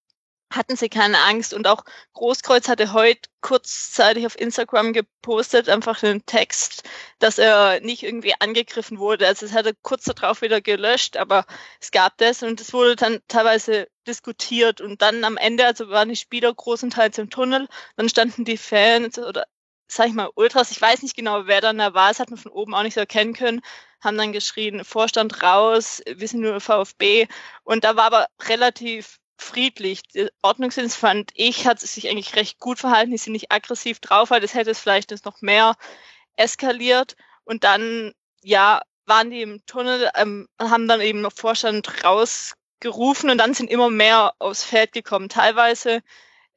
[0.52, 1.54] hatten sie keine Angst.
[1.54, 6.84] Und auch Großkreuz hatte heute kurzzeitig auf Instagram gepostet, einfach einen Text,
[7.20, 9.28] dass er nicht irgendwie angegriffen wurde.
[9.28, 11.46] Also es hatte kurz darauf wieder gelöscht, aber
[11.80, 14.82] es gab das und es wurde dann teilweise diskutiert.
[14.82, 17.68] Und dann am Ende, also waren die Spieler großenteils im Tunnel,
[17.98, 19.46] dann standen die Fans oder
[19.88, 22.40] sag ich mal, Ultras, ich weiß nicht genau, wer dann da war, das hat man
[22.40, 23.62] von oben auch nicht so erkennen können,
[24.02, 27.28] haben dann geschrien, Vorstand raus, wir sind nur VfB.
[27.64, 30.04] Und da war aber relativ friedlich.
[30.14, 33.12] Der Ordnungsdienst fand ich, hat sich eigentlich recht gut verhalten.
[33.12, 35.76] Die sind nicht aggressiv drauf, weil das hätte es vielleicht noch mehr
[36.36, 37.16] eskaliert.
[37.44, 43.38] Und dann, ja, waren die im Tunnel, ähm, haben dann eben noch Vorstand rausgerufen und
[43.38, 45.30] dann sind immer mehr aufs Feld gekommen.
[45.30, 46.02] Teilweise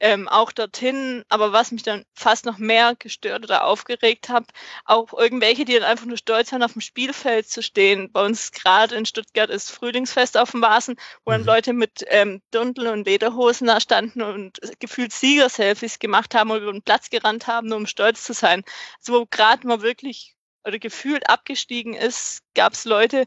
[0.01, 1.25] ähm, auch dorthin.
[1.29, 4.45] Aber was mich dann fast noch mehr gestört oder aufgeregt hat,
[4.85, 8.11] auch irgendwelche, die dann einfach nur stolz waren, auf dem Spielfeld zu stehen.
[8.13, 11.47] Bei uns gerade in Stuttgart ist Frühlingsfest auf dem Vasen, wo dann mhm.
[11.47, 16.73] Leute mit ähm, Dundeln und Lederhosen da standen und gefühlt Sieger-Selfies gemacht haben und über
[16.73, 18.65] den Platz gerannt haben, nur um stolz zu sein.
[18.99, 20.35] Also wo gerade mal wirklich
[20.65, 23.27] oder gefühlt abgestiegen ist, gab es Leute,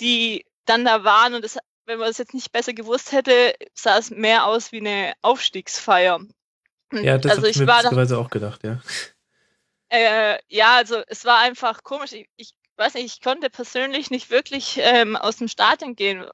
[0.00, 1.58] die dann da waren und es
[1.90, 6.20] wenn man es jetzt nicht besser gewusst hätte, sah es mehr aus wie eine Aufstiegsfeier.
[6.92, 8.80] Ja, das also habe ich mir witzigerweise auch gedacht, ja.
[9.88, 12.12] Äh, ja, also es war einfach komisch.
[12.12, 16.26] Ich, ich, weiß nicht, ich konnte persönlich nicht wirklich ähm, aus dem Stadion gehen.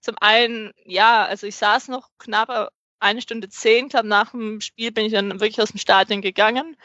[0.00, 4.92] Zum einen, ja, also ich saß noch knapp eine Stunde zehn, glaube nach dem Spiel
[4.92, 6.76] bin ich dann wirklich aus dem Stadion gegangen.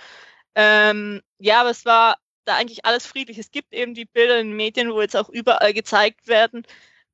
[0.56, 2.16] Ähm, ja, aber es war
[2.46, 3.38] da eigentlich alles friedlich.
[3.38, 6.66] Es gibt eben die Bilder in den Medien, wo jetzt auch überall gezeigt werden,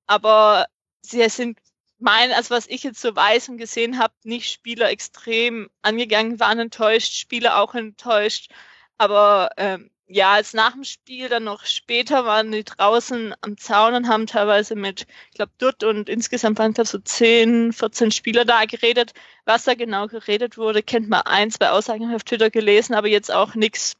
[0.07, 0.67] aber
[1.05, 1.59] sie sind
[1.99, 6.59] mein, also was ich jetzt so weiß und gesehen habe, nicht Spieler extrem angegangen, waren
[6.59, 8.51] enttäuscht, Spieler auch enttäuscht.
[8.97, 13.95] Aber ähm, ja, als nach dem Spiel dann noch später waren die draußen am Zaun
[13.95, 18.45] und haben teilweise mit, ich glaube, Dutt und insgesamt waren es so 10, 14 Spieler
[18.45, 19.13] da geredet.
[19.45, 23.31] Was da genau geredet wurde, kennt man ein, zwei Aussagen auf Twitter gelesen, aber jetzt
[23.31, 23.93] auch nichts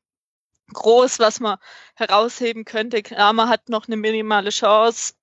[0.74, 1.58] groß, was man
[1.96, 3.02] herausheben könnte.
[3.12, 5.14] Man hat noch eine minimale Chance,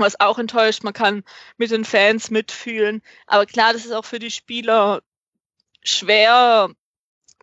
[0.00, 0.82] was auch enttäuscht.
[0.82, 1.24] Man kann
[1.56, 3.02] mit den Fans mitfühlen.
[3.26, 5.02] Aber klar, das ist auch für die Spieler
[5.82, 6.70] schwer,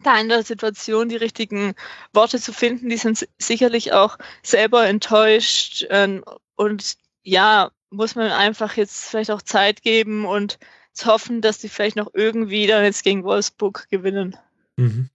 [0.03, 1.75] da in der Situation die richtigen
[2.13, 2.89] Worte zu finden.
[2.89, 5.85] Die sind sicherlich auch selber enttäuscht.
[5.89, 6.23] Ähm,
[6.55, 10.59] und ja, muss man einfach jetzt vielleicht auch Zeit geben und
[11.05, 14.37] hoffen, dass die vielleicht noch irgendwie dann jetzt gegen Wolfsburg gewinnen.
[14.77, 15.09] Mhm.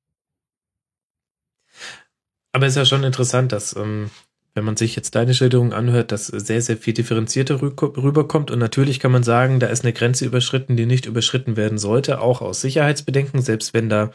[2.53, 4.11] Aber es ist ja schon interessant, dass ähm,
[4.59, 8.51] wenn man sich jetzt deine Schilderung anhört, dass sehr, sehr viel differenzierter rüberkommt.
[8.51, 12.21] Und natürlich kann man sagen, da ist eine Grenze überschritten, die nicht überschritten werden sollte,
[12.21, 13.41] auch aus Sicherheitsbedenken.
[13.41, 14.11] Selbst wenn da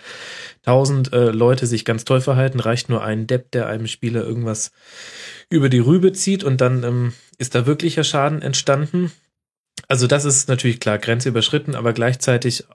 [0.63, 4.73] tausend äh, Leute sich ganz toll verhalten, reicht nur ein Depp, der einem Spieler irgendwas
[5.49, 9.13] über die Rübe zieht und dann ähm, ist da wirklicher Schaden entstanden.
[9.87, 12.65] Also das ist natürlich klar, Grenze überschritten, aber gleichzeitig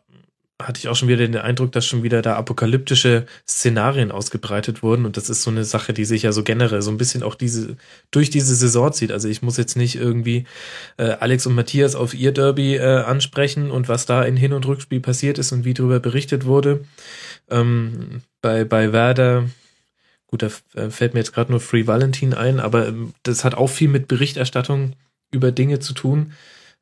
[0.60, 5.06] hatte ich auch schon wieder den Eindruck, dass schon wieder da apokalyptische Szenarien ausgebreitet wurden.
[5.06, 7.36] Und das ist so eine Sache, die sich ja so generell so ein bisschen auch
[7.36, 7.76] diese,
[8.10, 9.12] durch diese Saison zieht.
[9.12, 10.46] Also ich muss jetzt nicht irgendwie
[10.96, 14.66] äh, Alex und Matthias auf ihr Derby äh, ansprechen und was da in Hin- und
[14.66, 16.84] Rückspiel passiert ist und wie darüber berichtet wurde.
[17.48, 19.48] Ähm, bei, bei Werder,
[20.26, 23.54] gut, da äh, fällt mir jetzt gerade nur Free Valentin ein, aber ähm, das hat
[23.54, 24.94] auch viel mit Berichterstattung
[25.30, 26.32] über Dinge zu tun.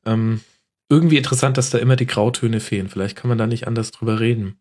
[0.07, 0.41] Ähm,
[0.89, 2.89] irgendwie interessant, dass da immer die Grautöne fehlen.
[2.89, 4.61] Vielleicht kann man da nicht anders drüber reden.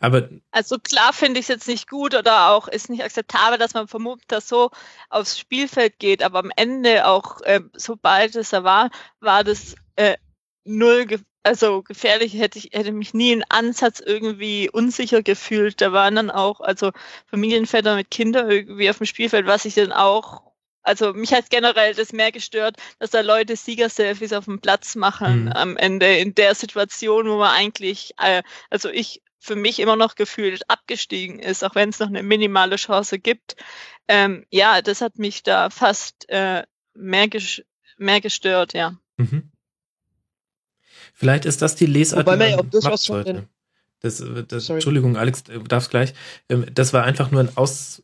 [0.00, 3.74] Aber also klar finde ich es jetzt nicht gut oder auch ist nicht akzeptabel, dass
[3.74, 4.70] man vermutet, dass so
[5.10, 6.22] aufs Spielfeld geht.
[6.22, 8.90] Aber am Ende auch, äh, sobald es da war,
[9.20, 10.16] war das äh,
[10.64, 12.34] null, ge also gefährlich.
[12.34, 15.80] Hätte ich hätte mich nie in Ansatz irgendwie unsicher gefühlt.
[15.80, 16.92] Da waren dann auch also
[17.26, 20.47] Familienväter mit Kindern irgendwie auf dem Spielfeld, was ich dann auch
[20.88, 25.44] also mich hat generell das mehr gestört, dass da Leute Siegerselfies auf dem Platz machen
[25.44, 25.52] mhm.
[25.52, 30.14] am Ende in der Situation, wo man eigentlich, äh, also ich für mich immer noch
[30.14, 33.56] gefühlt abgestiegen ist, auch wenn es noch eine minimale Chance gibt.
[34.08, 37.62] Ähm, ja, das hat mich da fast äh, mehr, ges
[37.98, 38.96] mehr gestört, ja.
[39.18, 39.50] Mhm.
[41.12, 43.46] Vielleicht ist das die Lesart, Wobei man ja auch das, was sollte.
[44.00, 46.14] Das, das, Entschuldigung, Alex, du darfst gleich.
[46.48, 48.02] Ähm, das war einfach nur ein Aus,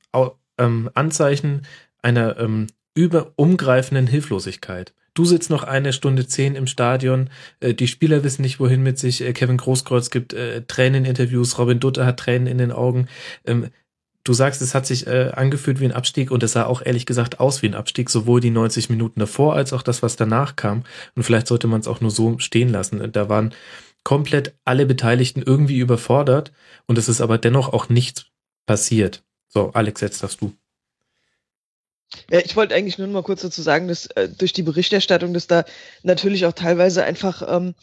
[0.58, 1.66] ähm, Anzeichen
[2.04, 4.94] einer ähm, über umgreifenden Hilflosigkeit.
[5.14, 8.98] Du sitzt noch eine Stunde zehn im Stadion, äh, die Spieler wissen nicht, wohin mit
[8.98, 9.22] sich.
[9.22, 13.06] Äh, Kevin Großkreuz gibt äh, Träneninterviews, Robin Dutter hat Tränen in den Augen.
[13.44, 13.68] Ähm,
[14.24, 17.06] du sagst, es hat sich äh, angefühlt wie ein Abstieg und es sah auch ehrlich
[17.06, 20.56] gesagt aus wie ein Abstieg, sowohl die 90 Minuten davor als auch das, was danach
[20.56, 20.82] kam.
[21.14, 23.12] Und vielleicht sollte man es auch nur so stehen lassen.
[23.12, 23.54] Da waren
[24.02, 26.52] komplett alle Beteiligten irgendwie überfordert
[26.86, 28.26] und es ist aber dennoch auch nichts
[28.66, 29.22] passiert.
[29.48, 30.52] So, Alex, jetzt darfst du.
[32.30, 35.46] Ja, ich wollte eigentlich nur mal kurz dazu sagen, dass äh, durch die Berichterstattung, dass
[35.46, 35.64] da
[36.02, 37.74] natürlich auch teilweise einfach ähm,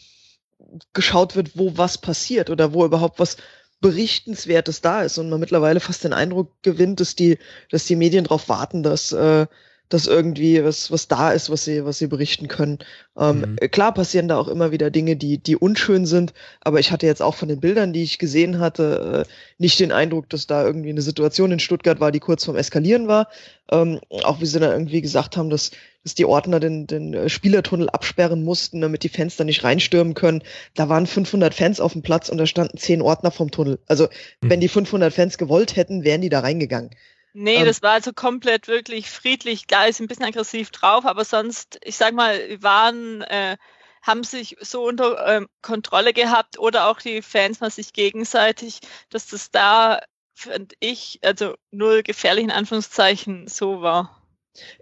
[0.92, 3.36] geschaut wird, wo was passiert oder wo überhaupt was
[3.80, 7.38] Berichtenswertes da ist und man mittlerweile fast den Eindruck gewinnt, dass die,
[7.70, 9.46] dass die Medien darauf warten, dass äh,
[9.92, 12.78] dass irgendwie was, was da ist, was sie, was sie berichten können.
[13.18, 13.70] Ähm, mhm.
[13.70, 17.20] Klar passieren da auch immer wieder Dinge, die, die unschön sind, aber ich hatte jetzt
[17.20, 20.90] auch von den Bildern, die ich gesehen hatte, äh, nicht den Eindruck, dass da irgendwie
[20.90, 23.28] eine Situation in Stuttgart war, die kurz vorm Eskalieren war.
[23.70, 25.70] Ähm, auch wie sie dann irgendwie gesagt haben, dass,
[26.02, 30.14] dass die Ordner den, den äh, Spielertunnel absperren mussten, damit die Fans da nicht reinstürmen
[30.14, 30.42] können.
[30.74, 33.78] Da waren 500 Fans auf dem Platz und da standen 10 Ordner vom Tunnel.
[33.86, 34.04] Also,
[34.40, 34.50] mhm.
[34.50, 36.90] wenn die 500 Fans gewollt hätten, wären die da reingegangen.
[37.32, 39.66] Nee, ähm, das war also komplett wirklich friedlich.
[39.66, 43.56] Klar, ist ein bisschen aggressiv drauf, aber sonst, ich sag mal, waren, äh,
[44.02, 48.80] haben sich so unter ähm, Kontrolle gehabt oder auch die Fans mal sich gegenseitig,
[49.10, 50.00] dass das da,
[50.34, 54.22] finde ich, also null gefährlich in Anführungszeichen so war.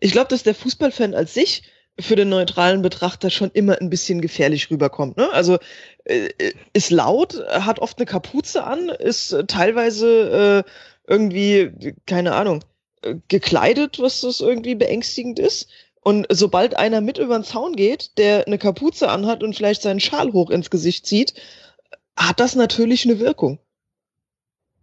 [0.01, 1.63] Ich glaube, dass der Fußballfan als sich
[1.99, 5.17] für den neutralen Betrachter schon immer ein bisschen gefährlich rüberkommt.
[5.17, 5.31] Ne?
[5.33, 5.59] Also
[6.05, 6.31] äh,
[6.73, 10.71] ist laut, hat oft eine Kapuze an, ist teilweise äh,
[11.11, 12.65] irgendwie, keine Ahnung,
[13.03, 15.69] äh, gekleidet, was das irgendwie beängstigend ist.
[16.03, 20.01] Und sobald einer mit über den Zaun geht, der eine Kapuze anhat und vielleicht seinen
[20.01, 21.35] Schal hoch ins Gesicht zieht,
[22.17, 23.59] hat das natürlich eine Wirkung.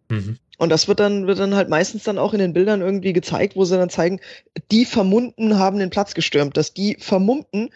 [0.10, 0.38] Mhm.
[0.60, 3.56] Und das wird dann, wird dann halt meistens dann auch in den Bildern irgendwie gezeigt,
[3.56, 4.20] wo sie dann zeigen,
[4.72, 7.70] die Vermummten haben den Platz gestürmt, dass die Vermummten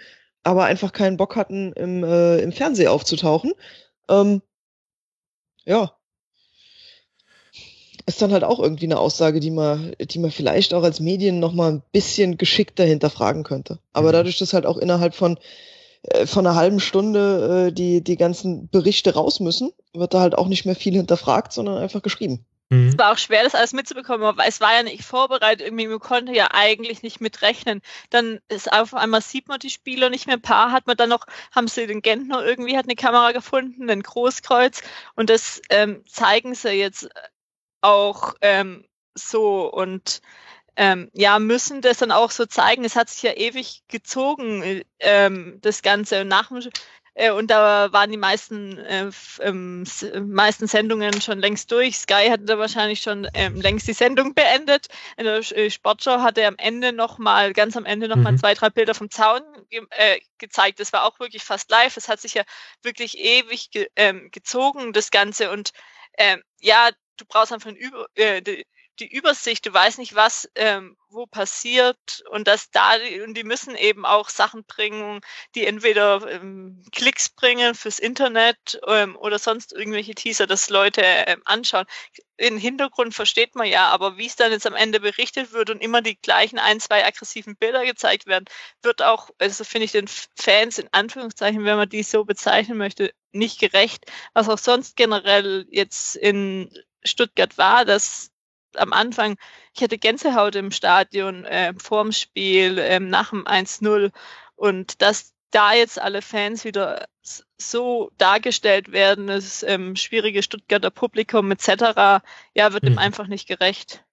[0.43, 3.53] aber einfach keinen Bock hatten, im, äh, im Fernsehen aufzutauchen.
[4.09, 4.41] Ähm,
[5.65, 5.95] ja,
[8.05, 11.39] ist dann halt auch irgendwie eine Aussage, die man, die man vielleicht auch als Medien
[11.39, 13.79] noch mal ein bisschen geschickter hinterfragen könnte.
[13.93, 14.13] Aber mhm.
[14.13, 15.37] dadurch, dass halt auch innerhalb von
[16.03, 20.37] äh, von einer halben Stunde äh, die die ganzen Berichte raus müssen, wird da halt
[20.37, 22.45] auch nicht mehr viel hinterfragt, sondern einfach geschrieben.
[22.71, 22.87] Mhm.
[22.87, 25.67] Es war auch schwer, das alles mitzubekommen, aber es war ja nicht vorbereitet.
[25.67, 27.81] Irgendwie, man konnte ja eigentlich nicht mitrechnen.
[28.09, 30.37] Dann ist auf einmal sieht man die Spieler nicht mehr.
[30.37, 33.87] Ein paar hat man dann noch, haben sie den Gentner irgendwie, hat eine Kamera gefunden,
[33.87, 34.83] den Großkreuz.
[35.15, 37.09] Und das ähm, zeigen sie jetzt
[37.81, 38.85] auch ähm,
[39.15, 40.21] so und
[40.77, 42.85] ähm, ja, müssen das dann auch so zeigen.
[42.85, 46.23] Es hat sich ja ewig gezogen, ähm, das Ganze.
[46.23, 46.49] Nach
[47.13, 49.83] äh, und da waren die meisten, äh, ähm,
[50.27, 51.97] meisten Sendungen schon längst durch.
[51.97, 54.87] Sky hatte da wahrscheinlich schon ähm, längst die Sendung beendet.
[55.17, 58.37] In der äh, Sportschau hat er am Ende nochmal, ganz am Ende nochmal mhm.
[58.37, 60.79] zwei, drei Bilder vom Zaun ge äh, gezeigt.
[60.79, 61.97] Das war auch wirklich fast live.
[61.97, 62.43] Es hat sich ja
[62.81, 65.51] wirklich ewig ge ähm, gezogen, das Ganze.
[65.51, 65.71] Und
[66.17, 66.89] ähm, ja,
[67.21, 68.65] du brauchst einfach Über, äh, die,
[68.99, 72.93] die, Übersicht, du weißt nicht, was ähm, wo passiert und das da
[73.25, 75.21] und die müssen eben auch Sachen bringen,
[75.55, 81.41] die entweder ähm, Klicks bringen fürs Internet ähm, oder sonst irgendwelche Teaser, dass Leute ähm,
[81.45, 81.85] anschauen.
[82.39, 85.81] Den Hintergrund versteht man ja, aber wie es dann jetzt am Ende berichtet wird und
[85.81, 88.45] immer die gleichen ein, zwei aggressiven Bilder gezeigt werden,
[88.81, 93.13] wird auch, also finde ich den Fans in Anführungszeichen, wenn man die so bezeichnen möchte,
[93.31, 96.71] nicht gerecht, was auch sonst generell jetzt in
[97.03, 98.31] Stuttgart war, dass
[98.75, 99.37] am Anfang,
[99.75, 104.11] ich hatte Gänsehaut im Stadion äh, vorm Spiel, äh, nach dem 1-0
[104.55, 107.05] und dass da jetzt alle Fans wieder
[107.57, 112.23] so dargestellt werden, das ähm, schwierige Stuttgarter Publikum etc.,
[112.55, 112.87] ja, wird mhm.
[112.87, 114.03] dem einfach nicht gerecht.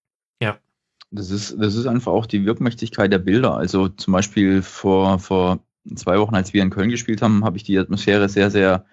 [0.43, 0.59] Ja.
[1.11, 3.57] Das ist, das ist einfach auch die Wirkmächtigkeit der Bilder.
[3.57, 5.61] Also zum Beispiel vor, vor
[5.95, 8.85] zwei Wochen, als wir in Köln gespielt haben, habe ich die Atmosphäre sehr, sehr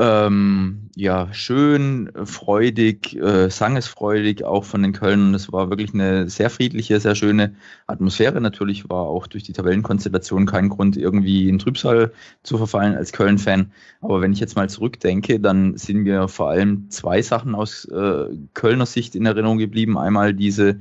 [0.00, 5.34] ähm, ja, schön, freudig, äh, sangesfreudig auch von den Kölnern.
[5.34, 7.56] Es war wirklich eine sehr friedliche, sehr schöne
[7.88, 8.40] Atmosphäre.
[8.40, 12.12] Natürlich war auch durch die Tabellenkonstellation kein Grund, irgendwie in Trübsal
[12.44, 13.72] zu verfallen als Köln-Fan.
[14.00, 18.26] Aber wenn ich jetzt mal zurückdenke, dann sind mir vor allem zwei Sachen aus äh,
[18.54, 19.98] Kölner Sicht in Erinnerung geblieben.
[19.98, 20.80] Einmal diese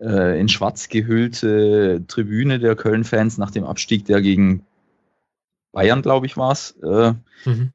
[0.00, 4.64] äh, in schwarz gehüllte Tribüne der Köln-Fans nach dem Abstieg, der gegen
[5.72, 7.12] Bayern, glaube ich, war es, äh,
[7.44, 7.73] mhm.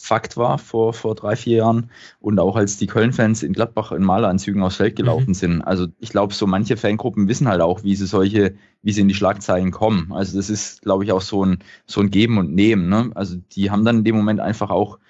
[0.00, 4.04] Fakt war vor, vor drei, vier Jahren und auch als die Köln-Fans in Gladbach in
[4.04, 5.34] Maleranzügen aufs Feld gelaufen mhm.
[5.34, 5.62] sind.
[5.62, 9.08] Also ich glaube, so manche Fangruppen wissen halt auch, wie sie solche, wie sie in
[9.08, 10.12] die Schlagzeilen kommen.
[10.12, 12.88] Also das ist, glaube ich, auch so ein, so ein Geben und Nehmen.
[12.88, 13.10] Ne?
[13.16, 15.00] Also die haben dann in dem Moment einfach auch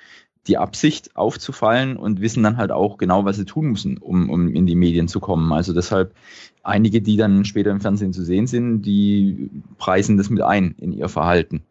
[0.47, 4.49] die Absicht aufzufallen und wissen dann halt auch genau, was sie tun müssen, um, um
[4.49, 5.53] in die Medien zu kommen.
[5.53, 6.15] Also deshalb
[6.63, 10.93] einige, die dann später im Fernsehen zu sehen sind, die preisen das mit ein in
[10.93, 11.63] ihr Verhalten.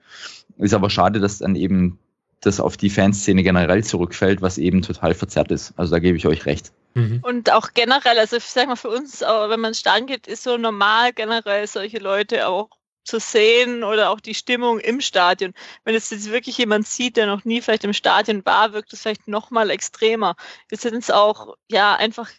[0.60, 1.98] Ist aber schade, dass dann eben
[2.42, 5.74] das auf die Fanszene generell zurückfällt, was eben total verzerrt ist.
[5.78, 6.72] Also da gebe ich euch recht.
[6.94, 7.20] Mhm.
[7.24, 10.58] Und auch generell, also ich sag mal, für uns, wenn man Stand geht, ist so
[10.58, 12.70] normal generell solche Leute auch
[13.04, 15.54] zu sehen oder auch die Stimmung im Stadion.
[15.86, 19.02] Wenn es jetzt wirklich jemand sieht, der noch nie vielleicht im Stadion war, wirkt es
[19.02, 20.36] vielleicht noch mal extremer.
[20.68, 22.30] Wir sind es auch ja einfach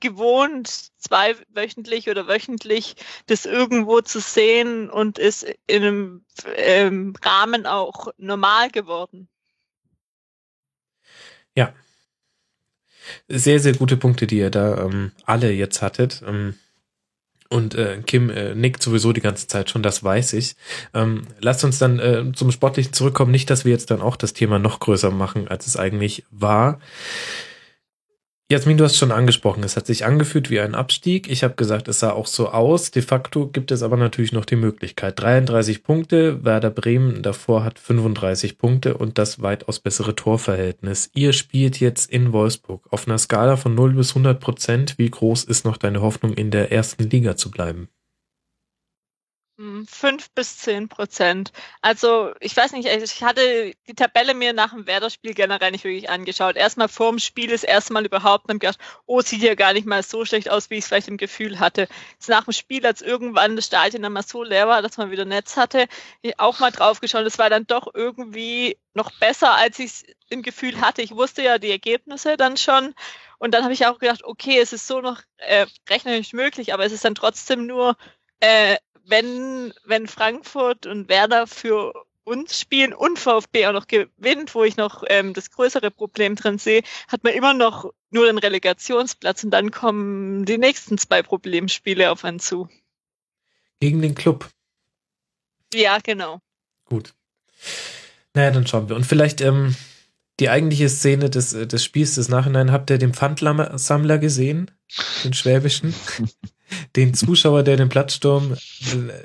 [0.00, 0.68] gewohnt,
[0.98, 6.24] zweiwöchentlich oder wöchentlich das irgendwo zu sehen und ist in einem
[6.56, 9.28] ähm, Rahmen auch normal geworden.
[11.54, 11.72] Ja.
[13.28, 16.22] Sehr, sehr gute Punkte, die ihr da ähm, alle jetzt hattet.
[16.26, 16.54] Ähm,
[17.50, 20.56] und äh, Kim äh, nickt sowieso die ganze Zeit schon, das weiß ich.
[20.94, 23.30] Ähm, lasst uns dann äh, zum Sportlichen zurückkommen.
[23.30, 26.80] Nicht, dass wir jetzt dann auch das Thema noch größer machen, als es eigentlich war.
[28.50, 31.30] Jasmin, du hast schon angesprochen, es hat sich angefühlt wie ein Abstieg.
[31.30, 32.90] Ich habe gesagt, es sah auch so aus.
[32.90, 35.18] De facto gibt es aber natürlich noch die Möglichkeit.
[35.18, 41.10] 33 Punkte, Werder Bremen davor hat 35 Punkte und das weitaus bessere Torverhältnis.
[41.14, 42.86] Ihr spielt jetzt in Wolfsburg.
[42.90, 46.50] Auf einer Skala von 0 bis 100 Prozent, wie groß ist noch deine Hoffnung, in
[46.50, 47.88] der ersten Liga zu bleiben?
[49.56, 51.52] Hm, fünf bis zehn Prozent.
[51.80, 56.10] Also ich weiß nicht, ich hatte die Tabelle mir nach dem Werder-Spiel generell nicht wirklich
[56.10, 56.56] angeschaut.
[56.56, 60.24] Erstmal vorm Spiel ist erstmal überhaupt und gedacht, oh, sieht ja gar nicht mal so
[60.24, 61.86] schlecht aus, wie ich es vielleicht im Gefühl hatte.
[62.14, 65.12] Jetzt nach dem Spiel, als irgendwann das Stadion dann mal so leer war, dass man
[65.12, 65.86] wieder Netz hatte,
[66.38, 67.24] auch mal drauf geschaut.
[67.24, 71.02] Es war dann doch irgendwie noch besser, als ich es im Gefühl hatte.
[71.02, 72.92] Ich wusste ja die Ergebnisse dann schon.
[73.38, 76.84] Und dann habe ich auch gedacht, okay, es ist so noch äh, rechnerisch möglich, aber
[76.84, 77.96] es ist dann trotzdem nur
[78.40, 81.92] äh, wenn, wenn Frankfurt und Werder für
[82.24, 86.58] uns spielen und VfB auch noch gewinnt, wo ich noch ähm, das größere Problem drin
[86.58, 92.10] sehe, hat man immer noch nur den Relegationsplatz und dann kommen die nächsten zwei Problemspiele
[92.10, 92.68] auf einen zu.
[93.80, 94.48] Gegen den Club.
[95.74, 96.40] Ja, genau.
[96.86, 97.14] Gut.
[98.32, 98.96] Naja, dann schauen wir.
[98.96, 99.76] Und vielleicht ähm,
[100.40, 104.70] die eigentliche Szene des, des Spiels des Nachhinein, habt ihr den Pfandsammler gesehen?
[105.24, 105.94] Den schwäbischen?
[106.96, 108.56] den Zuschauer, der den Platzsturm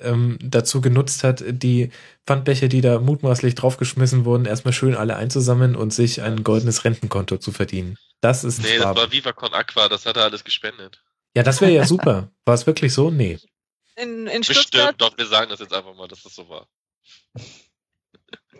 [0.03, 1.91] ähm, dazu genutzt hat, die
[2.25, 7.37] Pfandbecher, die da mutmaßlich draufgeschmissen wurden, erstmal schön alle einzusammeln und sich ein goldenes Rentenkonto
[7.37, 7.97] zu verdienen.
[8.21, 11.01] Das ist Nee, das war Viva Con Aqua, das hat er alles gespendet.
[11.35, 12.31] Ja, das wäre ja super.
[12.45, 13.11] War es wirklich so?
[13.11, 13.39] Nee.
[13.95, 16.67] In, in Bestimmt, doch, wir sagen das jetzt einfach mal, dass das so war.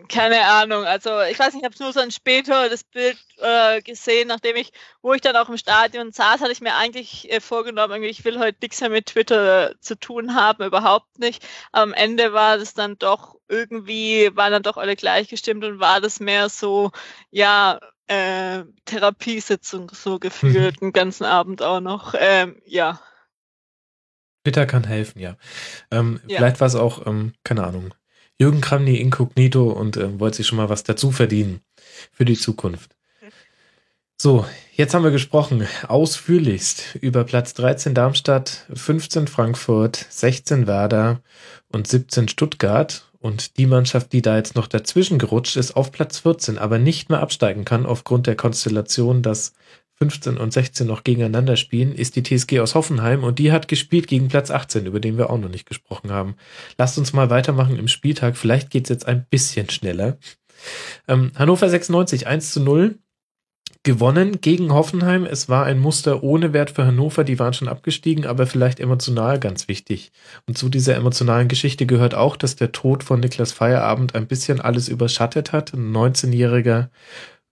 [0.08, 3.80] Keine Ahnung, also ich weiß nicht, ich habe nur so ein später das Bild äh,
[3.82, 4.72] gesehen, nachdem ich,
[5.02, 8.24] wo ich dann auch im Stadion saß, hatte ich mir eigentlich äh, vorgenommen, irgendwie, ich
[8.24, 11.46] will heute nichts mehr mit Twitter zu tun haben, überhaupt nicht.
[11.72, 16.20] Am Ende war das dann doch irgendwie, waren dann doch alle gleichgestimmt und war das
[16.20, 16.90] mehr so,
[17.30, 20.86] ja, äh, Therapiesitzung so gefühlt, mhm.
[20.86, 23.00] den ganzen Abend auch noch, ähm, ja.
[24.44, 25.36] Twitter kann helfen, ja.
[25.90, 26.38] Ähm, ja.
[26.38, 27.92] Vielleicht war es auch, ähm, keine Ahnung,
[28.40, 31.60] Jürgen Kramny inkognito und äh, wollte sich schon mal was dazu verdienen
[32.10, 32.96] für die Zukunft.
[34.16, 41.20] So, jetzt haben wir gesprochen ausführlichst über Platz 13 Darmstadt, 15 Frankfurt, 16 Werder
[41.70, 43.06] und 17 Stuttgart.
[43.18, 47.10] Und die Mannschaft, die da jetzt noch dazwischen gerutscht ist, auf Platz 14, aber nicht
[47.10, 49.52] mehr absteigen kann aufgrund der Konstellation, dass
[50.02, 54.06] 15 und 16 noch gegeneinander spielen, ist die TSG aus Hoffenheim und die hat gespielt
[54.06, 56.36] gegen Platz 18, über den wir auch noch nicht gesprochen haben.
[56.78, 58.38] Lasst uns mal weitermachen im Spieltag.
[58.38, 60.16] Vielleicht geht's jetzt ein bisschen schneller.
[61.06, 62.98] Ähm, Hannover 96, 1 zu 0
[63.82, 65.26] gewonnen gegen Hoffenheim.
[65.26, 69.38] Es war ein Muster ohne Wert für Hannover, die waren schon abgestiegen, aber vielleicht emotional
[69.38, 70.12] ganz wichtig.
[70.46, 74.60] Und zu dieser emotionalen Geschichte gehört auch, dass der Tod von Niklas Feierabend ein bisschen
[74.60, 75.72] alles überschattet hat.
[75.74, 76.88] Ein 19-jähriger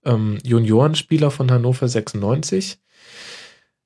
[0.05, 2.79] ähm, Juniorenspieler von Hannover 96.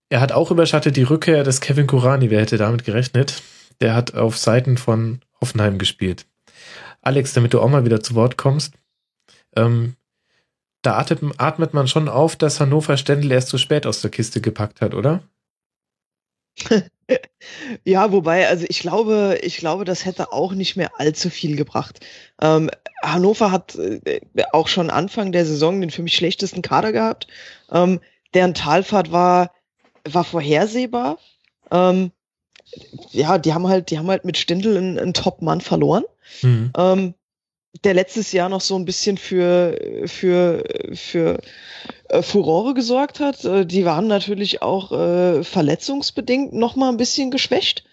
[0.10, 2.30] Er hat auch überschattet die Rückkehr des Kevin Kurani.
[2.30, 3.42] Wer hätte damit gerechnet?
[3.82, 6.26] Der hat auf Seiten von Hoffenheim gespielt.
[7.02, 8.76] Alex, damit du auch mal wieder zu Wort kommst,
[9.56, 9.96] ähm,
[10.84, 14.42] da atmet, atmet man schon auf, dass Hannover Stendel erst zu spät aus der Kiste
[14.42, 15.24] gepackt hat, oder?
[17.84, 22.00] ja, wobei, also ich glaube, ich glaube, das hätte auch nicht mehr allzu viel gebracht.
[22.42, 22.70] Ähm,
[23.02, 24.22] Hannover hat äh,
[24.52, 27.28] auch schon Anfang der Saison den für mich schlechtesten Kader gehabt.
[27.72, 28.00] Ähm,
[28.34, 29.52] deren Talfahrt war,
[30.08, 31.20] war vorhersehbar.
[31.72, 32.12] Ähm,
[33.12, 36.04] ja, die haben halt, die haben halt mit Stindl einen, einen Top-Mann verloren.
[36.42, 36.72] Mhm.
[36.78, 37.14] Ähm,
[37.84, 40.64] der letztes Jahr noch so ein bisschen für, für,
[40.94, 41.40] für
[42.14, 43.44] äh, Furore gesorgt hat.
[43.44, 47.84] Äh, die waren natürlich auch äh, verletzungsbedingt noch mal ein bisschen geschwächt.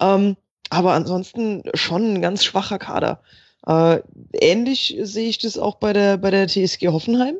[0.00, 0.36] Ähm,
[0.70, 3.22] aber ansonsten schon ein ganz schwacher Kader.
[3.66, 4.00] Äh,
[4.32, 7.36] ähnlich sehe ich das auch bei der, bei der TSG Hoffenheim.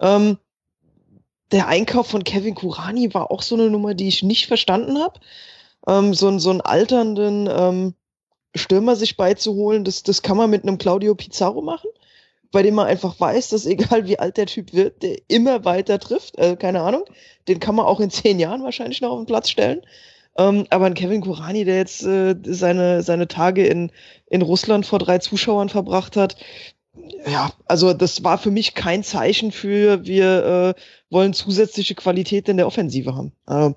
[0.00, 0.38] Ähm,
[1.50, 5.20] der Einkauf von Kevin Kurani war auch so eine Nummer, die ich nicht verstanden habe.
[5.86, 7.94] Ähm, so, so einen alternden ähm,
[8.54, 11.88] Stürmer sich beizuholen, das, das kann man mit einem Claudio Pizarro machen,
[12.52, 15.98] bei dem man einfach weiß, dass egal wie alt der Typ wird, der immer weiter
[15.98, 16.38] trifft.
[16.38, 17.04] Äh, keine Ahnung.
[17.48, 19.82] Den kann man auch in zehn Jahren wahrscheinlich noch auf den Platz stellen.
[20.38, 23.90] Ähm, aber ein Kevin Kurani, der jetzt äh, seine, seine Tage in,
[24.26, 26.36] in Russland vor drei Zuschauern verbracht hat,
[27.26, 30.80] ja, also das war für mich kein Zeichen für, wir äh,
[31.10, 33.32] wollen zusätzliche Qualität in der Offensive haben.
[33.48, 33.72] Äh,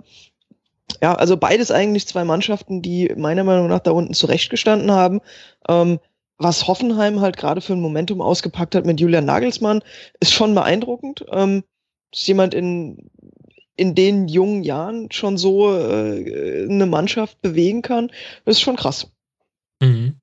[1.01, 5.21] ja, also beides eigentlich zwei Mannschaften, die meiner Meinung nach da unten zurechtgestanden haben.
[5.67, 5.99] Ähm,
[6.37, 9.81] was Hoffenheim halt gerade für ein Momentum ausgepackt hat mit Julian Nagelsmann,
[10.19, 11.25] ist schon beeindruckend.
[11.31, 11.63] Ähm,
[12.11, 13.09] dass jemand in,
[13.75, 18.11] in den jungen Jahren schon so äh, eine Mannschaft bewegen kann,
[18.45, 19.11] das ist schon krass.
[19.81, 20.15] Mhm.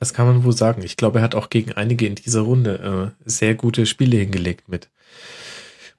[0.00, 0.82] Das kann man wohl sagen.
[0.82, 4.68] Ich glaube, er hat auch gegen einige in dieser Runde äh, sehr gute Spiele hingelegt
[4.68, 4.90] mit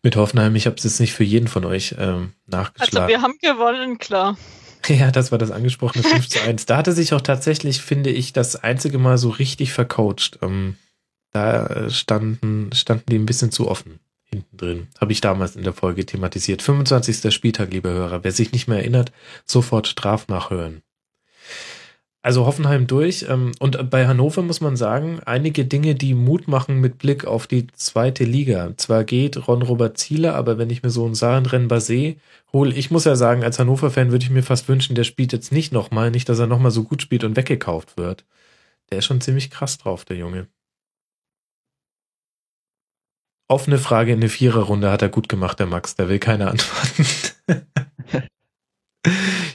[0.06, 0.56] mit Hoffenheim.
[0.56, 2.98] Ich habe es jetzt nicht für jeden von euch ähm, nachgeschlagen.
[2.98, 4.38] Also wir haben gewonnen, klar.
[4.90, 6.66] Ja, das war das angesprochene 5 zu 1.
[6.66, 10.40] Da hatte sich auch tatsächlich, finde ich, das einzige Mal so richtig vercoacht.
[10.42, 10.76] Ähm,
[11.32, 14.00] da äh, standen, standen die ein bisschen zu offen
[14.36, 14.88] hinten drin.
[15.00, 16.62] Habe ich damals in der Folge thematisiert.
[16.62, 17.34] 25.
[17.34, 18.24] Spieltag, liebe Hörer.
[18.24, 19.12] Wer sich nicht mehr erinnert,
[19.46, 20.82] sofort Straf nachhören.
[22.26, 23.28] Also Hoffenheim durch.
[23.30, 27.46] Ähm, und bei Hannover muss man sagen, einige Dinge, die Mut machen mit Blick auf
[27.46, 28.76] die zweite Liga.
[28.78, 32.16] Zwar geht Ron-Robert Ziele, aber wenn ich mir so einen Sarenrennen sehe,
[32.52, 35.52] hole, ich muss ja sagen, als Hannover-Fan würde ich mir fast wünschen, der spielt jetzt
[35.52, 38.26] nicht nochmal, nicht, dass er nochmal so gut spielt und weggekauft wird.
[38.90, 40.48] Der ist schon ziemlich krass drauf, der Junge.
[43.48, 45.96] Offene Frage in der Viererrunde hat er gut gemacht, der Max.
[45.96, 47.06] Der will keine antworten.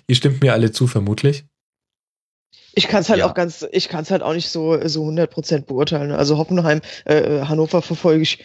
[0.06, 1.46] Ihr stimmt mir alle zu, vermutlich.
[2.74, 3.28] Ich kann es halt ja.
[3.28, 6.12] auch ganz, ich kann es halt auch nicht so so 100% beurteilen.
[6.12, 8.38] Also Hoffenheim, äh, äh, Hannover verfolge ich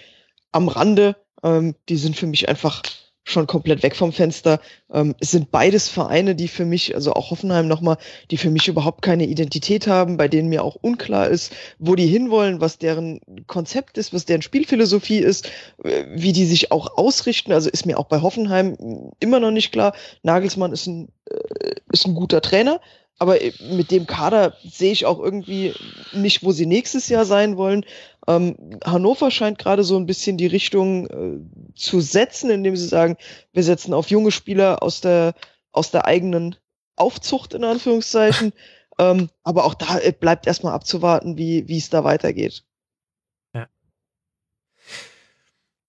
[0.52, 1.16] am Rande.
[1.44, 2.82] Ähm, die sind für mich einfach
[3.26, 4.60] schon komplett weg vom Fenster.
[4.94, 7.98] Ähm, es sind beides Vereine, die für mich, also auch Hoffenheim nochmal,
[8.30, 12.06] die für mich überhaupt keine Identität haben, bei denen mir auch unklar ist, wo die
[12.06, 15.50] hinwollen, was deren Konzept ist, was deren Spielphilosophie ist,
[15.84, 17.52] äh, wie die sich auch ausrichten.
[17.52, 19.96] Also ist mir auch bei Hoffenheim immer noch nicht klar.
[20.22, 22.80] Nagelsmann ist ein, äh, ist ein guter Trainer,
[23.18, 25.74] aber äh, mit dem Kader sehe ich auch irgendwie
[26.14, 27.86] nicht, wo sie nächstes Jahr sein wollen.
[28.28, 33.18] Ähm, Hannover scheint gerade so ein bisschen die Richtung äh, zu setzen, indem sie sagen,
[33.54, 35.34] wir setzen auf junge Spieler aus der,
[35.72, 36.56] aus der eigenen
[36.96, 38.54] Aufzucht in Anführungszeichen.
[39.00, 42.64] ähm, aber auch da äh, bleibt erstmal abzuwarten, wie, wie es da weitergeht.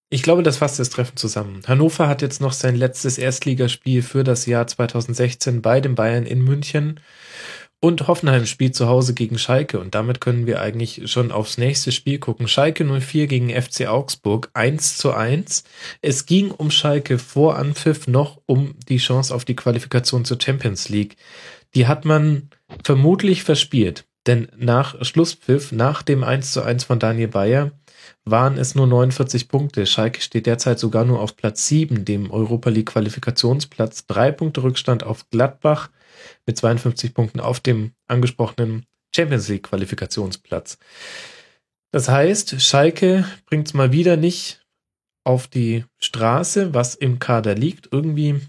[0.09, 1.63] Ich glaube, das fasst das Treffen zusammen.
[1.67, 6.43] Hannover hat jetzt noch sein letztes Erstligaspiel für das Jahr 2016 bei den Bayern in
[6.43, 7.01] München.
[7.81, 11.93] Und Hoffenheim spielt zu Hause gegen Schalke und damit können wir eigentlich schon aufs nächste
[11.93, 12.49] Spiel gucken.
[12.49, 15.65] Schalke 04 gegen FC Augsburg 1 zu 1.
[16.03, 20.89] Es ging um Schalke vor Anpfiff noch um die Chance auf die Qualifikation zur Champions
[20.89, 21.17] League.
[21.75, 22.49] Die hat man
[22.83, 27.73] vermutlich verspielt, denn nach Schlusspfiff, nach dem 1 zu 1 von Daniel Bayer,
[28.27, 29.87] waren es nur 49 Punkte.
[29.87, 34.07] Schalke steht derzeit sogar nur auf Platz 7, dem Europa League Qualifikationsplatz.
[34.07, 35.91] Drei Punkte Rückstand auf Gladbach
[36.45, 38.85] mit 52 Punkten auf dem angesprochenen
[39.15, 40.79] Champions League Qualifikationsplatz.
[41.93, 44.67] Das heißt, Schalke bringt es mal wieder nicht
[45.25, 47.89] auf die Straße, was im Kader liegt.
[47.93, 48.41] Irgendwie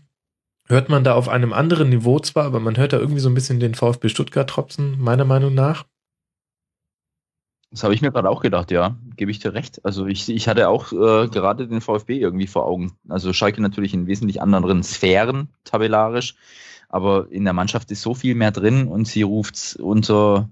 [0.68, 3.36] hört man da auf einem anderen Niveau zwar, aber man hört da irgendwie so ein
[3.36, 5.86] bisschen den VfB Stuttgart tropfen, meiner Meinung nach.
[7.78, 9.86] Das habe ich mir gerade auch gedacht, ja, gebe ich dir recht.
[9.86, 12.94] Also ich, ich hatte auch äh, gerade den VfB irgendwie vor Augen.
[13.08, 16.34] Also Schalke natürlich in wesentlich anderen Sphären, tabellarisch,
[16.90, 20.49] aber in der Mannschaft ist so viel mehr drin und sie ruft unter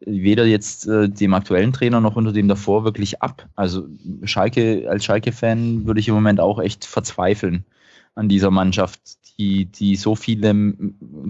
[0.00, 3.48] weder jetzt äh, dem aktuellen Trainer noch unter dem davor wirklich ab.
[3.56, 3.86] Also
[4.24, 7.64] Schalke, als Schalke-Fan würde ich im Moment auch echt verzweifeln
[8.14, 9.00] an dieser Mannschaft,
[9.38, 10.74] die, die so viele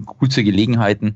[0.05, 1.15] gute Gelegenheiten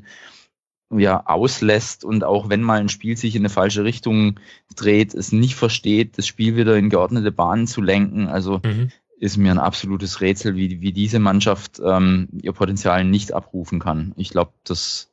[0.92, 4.40] ja, auslässt und auch wenn mal ein Spiel sich in eine falsche Richtung
[4.76, 8.28] dreht, es nicht versteht, das Spiel wieder in geordnete Bahnen zu lenken.
[8.28, 8.92] Also mhm.
[9.20, 14.14] ist mir ein absolutes Rätsel, wie, wie diese Mannschaft ähm, ihr Potenzial nicht abrufen kann.
[14.16, 15.12] Ich glaube, das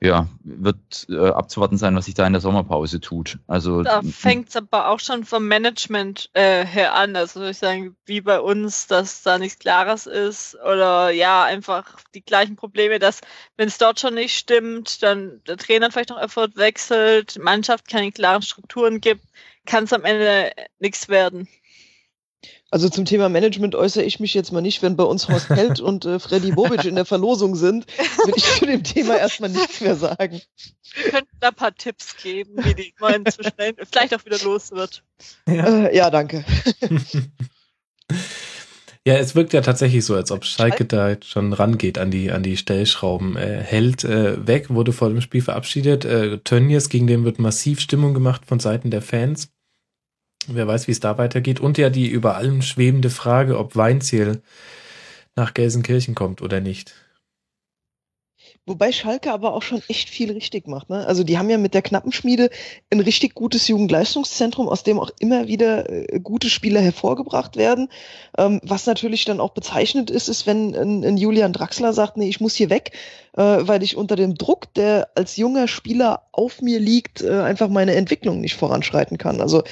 [0.00, 3.38] ja, wird äh, abzuwarten sein, was sich da in der Sommerpause tut.
[3.46, 7.16] Also da fängt es aber auch schon vom Management äh, her an.
[7.16, 11.98] Also würde ich sagen, wie bei uns, dass da nichts Klares ist oder ja, einfach
[12.14, 13.20] die gleichen Probleme, dass
[13.56, 18.12] wenn es dort schon nicht stimmt, dann der Trainer vielleicht noch Effort wechselt, Mannschaft keine
[18.12, 19.24] klaren Strukturen gibt,
[19.64, 21.48] kann es am Ende nichts werden.
[22.74, 25.78] Also zum Thema Management äußere ich mich jetzt mal nicht, wenn bei uns Horst Held
[25.78, 27.86] und äh, Freddy Bobic in der Verlosung sind,
[28.26, 30.40] will ich zu dem Thema erstmal nichts mehr sagen.
[30.96, 34.72] Wir könnten da ein paar Tipps geben, wie die neuen schnell vielleicht auch wieder los
[34.72, 35.04] wird.
[35.46, 36.44] Ja, äh, ja danke.
[39.06, 42.30] Ja, es wirkt ja tatsächlich so, als ob Schalke da jetzt schon rangeht an die,
[42.30, 43.36] an die Stellschrauben.
[43.36, 46.06] Äh, Held äh, weg, wurde vor dem Spiel verabschiedet.
[46.06, 49.50] Äh, Tönnies, gegen den wird massiv Stimmung gemacht von Seiten der Fans.
[50.48, 51.60] Wer weiß, wie es da weitergeht.
[51.60, 54.42] Und ja die über allem schwebende Frage, ob Weinziel
[55.36, 56.94] nach Gelsenkirchen kommt oder nicht.
[58.66, 60.88] Wobei Schalke aber auch schon echt viel richtig macht.
[60.88, 61.06] Ne?
[61.06, 62.48] Also die haben ja mit der Knappenschmiede
[62.90, 67.90] ein richtig gutes Jugendleistungszentrum, aus dem auch immer wieder äh, gute Spieler hervorgebracht werden.
[68.38, 72.28] Ähm, was natürlich dann auch bezeichnet ist, ist, wenn ein, ein Julian Draxler sagt, nee,
[72.28, 72.92] ich muss hier weg,
[73.36, 77.68] äh, weil ich unter dem Druck, der als junger Spieler auf mir liegt, äh, einfach
[77.68, 79.42] meine Entwicklung nicht voranschreiten kann.
[79.42, 79.62] Also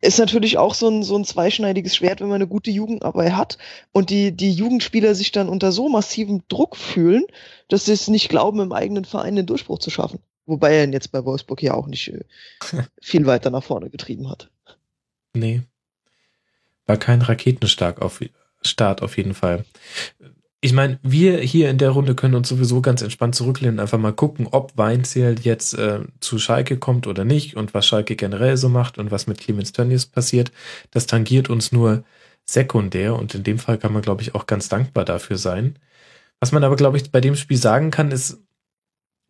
[0.00, 3.32] ist natürlich auch so ein, so ein zweischneidiges Schwert, wenn man eine gute Jugend dabei
[3.32, 3.58] hat
[3.92, 7.24] und die, die Jugendspieler sich dann unter so massivem Druck fühlen,
[7.68, 10.20] dass sie es nicht glauben, im eigenen Verein den Durchbruch zu schaffen.
[10.46, 12.24] Wobei er ihn jetzt bei Wolfsburg ja auch nicht äh,
[13.02, 14.50] viel weiter nach vorne getrieben hat.
[15.34, 15.62] Nee.
[16.86, 18.20] War kein Raketenstark auf,
[18.62, 19.64] Start auf jeden Fall
[20.60, 24.12] ich meine, wir hier in der Runde können uns sowieso ganz entspannt zurücklehnen, einfach mal
[24.12, 28.68] gucken, ob Weinzierl jetzt äh, zu Schalke kommt oder nicht und was Schalke generell so
[28.68, 30.50] macht und was mit Clemens Tönnies passiert.
[30.90, 32.04] Das tangiert uns nur
[32.44, 35.78] sekundär und in dem Fall kann man, glaube ich, auch ganz dankbar dafür sein.
[36.40, 38.42] Was man aber, glaube ich, bei dem Spiel sagen kann, ist,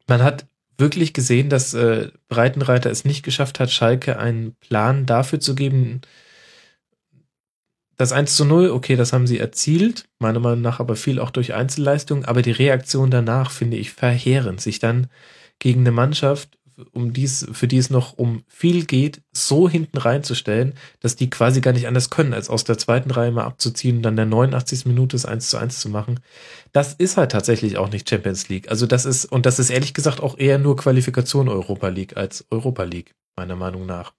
[0.09, 0.47] man hat
[0.79, 6.01] wirklich gesehen, dass äh, Breitenreiter es nicht geschafft hat, Schalke einen Plan dafür zu geben,
[7.99, 11.31] das 1 zu 0, okay, das haben sie erzielt, meiner Meinung nach aber viel auch
[11.31, 15.09] durch Einzelleistung, aber die Reaktion danach finde ich verheerend, sich dann
[15.59, 16.59] gegen eine Mannschaft,
[16.93, 21.61] um dies, für die es noch um viel geht, so hinten reinzustellen, dass die quasi
[21.61, 24.87] gar nicht anders können, als aus der zweiten Reihe mal abzuziehen und dann der 89.
[24.87, 26.21] Minute das 1 zu 1 zu machen.
[26.71, 28.71] Das ist halt tatsächlich auch nicht Champions League.
[28.71, 32.47] Also das ist, und das ist ehrlich gesagt auch eher nur Qualifikation Europa League als
[32.51, 34.13] Europa League, meiner Meinung nach.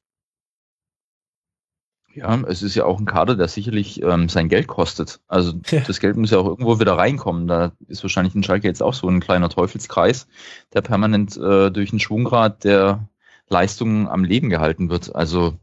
[2.20, 5.22] Ja, es ist ja auch ein Kader, der sicherlich ähm, sein Geld kostet.
[5.30, 5.80] Also ja.
[5.80, 7.48] das Geld muss ja auch irgendwo wieder reinkommen.
[7.48, 10.28] Da ist wahrscheinlich ein Schalke jetzt auch so ein kleiner Teufelskreis,
[10.74, 13.08] der permanent äh, durch einen Schwungrad der
[13.48, 15.16] Leistungen am Leben gehalten wird.
[15.16, 15.54] Also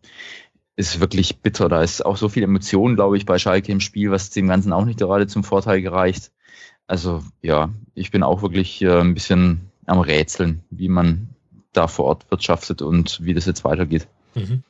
[0.76, 1.68] ist wirklich bitter.
[1.68, 4.72] Da ist auch so viel Emotion, glaube ich, bei Schalke im Spiel, was dem Ganzen
[4.72, 6.32] auch nicht gerade zum Vorteil gereicht.
[6.86, 11.28] Also ja, ich bin auch wirklich äh, ein bisschen am Rätseln, wie man
[11.72, 14.08] da vor Ort wirtschaftet und wie das jetzt weitergeht.
[14.34, 14.62] Mhm.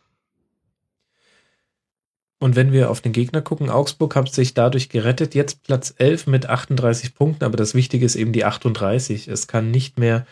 [2.46, 5.34] Und wenn wir auf den Gegner gucken, Augsburg hat sich dadurch gerettet.
[5.34, 9.26] Jetzt Platz 11 mit 38 Punkten, aber das Wichtige ist eben die 38.
[9.26, 10.28] Es kann nicht mehr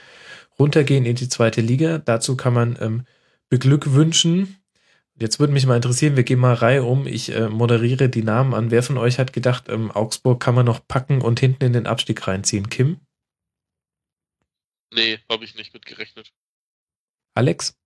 [0.56, 1.98] runtergehen in die zweite Liga.
[1.98, 3.04] Dazu kann man ähm,
[3.48, 4.58] beglückwünschen.
[5.18, 7.08] Jetzt würde mich mal interessieren, wir gehen mal Reihe um.
[7.08, 8.70] Ich äh, moderiere die Namen an.
[8.70, 11.88] Wer von euch hat gedacht, ähm, Augsburg kann man noch packen und hinten in den
[11.88, 12.70] Abstieg reinziehen?
[12.70, 13.00] Kim?
[14.92, 16.32] Nee, habe ich nicht mit gerechnet.
[17.34, 17.76] Alex?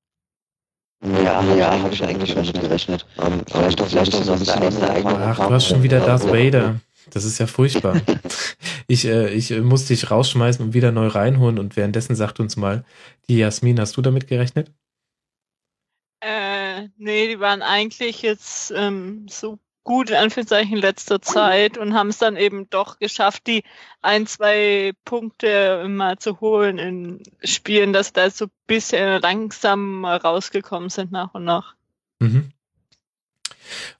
[1.00, 3.06] Ja, ja, habe ich eigentlich schon mit gerechnet.
[3.16, 5.82] Um, vielleicht doch, vielleicht doch so ein bisschen aus der eigenen Ach, du hast schon
[5.82, 6.80] wieder Darth Vader.
[7.10, 8.00] Das ist ja furchtbar.
[8.88, 12.56] ich, äh, ich äh, muss dich rausschmeißen und wieder neu reinholen und währenddessen sagt uns
[12.56, 12.84] mal,
[13.28, 14.72] die Jasmin, hast du damit gerechnet?
[16.20, 21.94] Äh, nee, die waren eigentlich jetzt ähm, so gut in Anführungszeichen in letzter Zeit und
[21.94, 23.64] haben es dann eben doch geschafft, die
[24.02, 30.90] ein, zwei Punkte mal zu holen in Spielen, dass da so ein bisschen langsam rausgekommen
[30.90, 31.74] sind nach und nach.
[32.20, 32.52] Mhm.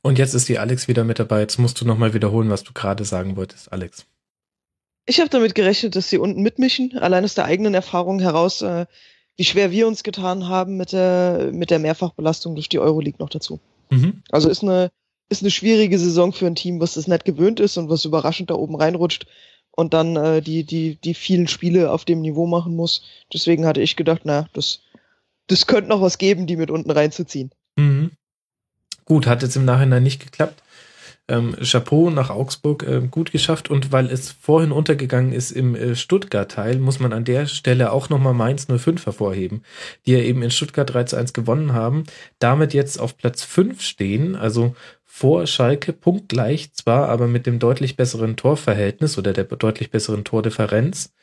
[0.02, 1.40] Und jetzt ist die Alex wieder mit dabei.
[1.40, 4.06] Jetzt musst du nochmal wiederholen, was du gerade sagen wolltest, Alex.
[5.06, 8.86] Ich habe damit gerechnet, dass sie unten mitmischen, allein aus der eigenen Erfahrung heraus, äh,
[9.36, 13.30] wie schwer wir uns getan haben mit der, mit der Mehrfachbelastung durch die Euroleague noch
[13.30, 13.60] dazu.
[13.88, 14.22] Mhm.
[14.30, 14.90] Also ist eine,
[15.28, 18.50] ist eine schwierige Saison für ein Team, was das nicht gewöhnt ist und was überraschend
[18.50, 19.26] da oben reinrutscht
[19.72, 23.02] und dann äh, die, die, die vielen Spiele auf dem Niveau machen muss.
[23.32, 24.80] Deswegen hatte ich gedacht, na, das,
[25.46, 27.52] das könnte noch was geben, die mit unten reinzuziehen.
[27.76, 28.10] Mhm.
[29.04, 30.62] Gut, hat jetzt im Nachhinein nicht geklappt
[31.28, 35.94] ähm, Chapeau nach Augsburg äh, gut geschafft und weil es vorhin untergegangen ist im äh,
[35.94, 39.62] Stuttgart-Teil, muss man an der Stelle auch nochmal Mainz 05 hervorheben,
[40.06, 42.04] die ja eben in Stuttgart 3 zu 1 gewonnen haben,
[42.38, 44.74] damit jetzt auf Platz 5 stehen, also
[45.10, 51.14] vor Schalke, punktgleich zwar, aber mit dem deutlich besseren Torverhältnis oder der deutlich besseren Tordifferenz,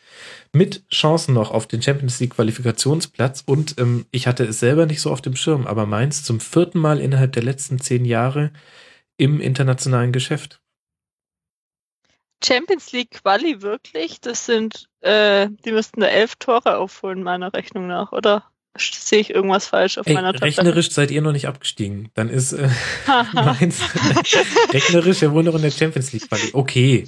[0.52, 5.02] mit Chancen noch auf den Champions League Qualifikationsplatz und ähm, ich hatte es selber nicht
[5.02, 8.52] so auf dem Schirm, aber Mainz zum vierten Mal innerhalb der letzten zehn Jahre
[9.18, 10.60] im internationalen Geschäft.
[12.44, 14.20] Champions League Quali wirklich?
[14.20, 18.52] Das sind, äh, die müssten da elf Tore aufholen, meiner Rechnung nach, oder?
[18.80, 20.52] Sehe ich irgendwas falsch auf Ey, meiner Tabelle?
[20.52, 22.10] rechnerisch seid ihr noch nicht abgestiegen.
[22.14, 22.70] Dann ist äh,
[23.34, 23.82] Mainz
[24.74, 26.50] rechnerisch wohl noch in der Champions League Quali.
[26.54, 27.08] Okay.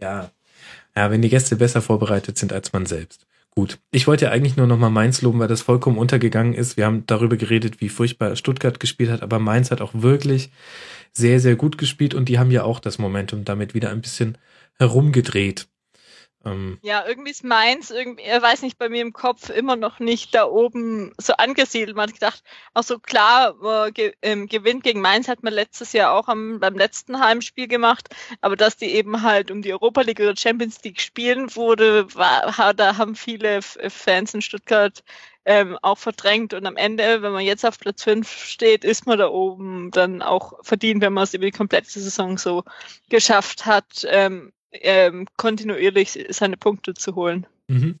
[0.00, 0.30] Ja.
[0.96, 3.26] Ja, wenn die Gäste besser vorbereitet sind als man selbst.
[3.50, 3.78] Gut.
[3.92, 6.76] Ich wollte ja eigentlich nur noch mal Mainz loben, weil das vollkommen untergegangen ist.
[6.76, 10.50] Wir haben darüber geredet, wie furchtbar Stuttgart gespielt hat, aber Mainz hat auch wirklich
[11.12, 14.36] sehr, sehr gut gespielt und die haben ja auch das Momentum damit wieder ein bisschen
[14.78, 15.68] herumgedreht.
[16.44, 19.98] Ähm, Ja, irgendwie ist Mainz, irgendwie, er weiß nicht, bei mir im Kopf immer noch
[19.98, 21.96] nicht da oben so angesiedelt.
[21.96, 22.42] Man hat gedacht,
[22.74, 23.54] auch so klar,
[23.86, 27.68] äh, ge ähm, Gewinn gegen Mainz hat man letztes Jahr auch am, beim letzten Heimspiel
[27.68, 28.08] gemacht,
[28.40, 32.74] aber dass die eben halt um die Europa League oder Champions League spielen wurde, war,
[32.74, 35.02] da haben viele Fans in Stuttgart
[35.44, 39.18] ähm, auch verdrängt und am Ende, wenn man jetzt auf Platz 5 steht, ist man
[39.18, 42.64] da oben dann auch verdient, wenn man es über die komplette Saison so
[43.10, 44.06] geschafft hat.
[44.08, 47.46] Ähm, ähm, kontinuierlich seine Punkte zu holen.
[47.68, 47.98] mhm.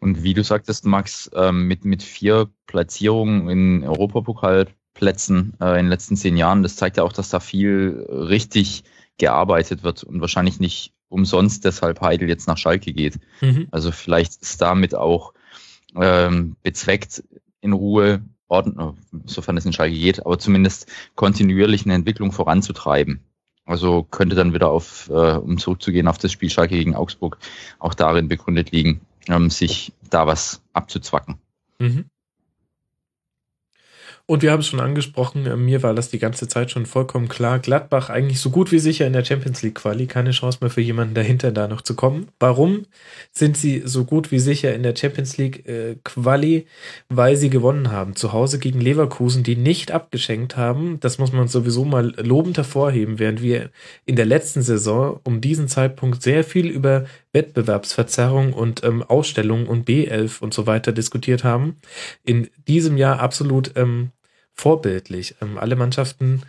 [0.00, 5.88] Und wie du sagtest, Max, ähm, mit, mit vier Platzierungen in Europapokalplätzen äh, in den
[5.88, 8.84] letzten zehn Jahren, das zeigt ja auch, dass da viel richtig
[9.16, 13.18] gearbeitet wird und wahrscheinlich nicht umsonst deshalb Heidel jetzt nach Schalke geht.
[13.40, 13.68] Mhm.
[13.70, 15.32] Also vielleicht ist damit auch
[15.96, 17.24] ähm, bezweckt,
[17.62, 23.20] in Ruhe, ordnen, sofern es in Schalke geht, aber zumindest kontinuierlich eine Entwicklung voranzutreiben.
[23.66, 27.38] Also könnte dann wieder auf, äh, um zurückzugehen auf das Spiel Schalke gegen Augsburg,
[27.78, 31.36] auch darin begründet liegen, ähm, sich da was abzuzwacken.
[31.78, 32.06] Mhm.
[34.26, 37.28] Und wir haben es schon angesprochen, äh, mir war das die ganze Zeit schon vollkommen
[37.28, 37.58] klar.
[37.58, 40.80] Gladbach eigentlich so gut wie sicher in der Champions League Quali, keine Chance mehr für
[40.80, 42.28] jemanden dahinter da noch zu kommen.
[42.40, 42.86] Warum
[43.32, 46.66] sind sie so gut wie sicher in der Champions League äh, Quali?
[47.10, 48.16] Weil sie gewonnen haben.
[48.16, 50.98] Zu Hause gegen Leverkusen, die nicht abgeschenkt haben.
[51.00, 53.68] Das muss man sowieso mal lobend hervorheben, während wir
[54.06, 57.04] in der letzten Saison um diesen Zeitpunkt sehr viel über
[57.34, 61.76] Wettbewerbsverzerrung und ähm, Ausstellungen und B11 und so weiter diskutiert haben.
[62.24, 64.12] In diesem Jahr absolut ähm,
[64.54, 65.34] vorbildlich.
[65.42, 66.42] Ähm, alle Mannschaften,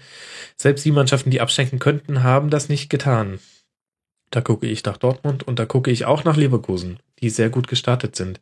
[0.56, 3.40] selbst die Mannschaften, die abschenken könnten, haben das nicht getan.
[4.32, 7.68] Da gucke ich nach Dortmund und da gucke ich auch nach Leverkusen, die sehr gut
[7.68, 8.42] gestartet sind.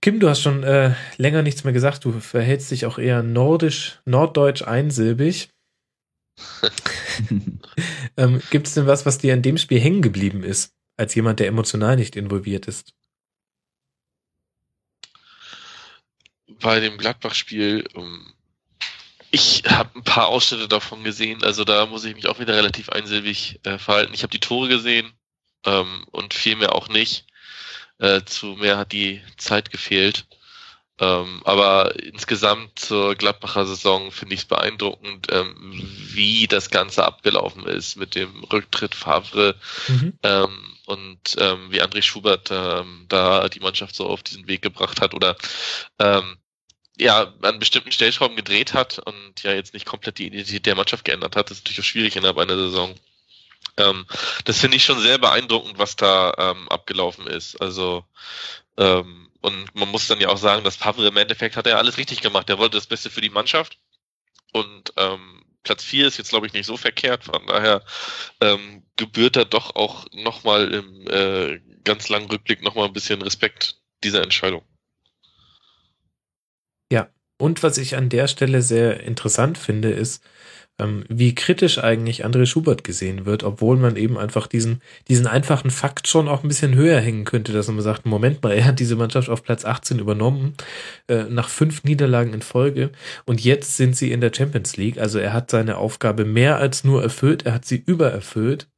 [0.00, 2.04] Kim, du hast schon äh, länger nichts mehr gesagt.
[2.04, 5.48] Du verhältst dich auch eher nordisch, norddeutsch einsilbig.
[8.16, 11.40] ähm, Gibt es denn was, was dir in dem Spiel hängen geblieben ist, als jemand,
[11.40, 12.94] der emotional nicht involviert ist?
[16.60, 18.32] bei dem Gladbach-Spiel, ähm,
[19.30, 22.88] ich habe ein paar Ausschnitte davon gesehen, also da muss ich mich auch wieder relativ
[22.88, 24.14] einsilbig äh, verhalten.
[24.14, 25.12] Ich habe die Tore gesehen
[25.64, 27.26] ähm, und viel mehr auch nicht.
[27.98, 30.26] Äh, zu mehr hat die Zeit gefehlt.
[30.98, 35.54] Ähm, aber insgesamt zur Gladbacher Saison finde ich es beeindruckend, ähm,
[36.12, 39.56] wie das Ganze abgelaufen ist mit dem Rücktritt Favre
[39.88, 40.14] Mhm.
[40.22, 45.00] ähm, und ähm, wie André Schubert ähm, da die Mannschaft so auf diesen Weg gebracht
[45.00, 45.36] hat oder
[45.98, 46.38] ähm,
[46.98, 51.04] ja, an bestimmten Stellschrauben gedreht hat und ja jetzt nicht komplett die Identität der Mannschaft
[51.04, 51.50] geändert hat.
[51.50, 52.94] Das ist natürlich auch schwierig innerhalb einer Saison.
[53.76, 54.06] Ähm,
[54.44, 57.60] das finde ich schon sehr beeindruckend, was da ähm, abgelaufen ist.
[57.60, 58.04] Also
[58.78, 61.98] ähm, und man muss dann ja auch sagen, dass Favre im Endeffekt hat er alles
[61.98, 62.48] richtig gemacht.
[62.48, 63.78] Er wollte das Beste für die Mannschaft
[64.52, 65.35] und ähm,
[65.66, 67.24] Platz 4 ist jetzt, glaube ich, nicht so verkehrt.
[67.24, 67.82] Von daher
[68.40, 73.76] ähm, gebührt da doch auch nochmal im äh, ganz langen Rückblick nochmal ein bisschen Respekt
[74.04, 74.62] dieser Entscheidung.
[76.92, 80.22] Ja, und was ich an der Stelle sehr interessant finde, ist,
[80.78, 86.06] wie kritisch eigentlich André Schubert gesehen wird, obwohl man eben einfach diesen, diesen einfachen Fakt
[86.06, 88.96] schon auch ein bisschen höher hängen könnte, dass man sagt, Moment mal, er hat diese
[88.96, 90.54] Mannschaft auf Platz 18 übernommen,
[91.08, 92.90] äh, nach fünf Niederlagen in Folge
[93.24, 94.98] und jetzt sind sie in der Champions League.
[94.98, 98.68] Also er hat seine Aufgabe mehr als nur erfüllt, er hat sie übererfüllt.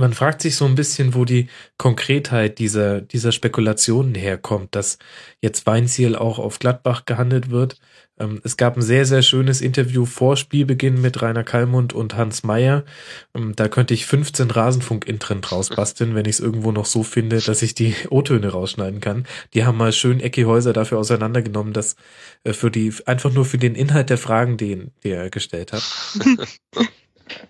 [0.00, 4.98] Man fragt sich so ein bisschen, wo die Konkretheit dieser, dieser Spekulationen herkommt, dass
[5.42, 7.78] jetzt Weinziel auch auf Gladbach gehandelt wird.
[8.18, 12.44] Ähm, es gab ein sehr, sehr schönes Interview vor Spielbeginn mit Rainer Kallmund und Hans
[12.44, 12.86] Meyer.
[13.34, 17.38] Ähm, da könnte ich 15 Rasenfunk-Intren draus basteln, wenn ich es irgendwo noch so finde,
[17.38, 19.26] dass ich die O-Töne rausschneiden kann.
[19.52, 21.96] Die haben mal schön Ecki Häuser dafür auseinandergenommen, dass
[22.44, 25.82] äh, für die, einfach nur für den Inhalt der Fragen, den, die er gestellt hat.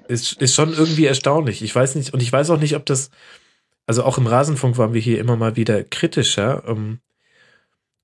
[0.08, 1.62] ist, ist schon irgendwie erstaunlich.
[1.62, 3.10] Ich weiß nicht, und ich weiß auch nicht, ob das,
[3.86, 7.00] also auch im Rasenfunk waren wir hier immer mal wieder kritischer, ähm,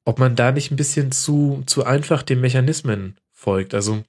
[0.04, 3.74] ob man da nicht ein bisschen zu, zu einfach den Mechanismen folgt.
[3.74, 4.04] Also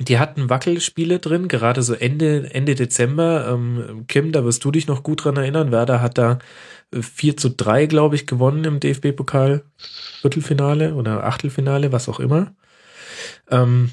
[0.00, 3.48] die hatten Wackelspiele drin, gerade so Ende, Ende Dezember.
[3.48, 5.70] Ähm, Kim, da wirst du dich noch gut dran erinnern.
[5.70, 6.38] Werder hat da
[6.92, 9.64] 4 zu 3, glaube ich, gewonnen im DFB-Pokal.
[10.20, 12.54] Viertelfinale oder Achtelfinale, was auch immer.
[13.50, 13.92] Ähm,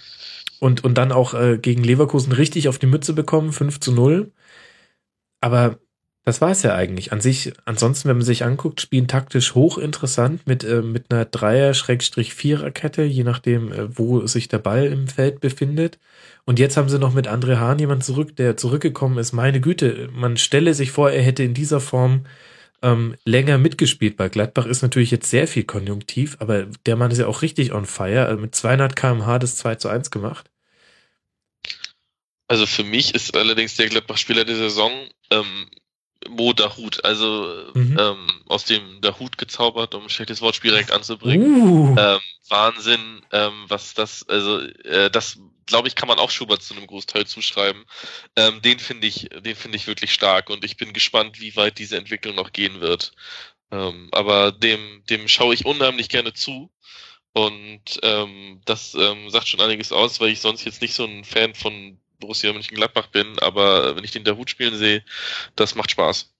[0.61, 4.31] und, und dann auch äh, gegen Leverkusen richtig auf die Mütze bekommen, 5 zu 0.
[5.41, 5.79] Aber
[6.23, 7.11] das war es ja eigentlich.
[7.11, 13.01] An sich, ansonsten, wenn man sich anguckt, spielen taktisch hochinteressant mit, äh, mit einer Dreier-Vierer-Kette,
[13.01, 15.97] je nachdem, äh, wo sich der Ball im Feld befindet.
[16.45, 19.31] Und jetzt haben sie noch mit André Hahn jemand zurück, der zurückgekommen ist.
[19.33, 22.25] Meine Güte, man stelle sich vor, er hätte in dieser Form
[22.83, 24.15] ähm, länger mitgespielt.
[24.15, 27.73] Bei Gladbach ist natürlich jetzt sehr viel Konjunktiv, aber der Mann ist ja auch richtig
[27.73, 28.27] on fire.
[28.27, 30.50] Also mit 200 kmh das 2 zu 1 gemacht.
[32.51, 34.91] Also für mich ist allerdings der Gladbach-Spieler der Saison
[35.29, 35.69] ähm,
[36.27, 37.97] Mo Dahut, also mhm.
[37.97, 41.61] ähm, aus dem Dahut gezaubert, um ein schlechtes Wortspiel direkt anzubringen.
[41.61, 41.95] Uh.
[41.97, 42.19] Ähm,
[42.49, 46.87] Wahnsinn, ähm, was das, also äh, das glaube ich, kann man auch Schubert zu einem
[46.87, 47.85] Großteil zuschreiben.
[48.35, 51.79] Ähm, den finde ich, den finde ich wirklich stark und ich bin gespannt, wie weit
[51.79, 53.13] diese Entwicklung noch gehen wird.
[53.71, 56.69] Ähm, aber dem, dem schaue ich unheimlich gerne zu.
[57.31, 61.23] Und ähm, das ähm, sagt schon einiges aus, weil ich sonst jetzt nicht so ein
[61.23, 65.03] Fan von Borussia Mönchengladbach bin, aber wenn ich den der Hut spielen sehe,
[65.57, 66.31] das macht Spaß.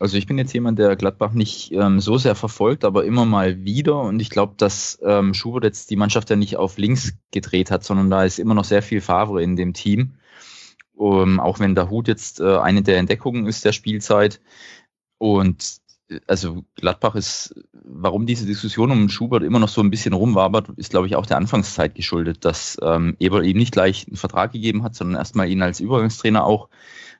[0.00, 3.64] Also ich bin jetzt jemand, der Gladbach nicht ähm, so sehr verfolgt, aber immer mal
[3.64, 4.00] wieder.
[4.00, 7.82] Und ich glaube, dass ähm, Schubert jetzt die Mannschaft ja nicht auf links gedreht hat,
[7.82, 10.14] sondern da ist immer noch sehr viel Favre in dem Team.
[10.94, 14.40] Um, auch wenn der Hut jetzt äh, eine der Entdeckungen ist der Spielzeit.
[15.18, 15.78] Und
[16.26, 20.90] also Gladbach ist, warum diese Diskussion um Schubert immer noch so ein bisschen rumwabert, ist,
[20.90, 24.82] glaube ich, auch der Anfangszeit geschuldet, dass ähm, Eber ihm nicht gleich einen Vertrag gegeben
[24.82, 26.68] hat, sondern erstmal ihn als Übergangstrainer auch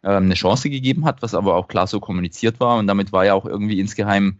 [0.02, 2.78] ähm, eine Chance gegeben hat, was aber auch klar so kommuniziert war.
[2.78, 4.38] Und damit war ja auch irgendwie insgeheim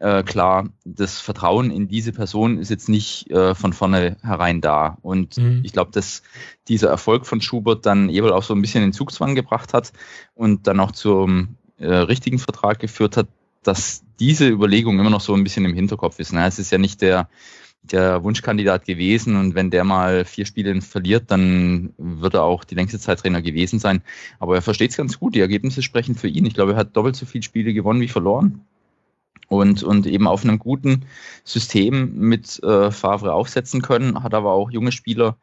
[0.00, 4.96] äh, klar, das Vertrauen in diese Person ist jetzt nicht äh, von vorne herein da.
[5.02, 5.60] Und mhm.
[5.62, 6.22] ich glaube, dass
[6.68, 9.92] dieser Erfolg von Schubert dann Eberl auch so ein bisschen in Zugzwang gebracht hat
[10.34, 13.28] und dann auch zum äh, richtigen Vertrag geführt hat,
[13.62, 16.32] dass diese Überlegung immer noch so ein bisschen im Hinterkopf ist.
[16.32, 16.46] Ne?
[16.46, 17.28] Es ist ja nicht der,
[17.82, 22.74] der Wunschkandidat gewesen und wenn der mal vier Spiele verliert, dann wird er auch die
[22.74, 24.02] längste Zeit Trainer gewesen sein.
[24.38, 26.46] Aber er versteht es ganz gut, die Ergebnisse sprechen für ihn.
[26.46, 28.64] Ich glaube, er hat doppelt so viele Spiele gewonnen wie verloren.
[29.48, 31.06] Und, und eben auf einem guten
[31.42, 35.36] System mit äh, Favre aufsetzen können, hat aber auch junge Spieler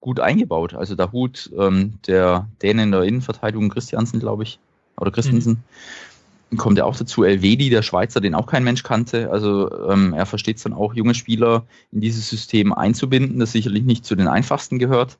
[0.00, 0.74] gut eingebaut.
[0.74, 4.58] Also der Hut, ähm, der Däne in der Innenverteidigung, Christiansen, glaube ich,
[4.98, 6.13] oder Christensen, mhm
[6.56, 9.30] kommt ja auch dazu Elvedi, der Schweizer, den auch kein Mensch kannte.
[9.30, 13.84] Also ähm, er versteht es dann auch, junge Spieler in dieses System einzubinden, das sicherlich
[13.84, 15.18] nicht zu den einfachsten gehört.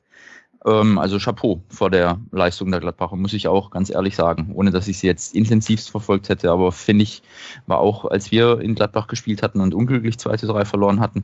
[0.65, 4.71] Ähm, also Chapeau vor der Leistung der Gladbacher, muss ich auch ganz ehrlich sagen, ohne
[4.71, 6.51] dass ich sie jetzt intensivst verfolgt hätte.
[6.51, 7.21] Aber finde ich,
[7.67, 11.23] war auch, als wir in Gladbach gespielt hatten und unglücklich 2 zu 3 verloren hatten,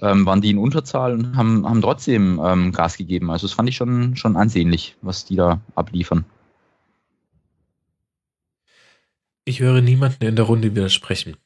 [0.00, 3.30] ähm, waren die in Unterzahl und haben, haben trotzdem ähm, Gas gegeben.
[3.30, 6.24] Also das fand ich schon, schon ansehnlich, was die da abliefern.
[9.48, 11.38] Ich höre niemanden in der Runde widersprechen.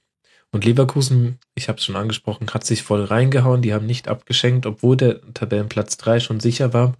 [0.51, 3.63] Und Leverkusen, ich habe es schon angesprochen, hat sich voll reingehauen.
[3.63, 6.95] Die haben nicht abgeschenkt, obwohl der Tabellenplatz 3 schon sicher war.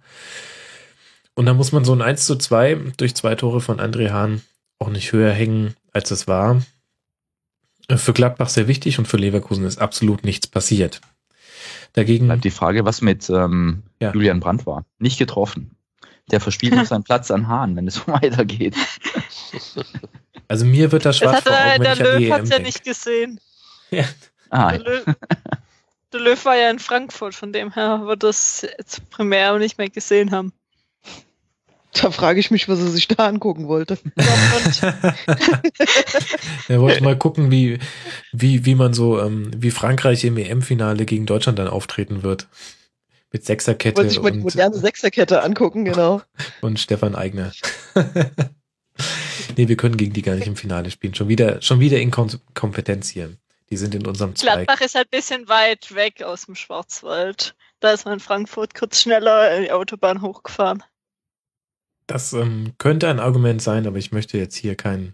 [1.35, 4.43] Und da muss man so ein 1 zu 2 durch zwei Tore von André Hahn
[4.79, 6.63] auch nicht höher hängen, als es war.
[7.93, 11.01] Für Gladbach sehr wichtig und für Leverkusen ist absolut nichts passiert.
[11.91, 14.13] Dagegen bleibt die Frage, was mit ähm, ja.
[14.13, 14.85] Julian Brandt war.
[14.99, 15.75] Nicht getroffen.
[16.31, 18.77] Der verspielt noch seinen Platz an Hahn, wenn es so weitergeht.
[20.53, 22.83] Also mir wird das schwarz das hat, vor Augen, Der Löw hat es ja nicht
[22.83, 23.39] gesehen.
[23.89, 24.05] Ja.
[24.49, 25.03] Ah, der, Löw,
[26.13, 29.89] der Löw war ja in Frankfurt, von dem her wird das jetzt primär nicht mehr
[29.89, 30.51] gesehen haben.
[31.93, 33.99] Da frage ich mich, was er sich da angucken wollte.
[36.67, 37.77] er wollte mal gucken, wie,
[38.31, 42.47] wie, wie man so, ähm, wie Frankreich im EM-Finale gegen Deutschland dann auftreten wird.
[43.31, 43.97] Mit Sechserkette.
[43.97, 46.21] Wollte sich mal die moderne Sechserkette angucken, genau.
[46.61, 47.51] Und Stefan Eigner.
[49.57, 51.15] nee, wir können gegen die gar nicht im Finale spielen.
[51.15, 53.35] Schon wieder, schon wieder Inkompetenz hier.
[53.69, 54.65] Die sind in unserem Zweig.
[54.65, 57.55] Gladbach ist halt ein bisschen weit weg aus dem Schwarzwald.
[57.79, 60.83] Da ist man in Frankfurt kurz schneller die Autobahn hochgefahren.
[62.07, 65.13] Das ähm, könnte ein Argument sein, aber ich möchte jetzt hier kein,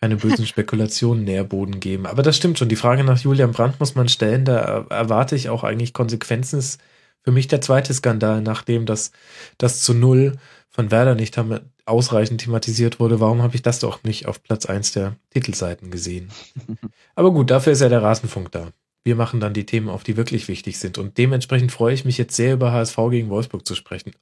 [0.00, 2.06] keine bösen Spekulationen Nährboden geben.
[2.06, 2.68] Aber das stimmt schon.
[2.68, 4.44] Die Frage nach Julian Brandt muss man stellen.
[4.44, 6.60] Da erwarte ich auch eigentlich Konsequenzen.
[6.60, 6.80] Ist
[7.22, 9.12] für mich der zweite Skandal, nachdem das,
[9.58, 10.38] das zu Null
[10.68, 14.66] von Werder nicht haben, ausreichend thematisiert wurde, warum habe ich das doch nicht auf Platz
[14.66, 16.30] 1 der Titelseiten gesehen?
[17.14, 18.72] Aber gut, dafür ist ja der Rasenfunk da.
[19.04, 20.96] Wir machen dann die Themen auf, die wirklich wichtig sind.
[20.96, 24.12] Und dementsprechend freue ich mich jetzt sehr über HSV gegen Wolfsburg zu sprechen.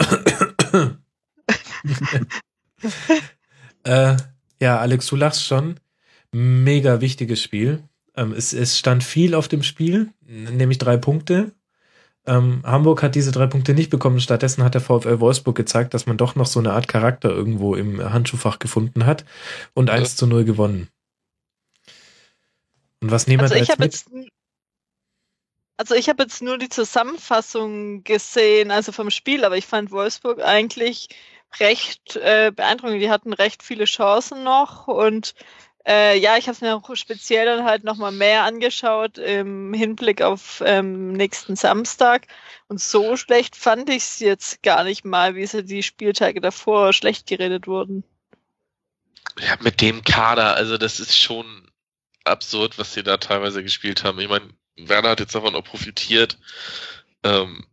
[3.84, 4.16] äh,
[4.60, 5.78] ja, Alex, du lachst schon.
[6.32, 7.82] Mega wichtiges Spiel.
[8.16, 11.52] Ähm, es, es stand viel auf dem Spiel, nämlich drei Punkte.
[12.26, 14.20] Ähm, Hamburg hat diese drei Punkte nicht bekommen.
[14.20, 17.74] Stattdessen hat der VfL Wolfsburg gezeigt, dass man doch noch so eine Art Charakter irgendwo
[17.74, 19.24] im Handschuhfach gefunden hat
[19.74, 19.94] und Ja.
[19.94, 20.88] 1 zu 0 gewonnen.
[23.02, 24.30] Und was nehmen wir Also da ich jetzt mit?
[25.78, 30.42] also ich habe jetzt nur die Zusammenfassung gesehen, also vom Spiel, aber ich fand Wolfsburg
[30.42, 31.08] eigentlich
[31.58, 33.00] recht äh, beeindruckend.
[33.00, 35.34] Die hatten recht viele Chancen noch und
[35.86, 40.22] äh, ja, ich habe es mir auch speziell dann halt nochmal mehr angeschaut im Hinblick
[40.22, 42.26] auf ähm, nächsten Samstag.
[42.68, 46.92] Und so schlecht fand ich es jetzt gar nicht mal, wie sie die Spieltage davor
[46.92, 48.04] schlecht geredet wurden.
[49.38, 51.70] Ja, mit dem Kader, also das ist schon
[52.24, 54.20] absurd, was sie da teilweise gespielt haben.
[54.20, 56.38] Ich meine, Werner hat jetzt davon auch profitiert.
[57.22, 57.64] Ähm,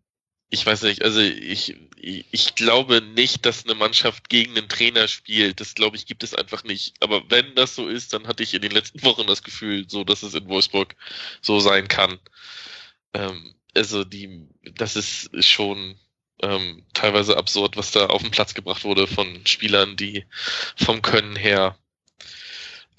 [0.49, 5.59] ich weiß nicht, also ich, ich, glaube nicht, dass eine Mannschaft gegen einen Trainer spielt.
[5.59, 6.95] Das glaube ich gibt es einfach nicht.
[7.01, 10.03] Aber wenn das so ist, dann hatte ich in den letzten Wochen das Gefühl, so
[10.03, 10.95] dass es in Wolfsburg
[11.41, 12.19] so sein kann.
[13.13, 15.99] Ähm, also die, das ist schon
[16.41, 20.25] ähm, teilweise absurd, was da auf den Platz gebracht wurde von Spielern, die
[20.77, 21.77] vom Können her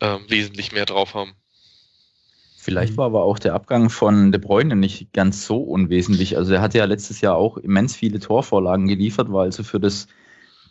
[0.01, 1.35] ähm, wesentlich mehr drauf haben.
[2.61, 2.97] Vielleicht Mhm.
[2.99, 6.37] war aber auch der Abgang von De Bruyne nicht ganz so unwesentlich.
[6.37, 10.09] Also er hatte ja letztes Jahr auch immens viele Torvorlagen geliefert, war also für das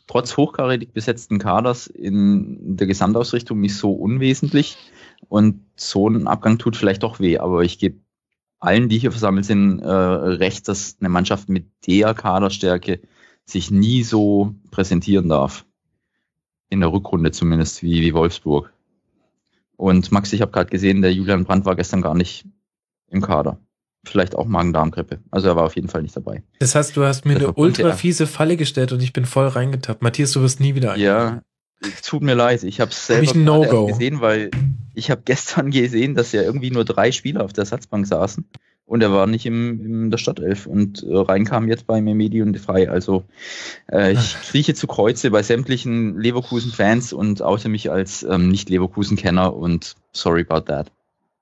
[0.05, 4.77] trotz hochkarätig besetzten Kaders in der Gesamtausrichtung nicht so unwesentlich.
[5.29, 7.99] Und so ein Abgang tut vielleicht doch weh, aber ich gebe
[8.59, 12.99] allen, die hier versammelt sind, äh, recht, dass eine Mannschaft mit der Kaderstärke
[13.45, 15.65] sich nie so präsentieren darf.
[16.69, 18.73] In der Rückrunde zumindest, wie, wie Wolfsburg.
[19.77, 22.45] Und Max, ich habe gerade gesehen, der Julian Brandt war gestern gar nicht
[23.09, 23.59] im Kader.
[24.05, 25.19] Vielleicht auch Magen-Darm-Grippe.
[25.31, 26.43] Also er war auf jeden Fall nicht dabei.
[26.59, 29.25] Das heißt, du hast mir eine Deshalb konnte ultra fiese Falle gestellt und ich bin
[29.25, 30.01] voll reingetappt.
[30.01, 30.99] Matthias, du wirst nie wieder ein.
[30.99, 31.41] Ja,
[32.03, 32.63] tut mir leid.
[32.63, 33.87] Ich habe es selber No-Go?
[33.87, 34.49] erst gesehen, weil
[34.93, 38.45] ich habe gestern gesehen, dass ja irgendwie nur drei Spieler auf der Ersatzbank saßen
[38.87, 42.57] und er war nicht im, in der Stadtelf und äh, reinkam jetzt bei Memedi und
[42.57, 42.89] frei.
[42.89, 43.25] Also
[43.91, 49.95] äh, ich krieche zu Kreuze bei sämtlichen Leverkusen-Fans und oute mich als ähm, Nicht-Leverkusen-Kenner und
[50.13, 50.91] sorry about that.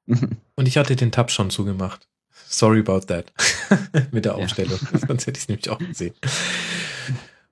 [0.58, 2.08] Und ich hatte den Tab schon zugemacht.
[2.48, 3.34] Sorry about that.
[4.12, 4.36] Mit der.
[4.36, 4.78] Aufstellung.
[5.08, 6.14] Sonst hätte ich es nämlich auch gesehen.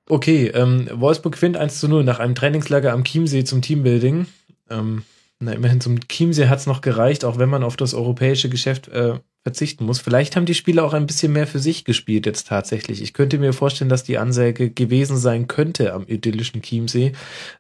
[0.07, 4.27] Okay, ähm, Wolfsburg gewinnt 1 zu 0 nach einem Trainingslager am Chiemsee zum Teambuilding.
[4.69, 5.03] Ähm,
[5.39, 8.87] na, immerhin zum Chiemsee hat es noch gereicht, auch wenn man auf das europäische Geschäft
[8.89, 9.99] äh, verzichten muss.
[9.99, 13.01] Vielleicht haben die Spieler auch ein bisschen mehr für sich gespielt jetzt tatsächlich.
[13.01, 17.11] Ich könnte mir vorstellen, dass die Ansage gewesen sein könnte am idyllischen Chiemsee.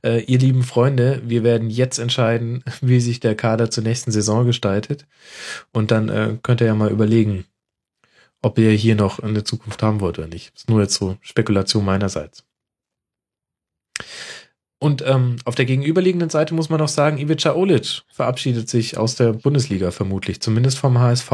[0.01, 4.45] Äh, ihr lieben Freunde, wir werden jetzt entscheiden, wie sich der Kader zur nächsten Saison
[4.45, 5.05] gestaltet.
[5.73, 7.45] Und dann äh, könnt ihr ja mal überlegen,
[8.41, 10.53] ob ihr hier noch eine Zukunft haben wollt oder nicht.
[10.55, 12.45] Ist nur jetzt so Spekulation meinerseits.
[14.83, 19.15] Und ähm, auf der gegenüberliegenden Seite muss man noch sagen, Ivica Olic verabschiedet sich aus
[19.15, 21.31] der Bundesliga vermutlich, zumindest vom HSV.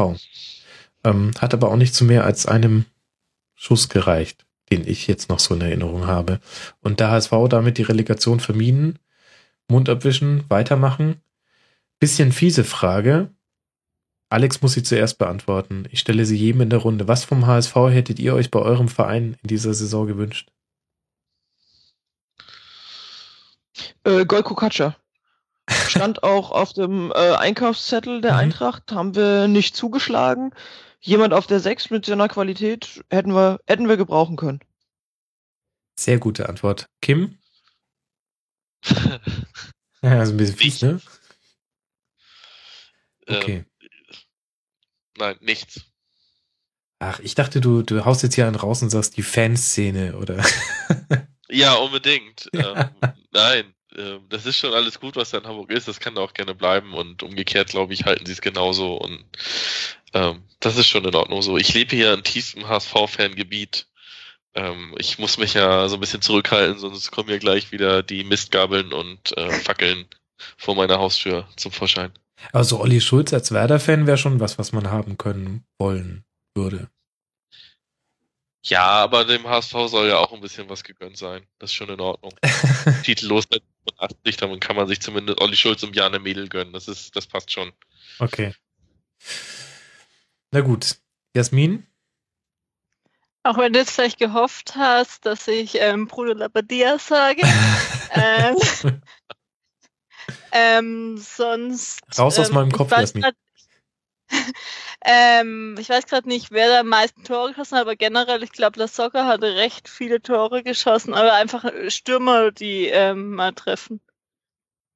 [1.02, 2.84] Ähm, hat aber auch nicht zu mehr als einem
[3.56, 6.38] Schuss gereicht, den ich jetzt noch so in Erinnerung habe.
[6.80, 9.00] Und der HSV damit die Relegation vermieden,
[9.66, 11.16] Mund abwischen, weitermachen.
[11.98, 13.30] Bisschen fiese Frage.
[14.28, 15.86] Alex muss sie zuerst beantworten.
[15.90, 17.08] Ich stelle sie jedem in der Runde.
[17.08, 20.52] Was vom HSV hättet ihr euch bei eurem Verein in dieser Saison gewünscht?
[24.04, 24.96] Äh, Golko Katscha.
[25.68, 28.38] Stand auch auf dem äh, Einkaufszettel der Mhm.
[28.38, 30.52] Eintracht, haben wir nicht zugeschlagen.
[31.00, 34.60] Jemand auf der 6 mit seiner Qualität hätten wir, hätten wir gebrauchen können.
[35.98, 36.86] Sehr gute Antwort.
[37.00, 37.38] Kim?
[40.02, 40.98] Ja, also ein bisschen fies, ne?
[43.28, 43.66] Okay.
[43.82, 43.88] Ähm,
[45.18, 45.82] nein, nichts.
[47.00, 50.42] Ach, ich dachte, du, du haust jetzt hier einen raus und sagst die Fanszene oder.
[51.50, 52.48] Ja, unbedingt.
[52.54, 52.90] Ja.
[53.02, 55.88] Ähm, nein, ähm, das ist schon alles gut, was da in Hamburg ist.
[55.88, 59.24] Das kann da auch gerne bleiben und umgekehrt, glaube ich, halten sie es genauso und
[60.12, 61.56] ähm, das ist schon in Ordnung so.
[61.56, 63.86] Ich lebe hier in tiefstem HSV-Fangebiet.
[64.54, 68.24] Ähm, ich muss mich ja so ein bisschen zurückhalten, sonst kommen hier gleich wieder die
[68.24, 70.06] Mistgabeln und äh, Fackeln
[70.56, 72.12] vor meiner Haustür zum Vorschein.
[72.52, 76.24] Also Olli Schulz als Werder-Fan wäre schon was, was man haben können wollen
[76.54, 76.88] würde.
[78.62, 81.46] Ja, aber dem HSV soll ja auch ein bisschen was gegönnt sein.
[81.58, 82.34] Das ist schon in Ordnung.
[83.04, 83.62] Titellos seit
[83.98, 86.72] 85, damit kann man sich zumindest Olli Schulz und Jane Mädel gönnen.
[86.74, 87.72] Das ist, das passt schon.
[88.18, 88.54] Okay.
[90.50, 90.96] Na gut.
[91.34, 91.86] Jasmin?
[93.44, 97.40] Auch wenn du jetzt vielleicht gehofft hast, dass ich ähm, Bruno Labbadia sage.
[98.14, 98.56] ähm,
[100.52, 102.00] ähm, sonst.
[102.18, 103.22] Raus aus ähm, meinem Kopf, Jasmin.
[103.22, 103.36] grad-
[105.04, 108.52] ähm, ich weiß gerade nicht, wer da am meisten Tore geschossen hat, aber generell, ich
[108.52, 114.00] glaube, Lasocca hatte recht viele Tore geschossen, aber einfach Stürmer, die ähm, mal treffen.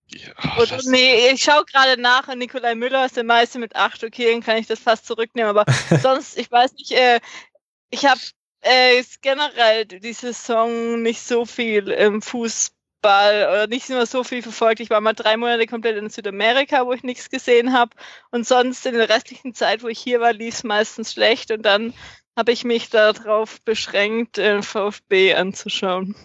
[0.06, 4.30] Ja, Und, nee, ich schaue gerade nach, Nikolai Müller ist der meiste mit acht, okay,
[4.32, 5.64] dann kann ich das fast zurücknehmen, aber
[5.96, 7.20] sonst, ich weiß nicht, äh,
[7.90, 8.20] Ich habe
[8.62, 12.22] äh, generell die Saison nicht so viel im
[13.04, 14.80] Fußball oder nicht nur so viel verfolgt.
[14.80, 17.94] Ich war mal drei Monate komplett in Südamerika, wo ich nichts gesehen habe.
[18.30, 21.50] Und sonst in der restlichen Zeit, wo ich hier war, lief es meistens schlecht.
[21.50, 21.92] Und dann
[22.36, 26.16] habe ich mich darauf beschränkt, äh, VfB anzuschauen.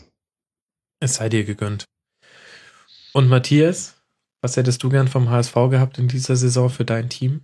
[0.99, 1.85] Es sei dir gegönnt.
[3.13, 3.95] Und Matthias,
[4.41, 7.41] was hättest du gern vom HSV gehabt in dieser Saison für dein Team?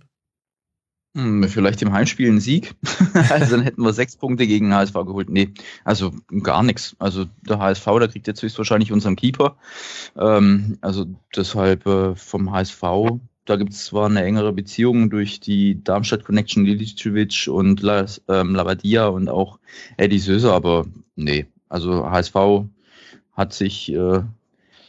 [1.16, 2.74] Hm, vielleicht im Heimspiel einen Sieg.
[3.30, 5.30] also dann hätten wir sechs Punkte gegen den HSV geholt.
[5.30, 5.48] Nee,
[5.82, 6.12] also
[6.42, 6.94] gar nichts.
[6.98, 9.56] Also der HSV, der kriegt jetzt höchstwahrscheinlich unseren Keeper.
[10.18, 12.82] Ähm, also deshalb äh, vom HSV,
[13.46, 18.54] da gibt es zwar eine engere Beziehung durch die Darmstadt Connection Lilicevic und Las, ähm,
[18.54, 19.58] Lavadia und auch
[19.96, 20.84] Eddie Söser, aber
[21.14, 22.66] nee, also HSV
[23.32, 24.20] hat sich äh,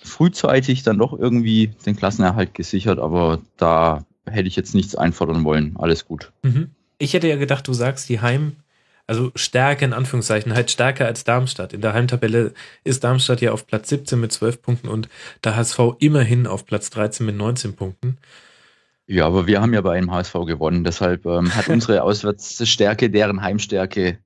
[0.03, 5.75] frühzeitig dann doch irgendwie den Klassenerhalt gesichert, aber da hätte ich jetzt nichts einfordern wollen.
[5.77, 6.31] Alles gut.
[6.43, 6.71] Mhm.
[6.97, 8.57] Ich hätte ja gedacht, du sagst die Heim,
[9.05, 11.73] also Stärke in Anführungszeichen, halt stärker als Darmstadt.
[11.73, 15.07] In der Heimtabelle ist Darmstadt ja auf Platz 17 mit 12 Punkten und
[15.43, 18.17] der HSV immerhin auf Platz 13 mit 19 Punkten.
[19.05, 20.83] Ja, aber wir haben ja bei einem HSV gewonnen.
[20.83, 24.19] Deshalb ähm, hat unsere Auswärtsstärke deren Heimstärke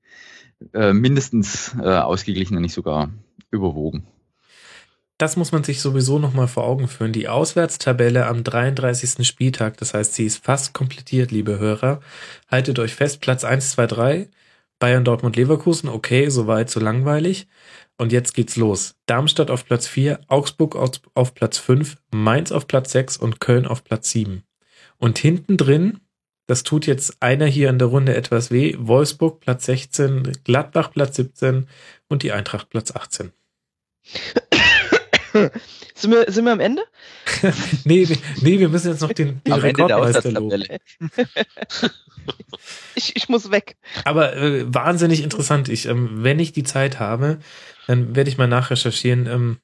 [0.74, 3.10] äh, mindestens äh, ausgeglichen, wenn nicht sogar
[3.50, 4.06] überwogen
[5.18, 7.12] das muss man sich sowieso nochmal vor Augen führen.
[7.12, 9.26] Die Auswärtstabelle am 33.
[9.26, 12.00] Spieltag, das heißt, sie ist fast komplettiert, liebe Hörer.
[12.48, 14.28] Haltet euch fest, Platz 1, 2, 3,
[14.78, 17.46] Bayern, Dortmund, Leverkusen, okay, soweit, so langweilig.
[17.98, 18.96] Und jetzt geht's los.
[19.06, 23.84] Darmstadt auf Platz 4, Augsburg auf, Platz 5, Mainz auf Platz 6 und Köln auf
[23.84, 24.42] Platz 7.
[24.98, 26.00] Und hinten drin,
[26.48, 31.14] das tut jetzt einer hier in der Runde etwas weh, Wolfsburg Platz 16, Gladbach Platz
[31.16, 31.68] 17
[32.08, 33.30] und die Eintracht Platz 18.
[35.94, 36.82] sind, wir, sind wir am Ende?
[37.84, 38.06] nee,
[38.40, 40.62] nee, wir müssen jetzt noch den, den Rekordmeister loben.
[42.94, 43.76] ich, ich muss weg.
[44.04, 45.68] Aber äh, wahnsinnig interessant.
[45.68, 47.38] Ich, ähm, wenn ich die Zeit habe,
[47.86, 49.58] dann werde ich mal nachrecherchieren, ähm,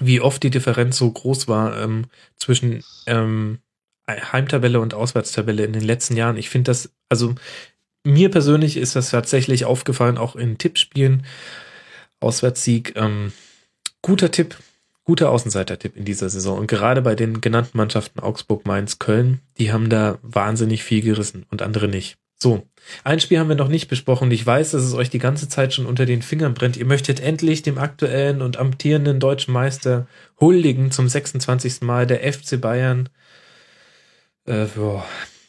[0.00, 2.06] wie oft die Differenz so groß war ähm,
[2.36, 3.58] zwischen ähm,
[4.08, 6.36] Heimtabelle und Auswärtstabelle in den letzten Jahren.
[6.36, 7.34] Ich finde das, also
[8.04, 11.24] mir persönlich ist das tatsächlich aufgefallen, auch in Tippspielen.
[12.20, 13.32] Auswärtssieg, ähm,
[14.00, 14.56] guter Tipp,
[15.04, 16.58] guter Außenseiter-Tipp in dieser Saison.
[16.58, 21.44] Und gerade bei den genannten Mannschaften Augsburg, Mainz, Köln, die haben da wahnsinnig viel gerissen
[21.50, 22.16] und andere nicht.
[22.42, 22.66] So,
[23.04, 24.30] ein Spiel haben wir noch nicht besprochen.
[24.32, 26.76] Ich weiß, dass es euch die ganze Zeit schon unter den Fingern brennt.
[26.76, 30.08] Ihr möchtet endlich dem aktuellen und amtierenden deutschen Meister
[30.40, 31.82] huldigen zum 26.
[31.82, 33.08] Mal der FC Bayern.
[34.44, 35.04] Äh, boah.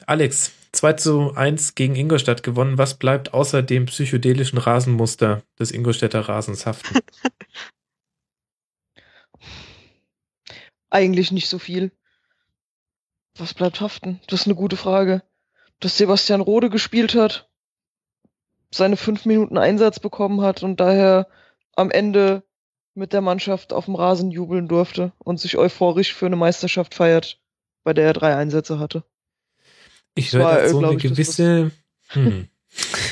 [0.06, 2.78] Alex, 2 zu 1 gegen Ingolstadt gewonnen.
[2.78, 7.00] Was bleibt außer dem psychedelischen Rasenmuster des Ingolstädter Rasens haften?
[10.94, 11.92] Eigentlich nicht so viel.
[13.36, 14.22] Was bleibt haften?
[14.28, 15.24] Das ist eine gute Frage.
[15.80, 17.50] Dass Sebastian Rode gespielt hat,
[18.70, 21.28] seine fünf Minuten Einsatz bekommen hat und daher
[21.76, 22.44] am Ende
[22.94, 27.42] mit der Mannschaft auf dem Rasen jubeln durfte und sich euphorisch für eine Meisterschaft feiert,
[27.84, 29.04] bei der er drei Einsätze hatte.
[30.14, 31.72] Ich höre äh, so eine gewisse
[32.10, 32.50] hm,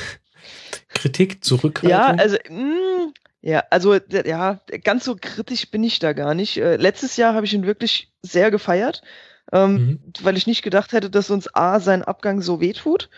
[0.90, 1.90] Kritik, Zurückhaltung.
[1.90, 6.58] Ja, also mh, hm, ja, also ja, ganz so kritisch bin ich da gar nicht.
[6.58, 9.02] Äh, letztes Jahr habe ich ihn wirklich sehr gefeiert,
[9.52, 10.00] ähm, mhm.
[10.22, 13.10] weil ich nicht gedacht hätte, dass uns A sein Abgang so wehtut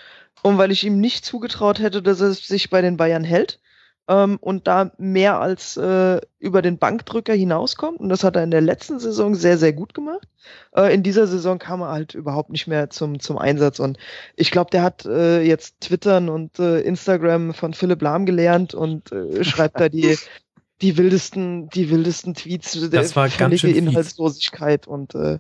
[0.42, 3.60] und weil ich ihm nicht zugetraut hätte, dass er sich bei den Bayern hält
[4.08, 8.00] ähm, und da mehr als äh, über den Bankdrücker hinauskommt.
[8.00, 10.28] Und das hat er in der letzten Saison sehr, sehr gut gemacht.
[10.76, 13.80] Äh, in dieser Saison kam er halt überhaupt nicht mehr zum, zum Einsatz.
[13.80, 13.98] Und
[14.36, 19.12] ich glaube, der hat äh, jetzt Twittern und äh, Instagram von Philipp Lahm gelernt und
[19.12, 20.18] äh, schreibt da die,
[20.82, 22.90] die wildesten, die wildesten Tweets.
[22.90, 25.40] Das war ganz schön Inhaltslosigkeit und äh,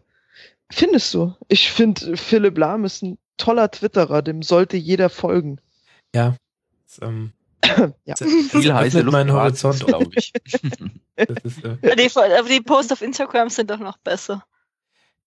[0.71, 1.35] findest du?
[1.49, 5.59] Ich finde, Philipp Lahm ist ein toller Twitterer, dem sollte jeder folgen.
[6.15, 6.37] Ja.
[6.85, 7.33] Das, ähm,
[8.05, 8.15] ja.
[8.15, 10.33] Viel heiße Luft meinen Horizont, glaube ich.
[11.15, 14.43] ist, äh die, aber die Posts auf Instagram sind doch noch besser.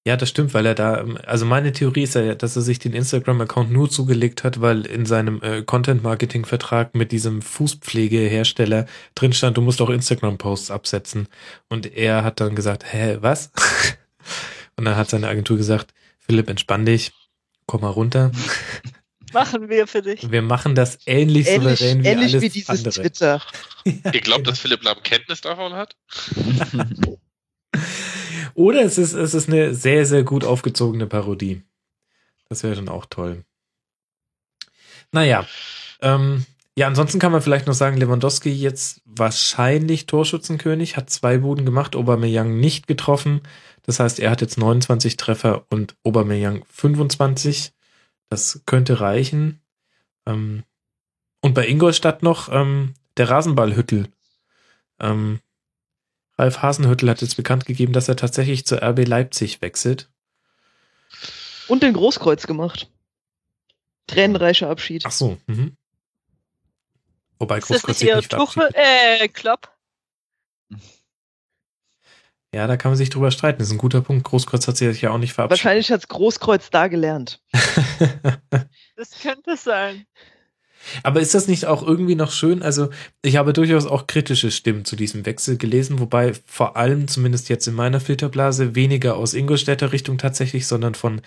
[0.07, 2.93] Ja, das stimmt, weil er da, also meine Theorie ist ja, dass er sich den
[2.93, 9.63] Instagram-Account nur zugelegt hat, weil in seinem äh, Content-Marketing-Vertrag mit diesem Fußpflegehersteller drin stand, du
[9.63, 11.27] musst auch Instagram-Posts absetzen.
[11.69, 13.51] Und er hat dann gesagt, hä, was?
[14.77, 17.11] Und dann hat seine Agentur gesagt, Philipp, entspann dich,
[17.67, 18.31] komm mal runter.
[19.37, 20.31] machen wir für dich.
[20.31, 22.95] Wir machen das ähnlich, ähnlich souverän wie ähnlich alles wie dieses andere.
[22.95, 23.43] Twitter.
[23.85, 25.95] Ihr glaubt, dass Philipp Lahm Kenntnis davon hat?
[28.55, 31.63] Oder es ist, es ist eine sehr, sehr gut aufgezogene Parodie.
[32.49, 33.45] Das wäre dann auch toll.
[35.13, 35.47] Naja,
[36.01, 41.67] ähm, ja, ansonsten kann man vielleicht noch sagen, Lewandowski jetzt wahrscheinlich Torschützenkönig, hat zwei Buden
[41.67, 43.43] gemacht, Aubameyang nicht getroffen.
[43.83, 47.76] Das heißt, er hat jetzt 29 Treffer und Aubameyang 25.
[48.29, 49.61] Das könnte reichen.
[50.27, 50.65] Ähm,
[51.41, 54.09] Und bei Ingolstadt noch ähm, der Rasenballhüttel.
[55.01, 55.41] Ähm,
[56.39, 60.11] Ralf Hasenhüttel hat jetzt bekannt gegeben, dass er tatsächlich zur RB Leipzig wechselt.
[61.69, 62.91] Und den Großkreuz gemacht.
[64.07, 65.05] Tränenreicher Abschied.
[65.07, 65.39] Ach so.
[65.47, 65.77] Mhm.
[67.39, 69.71] Wobei Ist das Großkreuz nicht nicht Tuchel, äh, Klopp?
[72.57, 73.59] Ja, da kann man sich drüber streiten.
[73.59, 74.25] Das ist ein guter Punkt.
[74.25, 75.63] Großkreuz hat sich ja auch nicht verabschiedet.
[75.63, 77.43] Wahrscheinlich hat's Großkreuz da gelernt.
[78.99, 80.07] Das könnte sein.
[81.03, 82.63] Aber ist das nicht auch irgendwie noch schön?
[82.63, 82.89] Also,
[83.21, 87.67] ich habe durchaus auch kritische Stimmen zu diesem Wechsel gelesen, wobei vor allem, zumindest jetzt
[87.67, 91.21] in meiner Filterblase, weniger aus Ingolstädter Richtung tatsächlich, sondern von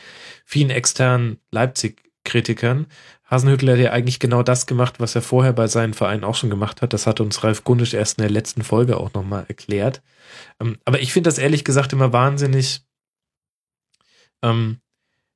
[0.45, 2.88] vielen externen Leipzig-Kritikern.
[3.30, 6.49] Hasenhüttl hat ja eigentlich genau das gemacht, was er vorher bei seinem Verein auch schon
[6.49, 6.93] gemacht hat.
[6.93, 10.01] Das hat uns Ralf Gundisch erst in der letzten Folge auch nochmal erklärt.
[10.59, 12.82] Ähm, aber ich finde das ehrlich gesagt immer wahnsinnig
[14.41, 14.80] ähm,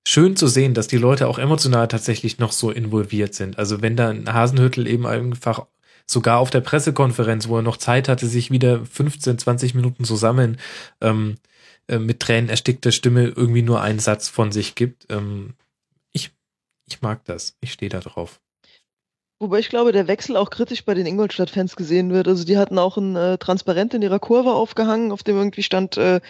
[0.08, 3.58] schön zu sehen, dass die Leute auch emotional tatsächlich noch so involviert sind.
[3.58, 5.66] Also wenn da ein Hasenhüttel eben einfach
[6.06, 10.16] sogar auf der Pressekonferenz, wo er noch Zeit hatte, sich wieder 15, 20 Minuten zu
[10.16, 10.58] sammeln,
[11.02, 11.38] ähm,
[11.88, 15.08] äh, mit Tränen erstickter Stimme irgendwie nur einen Satz von sich gibt.
[15.10, 15.54] Ähm,
[16.12, 16.32] ich,
[16.88, 17.58] ich mag das.
[17.62, 18.43] Ich stehe da drauf.
[19.44, 22.30] Wobei ich glaube, der Wechsel auch kritisch bei den Ingolstadt-Fans gesehen wird.
[22.30, 25.98] Also die hatten auch ein äh, Transparent in ihrer Kurve aufgehangen, auf dem irgendwie stand,
[25.98, 26.22] äh,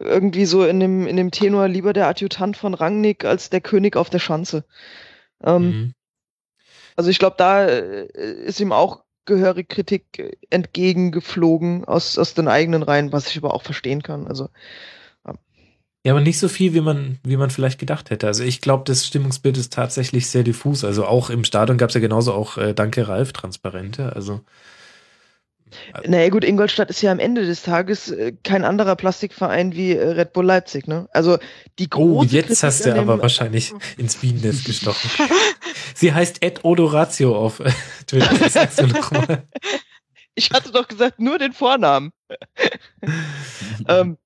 [0.00, 3.94] irgendwie so in dem, in dem Tenor lieber der Adjutant von Rangnick als der König
[3.94, 4.64] auf der Schanze.
[5.40, 5.94] Ähm, Mhm.
[6.96, 8.06] Also ich glaube, da äh,
[8.42, 13.62] ist ihm auch gehörig Kritik entgegengeflogen aus, aus den eigenen Reihen, was ich aber auch
[13.62, 14.26] verstehen kann.
[14.26, 14.48] Also
[16.08, 18.26] Ja, aber nicht so viel, wie man, wie man vielleicht gedacht hätte.
[18.26, 20.82] Also ich glaube, das Stimmungsbild ist tatsächlich sehr diffus.
[20.82, 24.16] Also auch im Stadion gab es ja genauso auch äh, Danke Ralf Transparente.
[24.16, 24.40] Also
[26.06, 30.08] Naja gut, Ingolstadt ist ja am Ende des Tages äh, kein anderer Plastikverein wie äh,
[30.12, 31.10] Red Bull Leipzig, ne?
[31.12, 31.36] Also
[31.78, 35.10] die große Oh, jetzt Kritik hast du aber wahrscheinlich ins Bienennest gestochen.
[35.94, 37.70] Sie heißt Ed Odoratio auf äh,
[38.06, 38.34] Twitter.
[38.40, 39.46] Das sagst du noch mal.
[40.34, 42.12] Ich hatte doch gesagt, nur den Vornamen.
[43.88, 44.16] ähm,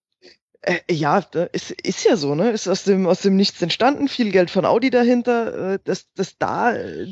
[0.63, 1.19] äh, ja,
[1.53, 2.51] ist, ist ja so, ne?
[2.51, 6.39] Ist aus dem, aus dem Nichts entstanden, viel Geld von Audi dahinter, äh, dass, dass
[6.39, 7.09] da äh,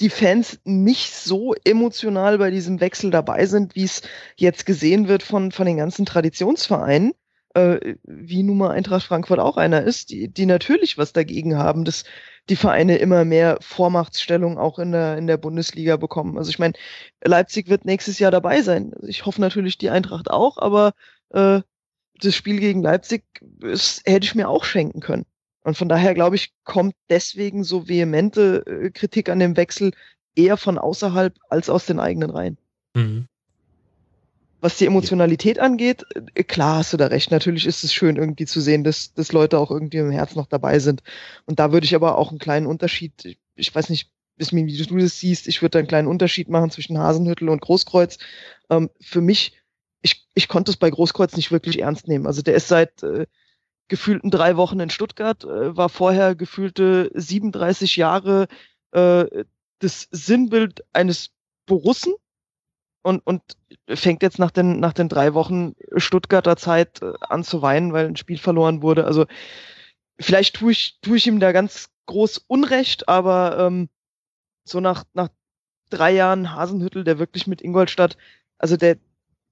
[0.00, 4.02] die Fans nicht so emotional bei diesem Wechsel dabei sind, wie es
[4.36, 7.12] jetzt gesehen wird von, von den ganzen Traditionsvereinen,
[7.54, 11.84] äh, wie nun mal Eintracht Frankfurt auch einer ist, die, die natürlich was dagegen haben,
[11.84, 12.04] dass
[12.48, 16.38] die Vereine immer mehr Vormachtstellung auch in der, in der Bundesliga bekommen.
[16.38, 16.74] Also ich meine,
[17.24, 18.92] Leipzig wird nächstes Jahr dabei sein.
[18.94, 20.92] Also ich hoffe natürlich die Eintracht auch, aber
[21.30, 21.62] äh,
[22.20, 23.24] das Spiel gegen Leipzig
[23.60, 25.26] das hätte ich mir auch schenken können.
[25.62, 29.92] Und von daher glaube ich, kommt deswegen so vehemente äh, Kritik an dem Wechsel
[30.36, 32.58] eher von außerhalb als aus den eigenen Reihen.
[32.94, 33.26] Mhm.
[34.60, 36.04] Was die Emotionalität angeht,
[36.34, 37.30] äh, klar hast du da recht.
[37.30, 40.46] Natürlich ist es schön irgendwie zu sehen, dass, dass Leute auch irgendwie im Herz noch
[40.46, 41.02] dabei sind.
[41.46, 45.18] Und da würde ich aber auch einen kleinen Unterschied, ich- weiß nicht, wie du das
[45.18, 48.18] siehst, ich würde da einen kleinen Unterschied machen zwischen Hasenhüttel und Großkreuz.
[48.70, 49.52] Ähm, für mich,
[50.02, 52.26] ich, ich konnte es bei Großkreuz nicht wirklich ernst nehmen.
[52.26, 53.26] Also der ist seit äh,
[53.88, 58.48] gefühlten drei Wochen in Stuttgart, äh, war vorher gefühlte 37 Jahre
[58.92, 59.44] äh,
[59.78, 61.30] das Sinnbild eines
[61.66, 62.14] Borussen
[63.02, 63.42] und, und
[63.88, 68.06] fängt jetzt nach den, nach den drei Wochen Stuttgarter Zeit äh, an zu weinen, weil
[68.06, 69.04] ein Spiel verloren wurde.
[69.04, 69.26] Also
[70.18, 73.88] vielleicht tue ich, tue ich ihm da ganz groß Unrecht, aber ähm,
[74.64, 75.28] so nach, nach
[75.90, 78.16] drei Jahren Hasenhüttel, der wirklich mit Ingolstadt,
[78.58, 78.96] also der,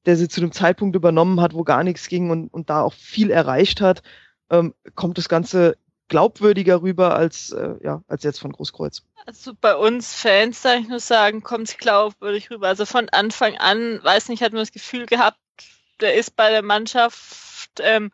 [0.07, 2.93] der sie zu dem Zeitpunkt übernommen hat, wo gar nichts ging und, und da auch
[2.93, 4.03] viel erreicht hat,
[4.51, 5.77] ähm, kommt das Ganze
[6.09, 9.03] glaubwürdiger rüber als, äh, ja, als jetzt von Großkreuz.
[9.27, 12.69] Also bei uns Fans, darf ich nur sagen, kommt es glaubwürdig rüber.
[12.69, 15.39] Also von Anfang an, weiß nicht, hat man das Gefühl gehabt,
[16.01, 18.11] der ist bei der Mannschaft, ähm,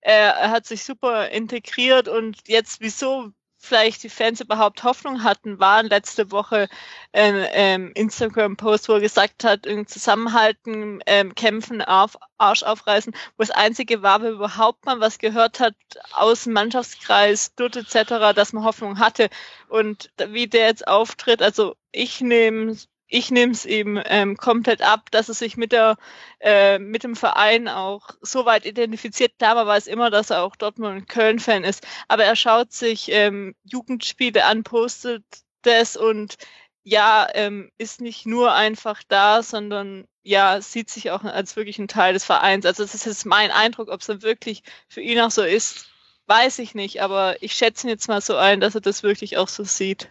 [0.00, 3.32] er, er hat sich super integriert und jetzt, wieso
[3.68, 6.68] vielleicht die Fans überhaupt Hoffnung hatten, waren letzte Woche
[7.12, 13.50] ein ähm, Instagram-Post, wo er gesagt hat, zusammenhalten, ähm, kämpfen, auf, Arsch aufreißen, wo das
[13.50, 15.74] Einzige war, wo überhaupt mal was gehört hat
[16.12, 19.28] aus dem Mannschaftskreis, dort etc., dass man Hoffnung hatte.
[19.68, 22.76] Und wie der jetzt auftritt, also ich nehme
[23.08, 25.96] ich nehme es ihm ähm, komplett ab, dass er sich mit der
[26.40, 29.38] äh, mit dem Verein auch so weit identifiziert.
[29.38, 33.54] Klar, weiß immer, dass er auch Dortmund und Köln-Fan ist, aber er schaut sich ähm,
[33.64, 35.24] Jugendspiele an, postet
[35.62, 36.36] das und
[36.84, 41.88] ja, ähm, ist nicht nur einfach da, sondern ja, sieht sich auch als wirklich ein
[41.88, 42.66] Teil des Vereins.
[42.66, 45.90] Also das ist jetzt mein Eindruck, ob es dann wirklich für ihn auch so ist,
[46.26, 49.36] weiß ich nicht, aber ich schätze ihn jetzt mal so ein, dass er das wirklich
[49.38, 50.10] auch so sieht.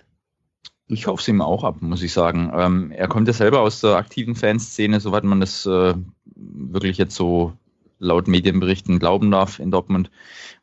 [0.90, 2.52] Ich hoffe es ihm auch ab, muss ich sagen.
[2.54, 5.94] Ähm, er kommt ja selber aus der aktiven Fanszene, soweit man das äh,
[6.36, 7.54] wirklich jetzt so
[8.00, 10.12] laut Medienberichten glauben darf in Dortmund.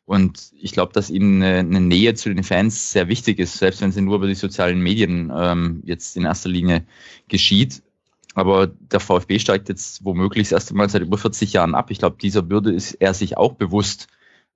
[0.05, 3.81] Und ich glaube, dass ihm eine, eine, Nähe zu den Fans sehr wichtig ist, selbst
[3.81, 6.85] wenn sie nur über die sozialen Medien ähm, jetzt in erster Linie
[7.27, 7.83] geschieht.
[8.33, 11.89] Aber der VfB steigt jetzt womöglich das erste Mal seit über 40 Jahren ab.
[11.89, 14.07] Ich glaube, dieser Bürde ist er sich auch bewusst.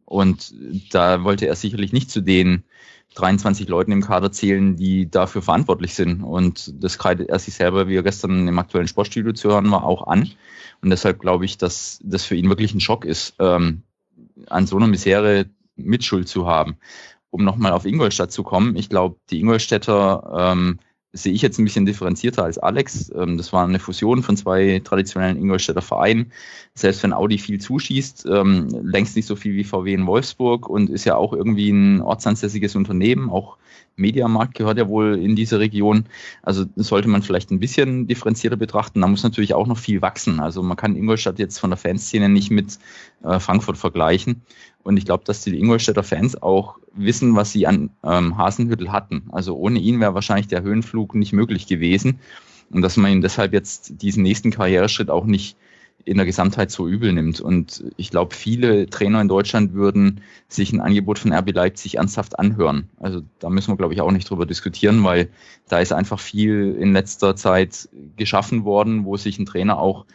[0.10, 0.56] Und
[0.92, 2.64] da wollte er sicherlich nicht zu den
[3.14, 6.24] 23 Leuten im Kader zählen, die dafür verantwortlich sind.
[6.24, 9.84] Und das kreidet er sich selber, wie er gestern im aktuellen Sportstudio zu hören war,
[9.84, 10.32] auch an.
[10.82, 13.84] Und deshalb glaube ich, dass das für ihn wirklich ein Schock ist, ähm,
[14.48, 16.78] an so einer Misere Mitschuld zu haben.
[17.30, 20.80] Um nochmal auf Ingolstadt zu kommen, ich glaube, die Ingolstädter ähm,
[21.12, 23.12] sehe ich jetzt ein bisschen differenzierter als Alex.
[23.16, 26.32] Ähm, das war eine Fusion von zwei traditionellen Ingolstädter Vereinen.
[26.76, 30.90] Selbst wenn Audi viel zuschießt, ähm, längst nicht so viel wie VW in Wolfsburg und
[30.90, 33.58] ist ja auch irgendwie ein ortsansässiges Unternehmen, auch
[33.96, 36.06] Mediamarkt gehört ja wohl in diese Region.
[36.42, 39.02] Also sollte man vielleicht ein bisschen differenzierter betrachten.
[39.02, 40.40] Da muss natürlich auch noch viel wachsen.
[40.40, 42.80] Also man kann Ingolstadt jetzt von der Fanszene nicht mit
[43.24, 44.42] äh, Frankfurt vergleichen.
[44.84, 49.24] Und ich glaube, dass die Ingolstädter Fans auch wissen, was sie an ähm, Hasenhüttel hatten.
[49.32, 52.20] Also ohne ihn wäre wahrscheinlich der Höhenflug nicht möglich gewesen.
[52.72, 55.58] Und dass man ihm deshalb jetzt diesen nächsten Karriereschritt auch nicht
[56.06, 57.42] in der Gesamtheit so übel nimmt.
[57.42, 62.40] Und ich glaube, viele Trainer in Deutschland würden sich ein Angebot von RB Leipzig ernsthaft
[62.40, 62.90] anhören.
[63.00, 65.30] Also da müssen wir, glaube ich, auch nicht drüber diskutieren, weil
[65.68, 70.06] da ist einfach viel in letzter Zeit geschaffen worden, wo sich ein Trainer auch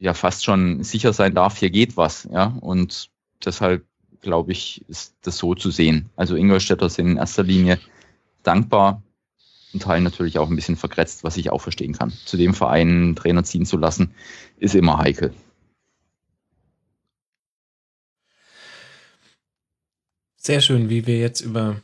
[0.00, 2.28] ja fast schon sicher sein darf, hier geht was.
[2.32, 3.10] Ja, und
[3.44, 3.86] deshalb
[4.22, 6.10] glaube ich, ist das so zu sehen.
[6.16, 7.78] Also Ingolstädter sind in erster Linie
[8.42, 9.02] dankbar,
[9.72, 12.12] ein Teil natürlich auch ein bisschen verkretzt, was ich auch verstehen kann.
[12.24, 14.14] Zu dem Verein einen Trainer ziehen zu lassen,
[14.58, 15.32] ist immer heikel.
[20.36, 21.76] Sehr schön, wie wir jetzt über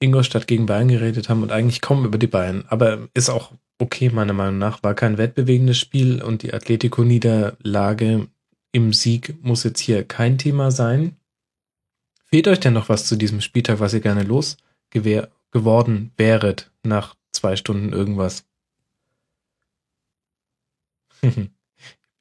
[0.00, 2.64] Ingolstadt gegen Bayern geredet haben und eigentlich kaum über die Bayern.
[2.68, 4.82] Aber ist auch okay, meiner Meinung nach.
[4.82, 8.28] War kein wettbewegendes Spiel und die Atletico-Niederlage
[8.72, 11.16] im Sieg muss jetzt hier kein Thema sein.
[12.24, 17.56] Fehlt euch denn noch was zu diesem Spieltag, was ihr gerne losgeworden wäret nach zwei
[17.56, 18.44] Stunden irgendwas?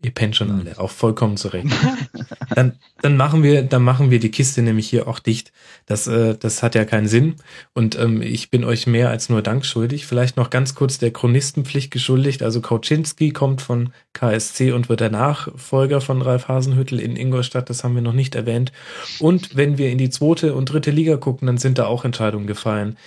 [0.02, 1.68] Ihr pennt schon alle, auch vollkommen zurecht.
[2.56, 5.54] Dann, dann machen wir, dann machen wir die Kiste nämlich hier auch dicht.
[5.86, 7.36] Das, äh, das hat ja keinen Sinn.
[7.74, 10.08] Und ähm, ich bin euch mehr als nur Dank schuldig.
[10.08, 12.42] Vielleicht noch ganz kurz der Chronistenpflicht geschuldigt.
[12.42, 17.70] Also Kauczynski kommt von KSC und wird der Nachfolger von Ralf Hasenhüttel in Ingolstadt.
[17.70, 18.72] Das haben wir noch nicht erwähnt.
[19.20, 22.48] Und wenn wir in die zweite und dritte Liga gucken, dann sind da auch Entscheidungen
[22.48, 22.98] gefallen.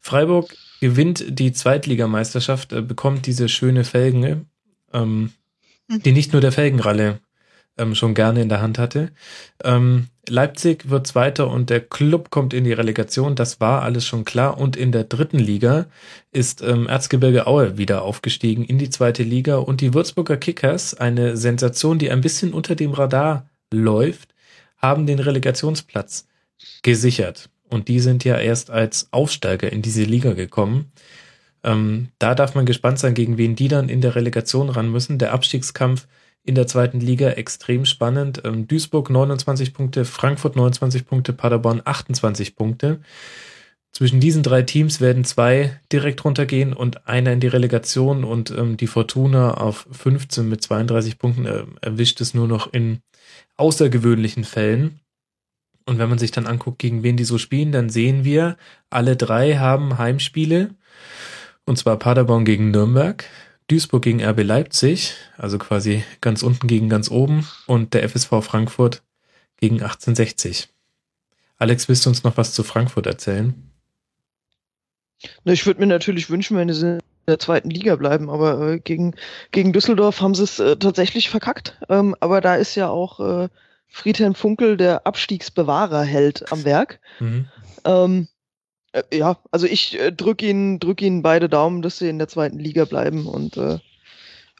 [0.00, 4.46] Freiburg gewinnt die Zweitligameisterschaft, äh, bekommt diese schöne Felgen.
[4.92, 5.32] Ähm,
[5.88, 7.20] die nicht nur der Felgenralle
[7.78, 9.10] ähm, schon gerne in der Hand hatte.
[9.64, 13.34] Ähm, Leipzig wird Zweiter und der Club kommt in die Relegation.
[13.34, 14.58] Das war alles schon klar.
[14.58, 15.86] Und in der dritten Liga
[16.32, 19.56] ist ähm, Erzgebirge Aue wieder aufgestiegen in die zweite Liga.
[19.56, 24.34] Und die Würzburger Kickers, eine Sensation, die ein bisschen unter dem Radar läuft,
[24.76, 26.26] haben den Relegationsplatz
[26.82, 27.48] gesichert.
[27.70, 30.92] Und die sind ja erst als Aufsteiger in diese Liga gekommen.
[31.68, 35.18] Ähm, da darf man gespannt sein, gegen wen die dann in der Relegation ran müssen.
[35.18, 36.08] Der Abstiegskampf
[36.42, 38.40] in der zweiten Liga extrem spannend.
[38.44, 43.00] Ähm, Duisburg 29 Punkte, Frankfurt 29 Punkte, Paderborn 28 Punkte.
[43.92, 48.78] Zwischen diesen drei Teams werden zwei direkt runtergehen und einer in die Relegation und ähm,
[48.78, 53.00] die Fortuna auf 15 mit 32 Punkten äh, erwischt es nur noch in
[53.56, 55.00] außergewöhnlichen Fällen.
[55.84, 58.56] Und wenn man sich dann anguckt, gegen wen die so spielen, dann sehen wir,
[58.88, 60.70] alle drei haben Heimspiele.
[61.68, 63.26] Und zwar Paderborn gegen Nürnberg,
[63.68, 69.02] Duisburg gegen RB Leipzig, also quasi ganz unten gegen ganz oben, und der FSV Frankfurt
[69.58, 70.70] gegen 1860.
[71.58, 73.70] Alex, willst du uns noch was zu Frankfurt erzählen?
[75.44, 79.14] Ich würde mir natürlich wünschen, wenn sie in der zweiten Liga bleiben, aber äh, gegen,
[79.50, 81.78] gegen Düsseldorf haben sie es äh, tatsächlich verkackt.
[81.90, 83.48] Ähm, aber da ist ja auch äh,
[83.88, 87.00] Friedhelm Funkel, der Abstiegsbewahrerheld, am Werk.
[87.20, 87.44] Mhm.
[87.84, 88.28] Ähm,
[88.92, 92.28] äh, ja, also ich äh, drücke ihnen, drück ihnen beide Daumen, dass sie in der
[92.28, 93.78] zweiten Liga bleiben und äh,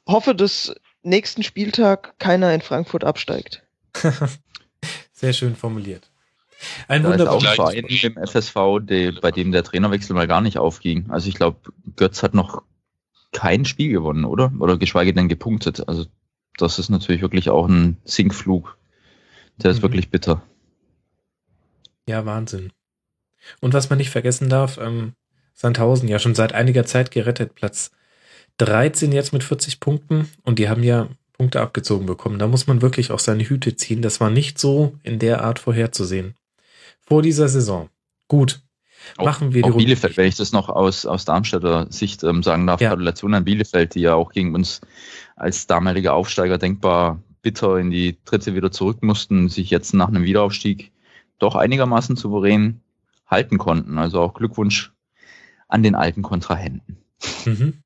[0.06, 3.62] hoffe, dass nächsten Spieltag keiner in Frankfurt absteigt.
[5.12, 6.10] Sehr schön formuliert.
[6.88, 10.40] Ein da ist auch ein Verein im FSV, der, bei dem der Trainerwechsel mal gar
[10.40, 11.08] nicht aufging.
[11.10, 11.58] Also ich glaube,
[11.96, 12.62] Götz hat noch
[13.32, 14.52] kein Spiel gewonnen, oder?
[14.58, 15.86] Oder geschweige denn gepunktet.
[15.88, 16.06] Also
[16.56, 18.76] das ist natürlich wirklich auch ein Sinkflug.
[19.58, 19.82] Der ist mhm.
[19.82, 20.42] wirklich bitter.
[22.08, 22.72] Ja, Wahnsinn.
[23.60, 25.12] Und was man nicht vergessen darf, ähm,
[25.54, 27.90] Sandhausen ja schon seit einiger Zeit gerettet, Platz
[28.58, 32.38] 13 jetzt mit 40 Punkten und die haben ja Punkte abgezogen bekommen.
[32.38, 34.02] Da muss man wirklich auch seine Hüte ziehen.
[34.02, 36.34] Das war nicht so in der Art vorherzusehen.
[37.00, 37.88] Vor dieser Saison.
[38.26, 38.60] Gut.
[39.16, 42.66] Machen wir die auch Bielefeld, wenn ich das noch aus, aus Darmstädter Sicht ähm, sagen
[42.66, 42.90] darf, ja.
[42.90, 44.80] Gratulation an Bielefeld, die ja auch gegen uns
[45.36, 50.24] als damaliger Aufsteiger denkbar bitter in die Dritte wieder zurück mussten, sich jetzt nach einem
[50.24, 50.90] Wiederaufstieg
[51.38, 52.80] doch einigermaßen souverän
[53.28, 53.98] halten konnten.
[53.98, 54.92] Also auch Glückwunsch
[55.68, 56.98] an den alten Kontrahenten.
[57.44, 57.82] Mhm.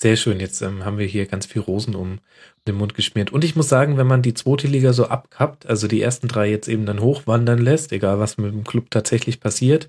[0.00, 0.38] Sehr schön.
[0.38, 2.20] Jetzt ähm, haben wir hier ganz viel Rosen um
[2.68, 3.32] den Mund geschmiert.
[3.32, 6.48] Und ich muss sagen, wenn man die zweite Liga so abkappt, also die ersten drei
[6.48, 9.88] jetzt eben dann hochwandern lässt, egal was mit dem Club tatsächlich passiert,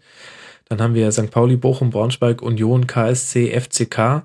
[0.67, 1.29] dann haben wir St.
[1.29, 4.23] Pauli, Bochum, Braunschweig, Union, KSC, FCK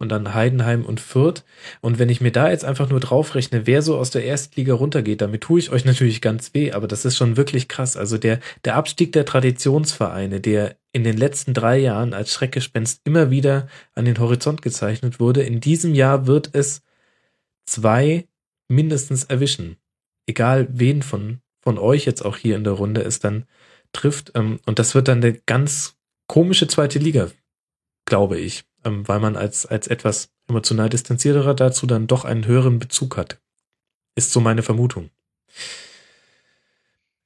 [0.00, 1.44] und dann Heidenheim und Fürth.
[1.82, 5.20] Und wenn ich mir da jetzt einfach nur draufrechne, wer so aus der Erstliga runtergeht,
[5.20, 7.96] damit tue ich euch natürlich ganz weh, aber das ist schon wirklich krass.
[7.98, 13.30] Also der, der Abstieg der Traditionsvereine, der in den letzten drei Jahren als Schreckgespenst immer
[13.30, 16.82] wieder an den Horizont gezeichnet wurde, in diesem Jahr wird es
[17.66, 18.26] zwei
[18.68, 19.76] mindestens erwischen.
[20.26, 23.44] Egal wen von, von euch jetzt auch hier in der Runde es dann
[23.92, 24.32] trifft.
[24.34, 25.96] Ähm, und das wird dann eine ganz
[26.26, 27.30] komische zweite Liga,
[28.06, 32.78] glaube ich ähm, weil man als, als etwas emotional distanzierterer dazu dann doch einen höheren
[32.78, 33.38] Bezug hat.
[34.16, 35.10] Ist so meine Vermutung.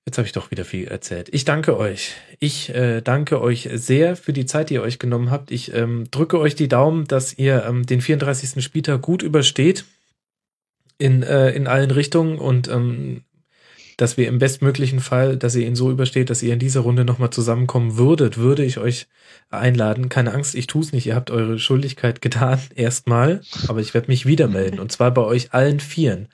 [0.06, 1.30] Jetzt habe ich doch wieder viel erzählt.
[1.32, 2.12] Ich danke euch.
[2.38, 5.50] Ich äh, danke euch sehr für die Zeit, die ihr euch genommen habt.
[5.50, 8.62] Ich ähm, drücke euch die Daumen, dass ihr ähm, den 34.
[8.62, 9.86] Spieltag gut übersteht
[10.98, 13.22] in, äh, in allen Richtungen und ähm,
[13.96, 17.04] dass wir im bestmöglichen Fall, dass ihr ihn so übersteht, dass ihr in dieser Runde
[17.04, 19.06] nochmal zusammenkommen würdet, würde ich euch
[19.50, 20.08] einladen.
[20.08, 21.06] Keine Angst, ich tue es nicht.
[21.06, 23.40] Ihr habt eure Schuldigkeit getan, erstmal.
[23.68, 24.80] Aber ich werde mich wieder melden.
[24.80, 26.28] Und zwar bei euch allen Vieren.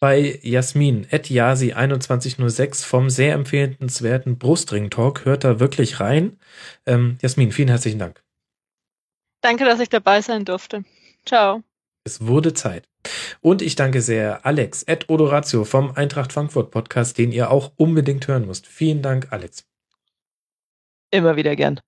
[0.00, 5.24] Bei Jasmin, at Yasi2106 vom sehr empfehlenswerten Brustring Talk.
[5.24, 6.38] Hört da wirklich rein.
[6.86, 8.22] Ähm, Jasmin, vielen herzlichen Dank.
[9.40, 10.84] Danke, dass ich dabei sein durfte.
[11.24, 11.62] Ciao.
[12.04, 12.88] Es wurde Zeit.
[13.40, 18.26] Und ich danke sehr Alex at Odoratio vom Eintracht Frankfurt Podcast, den ihr auch unbedingt
[18.28, 18.66] hören müsst.
[18.66, 19.64] Vielen Dank, Alex.
[21.10, 21.80] Immer wieder gern.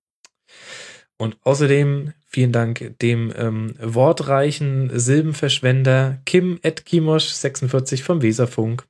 [1.16, 8.86] Und außerdem vielen Dank dem ähm, wortreichen Silbenverschwender Kim at Kimosch 46 vom Weserfunk.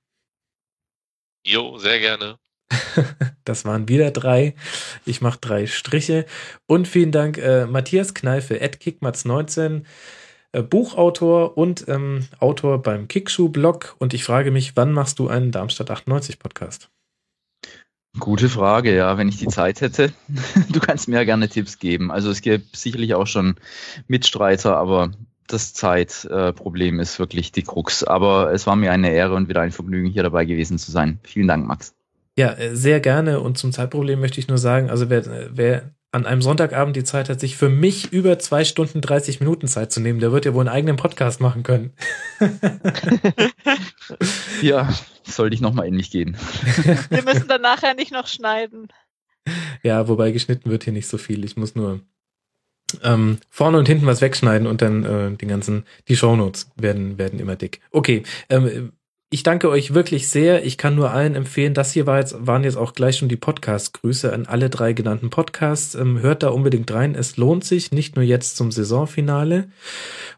[1.46, 2.38] Jo, sehr gerne.
[3.44, 4.54] das waren wieder drei.
[5.06, 6.26] Ich mache drei Striche.
[6.66, 9.84] Und vielen Dank äh, Matthias Kneife at Kickmatz19
[10.52, 13.96] äh, Buchautor und ähm, Autor beim Kickschuh-Blog.
[13.98, 16.90] Und ich frage mich, wann machst du einen Darmstadt 98 Podcast?
[18.18, 20.12] Gute Frage, ja, wenn ich die Zeit hätte.
[20.70, 22.10] Du kannst mir ja gerne Tipps geben.
[22.10, 23.56] Also es gibt sicherlich auch schon
[24.06, 25.12] Mitstreiter, aber
[25.46, 28.04] das Zeitproblem äh, ist wirklich die Krux.
[28.04, 31.20] Aber es war mir eine Ehre und wieder ein Vergnügen, hier dabei gewesen zu sein.
[31.22, 31.94] Vielen Dank, Max.
[32.36, 33.40] Ja, äh, sehr gerne.
[33.40, 35.24] Und zum Zeitproblem möchte ich nur sagen, also wer,
[35.56, 39.68] wer an einem Sonntagabend die Zeit hat, sich für mich über zwei Stunden 30 Minuten
[39.68, 41.92] Zeit zu nehmen, der wird ja wohl einen eigenen Podcast machen können.
[44.62, 44.88] ja,
[45.24, 46.36] sollte ich nochmal in mich gehen.
[47.10, 48.88] Wir müssen dann nachher nicht noch schneiden.
[49.82, 51.44] Ja, wobei geschnitten wird hier nicht so viel.
[51.44, 52.00] Ich muss nur
[53.02, 57.38] ähm, vorne und hinten was wegschneiden und dann äh, den ganzen, die Shownotes werden, werden
[57.38, 57.80] immer dick.
[57.90, 58.92] Okay, ähm,
[59.30, 60.64] ich danke euch wirklich sehr.
[60.64, 63.36] Ich kann nur allen empfehlen, das hier war jetzt, waren jetzt auch gleich schon die
[63.36, 65.94] Podcast-Grüße an alle drei genannten Podcasts.
[65.94, 67.14] Ähm, hört da unbedingt rein.
[67.14, 69.68] Es lohnt sich, nicht nur jetzt zum Saisonfinale.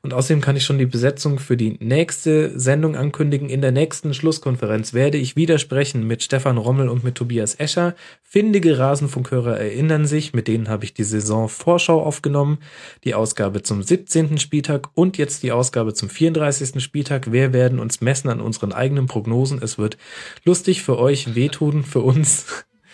[0.02, 3.48] Und außerdem kann ich schon die Besetzung für die nächste Sendung ankündigen.
[3.48, 7.94] In der nächsten Schlusskonferenz werde ich wieder sprechen mit Stefan Rommel und mit Tobias Escher.
[8.22, 12.58] Findige Rasenfunkhörer erinnern sich, mit denen habe ich die Saisonvorschau aufgenommen.
[13.04, 14.38] Die Ausgabe zum 17.
[14.38, 16.82] Spieltag und jetzt die Ausgabe zum 34.
[16.82, 17.30] Spieltag.
[17.30, 19.62] Wir werden uns messen an unseren eigenen Prognosen.
[19.62, 19.96] Es wird
[20.44, 22.46] lustig für euch, wehtun für uns.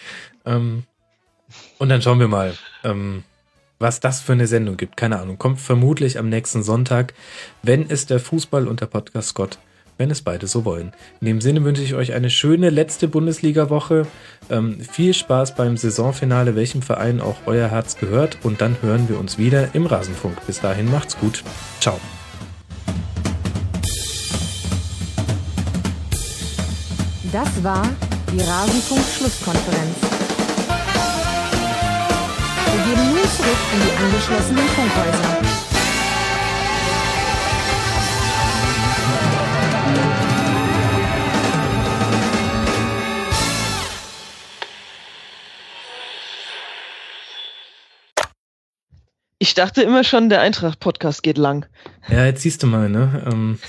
[0.44, 0.82] ähm,
[1.78, 3.22] und dann schauen wir mal, ähm,
[3.78, 4.96] was das für eine Sendung gibt.
[4.96, 5.38] Keine Ahnung.
[5.38, 7.14] Kommt vermutlich am nächsten Sonntag,
[7.62, 9.58] wenn es der Fußball und der Podcast Gott,
[9.98, 10.92] wenn es beide so wollen.
[11.20, 14.06] In dem Sinne wünsche ich euch eine schöne letzte Bundesliga-Woche.
[14.50, 18.38] Ähm, viel Spaß beim Saisonfinale, welchem Verein auch euer Herz gehört.
[18.42, 20.46] Und dann hören wir uns wieder im Rasenfunk.
[20.46, 21.44] Bis dahin macht's gut.
[21.80, 22.00] Ciao.
[27.32, 27.82] Das war
[28.32, 29.96] die Rasenfunk-Schlusskonferenz.
[32.72, 35.36] Wir gehen nun zurück in die angeschlossenen Funkhäuser.
[49.38, 51.66] Ich dachte immer schon, der Eintracht-Podcast geht lang.
[52.08, 53.24] Ja, jetzt siehst du mal, ne?
[53.32, 53.58] Ähm,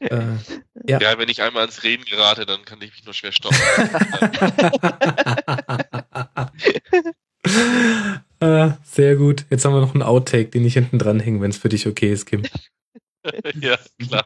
[0.00, 0.36] äh,
[0.84, 1.00] ja.
[1.00, 3.58] ja, wenn ich einmal ans Reden gerate, dann kann ich mich nur schwer stoppen.
[8.40, 9.44] ah, sehr gut.
[9.50, 11.86] Jetzt haben wir noch einen Outtake, den ich hinten dran hänge, wenn es für dich
[11.86, 12.42] okay ist, Kim.
[13.60, 14.24] ja, klar.